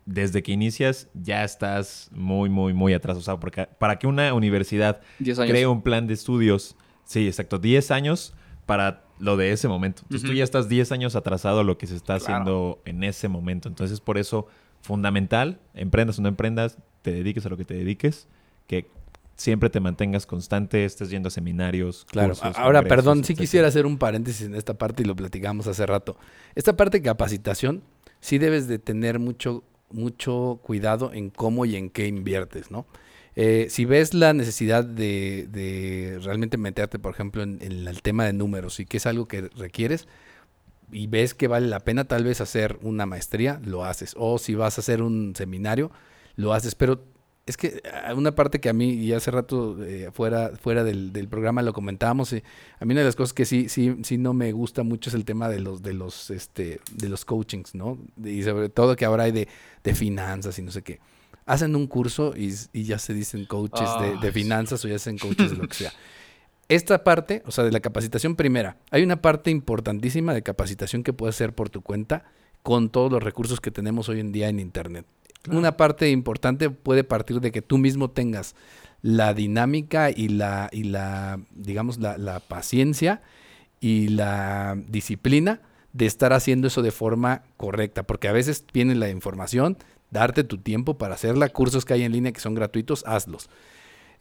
desde 0.05 0.41
que 0.43 0.51
inicias 0.51 1.07
ya 1.13 1.43
estás 1.43 2.09
muy, 2.13 2.49
muy, 2.49 2.73
muy 2.73 2.93
atrás. 2.93 3.15
O 3.17 3.21
sea, 3.21 3.37
porque 3.39 3.67
para 3.79 3.99
que 3.99 4.07
una 4.07 4.33
universidad 4.33 5.01
10 5.19 5.39
años. 5.39 5.51
cree 5.51 5.67
un 5.67 5.81
plan 5.83 6.07
de 6.07 6.13
estudios, 6.15 6.75
sí, 7.05 7.27
exacto, 7.27 7.59
10 7.59 7.91
años 7.91 8.33
para 8.65 9.03
lo 9.19 9.37
de 9.37 9.51
ese 9.51 9.67
momento. 9.67 10.01
Entonces 10.03 10.27
tú 10.29 10.35
ya 10.35 10.43
estás 10.43 10.67
10 10.69 10.91
años 10.91 11.15
atrasado 11.15 11.59
a 11.59 11.63
lo 11.63 11.77
que 11.77 11.87
se 11.87 11.95
está 11.95 12.17
Claro. 12.19 12.23
haciendo 12.23 12.81
en 12.85 13.03
ese 13.03 13.27
momento. 13.27 13.69
Entonces, 13.69 13.99
por 14.01 14.17
eso, 14.17 14.47
fundamental, 14.81 15.59
emprendas 15.73 16.19
o 16.19 16.21
no 16.21 16.27
emprendas, 16.29 16.77
te 17.01 17.11
dediques 17.11 17.45
a 17.45 17.49
lo 17.49 17.57
que 17.57 17.65
te 17.65 17.73
dediques, 17.73 18.27
que 18.67 18.87
siempre 19.35 19.69
te 19.69 19.79
mantengas 19.79 20.25
constante, 20.25 20.85
estés 20.85 21.09
yendo 21.09 21.27
a 21.27 21.31
seminarios. 21.31 22.05
Claro, 22.09 22.29
cursos, 22.35 22.57
ahora 22.57 22.83
perdón, 22.83 23.17
sí 23.17 23.21
etcétera. 23.33 23.41
quisiera 23.43 23.67
hacer 23.67 23.85
un 23.85 23.97
paréntesis 23.97 24.45
en 24.45 24.55
esta 24.55 24.73
parte 24.75 25.03
y 25.03 25.05
lo 25.05 25.15
platicamos 25.15 25.67
hace 25.67 25.85
rato. 25.85 26.17
Esta 26.55 26.75
parte 26.75 26.97
de 26.99 27.03
capacitación, 27.03 27.81
sí 28.19 28.37
debes 28.37 28.67
de 28.67 28.77
tener 28.79 29.19
mucho, 29.19 29.63
mucho 29.89 30.59
cuidado 30.63 31.11
en 31.13 31.29
cómo 31.29 31.65
y 31.65 31.75
en 31.75 31.89
qué 31.89 32.07
inviertes, 32.07 32.71
¿no? 32.71 32.85
Eh, 33.35 33.67
si 33.69 33.85
ves 33.85 34.13
la 34.13 34.33
necesidad 34.33 34.83
de, 34.85 36.19
realmente 36.23 36.57
meterte, 36.57 36.99
por 36.99 37.13
ejemplo, 37.13 37.41
en, 37.43 37.61
el 37.61 38.01
tema 38.01 38.25
de 38.25 38.33
números 38.33 38.79
y 38.79 38.85
que 38.85 38.97
es 38.97 39.05
algo 39.05 39.27
que 39.27 39.49
requieres 39.55 40.07
y 40.91 41.07
ves 41.07 41.33
que 41.33 41.47
vale 41.47 41.67
la 41.67 41.79
pena 41.79 42.05
tal 42.05 42.23
vez 42.23 42.41
hacer 42.41 42.77
una 42.83 43.05
maestría, 43.05 43.59
lo 43.65 43.85
haces. 43.85 44.13
O 44.17 44.37
si 44.37 44.53
vas 44.55 44.77
a 44.77 44.81
hacer 44.81 45.01
un 45.01 45.33
seminario, 45.35 45.91
lo 46.35 46.53
haces. 46.53 46.75
Pero 46.75 47.03
es 47.45 47.57
que 47.57 47.81
ah, 47.91 48.13
una 48.13 48.35
parte 48.35 48.59
que 48.61 48.69
a 48.69 48.73
mí, 48.73 48.91
y 48.91 49.11
hace 49.13 49.31
rato 49.31 49.83
eh, 49.83 50.11
fuera, 50.13 50.51
fuera 50.55 50.83
del, 50.83 51.11
del 51.11 51.27
programa 51.27 51.63
lo 51.63 51.73
comentábamos, 51.73 52.31
eh, 52.33 52.43
a 52.79 52.85
mí 52.85 52.93
una 52.93 53.01
de 53.01 53.07
las 53.07 53.15
cosas 53.15 53.33
que 53.33 53.45
sí, 53.45 53.69
sí, 53.69 53.97
sí 54.03 54.19
no 54.19 54.33
me 54.33 54.51
gusta 54.51 54.83
mucho 54.83 55.09
es 55.09 55.15
el 55.15 55.25
tema 55.25 55.49
de 55.49 55.59
los, 55.59 55.81
de 55.81 55.93
los, 55.93 56.29
este, 56.29 56.79
de 56.91 57.09
los 57.09 57.25
coachings, 57.25 57.73
¿no? 57.73 57.97
Y 58.23 58.43
sobre 58.43 58.69
todo 58.69 58.95
que 58.95 59.05
ahora 59.05 59.23
hay 59.23 59.31
de, 59.31 59.47
de 59.83 59.95
finanzas 59.95 60.59
y 60.59 60.61
no 60.61 60.71
sé 60.71 60.83
qué. 60.83 60.99
Hacen 61.45 61.75
un 61.75 61.87
curso 61.87 62.33
y, 62.35 62.53
y 62.71 62.83
ya 62.83 62.99
se 62.99 63.13
dicen 63.13 63.45
coaches 63.45 63.89
de, 64.21 64.31
finanzas 64.31 64.83
o 64.85 64.87
ya 64.87 64.97
se 64.99 65.11
dicen 65.11 65.27
coaches 65.27 65.51
de 65.51 65.57
lo 65.57 65.67
que 65.67 65.75
sea. 65.75 65.93
Esta 66.69 67.03
parte, 67.03 67.43
o 67.45 67.51
sea, 67.51 67.63
de 67.65 67.71
la 67.71 67.81
capacitación 67.81 68.35
primera, 68.35 68.77
hay 68.89 69.03
una 69.03 69.21
parte 69.21 69.51
importantísima 69.51 70.33
de 70.33 70.43
capacitación 70.43 71.03
que 71.03 71.11
puedes 71.11 71.35
hacer 71.35 71.53
por 71.53 71.69
tu 71.69 71.81
cuenta 71.81 72.23
con 72.63 72.89
todos 72.89 73.11
los 73.11 73.21
recursos 73.21 73.59
que 73.59 73.69
tenemos 73.69 74.07
hoy 74.07 74.21
en 74.21 74.31
día 74.31 74.47
en 74.47 74.59
Internet. 74.59 75.05
Una 75.51 75.75
parte 75.75 76.09
importante 76.09 76.69
puede 76.69 77.03
partir 77.03 77.41
de 77.41 77.51
que 77.51 77.61
tú 77.61 77.77
mismo 77.77 78.09
tengas 78.09 78.55
la 79.01 79.33
dinámica 79.33 80.09
y 80.09 80.29
la, 80.29 80.69
y 80.71 80.83
la 80.83 81.41
digamos, 81.51 81.99
la, 81.99 82.17
la 82.17 82.39
paciencia 82.39 83.21
y 83.81 84.07
la 84.07 84.77
disciplina 84.87 85.61
de 85.91 86.05
estar 86.05 86.31
haciendo 86.33 86.67
eso 86.67 86.81
de 86.81 86.91
forma 86.91 87.43
correcta, 87.57 88.03
porque 88.03 88.29
a 88.29 88.31
veces 88.31 88.65
viene 88.73 88.95
la 88.95 89.09
información, 89.09 89.77
darte 90.13 90.43
tu 90.45 90.57
tiempo 90.59 90.97
para 90.97 91.15
hacerla, 91.15 91.49
cursos 91.49 91.83
que 91.83 91.93
hay 91.93 92.03
en 92.03 92.11
línea 92.13 92.31
que 92.31 92.39
son 92.39 92.53
gratuitos, 92.53 93.03
hazlos. 93.05 93.49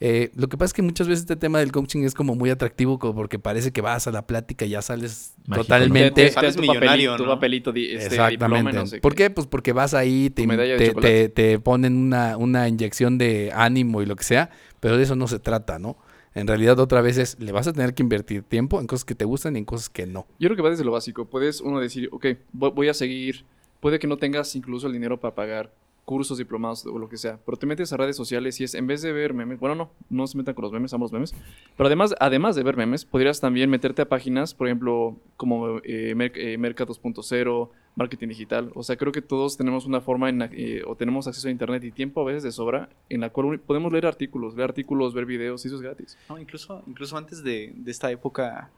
Eh, 0.05 0.33
lo 0.35 0.49
que 0.49 0.57
pasa 0.57 0.67
es 0.71 0.73
que 0.73 0.83
muchas 0.83 1.07
veces 1.07 1.21
este 1.21 1.37
tema 1.37 1.61
del 1.61 1.71
coaching 1.71 2.03
es 2.03 2.13
como 2.13 2.35
muy 2.35 2.51
atractivo 2.51 2.99
como 2.99 3.15
porque 3.15 3.39
parece 3.39 3.71
que 3.71 3.81
vas 3.83 4.09
a 4.09 4.11
la 4.11 4.27
plática 4.27 4.65
y 4.65 4.71
ya 4.71 4.83
sales 4.83 5.35
totalmente... 5.55 6.29
Sales 6.31 6.57
tu 6.57 6.63
millonario, 6.63 7.13
papelito, 7.13 7.17
tu 7.17 7.27
papelito, 7.27 7.73
di- 7.73 7.85
este, 7.93 8.07
Exactamente. 8.17 8.33
diploma, 8.33 8.71
y 8.73 8.75
no 8.75 8.87
sé 8.89 9.01
¿Por 9.01 9.15
qué. 9.15 9.25
qué? 9.25 9.31
Pues 9.31 9.47
porque 9.47 9.73
vas 9.73 9.95
ahí, 9.95 10.29
te, 10.31 10.45
te, 10.77 10.93
te- 10.95 11.29
te 11.29 11.59
ponen 11.61 11.97
una, 11.97 12.37
una 12.37 12.67
inyección 12.69 13.17
de 13.17 13.53
ánimo 13.55 14.03
y 14.03 14.07
lo 14.07 14.17
que 14.17 14.25
sea, 14.25 14.51
pero 14.81 14.97
de 14.97 15.05
eso 15.05 15.15
no 15.15 15.29
se 15.29 15.39
trata, 15.39 15.79
¿no? 15.79 15.97
En 16.35 16.49
realidad 16.49 16.81
otra 16.81 17.01
vez 17.01 17.19
es, 17.19 17.39
le 17.39 17.53
vas 17.53 17.69
a 17.69 17.73
tener 17.73 17.95
que 17.95 18.03
invertir 18.03 18.43
tiempo 18.43 18.81
en 18.81 18.89
cosas 18.89 19.05
que 19.05 19.15
te 19.15 19.25
gustan 19.27 19.55
y 19.55 19.61
en 19.61 19.65
cosas 19.67 19.89
que 19.89 20.07
no. 20.07 20.27
Yo 20.41 20.49
creo 20.49 20.57
que 20.57 20.63
va 20.63 20.71
desde 20.71 20.83
lo 20.85 20.91
básico. 20.91 21.27
Puedes 21.27 21.61
uno 21.61 21.79
decir, 21.79 22.09
ok, 22.11 22.25
vo- 22.53 22.75
voy 22.75 22.89
a 22.89 22.95
seguir. 22.95 23.45
Puede 23.81 23.99
que 23.99 24.07
no 24.07 24.17
tengas 24.17 24.57
incluso 24.57 24.87
el 24.89 24.95
dinero 24.95 25.21
para 25.21 25.35
pagar 25.35 25.71
cursos, 26.05 26.37
diplomados 26.39 26.85
o 26.85 26.99
lo 26.99 27.09
que 27.09 27.17
sea. 27.17 27.39
Pero 27.47 27.57
te 27.57 27.65
metes 27.67 27.93
a 27.93 27.97
redes 27.97 28.17
sociales 28.17 28.61
y 28.61 28.65
es, 28.65 28.75
en 28.75 28.87
vez 28.87 29.03
de 29.03 29.13
ver 29.13 29.35
memes, 29.35 29.61
bueno, 29.61 29.75
no, 29.77 29.91
no 30.11 30.27
se 30.27 30.37
metan 30.37 30.55
con 30.55 30.63
los 30.65 30.73
memes, 30.73 30.93
amos 30.93 31.13
memes. 31.13 31.33
Pero 31.77 31.87
además, 31.87 32.15
además 32.19 32.57
de 32.57 32.63
ver 32.65 32.77
memes, 32.77 33.05
podrías 33.05 33.41
también 33.41 33.71
meterte 33.71 34.03
a 34.03 34.09
páginas, 34.09 34.53
por 34.55 34.67
ejemplo, 34.67 35.17
como 35.37 35.79
eh, 35.85 36.15
Merc- 36.17 36.37
eh, 36.37 36.59
Merca 36.59 36.85
2.0, 36.85 37.71
marketing 37.95 38.29
digital. 38.29 38.73
O 38.75 38.83
sea, 38.83 38.97
creo 38.97 39.13
que 39.13 39.23
todos 39.23 39.57
tenemos 39.57 39.87
una 39.87 40.01
forma 40.01 40.29
en 40.29 40.39
la- 40.41 40.51
eh, 40.53 40.83
o 40.87 40.97
tenemos 40.97 41.29
acceso 41.29 41.47
a 41.49 41.51
internet 41.53 41.85
y 41.85 41.93
tiempo 41.93 42.21
a 42.21 42.25
veces 42.25 42.43
de 42.43 42.51
sobra 42.53 42.89
en 43.09 43.21
la 43.21 43.31
cual 43.31 43.61
podemos 43.61 43.93
leer 43.93 44.07
artículos, 44.07 44.55
leer 44.57 44.71
artículos, 44.71 45.15
ver 45.15 45.25
videos 45.27 45.65
y 45.65 45.69
eso 45.69 45.77
es 45.77 45.83
gratis. 45.83 46.19
No, 46.29 46.37
incluso, 46.39 46.83
incluso 46.89 47.17
antes 47.17 47.45
de, 47.45 47.73
de 47.77 47.91
esta 47.91 48.11
época 48.11 48.71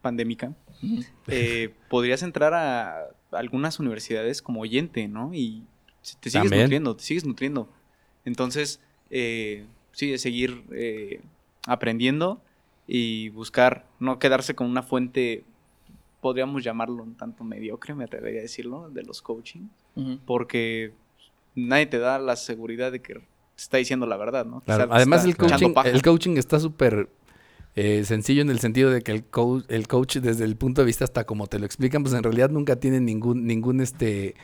pandémica, 0.00 0.54
eh, 1.26 1.74
podrías 1.90 2.22
entrar 2.22 2.54
a 2.54 3.08
algunas 3.32 3.78
universidades 3.80 4.40
como 4.40 4.60
oyente, 4.60 5.08
¿no? 5.08 5.34
Y 5.34 5.64
te 6.20 6.30
sigues 6.30 6.44
También. 6.44 6.62
nutriendo, 6.62 6.96
te 6.96 7.02
sigues 7.02 7.24
nutriendo. 7.24 7.68
Entonces, 8.24 8.80
eh, 9.10 9.64
sí, 9.92 10.10
de 10.10 10.18
seguir 10.18 10.64
eh, 10.72 11.20
aprendiendo 11.66 12.40
y 12.86 13.28
buscar, 13.30 13.86
no 14.00 14.18
quedarse 14.18 14.54
con 14.54 14.66
una 14.68 14.82
fuente, 14.82 15.44
podríamos 16.20 16.64
llamarlo 16.64 17.02
un 17.02 17.14
tanto 17.14 17.44
mediocre, 17.44 17.94
me 17.94 18.04
atrevería 18.04 18.40
a 18.40 18.42
decirlo, 18.42 18.90
de 18.90 19.02
los 19.02 19.22
coaching, 19.22 19.68
porque 20.24 20.92
nadie 21.54 21.86
te 21.86 21.98
da 21.98 22.18
la 22.18 22.36
seguridad 22.36 22.92
de 22.92 23.02
que 23.02 23.14
te 23.14 23.20
está 23.56 23.76
diciendo 23.76 24.06
la 24.06 24.16
verdad, 24.16 24.46
¿no? 24.46 24.60
Claro, 24.60 24.88
Además 24.92 25.24
el 25.24 25.36
coaching, 25.36 25.74
el 25.84 26.02
coaching 26.02 26.36
está 26.36 26.60
súper 26.60 27.08
eh, 27.74 28.04
sencillo 28.04 28.42
en 28.42 28.50
el 28.50 28.58
sentido 28.58 28.90
de 28.90 29.02
que 29.02 29.12
el, 29.12 29.24
coach, 29.24 29.64
el 29.68 29.86
coach 29.86 30.16
desde 30.16 30.44
el 30.44 30.56
punto 30.56 30.80
de 30.80 30.86
vista 30.86 31.04
hasta 31.04 31.24
como 31.24 31.46
te 31.46 31.58
lo 31.58 31.66
explican, 31.66 32.02
pues 32.02 32.14
en 32.14 32.22
realidad 32.22 32.50
nunca 32.50 32.76
tiene 32.76 33.00
ningún, 33.00 33.46
ningún 33.46 33.80
este, 33.80 34.34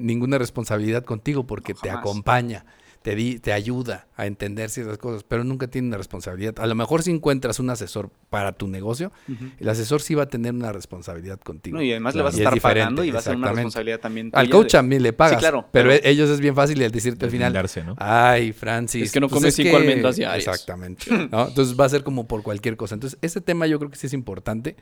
ninguna 0.00 0.38
responsabilidad 0.38 1.04
contigo 1.04 1.46
porque 1.46 1.74
No, 1.74 1.80
te 1.80 1.90
acompaña, 1.90 2.64
te, 3.02 3.16
di, 3.16 3.40
te 3.40 3.52
ayuda 3.52 4.06
a 4.16 4.26
entender 4.26 4.70
ciertas 4.70 4.96
cosas, 4.96 5.24
pero 5.24 5.42
nunca 5.42 5.66
tiene 5.66 5.88
una 5.88 5.96
responsabilidad. 5.96 6.54
A 6.60 6.66
lo 6.68 6.76
mejor 6.76 7.02
si 7.02 7.10
encuentras 7.10 7.58
un 7.58 7.68
asesor 7.68 8.10
para 8.30 8.52
tu 8.52 8.68
negocio, 8.68 9.10
el 9.58 9.68
asesor 9.68 10.00
sí 10.02 10.14
va 10.14 10.22
a 10.22 10.28
tener 10.28 10.54
una 10.54 10.70
responsabilidad 10.72 11.40
contigo. 11.40 11.76
No, 11.78 11.82
y 11.82 11.90
además 11.90 12.14
le 12.14 12.22
vas 12.22 12.34
a 12.34 12.36
es 12.36 12.44
estar 12.44 12.60
pagando 12.60 13.02
y 13.02 13.10
va 13.10 13.18
a 13.18 13.22
ser 13.22 13.34
una 13.36 13.50
responsabilidad 13.52 13.98
también. 13.98 14.30
Al 14.32 14.48
coach 14.48 14.66
de- 14.66 14.78
también 14.78 15.02
le 15.02 15.12
pagas, 15.12 15.38
claro, 15.40 15.66
pero, 15.72 15.90
pero- 15.90 16.04
ellos 16.04 16.30
es 16.30 16.38
bien 16.38 16.54
fácil 16.54 16.80
el 16.80 16.92
decirte 16.92 17.24
al 17.24 17.30
final. 17.32 17.52
Ay, 17.98 18.52
Francis. 18.52 19.00
pues 19.00 19.08
Es 19.08 19.12
que 19.12 19.20
no 19.20 19.28
comes 19.28 19.54
cinco 19.54 19.76
almendras 19.76 20.14
diarias. 20.16 20.46
Exactamente. 20.46 21.06
¿no? 21.10 21.48
Entonces 21.48 21.78
va 21.78 21.86
a 21.86 21.88
ser 21.88 22.04
como 22.04 22.28
por 22.28 22.44
cualquier 22.44 22.76
cosa. 22.76 22.94
Entonces, 22.94 23.18
ese 23.20 23.40
tema 23.40 23.66
yo 23.66 23.78
creo 23.80 23.90
que 23.90 23.96
sí 23.96 24.06
es 24.06 24.12
importante 24.12 24.76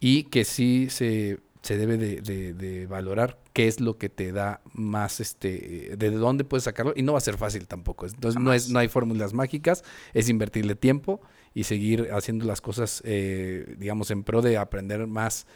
y 0.00 0.22
que 0.24 0.44
sí 0.46 0.86
se, 0.88 1.40
se 1.62 1.76
debe 1.76 1.96
de, 1.98 2.20
de- 2.22 2.52
de 2.54 2.86
valorar 2.86 3.38
qué 3.52 3.68
es 3.68 3.80
lo 3.80 3.98
que 3.98 4.08
te 4.08 4.32
da 4.32 4.60
más, 4.72 5.20
este, 5.20 5.94
de 5.96 6.10
dónde 6.10 6.44
puedes 6.44 6.64
sacarlo. 6.64 6.92
Y 6.96 7.02
no 7.02 7.12
va 7.12 7.18
a 7.18 7.22
ser 7.22 7.36
fácil 7.36 7.66
tampoco. 7.66 8.06
Entonces, 8.06 8.40
no, 8.40 8.52
es, 8.52 8.70
no 8.70 8.78
hay 8.78 8.88
fórmulas 8.88 9.32
mágicas, 9.34 9.84
es 10.14 10.28
invertirle 10.28 10.74
tiempo 10.74 11.20
y 11.54 11.64
seguir 11.64 12.08
haciendo 12.12 12.44
las 12.46 12.60
cosas, 12.60 13.02
eh, 13.04 13.74
digamos, 13.78 14.10
en 14.10 14.22
pro 14.24 14.40
de 14.40 14.56
aprender 14.56 15.06
más 15.06 15.46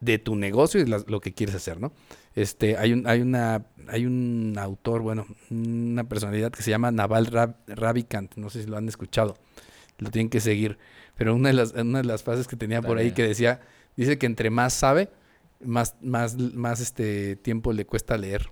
de 0.00 0.18
tu 0.18 0.34
negocio 0.36 0.80
y 0.80 0.86
las- 0.86 1.08
lo 1.08 1.20
que 1.20 1.32
quieres 1.32 1.54
hacer, 1.54 1.80
¿no? 1.80 1.92
Este, 2.34 2.76
hay 2.76 2.92
un, 2.92 3.06
hay 3.06 3.20
una, 3.20 3.64
hay 3.88 4.06
un 4.06 4.56
autor, 4.58 5.02
bueno, 5.02 5.24
una 5.50 6.04
personalidad 6.04 6.50
que 6.50 6.62
se 6.62 6.70
llama 6.70 6.90
Naval 6.90 7.26
Rab- 7.28 7.56
Ravikant, 7.68 8.34
no 8.36 8.50
sé 8.50 8.62
si 8.64 8.68
lo 8.68 8.76
han 8.76 8.88
escuchado, 8.88 9.36
lo 9.98 10.10
tienen 10.10 10.28
que 10.30 10.40
seguir, 10.40 10.78
pero 11.16 11.34
una 11.34 11.50
de 11.50 11.54
las, 11.54 11.72
una 11.74 11.98
de 11.98 12.04
las 12.04 12.22
frases 12.24 12.48
que 12.48 12.56
tenía 12.56 12.82
por 12.82 12.98
ahí 12.98 13.12
que 13.12 13.22
decía, 13.22 13.60
dice 13.96 14.18
que 14.18 14.26
entre 14.26 14.50
más 14.50 14.74
sabe, 14.74 15.08
más, 15.64 15.96
más, 16.02 16.36
más 16.38 16.80
este 16.80 17.36
tiempo 17.36 17.72
le 17.72 17.84
cuesta 17.86 18.16
leer. 18.16 18.50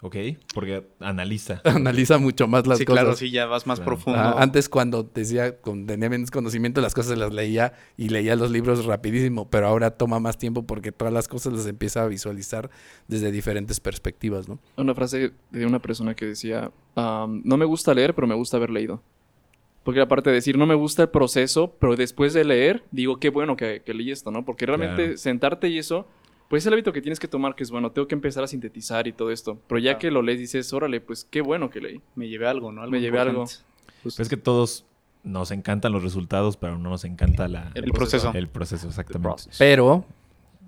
Ok, 0.00 0.14
porque 0.54 0.86
analiza. 1.00 1.60
Analiza 1.64 2.18
mucho 2.18 2.46
más 2.46 2.68
las 2.68 2.78
sí, 2.78 2.84
cosas. 2.84 3.02
claro, 3.02 3.16
sí, 3.16 3.32
ya 3.32 3.46
vas 3.46 3.66
más 3.66 3.80
Claro. 3.80 3.90
profundo. 3.96 4.20
Ah, 4.20 4.36
antes 4.40 4.68
cuando 4.68 5.02
decía, 5.02 5.60
con, 5.60 5.86
tenía 5.88 6.08
menos 6.08 6.30
conocimiento, 6.30 6.80
las 6.80 6.94
cosas 6.94 7.18
las 7.18 7.32
leía 7.34 7.72
y 7.96 8.08
leía 8.10 8.36
los 8.36 8.52
libros 8.52 8.84
rapidísimo, 8.84 9.50
pero 9.50 9.66
ahora 9.66 9.90
toma 9.90 10.20
más 10.20 10.38
tiempo 10.38 10.62
porque 10.62 10.92
todas 10.92 11.12
las 11.12 11.26
cosas 11.26 11.52
las 11.52 11.66
empieza 11.66 12.04
a 12.04 12.06
visualizar 12.06 12.70
desde 13.08 13.32
diferentes 13.32 13.80
perspectivas, 13.80 14.48
¿no? 14.48 14.60
Una 14.76 14.94
frase 14.94 15.32
de 15.50 15.66
una 15.66 15.80
persona 15.82 16.14
que 16.14 16.26
decía, 16.26 16.70
am, 16.94 17.42
no 17.44 17.56
me 17.56 17.64
gusta 17.64 17.92
leer, 17.92 18.14
pero 18.14 18.28
me 18.28 18.36
gusta 18.36 18.56
haber 18.56 18.70
leído. 18.70 19.02
Porque 19.88 20.02
aparte 20.02 20.28
de 20.28 20.34
decir, 20.34 20.58
no 20.58 20.66
me 20.66 20.74
gusta 20.74 21.04
el 21.04 21.08
proceso, 21.08 21.74
pero 21.80 21.96
después 21.96 22.34
de 22.34 22.44
leer, 22.44 22.82
digo, 22.90 23.18
qué 23.18 23.30
bueno 23.30 23.56
que, 23.56 23.80
que 23.86 23.94
leí 23.94 24.10
esto, 24.10 24.30
¿no? 24.30 24.44
Porque 24.44 24.66
realmente 24.66 25.02
Claro. 25.04 25.16
sentarte 25.16 25.68
y 25.68 25.78
eso, 25.78 26.06
pues 26.50 26.62
es 26.62 26.66
el 26.66 26.74
hábito 26.74 26.92
que 26.92 27.00
tienes 27.00 27.18
que 27.18 27.26
tomar, 27.26 27.54
que 27.54 27.62
es, 27.62 27.70
bueno, 27.70 27.90
tengo 27.90 28.06
que 28.06 28.14
empezar 28.14 28.44
a 28.44 28.46
sintetizar 28.48 29.06
y 29.06 29.12
todo 29.14 29.30
esto. 29.30 29.58
Pero 29.66 29.78
ya 29.78 29.92
Claro. 29.92 29.98
que 30.00 30.10
lo 30.10 30.20
lees, 30.20 30.40
dices, 30.40 30.70
órale, 30.74 31.00
pues 31.00 31.24
qué 31.24 31.40
bueno 31.40 31.70
que 31.70 31.80
leí. 31.80 32.02
Me 32.16 32.28
llevé 32.28 32.46
algo, 32.46 32.70
¿no? 32.70 32.82
Algo 32.82 32.92
Me 32.92 33.00
llevé 33.00 33.18
algo. 33.18 33.46
Pues 34.02 34.20
es 34.20 34.28
que 34.28 34.36
todos 34.36 34.84
nos 35.24 35.50
encantan 35.52 35.90
los 35.92 36.02
resultados, 36.02 36.58
pero 36.58 36.76
no 36.76 36.90
nos 36.90 37.04
encanta 37.06 37.48
la, 37.48 37.72
El 37.74 37.90
proceso. 37.92 38.30
El 38.34 38.48
proceso, 38.48 38.88
exactamente. 38.88 39.42
Pero, 39.58 40.04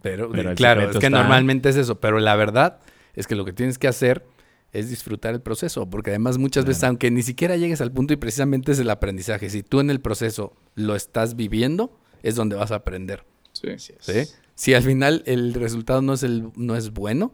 pero, 0.00 0.30
Pero 0.30 0.48
el 0.52 0.56
claro, 0.56 0.80
es 0.80 0.96
que 0.96 0.96
está- 1.08 1.10
normalmente 1.10 1.68
es 1.68 1.76
eso, 1.76 2.00
pero 2.00 2.20
la 2.20 2.36
verdad 2.36 2.78
es 3.14 3.26
que 3.26 3.34
lo 3.34 3.44
que 3.44 3.52
tienes 3.52 3.76
que 3.76 3.86
hacer 3.86 4.24
es 4.72 4.88
disfrutar 4.88 5.34
el 5.34 5.40
proceso, 5.40 5.88
porque 5.88 6.10
además 6.10 6.38
muchas 6.38 6.64
veces, 6.64 6.84
aunque 6.84 7.10
ni 7.10 7.22
siquiera 7.22 7.56
llegues 7.56 7.80
al 7.80 7.92
punto 7.92 8.14
y 8.14 8.16
precisamente 8.16 8.72
es 8.72 8.78
el 8.78 8.90
aprendizaje, 8.90 9.50
si 9.50 9.62
tú 9.62 9.80
en 9.80 9.90
el 9.90 10.00
proceso 10.00 10.54
lo 10.74 10.94
estás 10.94 11.36
viviendo, 11.36 11.98
es 12.22 12.36
donde 12.36 12.56
vas 12.56 12.70
a 12.70 12.76
aprender. 12.76 13.24
Sí. 13.52 13.70
¿sí? 13.78 14.22
Si 14.54 14.74
al 14.74 14.82
final 14.82 15.22
el 15.26 15.54
resultado 15.54 16.02
no 16.02 16.12
es, 16.12 16.22
el, 16.22 16.50
no 16.54 16.76
es 16.76 16.90
bueno, 16.92 17.32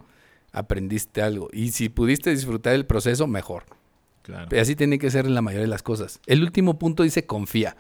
aprendiste 0.52 1.22
algo. 1.22 1.48
Y 1.52 1.72
si 1.72 1.88
pudiste 1.88 2.30
disfrutar 2.30 2.74
el 2.74 2.86
proceso, 2.86 3.26
mejor. 3.26 3.64
Claro. 4.22 4.48
Y 4.50 4.58
así 4.58 4.74
tiene 4.74 4.98
que 4.98 5.10
ser 5.10 5.26
en 5.26 5.34
la 5.34 5.42
mayoría 5.42 5.64
de 5.64 5.70
las 5.70 5.82
cosas. 5.82 6.20
El 6.26 6.42
último 6.42 6.78
punto 6.78 7.02
dice 7.02 7.26
confía. 7.26 7.76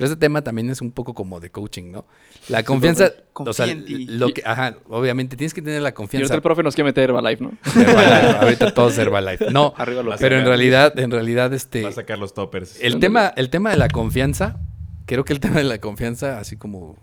Pero 0.00 0.06
ese 0.12 0.16
tema 0.16 0.42
también 0.42 0.70
es 0.70 0.80
un 0.80 0.92
poco 0.92 1.12
como 1.12 1.40
de 1.40 1.50
coaching, 1.50 1.92
¿no? 1.92 2.06
La 2.48 2.62
confianza, 2.62 3.12
confía 3.34 3.50
o 3.50 3.52
sea, 3.52 3.66
en 3.66 3.84
ti. 3.84 4.06
lo 4.06 4.32
que, 4.32 4.42
ajá, 4.46 4.78
obviamente 4.88 5.36
tienes 5.36 5.52
que 5.52 5.60
tener 5.60 5.82
la 5.82 5.90
Y 5.90 5.92
confianza. 5.92 6.34
el 6.34 6.40
profe 6.40 6.62
nos 6.62 6.74
quiere 6.74 6.88
meter 6.88 7.04
Herbalife, 7.10 7.44
¿no? 7.44 7.52
Herbalife, 7.66 8.38
ahorita 8.40 8.72
todo 8.72 8.88
es 8.88 8.96
Herbalife. 8.96 9.50
No, 9.50 9.74
Arriba 9.76 10.02
los 10.02 10.18
pero 10.18 10.38
en 10.38 10.46
realidad, 10.46 10.98
en 10.98 11.10
realidad, 11.10 11.52
este, 11.52 11.82
Va 11.82 11.90
a 11.90 11.92
sacar 11.92 12.18
los 12.18 12.32
toppers. 12.32 12.80
el 12.80 12.98
tema, 12.98 13.28
el 13.36 13.50
tema 13.50 13.70
de 13.70 13.76
la 13.76 13.88
confianza, 13.88 14.58
creo 15.04 15.24
que 15.26 15.34
el 15.34 15.40
tema 15.40 15.56
de 15.58 15.64
la 15.64 15.78
confianza, 15.78 16.38
así 16.38 16.56
como 16.56 16.96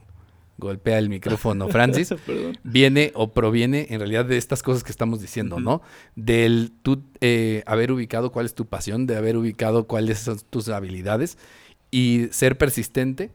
golpea 0.59 0.97
el 0.97 1.07
micrófono 1.09 1.67
Francis, 1.69 2.15
Perdón. 2.25 2.57
viene 2.63 3.11
o 3.13 3.31
proviene 3.31 3.85
en 3.91 3.99
realidad 3.99 4.25
de 4.25 4.37
estas 4.37 4.63
cosas 4.63 4.83
que 4.83 4.89
estamos 4.91 5.21
diciendo, 5.21 5.59
¿no? 5.59 5.83
Del 6.15 6.71
tú 6.81 7.03
eh, 7.21 7.61
haber 7.67 7.91
ubicado 7.91 8.31
cuál 8.31 8.47
es 8.47 8.55
tu 8.55 8.65
pasión, 8.65 9.05
de 9.05 9.15
haber 9.17 9.37
ubicado 9.37 9.85
cuáles 9.85 10.17
son 10.17 10.39
tus 10.49 10.67
habilidades 10.69 11.37
y 11.91 12.27
ser 12.31 12.57
persistente, 12.57 13.31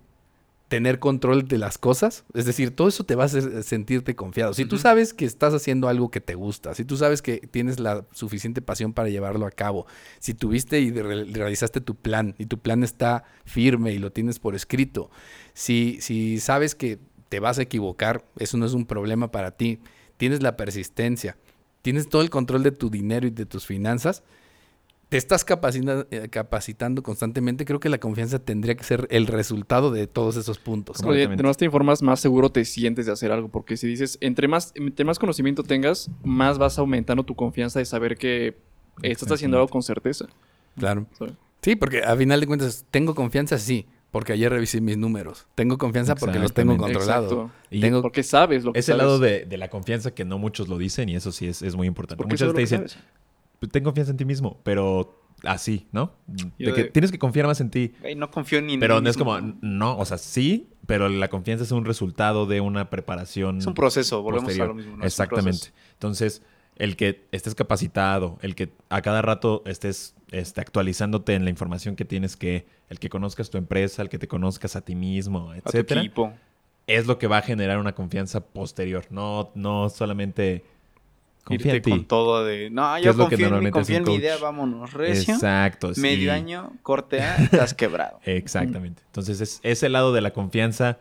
tener 0.68 0.98
control 1.00 1.48
de 1.48 1.58
las 1.58 1.76
cosas, 1.76 2.24
es 2.32 2.46
decir, 2.46 2.74
todo 2.74 2.88
eso 2.88 3.04
te 3.04 3.14
va 3.14 3.24
a 3.24 3.26
hacer 3.26 3.62
sentirte 3.62 4.16
confiado. 4.16 4.54
Si 4.54 4.64
tú 4.64 4.78
sabes 4.78 5.12
que 5.12 5.26
estás 5.26 5.52
haciendo 5.52 5.86
algo 5.86 6.10
que 6.10 6.22
te 6.22 6.34
gusta, 6.34 6.74
si 6.74 6.86
tú 6.86 6.96
sabes 6.96 7.20
que 7.20 7.46
tienes 7.50 7.78
la 7.78 8.06
suficiente 8.12 8.62
pasión 8.62 8.94
para 8.94 9.10
llevarlo 9.10 9.44
a 9.44 9.50
cabo, 9.50 9.86
si 10.18 10.32
tuviste 10.32 10.80
y 10.80 10.90
re- 10.90 11.24
realizaste 11.24 11.82
tu 11.82 11.94
plan 11.94 12.34
y 12.38 12.46
tu 12.46 12.58
plan 12.58 12.82
está 12.84 13.24
firme 13.44 13.92
y 13.92 13.98
lo 13.98 14.12
tienes 14.12 14.38
por 14.38 14.54
escrito, 14.54 15.10
si, 15.52 15.98
si 16.00 16.40
sabes 16.40 16.74
que 16.74 16.98
te 17.28 17.38
vas 17.38 17.58
a 17.58 17.62
equivocar, 17.62 18.24
eso 18.38 18.56
no 18.56 18.64
es 18.64 18.72
un 18.72 18.86
problema 18.86 19.30
para 19.30 19.50
ti, 19.50 19.78
tienes 20.16 20.42
la 20.42 20.56
persistencia, 20.56 21.36
tienes 21.82 22.08
todo 22.08 22.22
el 22.22 22.30
control 22.30 22.62
de 22.62 22.72
tu 22.72 22.88
dinero 22.88 23.26
y 23.26 23.30
de 23.30 23.44
tus 23.44 23.66
finanzas, 23.66 24.22
te 25.12 25.18
estás 25.18 25.44
eh, 25.44 26.28
capacitando 26.30 27.02
constantemente, 27.02 27.66
creo 27.66 27.78
que 27.78 27.90
la 27.90 27.98
confianza 27.98 28.38
tendría 28.38 28.74
que 28.76 28.82
ser 28.82 29.06
el 29.10 29.26
resultado 29.26 29.90
de 29.90 30.06
todos 30.06 30.36
esos 30.36 30.58
puntos. 30.58 31.02
¿no? 31.02 31.08
Oye, 31.08 31.24
entre 31.24 31.46
más 31.46 31.58
te 31.58 31.66
informas, 31.66 32.00
más 32.00 32.18
seguro 32.18 32.50
te 32.50 32.64
sientes 32.64 33.04
de 33.04 33.12
hacer 33.12 33.30
algo. 33.30 33.48
Porque 33.48 33.76
si 33.76 33.86
dices, 33.86 34.16
entre 34.22 34.48
más, 34.48 34.72
entre 34.74 35.04
más 35.04 35.18
conocimiento 35.18 35.64
tengas, 35.64 36.10
más 36.24 36.56
vas 36.56 36.78
aumentando 36.78 37.24
tu 37.24 37.34
confianza 37.34 37.78
de 37.78 37.84
saber 37.84 38.16
que 38.16 38.56
estás 39.02 39.30
haciendo 39.30 39.58
algo 39.58 39.68
con 39.68 39.82
certeza. 39.82 40.28
Claro. 40.78 41.06
Sí, 41.60 41.76
porque 41.76 42.02
a 42.02 42.16
final 42.16 42.40
de 42.40 42.46
cuentas, 42.46 42.86
tengo 42.90 43.14
confianza, 43.14 43.58
sí, 43.58 43.84
porque 44.12 44.32
ayer 44.32 44.50
revisé 44.50 44.80
mis 44.80 44.96
números. 44.96 45.46
Tengo 45.54 45.76
confianza 45.76 46.14
porque 46.14 46.38
los 46.38 46.54
tengo 46.54 46.78
controlados. 46.78 47.50
Y 47.70 47.80
Tengo 47.82 48.00
Porque 48.00 48.22
sabes 48.22 48.64
lo 48.64 48.72
que 48.72 48.78
ese 48.78 48.92
sabes. 48.92 49.04
lado 49.04 49.18
de, 49.18 49.44
de 49.44 49.58
la 49.58 49.68
confianza 49.68 50.12
que 50.14 50.24
no 50.24 50.38
muchos 50.38 50.68
lo 50.68 50.78
dicen 50.78 51.10
y 51.10 51.16
eso 51.16 51.32
sí 51.32 51.48
es, 51.48 51.60
es 51.60 51.76
muy 51.76 51.86
importante. 51.86 52.16
Porque 52.16 52.32
Muchas 52.32 52.54
te 52.54 52.60
dicen, 52.62 52.88
sabes. 52.88 52.98
"Pues, 53.62 53.70
ten 53.72 53.84
confianza 53.84 54.10
en 54.10 54.16
ti 54.16 54.24
mismo, 54.24 54.60
pero 54.64 55.20
así, 55.44 55.86
¿no? 55.92 56.12
Yo 56.26 56.46
De 56.58 56.72
que 56.74 56.82
de- 56.84 56.90
tienes 56.90 57.12
que 57.12 57.18
confiar 57.18 57.46
más 57.46 57.60
en 57.60 57.70
ti. 57.70 57.92
Güey, 58.00 58.14
no 58.16 58.30
confío 58.30 58.60
ni 58.60 58.74
en 58.74 58.80
Pero 58.80 58.96
mí 58.96 59.02
no 59.04 59.10
es 59.10 59.16
como, 59.16 59.38
no, 59.60 59.96
o 59.98 60.04
sea, 60.04 60.18
sí, 60.18 60.68
pero 60.86 61.08
la 61.08 61.28
confianza 61.28 61.64
es 61.64 61.70
un 61.72 61.84
resultado 61.84 62.46
de 62.46 62.60
una 62.60 62.90
preparación. 62.90 63.58
Es 63.58 63.66
un 63.66 63.74
proceso, 63.74 64.20
volvemos 64.22 64.44
posterior. 64.46 64.64
a 64.66 64.68
lo 64.68 64.74
mismo. 64.74 65.04
Exactamente. 65.04 65.68
Entonces, 65.92 66.42
el 66.76 66.96
que 66.96 67.26
estés 67.30 67.54
capacitado, 67.54 68.38
el 68.42 68.54
que 68.56 68.72
a 68.88 69.00
cada 69.02 69.22
rato 69.22 69.62
estés 69.66 70.16
este, 70.32 70.60
actualizándote 70.60 71.34
en 71.34 71.44
la 71.44 71.50
información 71.50 71.94
que 71.94 72.04
tienes 72.04 72.36
que, 72.36 72.66
el 72.88 72.98
que 72.98 73.08
conozcas 73.10 73.50
tu 73.50 73.58
empresa, 73.58 74.02
el 74.02 74.08
que 74.08 74.18
te 74.18 74.26
conozcas 74.26 74.74
a 74.74 74.80
ti 74.80 74.94
mismo, 74.96 75.50
A 75.52 75.60
tu 75.60 75.68
etcétera, 75.68 76.00
equipo. 76.00 76.32
es 76.86 77.06
lo 77.06 77.18
que 77.18 77.26
va 77.26 77.38
a 77.38 77.42
generar 77.42 77.78
una 77.78 77.94
confianza 77.94 78.40
posterior. 78.46 79.04
No, 79.10 79.50
no 79.54 79.88
solamente 79.90 80.64
confía 81.44 81.72
en 81.72 81.76
Irte 81.76 81.80
ti. 81.80 81.90
con 81.90 82.04
todo 82.06 82.44
de, 82.44 82.70
no, 82.70 82.94
¿Qué 82.96 83.02
yo 83.02 83.16
confío 83.16 83.48
en, 83.56 83.64
mí, 83.64 83.70
confío 83.70 83.96
en 83.98 84.04
mi 84.04 84.14
idea, 84.14 84.36
vámonos, 84.38 84.92
recio. 84.92 85.34
Exacto. 85.34 85.94
sí. 85.94 86.00
Medio 86.00 86.32
año, 86.32 86.72
corte 86.82 87.20
A, 87.22 87.36
estás 87.44 87.74
quebrado. 87.74 88.20
Exactamente. 88.24 89.02
Entonces, 89.06 89.40
es 89.40 89.60
ese 89.62 89.88
lado 89.88 90.12
de 90.12 90.20
la 90.20 90.32
confianza 90.32 90.98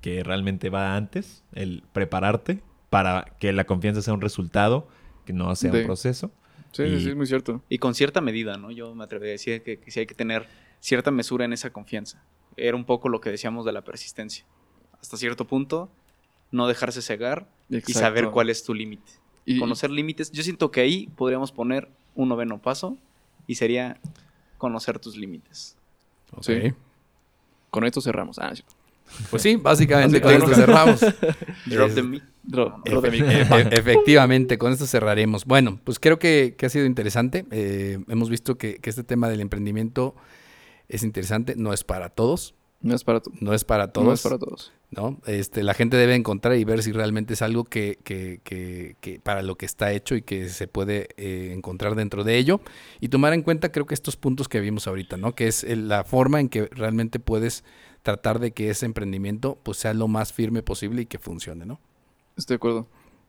que 0.00 0.22
realmente 0.22 0.70
va 0.70 0.96
antes, 0.96 1.42
el 1.54 1.82
prepararte 1.92 2.62
para 2.88 3.24
que 3.38 3.52
la 3.52 3.64
confianza 3.64 4.02
sea 4.02 4.14
un 4.14 4.20
resultado, 4.20 4.88
que 5.24 5.32
no 5.32 5.54
sea 5.56 5.72
un 5.72 5.84
proceso. 5.84 6.30
Sí, 6.72 6.82
Y- 6.84 7.00
sí, 7.00 7.08
es 7.10 7.16
muy 7.16 7.26
cierto. 7.26 7.62
Y 7.68 7.78
con 7.78 7.94
cierta 7.94 8.20
medida, 8.20 8.56
¿no? 8.56 8.70
Yo 8.70 8.94
me 8.94 9.04
atrevería 9.04 9.32
a 9.32 9.34
decir 9.34 9.62
que, 9.62 9.78
que 9.78 9.90
sí 9.90 10.00
hay 10.00 10.06
que 10.06 10.14
tener 10.14 10.46
cierta 10.80 11.10
mesura 11.10 11.44
en 11.44 11.52
esa 11.52 11.70
confianza. 11.70 12.22
Era 12.56 12.76
un 12.76 12.84
poco 12.84 13.08
lo 13.08 13.20
que 13.20 13.30
decíamos 13.30 13.64
de 13.64 13.72
la 13.72 13.82
persistencia. 13.82 14.44
Hasta 15.00 15.16
cierto 15.16 15.46
punto, 15.46 15.90
no 16.50 16.66
dejarse 16.68 17.02
cegar 17.02 17.46
y 17.68 17.80
saber 17.92 18.30
cuál 18.30 18.50
es 18.50 18.64
tu 18.64 18.74
límite. 18.74 19.12
Y- 19.54 19.58
Conocer 19.58 19.90
límites. 19.90 20.30
Yo 20.32 20.42
siento 20.42 20.70
que 20.70 20.80
ahí 20.80 21.08
podríamos 21.16 21.52
poner 21.52 21.88
un 22.14 22.28
noveno 22.28 22.58
paso 22.60 22.96
y 23.46 23.54
sería 23.56 23.98
conocer 24.58 24.98
tus 24.98 25.16
límites. 25.16 25.76
Ok. 26.36 26.42
Sí. 26.44 26.72
Con 27.70 27.84
esto 27.84 28.00
cerramos. 28.00 28.38
Ah, 28.38 28.54
sí. 28.54 28.62
Pues 29.30 29.42
sí, 29.42 29.56
básicamente 29.56 30.20
con 30.20 30.32
esto 30.32 30.54
cerramos. 30.54 31.00
Drop 31.66 31.92
the 31.94 32.02
mic. 32.02 32.22
Efe- 32.44 33.78
efectivamente, 33.78 34.56
con 34.58 34.72
esto 34.72 34.86
cerraremos. 34.86 35.44
Bueno, 35.44 35.80
pues 35.84 35.98
creo 35.98 36.18
que, 36.18 36.54
que 36.56 36.66
ha 36.66 36.68
sido 36.68 36.84
interesante. 36.86 37.44
Eh, 37.50 37.98
hemos 38.08 38.30
visto 38.30 38.56
que, 38.56 38.76
que 38.76 38.88
este 38.90 39.02
tema 39.04 39.28
del 39.28 39.40
emprendimiento 39.40 40.14
es 40.88 41.02
interesante. 41.02 41.54
No 41.56 41.72
es 41.72 41.82
para 41.84 42.08
todos. 42.10 42.54
No 42.82 42.94
es 42.94 43.04
para, 43.04 43.20
No 43.40 43.52
es 43.52 43.64
para 43.64 43.92
todos. 43.92 44.06
no 44.06 44.12
es 44.12 44.22
para 44.22 44.38
todos. 44.38 44.72
¿No? 44.90 45.20
Este, 45.26 45.62
la 45.62 45.74
gente 45.74 45.96
debe 45.96 46.14
encontrar 46.16 46.56
y 46.56 46.64
ver 46.64 46.82
si 46.82 46.90
realmente 46.92 47.34
es 47.34 47.42
algo 47.42 47.64
que, 47.64 47.98
que- 48.02 48.40
que- 48.42 48.96
que 49.00 49.20
para 49.20 49.42
lo 49.42 49.56
que 49.56 49.66
está 49.66 49.92
hecho 49.92 50.16
y 50.16 50.22
que 50.22 50.48
se 50.48 50.66
puede 50.66 51.08
eh, 51.16 51.52
encontrar 51.54 51.94
dentro 51.94 52.24
de 52.24 52.36
ello. 52.38 52.60
Y 53.00 53.08
tomar 53.08 53.32
en 53.32 53.42
cuenta, 53.42 53.70
creo 53.70 53.86
que 53.86 53.94
estos 53.94 54.16
puntos 54.16 54.48
que 54.48 54.60
vimos 54.60 54.86
ahorita, 54.88 55.16
¿no? 55.16 55.34
Que 55.34 55.46
es 55.48 55.62
el- 55.64 55.88
la 55.88 56.02
forma 56.04 56.40
en 56.40 56.48
que 56.48 56.66
realmente 56.72 57.20
puedes 57.20 57.64
tratar 58.02 58.38
de 58.40 58.50
que 58.52 58.70
ese 58.70 58.86
emprendimiento 58.86 59.58
pues 59.62 59.78
sea 59.78 59.94
lo 59.94 60.08
más 60.08 60.32
firme 60.32 60.62
posible 60.62 61.02
y 61.02 61.06
que 61.06 61.18
funcione, 61.18 61.66
¿no? 61.66 61.80
Estoy 62.36 62.54
de 62.54 62.56
acuerdo. 62.56 62.88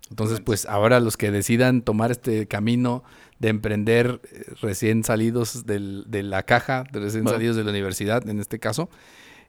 Entonces, 0.09 0.41
pues 0.41 0.66
ahora 0.66 0.99
los 0.99 1.16
que 1.16 1.32
decidan 1.32 1.84
tomar 1.84 2.12
este 2.12 2.47
camino 2.47 3.03
de 3.39 3.49
emprender 3.49 4.20
eh, 4.32 4.45
recién 4.62 5.03
salidos 5.03 5.66
del- 5.66 6.05
de 6.07 6.24
la 6.24 6.43
caja, 6.43 6.84
de 6.91 6.99
recién 6.99 7.24
Bueno. 7.24 7.38
salidos 7.38 7.55
de 7.55 7.64
la 7.64 7.70
universidad, 7.70 8.28
en 8.28 8.39
este 8.39 8.59
caso, 8.59 8.89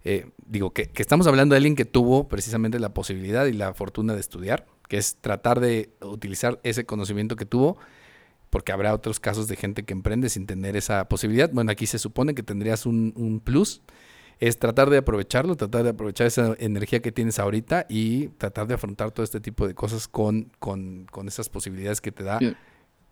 eh, 0.04 0.30
digo 0.46 0.72
que, 0.72 0.90
estamos 0.96 1.26
hablando 1.26 1.54
de 1.54 1.58
alguien 1.58 1.76
que 1.76 1.84
tuvo 1.84 2.28
precisamente 2.28 2.78
la 2.78 2.92
posibilidad 2.92 3.46
y 3.46 3.52
la 3.52 3.74
fortuna 3.74 4.14
de 4.14 4.20
estudiar, 4.20 4.66
que 4.88 4.96
es 4.96 5.16
tratar 5.16 5.60
de 5.60 5.90
utilizar 6.00 6.60
ese 6.64 6.84
conocimiento 6.84 7.36
que 7.36 7.46
tuvo, 7.46 7.78
porque 8.50 8.72
habrá 8.72 8.92
otros 8.94 9.20
casos 9.20 9.48
de 9.48 9.56
gente 9.56 9.84
que 9.84 9.92
emprende 9.92 10.28
sin 10.28 10.46
tener 10.46 10.76
esa 10.76 11.08
posibilidad. 11.08 11.50
Bueno, 11.52 11.70
aquí 11.70 11.86
se 11.86 11.98
supone 11.98 12.34
que 12.34 12.42
tendrías 12.42 12.84
un, 12.84 13.40
plus, 13.44 13.80
es 14.40 14.58
tratar 14.58 14.90
de 14.90 14.98
aprovecharlo, 14.98 15.56
tratar 15.56 15.84
de 15.84 15.90
aprovechar 15.90 16.26
esa 16.26 16.54
energía 16.58 17.00
que 17.00 17.12
tienes 17.12 17.38
ahorita 17.38 17.86
y 17.88 18.28
tratar 18.38 18.66
de 18.66 18.74
afrontar 18.74 19.12
todo 19.12 19.24
este 19.24 19.40
tipo 19.40 19.68
de 19.68 19.74
cosas 19.74 20.08
con, 20.08 20.50
con, 20.58 21.06
con 21.10 21.28
esas 21.28 21.48
posibilidades 21.48 22.00
que 22.00 22.12
te 22.12 22.24
da. 22.24 22.40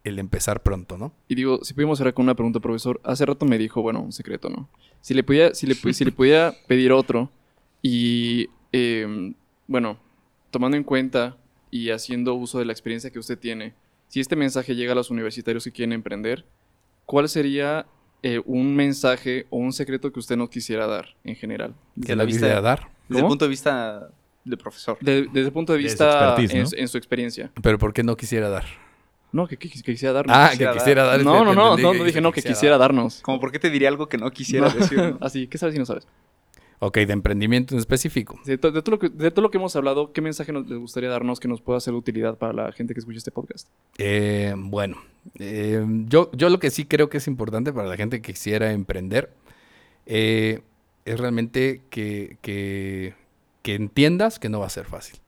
El 0.04 0.18
empezar 0.18 0.62
pronto, 0.62 0.96
¿no? 0.96 1.12
Y 1.28 1.34
digo, 1.34 1.62
si 1.62 1.74
pudimos 1.74 1.98
cerrar 1.98 2.14
con 2.14 2.24
una 2.24 2.34
pregunta, 2.34 2.58
profesor. 2.60 3.00
Hace 3.04 3.26
rato 3.26 3.44
me 3.46 3.58
dijo, 3.58 3.82
bueno, 3.82 4.00
un 4.00 4.12
secreto, 4.12 4.48
¿no? 4.48 4.68
Si 5.00 5.12
le 5.14 5.22
pudiera, 5.22 5.54
si 5.54 5.66
le, 5.66 5.74
si 5.74 6.04
le 6.04 6.12
pudiera 6.12 6.54
pedir 6.66 6.92
otro 6.92 7.30
y, 7.82 8.48
eh, 8.72 9.32
bueno, 9.66 9.98
tomando 10.50 10.76
en 10.76 10.84
cuenta 10.84 11.36
y 11.70 11.90
haciendo 11.90 12.34
uso 12.34 12.58
de 12.58 12.64
la 12.64 12.72
experiencia 12.72 13.10
que 13.10 13.18
usted 13.18 13.38
tiene, 13.38 13.74
si 14.08 14.20
este 14.20 14.36
mensaje 14.36 14.74
llega 14.74 14.92
a 14.92 14.94
los 14.94 15.10
universitarios 15.10 15.64
que 15.64 15.72
quieren 15.72 15.92
emprender, 15.92 16.44
¿cuál 17.06 17.28
sería 17.28 17.86
eh, 18.22 18.40
un 18.44 18.74
mensaje 18.74 19.46
o 19.50 19.58
un 19.58 19.72
secreto 19.72 20.12
que 20.12 20.18
usted 20.18 20.36
nos 20.36 20.50
quisiera 20.50 20.86
dar 20.86 21.14
en 21.24 21.36
general? 21.36 21.74
Que 22.04 22.16
la 22.16 22.24
vista- 22.24 22.46
vida 22.46 22.60
dar. 22.60 22.88
Desde 23.08 23.22
el 23.22 23.28
punto 23.28 23.44
de 23.44 23.48
vista 23.50 24.10
de 24.44 24.56
profesor. 24.56 24.98
De- 25.00 25.22
desde 25.32 25.46
el 25.48 25.52
punto 25.52 25.72
de 25.72 25.78
De 25.78 25.84
su 25.84 25.92
vista 25.92 26.10
expertise, 26.34 26.54
¿no? 26.58 26.66
su- 26.66 26.76
en 26.76 26.88
su 26.88 26.96
experiencia. 26.98 27.52
Pero 27.62 27.78
¿por 27.78 27.92
qué 27.92 28.02
no 28.02 28.16
quisiera 28.16 28.48
dar? 28.48 28.64
No, 29.32 29.46
que, 29.46 29.56
que- 29.56 29.68
que 29.70 29.80
quisiera 29.82 30.12
darnos. 30.12 30.36
Ah, 30.36 30.48
quisiera 30.50 30.72
que 30.72 30.78
quisiera 30.78 31.04
dar. 31.04 31.22
no, 31.22 31.44
no, 31.44 31.54
no, 31.54 31.76
no, 31.76 31.94
no 31.94 32.04
dije 32.04 32.20
no, 32.20 32.32
que 32.32 32.42
quisiera 32.42 32.76
darnos. 32.78 33.20
Como 33.22 33.38
por 33.40 33.52
qué 33.52 33.58
te 33.58 33.70
diría 33.70 33.88
algo 33.88 34.08
que 34.08 34.18
no 34.18 34.30
quisiera 34.30 34.68
No. 34.68 34.74
decir. 34.74 34.98
¿no? 34.98 35.18
Así, 35.20 35.46
¿qué 35.46 35.56
sabes 35.58 35.74
si 35.74 35.78
no 35.78 35.86
sabes? 35.86 36.06
Ok, 36.82 36.96
de 36.96 37.12
emprendimiento 37.12 37.74
en 37.74 37.78
específico. 37.80 38.40
De, 38.46 38.56
to- 38.56 38.72
de 38.72 38.80
todo 38.82 38.92
lo 38.92 38.98
que, 38.98 39.10
de 39.10 39.30
todo 39.30 39.42
lo 39.42 39.50
que 39.50 39.58
hemos 39.58 39.76
hablado, 39.76 40.12
¿qué 40.12 40.22
mensaje 40.22 40.50
nos, 40.52 40.66
les 40.66 40.78
gustaría 40.78 41.10
darnos 41.10 41.38
que 41.38 41.46
nos 41.46 41.60
pueda 41.60 41.76
hacer 41.76 41.92
de 41.92 41.98
utilidad 41.98 42.38
para 42.38 42.52
la 42.54 42.72
gente 42.72 42.94
que 42.94 43.00
escucha 43.00 43.18
este 43.18 43.30
podcast? 43.30 43.68
Eh, 43.98 44.54
bueno, 44.56 44.96
eh, 45.38 45.84
yo, 46.06 46.30
yo 46.32 46.48
lo 46.48 46.58
que 46.58 46.70
sí 46.70 46.86
creo 46.86 47.10
que 47.10 47.18
es 47.18 47.26
importante 47.26 47.72
para 47.72 47.86
la 47.86 47.96
gente 47.98 48.22
que 48.22 48.32
quisiera 48.32 48.72
emprender 48.72 49.30
eh, 50.06 50.62
es 51.04 51.20
realmente 51.20 51.82
que, 51.90 52.38
que, 52.40 53.14
que 53.62 53.74
entiendas 53.74 54.38
que 54.38 54.48
no 54.48 54.60
va 54.60 54.66
a 54.66 54.70
ser 54.70 54.86
fácil. 54.86 55.18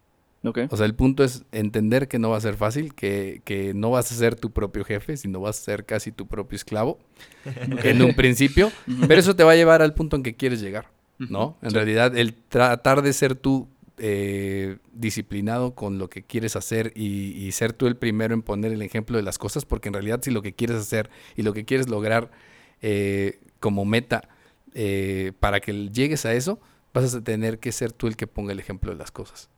O 0.71 0.77
sea, 0.77 0.87
el 0.87 0.95
punto 0.95 1.23
es 1.23 1.45
entender 1.53 2.09
que 2.09 2.19
no 2.19 2.31
va 2.31 2.37
a 2.37 2.41
ser 2.41 2.57
fácil, 2.57 2.95
que, 2.95 3.43
que 3.45 3.75
no 3.75 3.91
vas 3.91 4.11
a 4.11 4.15
ser 4.15 4.35
tu 4.35 4.51
propio 4.51 4.85
jefe, 4.85 5.17
sino 5.17 5.41
vas 5.41 5.61
a 5.61 5.63
ser 5.63 5.85
casi 5.85 6.11
tu 6.11 6.27
propio 6.27 6.57
esclavo 6.57 6.99
en 7.85 8.03
un 8.03 8.15
principio, 8.15 8.73
pero 9.07 9.21
eso 9.21 9.37
te 9.37 9.45
va 9.45 9.53
a 9.53 9.57
llevar 9.57 9.83
al 9.83 9.95
punto 9.95 10.17
en 10.17 10.23
que 10.23 10.35
quieres 10.35 10.61
llegar, 10.61 10.91
¿no? 11.19 11.57
En 11.63 11.73
realidad, 11.73 12.17
el 12.17 12.35
tratar 12.35 13.03
de 13.03 13.13
ser 13.13 13.37
tú 13.37 13.69
eh, 13.99 14.79
disciplinado 14.93 15.75
con 15.77 15.99
lo 15.99 16.11
que 16.11 16.25
quieres 16.25 16.57
hacer 16.57 16.93
y, 16.97 17.37
y 17.37 17.53
ser 17.53 17.73
tú 17.73 17.87
el 17.87 17.97
primero 17.97 18.35
en 18.35 18.43
poner 18.43 18.73
el 18.73 18.83
ejemplo 18.83 19.17
de 19.17 19.23
las 19.23 19.39
cosas, 19.39 19.65
porque 19.65 19.91
en 19.91 19.95
realidad 19.95 20.21
si 20.23 20.33
lo 20.33 20.43
que 20.43 20.55
quieres 20.55 20.77
hacer 20.77 21.09
y 21.37 21.43
lo 21.43 21.53
que 21.53 21.65
quieres 21.65 21.89
lograr 21.89 22.33
eh, 22.81 23.39
como 23.61 23.85
meta 23.85 24.29
eh, 24.75 25.33
para 25.39 25.61
que 25.61 25.89
llegues 25.91 26.27
a 26.27 26.35
eso, 26.35 26.59
vas 26.93 27.15
a 27.15 27.23
tener 27.23 27.61
que 27.61 27.71
ser 27.71 27.93
tú 27.93 28.09
el 28.09 28.17
que 28.17 28.27
ponga 28.27 28.51
el 28.53 28.59
ejemplo 28.59 28.91
de 28.91 28.99
las 28.99 29.13
cosas. 29.13 29.49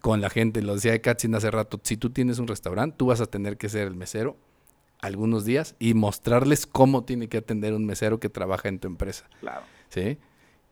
Con 0.00 0.20
la 0.20 0.30
gente, 0.30 0.62
lo 0.62 0.74
decía 0.74 1.00
Katzin 1.00 1.34
hace 1.34 1.50
rato, 1.50 1.80
si 1.82 1.96
tú 1.96 2.10
tienes 2.10 2.38
un 2.38 2.46
restaurante, 2.46 2.96
tú 2.98 3.06
vas 3.06 3.20
a 3.20 3.26
tener 3.26 3.56
que 3.56 3.68
ser 3.68 3.86
el 3.86 3.94
mesero 3.94 4.36
algunos 5.00 5.44
días 5.44 5.76
y 5.78 5.94
mostrarles 5.94 6.66
cómo 6.66 7.04
tiene 7.04 7.28
que 7.28 7.38
atender 7.38 7.74
un 7.74 7.84
mesero 7.84 8.20
que 8.20 8.30
trabaja 8.30 8.68
en 8.68 8.78
tu 8.78 8.88
empresa. 8.88 9.28
Claro. 9.40 9.62
¿sí? 9.88 10.18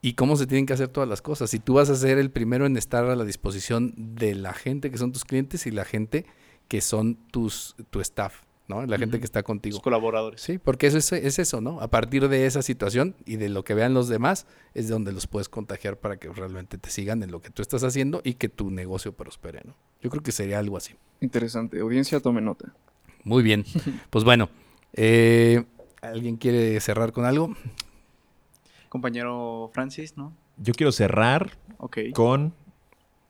Y 0.00 0.14
cómo 0.14 0.36
se 0.36 0.46
tienen 0.46 0.66
que 0.66 0.72
hacer 0.72 0.88
todas 0.88 1.08
las 1.08 1.22
cosas. 1.22 1.50
Si 1.50 1.60
tú 1.60 1.74
vas 1.74 1.90
a 1.90 1.96
ser 1.96 2.18
el 2.18 2.30
primero 2.30 2.66
en 2.66 2.76
estar 2.76 3.04
a 3.04 3.14
la 3.14 3.24
disposición 3.24 3.94
de 3.96 4.34
la 4.34 4.52
gente 4.52 4.90
que 4.90 4.98
son 4.98 5.12
tus 5.12 5.24
clientes 5.24 5.66
y 5.66 5.70
la 5.70 5.84
gente 5.84 6.26
que 6.66 6.80
son 6.80 7.16
tus, 7.30 7.76
tu 7.90 8.00
staff, 8.00 8.42
¿no? 8.72 8.86
La 8.86 8.98
gente 8.98 9.18
que 9.18 9.24
está 9.24 9.42
contigo. 9.42 9.76
Tus 9.76 9.82
colaboradores. 9.82 10.40
Sí, 10.40 10.58
porque 10.58 10.86
eso 10.86 10.98
es, 10.98 11.12
es 11.12 11.38
eso, 11.38 11.60
¿no? 11.60 11.80
A 11.80 11.88
partir 11.88 12.28
de 12.28 12.46
esa 12.46 12.62
situación 12.62 13.14
y 13.26 13.36
de 13.36 13.48
lo 13.48 13.64
que 13.64 13.74
vean 13.74 13.94
los 13.94 14.08
demás, 14.08 14.46
es 14.74 14.88
donde 14.88 15.12
los 15.12 15.26
puedes 15.26 15.48
contagiar 15.48 15.96
para 15.98 16.16
que 16.16 16.28
realmente 16.28 16.78
te 16.78 16.90
sigan 16.90 17.22
en 17.22 17.30
lo 17.30 17.40
que 17.42 17.50
tú 17.50 17.62
estás 17.62 17.84
haciendo 17.84 18.20
y 18.24 18.34
que 18.34 18.48
tu 18.48 18.70
negocio 18.70 19.12
prospere, 19.12 19.60
¿no? 19.64 19.74
Yo 20.00 20.10
creo 20.10 20.22
que 20.22 20.32
sería 20.32 20.58
algo 20.58 20.76
así. 20.76 20.94
Interesante. 21.20 21.80
Audiencia, 21.80 22.20
tome 22.20 22.40
nota. 22.40 22.72
Muy 23.24 23.42
bien. 23.42 23.64
Pues 24.10 24.24
bueno, 24.24 24.48
eh, 24.94 25.64
¿alguien 26.00 26.36
quiere 26.36 26.78
cerrar 26.80 27.12
con 27.12 27.24
algo? 27.24 27.54
Compañero 28.88 29.70
Francis, 29.72 30.16
¿no? 30.16 30.32
Yo 30.58 30.74
quiero 30.74 30.92
cerrar 30.92 31.52
Ok. 31.78 31.98
con 32.14 32.52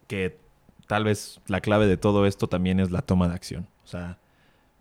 que 0.09 0.37
tal 0.89 1.05
vez 1.05 1.41
la 1.47 1.61
clave 1.61 1.87
de 1.87 1.97
todo 1.97 2.27
esto 2.27 2.49
también 2.49 2.81
es 2.81 2.91
la 2.91 3.03
toma 3.03 3.29
de 3.29 3.35
acción. 3.35 3.69
O 3.85 3.87
sea, 3.87 4.19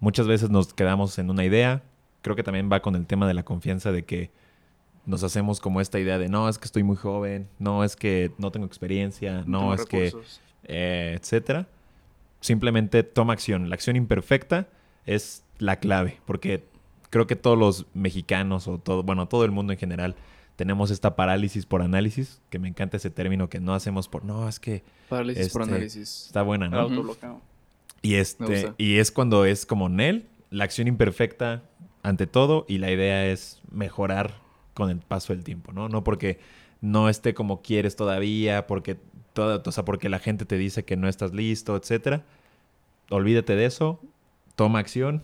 muchas 0.02 0.28
veces 0.28 0.49
nos 0.49 0.74
quedamos 0.74 1.18
en 1.18 1.30
una 1.30 1.45
idea. 1.45 1.84
Creo 2.22 2.36
que 2.36 2.43
también 2.43 2.70
va 2.70 2.82
con 2.82 2.95
el 2.95 3.06
tema 3.06 3.26
de 3.28 3.34
la 3.34 3.43
confianza 3.43 3.93
de 3.93 4.04
que 4.04 4.32
nos 5.06 5.24
hacemos 5.24 5.62
como 5.62 5.80
esta 5.80 5.99
idea 5.99 6.18
de 6.18 6.28
no, 6.28 6.49
es 6.49 6.58
que 6.58 6.66
estoy 6.66 6.84
muy 6.84 6.97
joven, 6.97 7.47
no, 7.58 7.86
es 7.86 7.95
que 7.95 8.32
no 8.38 8.52
tengo 8.52 8.66
experiencia, 8.66 9.43
no, 9.47 9.74
es 9.74 9.86
que, 9.86 10.14
eh, 10.66 11.18
etcétera. 11.20 11.68
Simplemente 12.41 13.04
toma 13.04 13.34
acción. 13.34 13.70
La 13.70 13.76
acción 13.76 13.95
imperfecta 13.95 14.68
es 15.06 15.43
la 15.58 15.78
clave, 15.78 16.20
porque 16.26 16.66
creo 17.10 17.28
que 17.28 17.36
todos 17.36 17.58
los 17.58 17.86
mexicanos 17.93 18.68
o 18.68 18.78
todo, 18.80 19.04
bueno, 19.04 19.28
todo 19.28 19.45
el 19.45 19.52
mundo 19.52 19.74
en 19.74 19.80
general 19.80 20.16
tenemos 20.56 20.91
esta 20.91 21.16
parálisis 21.16 21.66
por 21.66 21.82
análisis, 21.82 22.41
que 22.49 22.60
me 22.60 22.68
encanta 22.68 22.97
ese 22.97 23.10
término 23.10 23.49
que 23.49 23.60
no 23.60 23.74
hacemos 23.74 24.08
por, 24.08 24.24
no, 24.26 24.47
es 24.47 24.60
que 24.60 24.84
Parálisis 25.10 25.52
por 25.52 25.64
Este, 25.64 25.74
análisis. 25.74 26.26
está 26.28 26.41
buena, 26.43 26.70
¿no? 26.70 26.80
autobloqueo. 26.80 27.41
Y 28.02 28.16
este 28.16 28.74
y 28.78 28.97
es 28.97 29.12
cuando 29.12 29.45
es 29.45 29.66
como 29.66 29.89
Nel, 29.89 30.28
la 30.49 30.64
acción 30.64 30.88
imperfecta 30.88 31.64
ante 32.04 32.26
todo 32.28 32.66
y 32.68 32.80
la 32.80 32.91
idea 32.91 33.28
es 33.28 33.62
mejorar 33.72 34.34
con 34.74 34.89
el 34.89 34.97
paso 34.99 35.34
del 35.34 35.43
tiempo, 35.43 35.72
¿no? 35.72 35.88
No 35.89 36.04
porque 36.04 36.39
no 36.82 37.10
esté 37.10 37.34
como 37.34 37.62
quieres 37.62 37.95
todavía, 37.95 38.66
porque 38.66 38.97
todo, 39.34 39.62
o 39.66 39.72
sea, 39.72 39.86
porque 39.86 40.10
la 40.10 40.20
gente 40.20 40.45
te 40.45 40.58
dice 40.58 40.84
que 40.84 40.95
no 40.97 41.08
estás 41.08 41.34
listo, 41.34 41.76
etcétera. 41.76 42.24
Olvídate 43.10 43.56
de 43.56 43.66
eso, 43.66 43.99
toma 44.56 44.80
acción, 44.80 45.22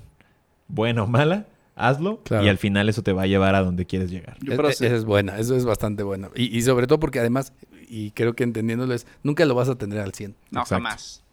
buena 0.68 1.04
o 1.04 1.08
mala, 1.08 1.48
hazlo 1.76 2.22
Claro. 2.24 2.46
y 2.46 2.50
al 2.50 2.58
final 2.58 2.90
eso 2.90 3.02
te 3.02 3.14
va 3.14 3.24
a 3.24 3.28
llevar 3.28 3.56
a 3.56 3.64
donde 3.64 3.86
quieres 3.86 4.12
llegar. 4.12 4.38
Yo 4.42 4.54
Es- 4.68 4.82
Esa 4.82 4.96
es 4.96 5.06
buena, 5.06 5.38
eso 5.40 5.56
es 5.56 5.66
bastante 5.66 6.04
buena. 6.04 6.30
Y, 6.36 6.56
y 6.56 6.62
sobre 6.62 6.86
todo 6.88 7.00
porque 7.00 7.20
además, 7.20 7.54
y 7.88 8.12
creo 8.12 8.34
que 8.36 8.44
entendiéndolo 8.44 8.94
es, 8.94 9.08
nunca 9.24 9.46
lo 9.46 9.56
vas 9.56 9.70
a 9.70 9.76
tener 9.78 10.00
al 10.00 10.14
100. 10.14 10.36
No, 10.52 10.60
Exacto. 10.62 10.76
jamás. 10.84 11.24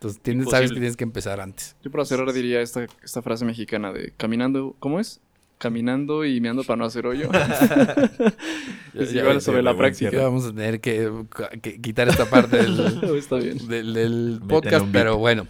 Entonces 0.00 0.22
tienes, 0.22 0.48
sabes 0.48 0.70
que 0.70 0.76
tienes 0.78 0.96
que 0.96 1.04
empezar 1.04 1.40
antes. 1.40 1.76
Yo 1.84 1.90
para 1.90 2.06
cerrar 2.06 2.32
diría 2.32 2.62
esta, 2.62 2.86
esta 3.04 3.20
frase 3.20 3.44
mexicana 3.44 3.92
de 3.92 4.12
caminando, 4.16 4.74
¿cómo 4.78 4.98
es? 4.98 5.20
Caminando 5.58 6.24
y 6.24 6.40
meando 6.40 6.64
para 6.64 6.78
no 6.78 6.84
hacer 6.86 7.06
hoyo. 7.06 7.28
Es 8.94 9.14
igual 9.14 9.40
sobre 9.42 9.62
la 9.62 9.76
práctica. 9.76 10.10
Vamos 10.22 10.46
a 10.46 10.48
tener 10.54 10.80
que, 10.80 11.10
que 11.62 11.80
quitar 11.80 12.08
esta 12.08 12.28
parte 12.28 12.56
del, 12.62 12.80
Está 13.18 13.36
bien. 13.36 13.58
del, 13.68 13.92
del 13.94 14.30
Métele 14.40 14.46
podcast, 14.48 14.86
pero 14.90 15.18
bueno. 15.18 15.46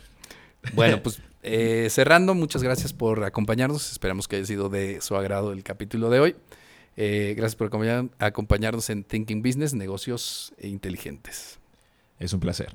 Bueno, 0.75 1.01
pues 1.03 1.23
eh, 1.43 1.87
cerrando, 1.91 2.35
muchas 2.35 2.63
gracias 2.63 2.93
por 2.93 3.25
acompañarnos. 3.25 3.93
Esperamos 3.93 4.29
que 4.29 4.37
haya 4.37 4.45
sido 4.47 4.69
de 4.69 5.01
su 5.01 5.17
agrado 5.17 5.53
el 5.53 5.63
capítulo 5.63 6.11
de 6.11 6.21
hoy. 6.21 6.37
Eh, 6.97 7.35
gracias 7.37 7.57
por 7.57 7.69
acompañar- 7.69 8.11
acompañarnos 8.19 8.91
en 8.91 9.05
Thinking 9.05 9.43
Business, 9.43 9.73
negocios 9.75 10.53
inteligentes. 10.61 11.59
Es 12.19 12.33
un 12.35 12.41
placer. 12.41 12.75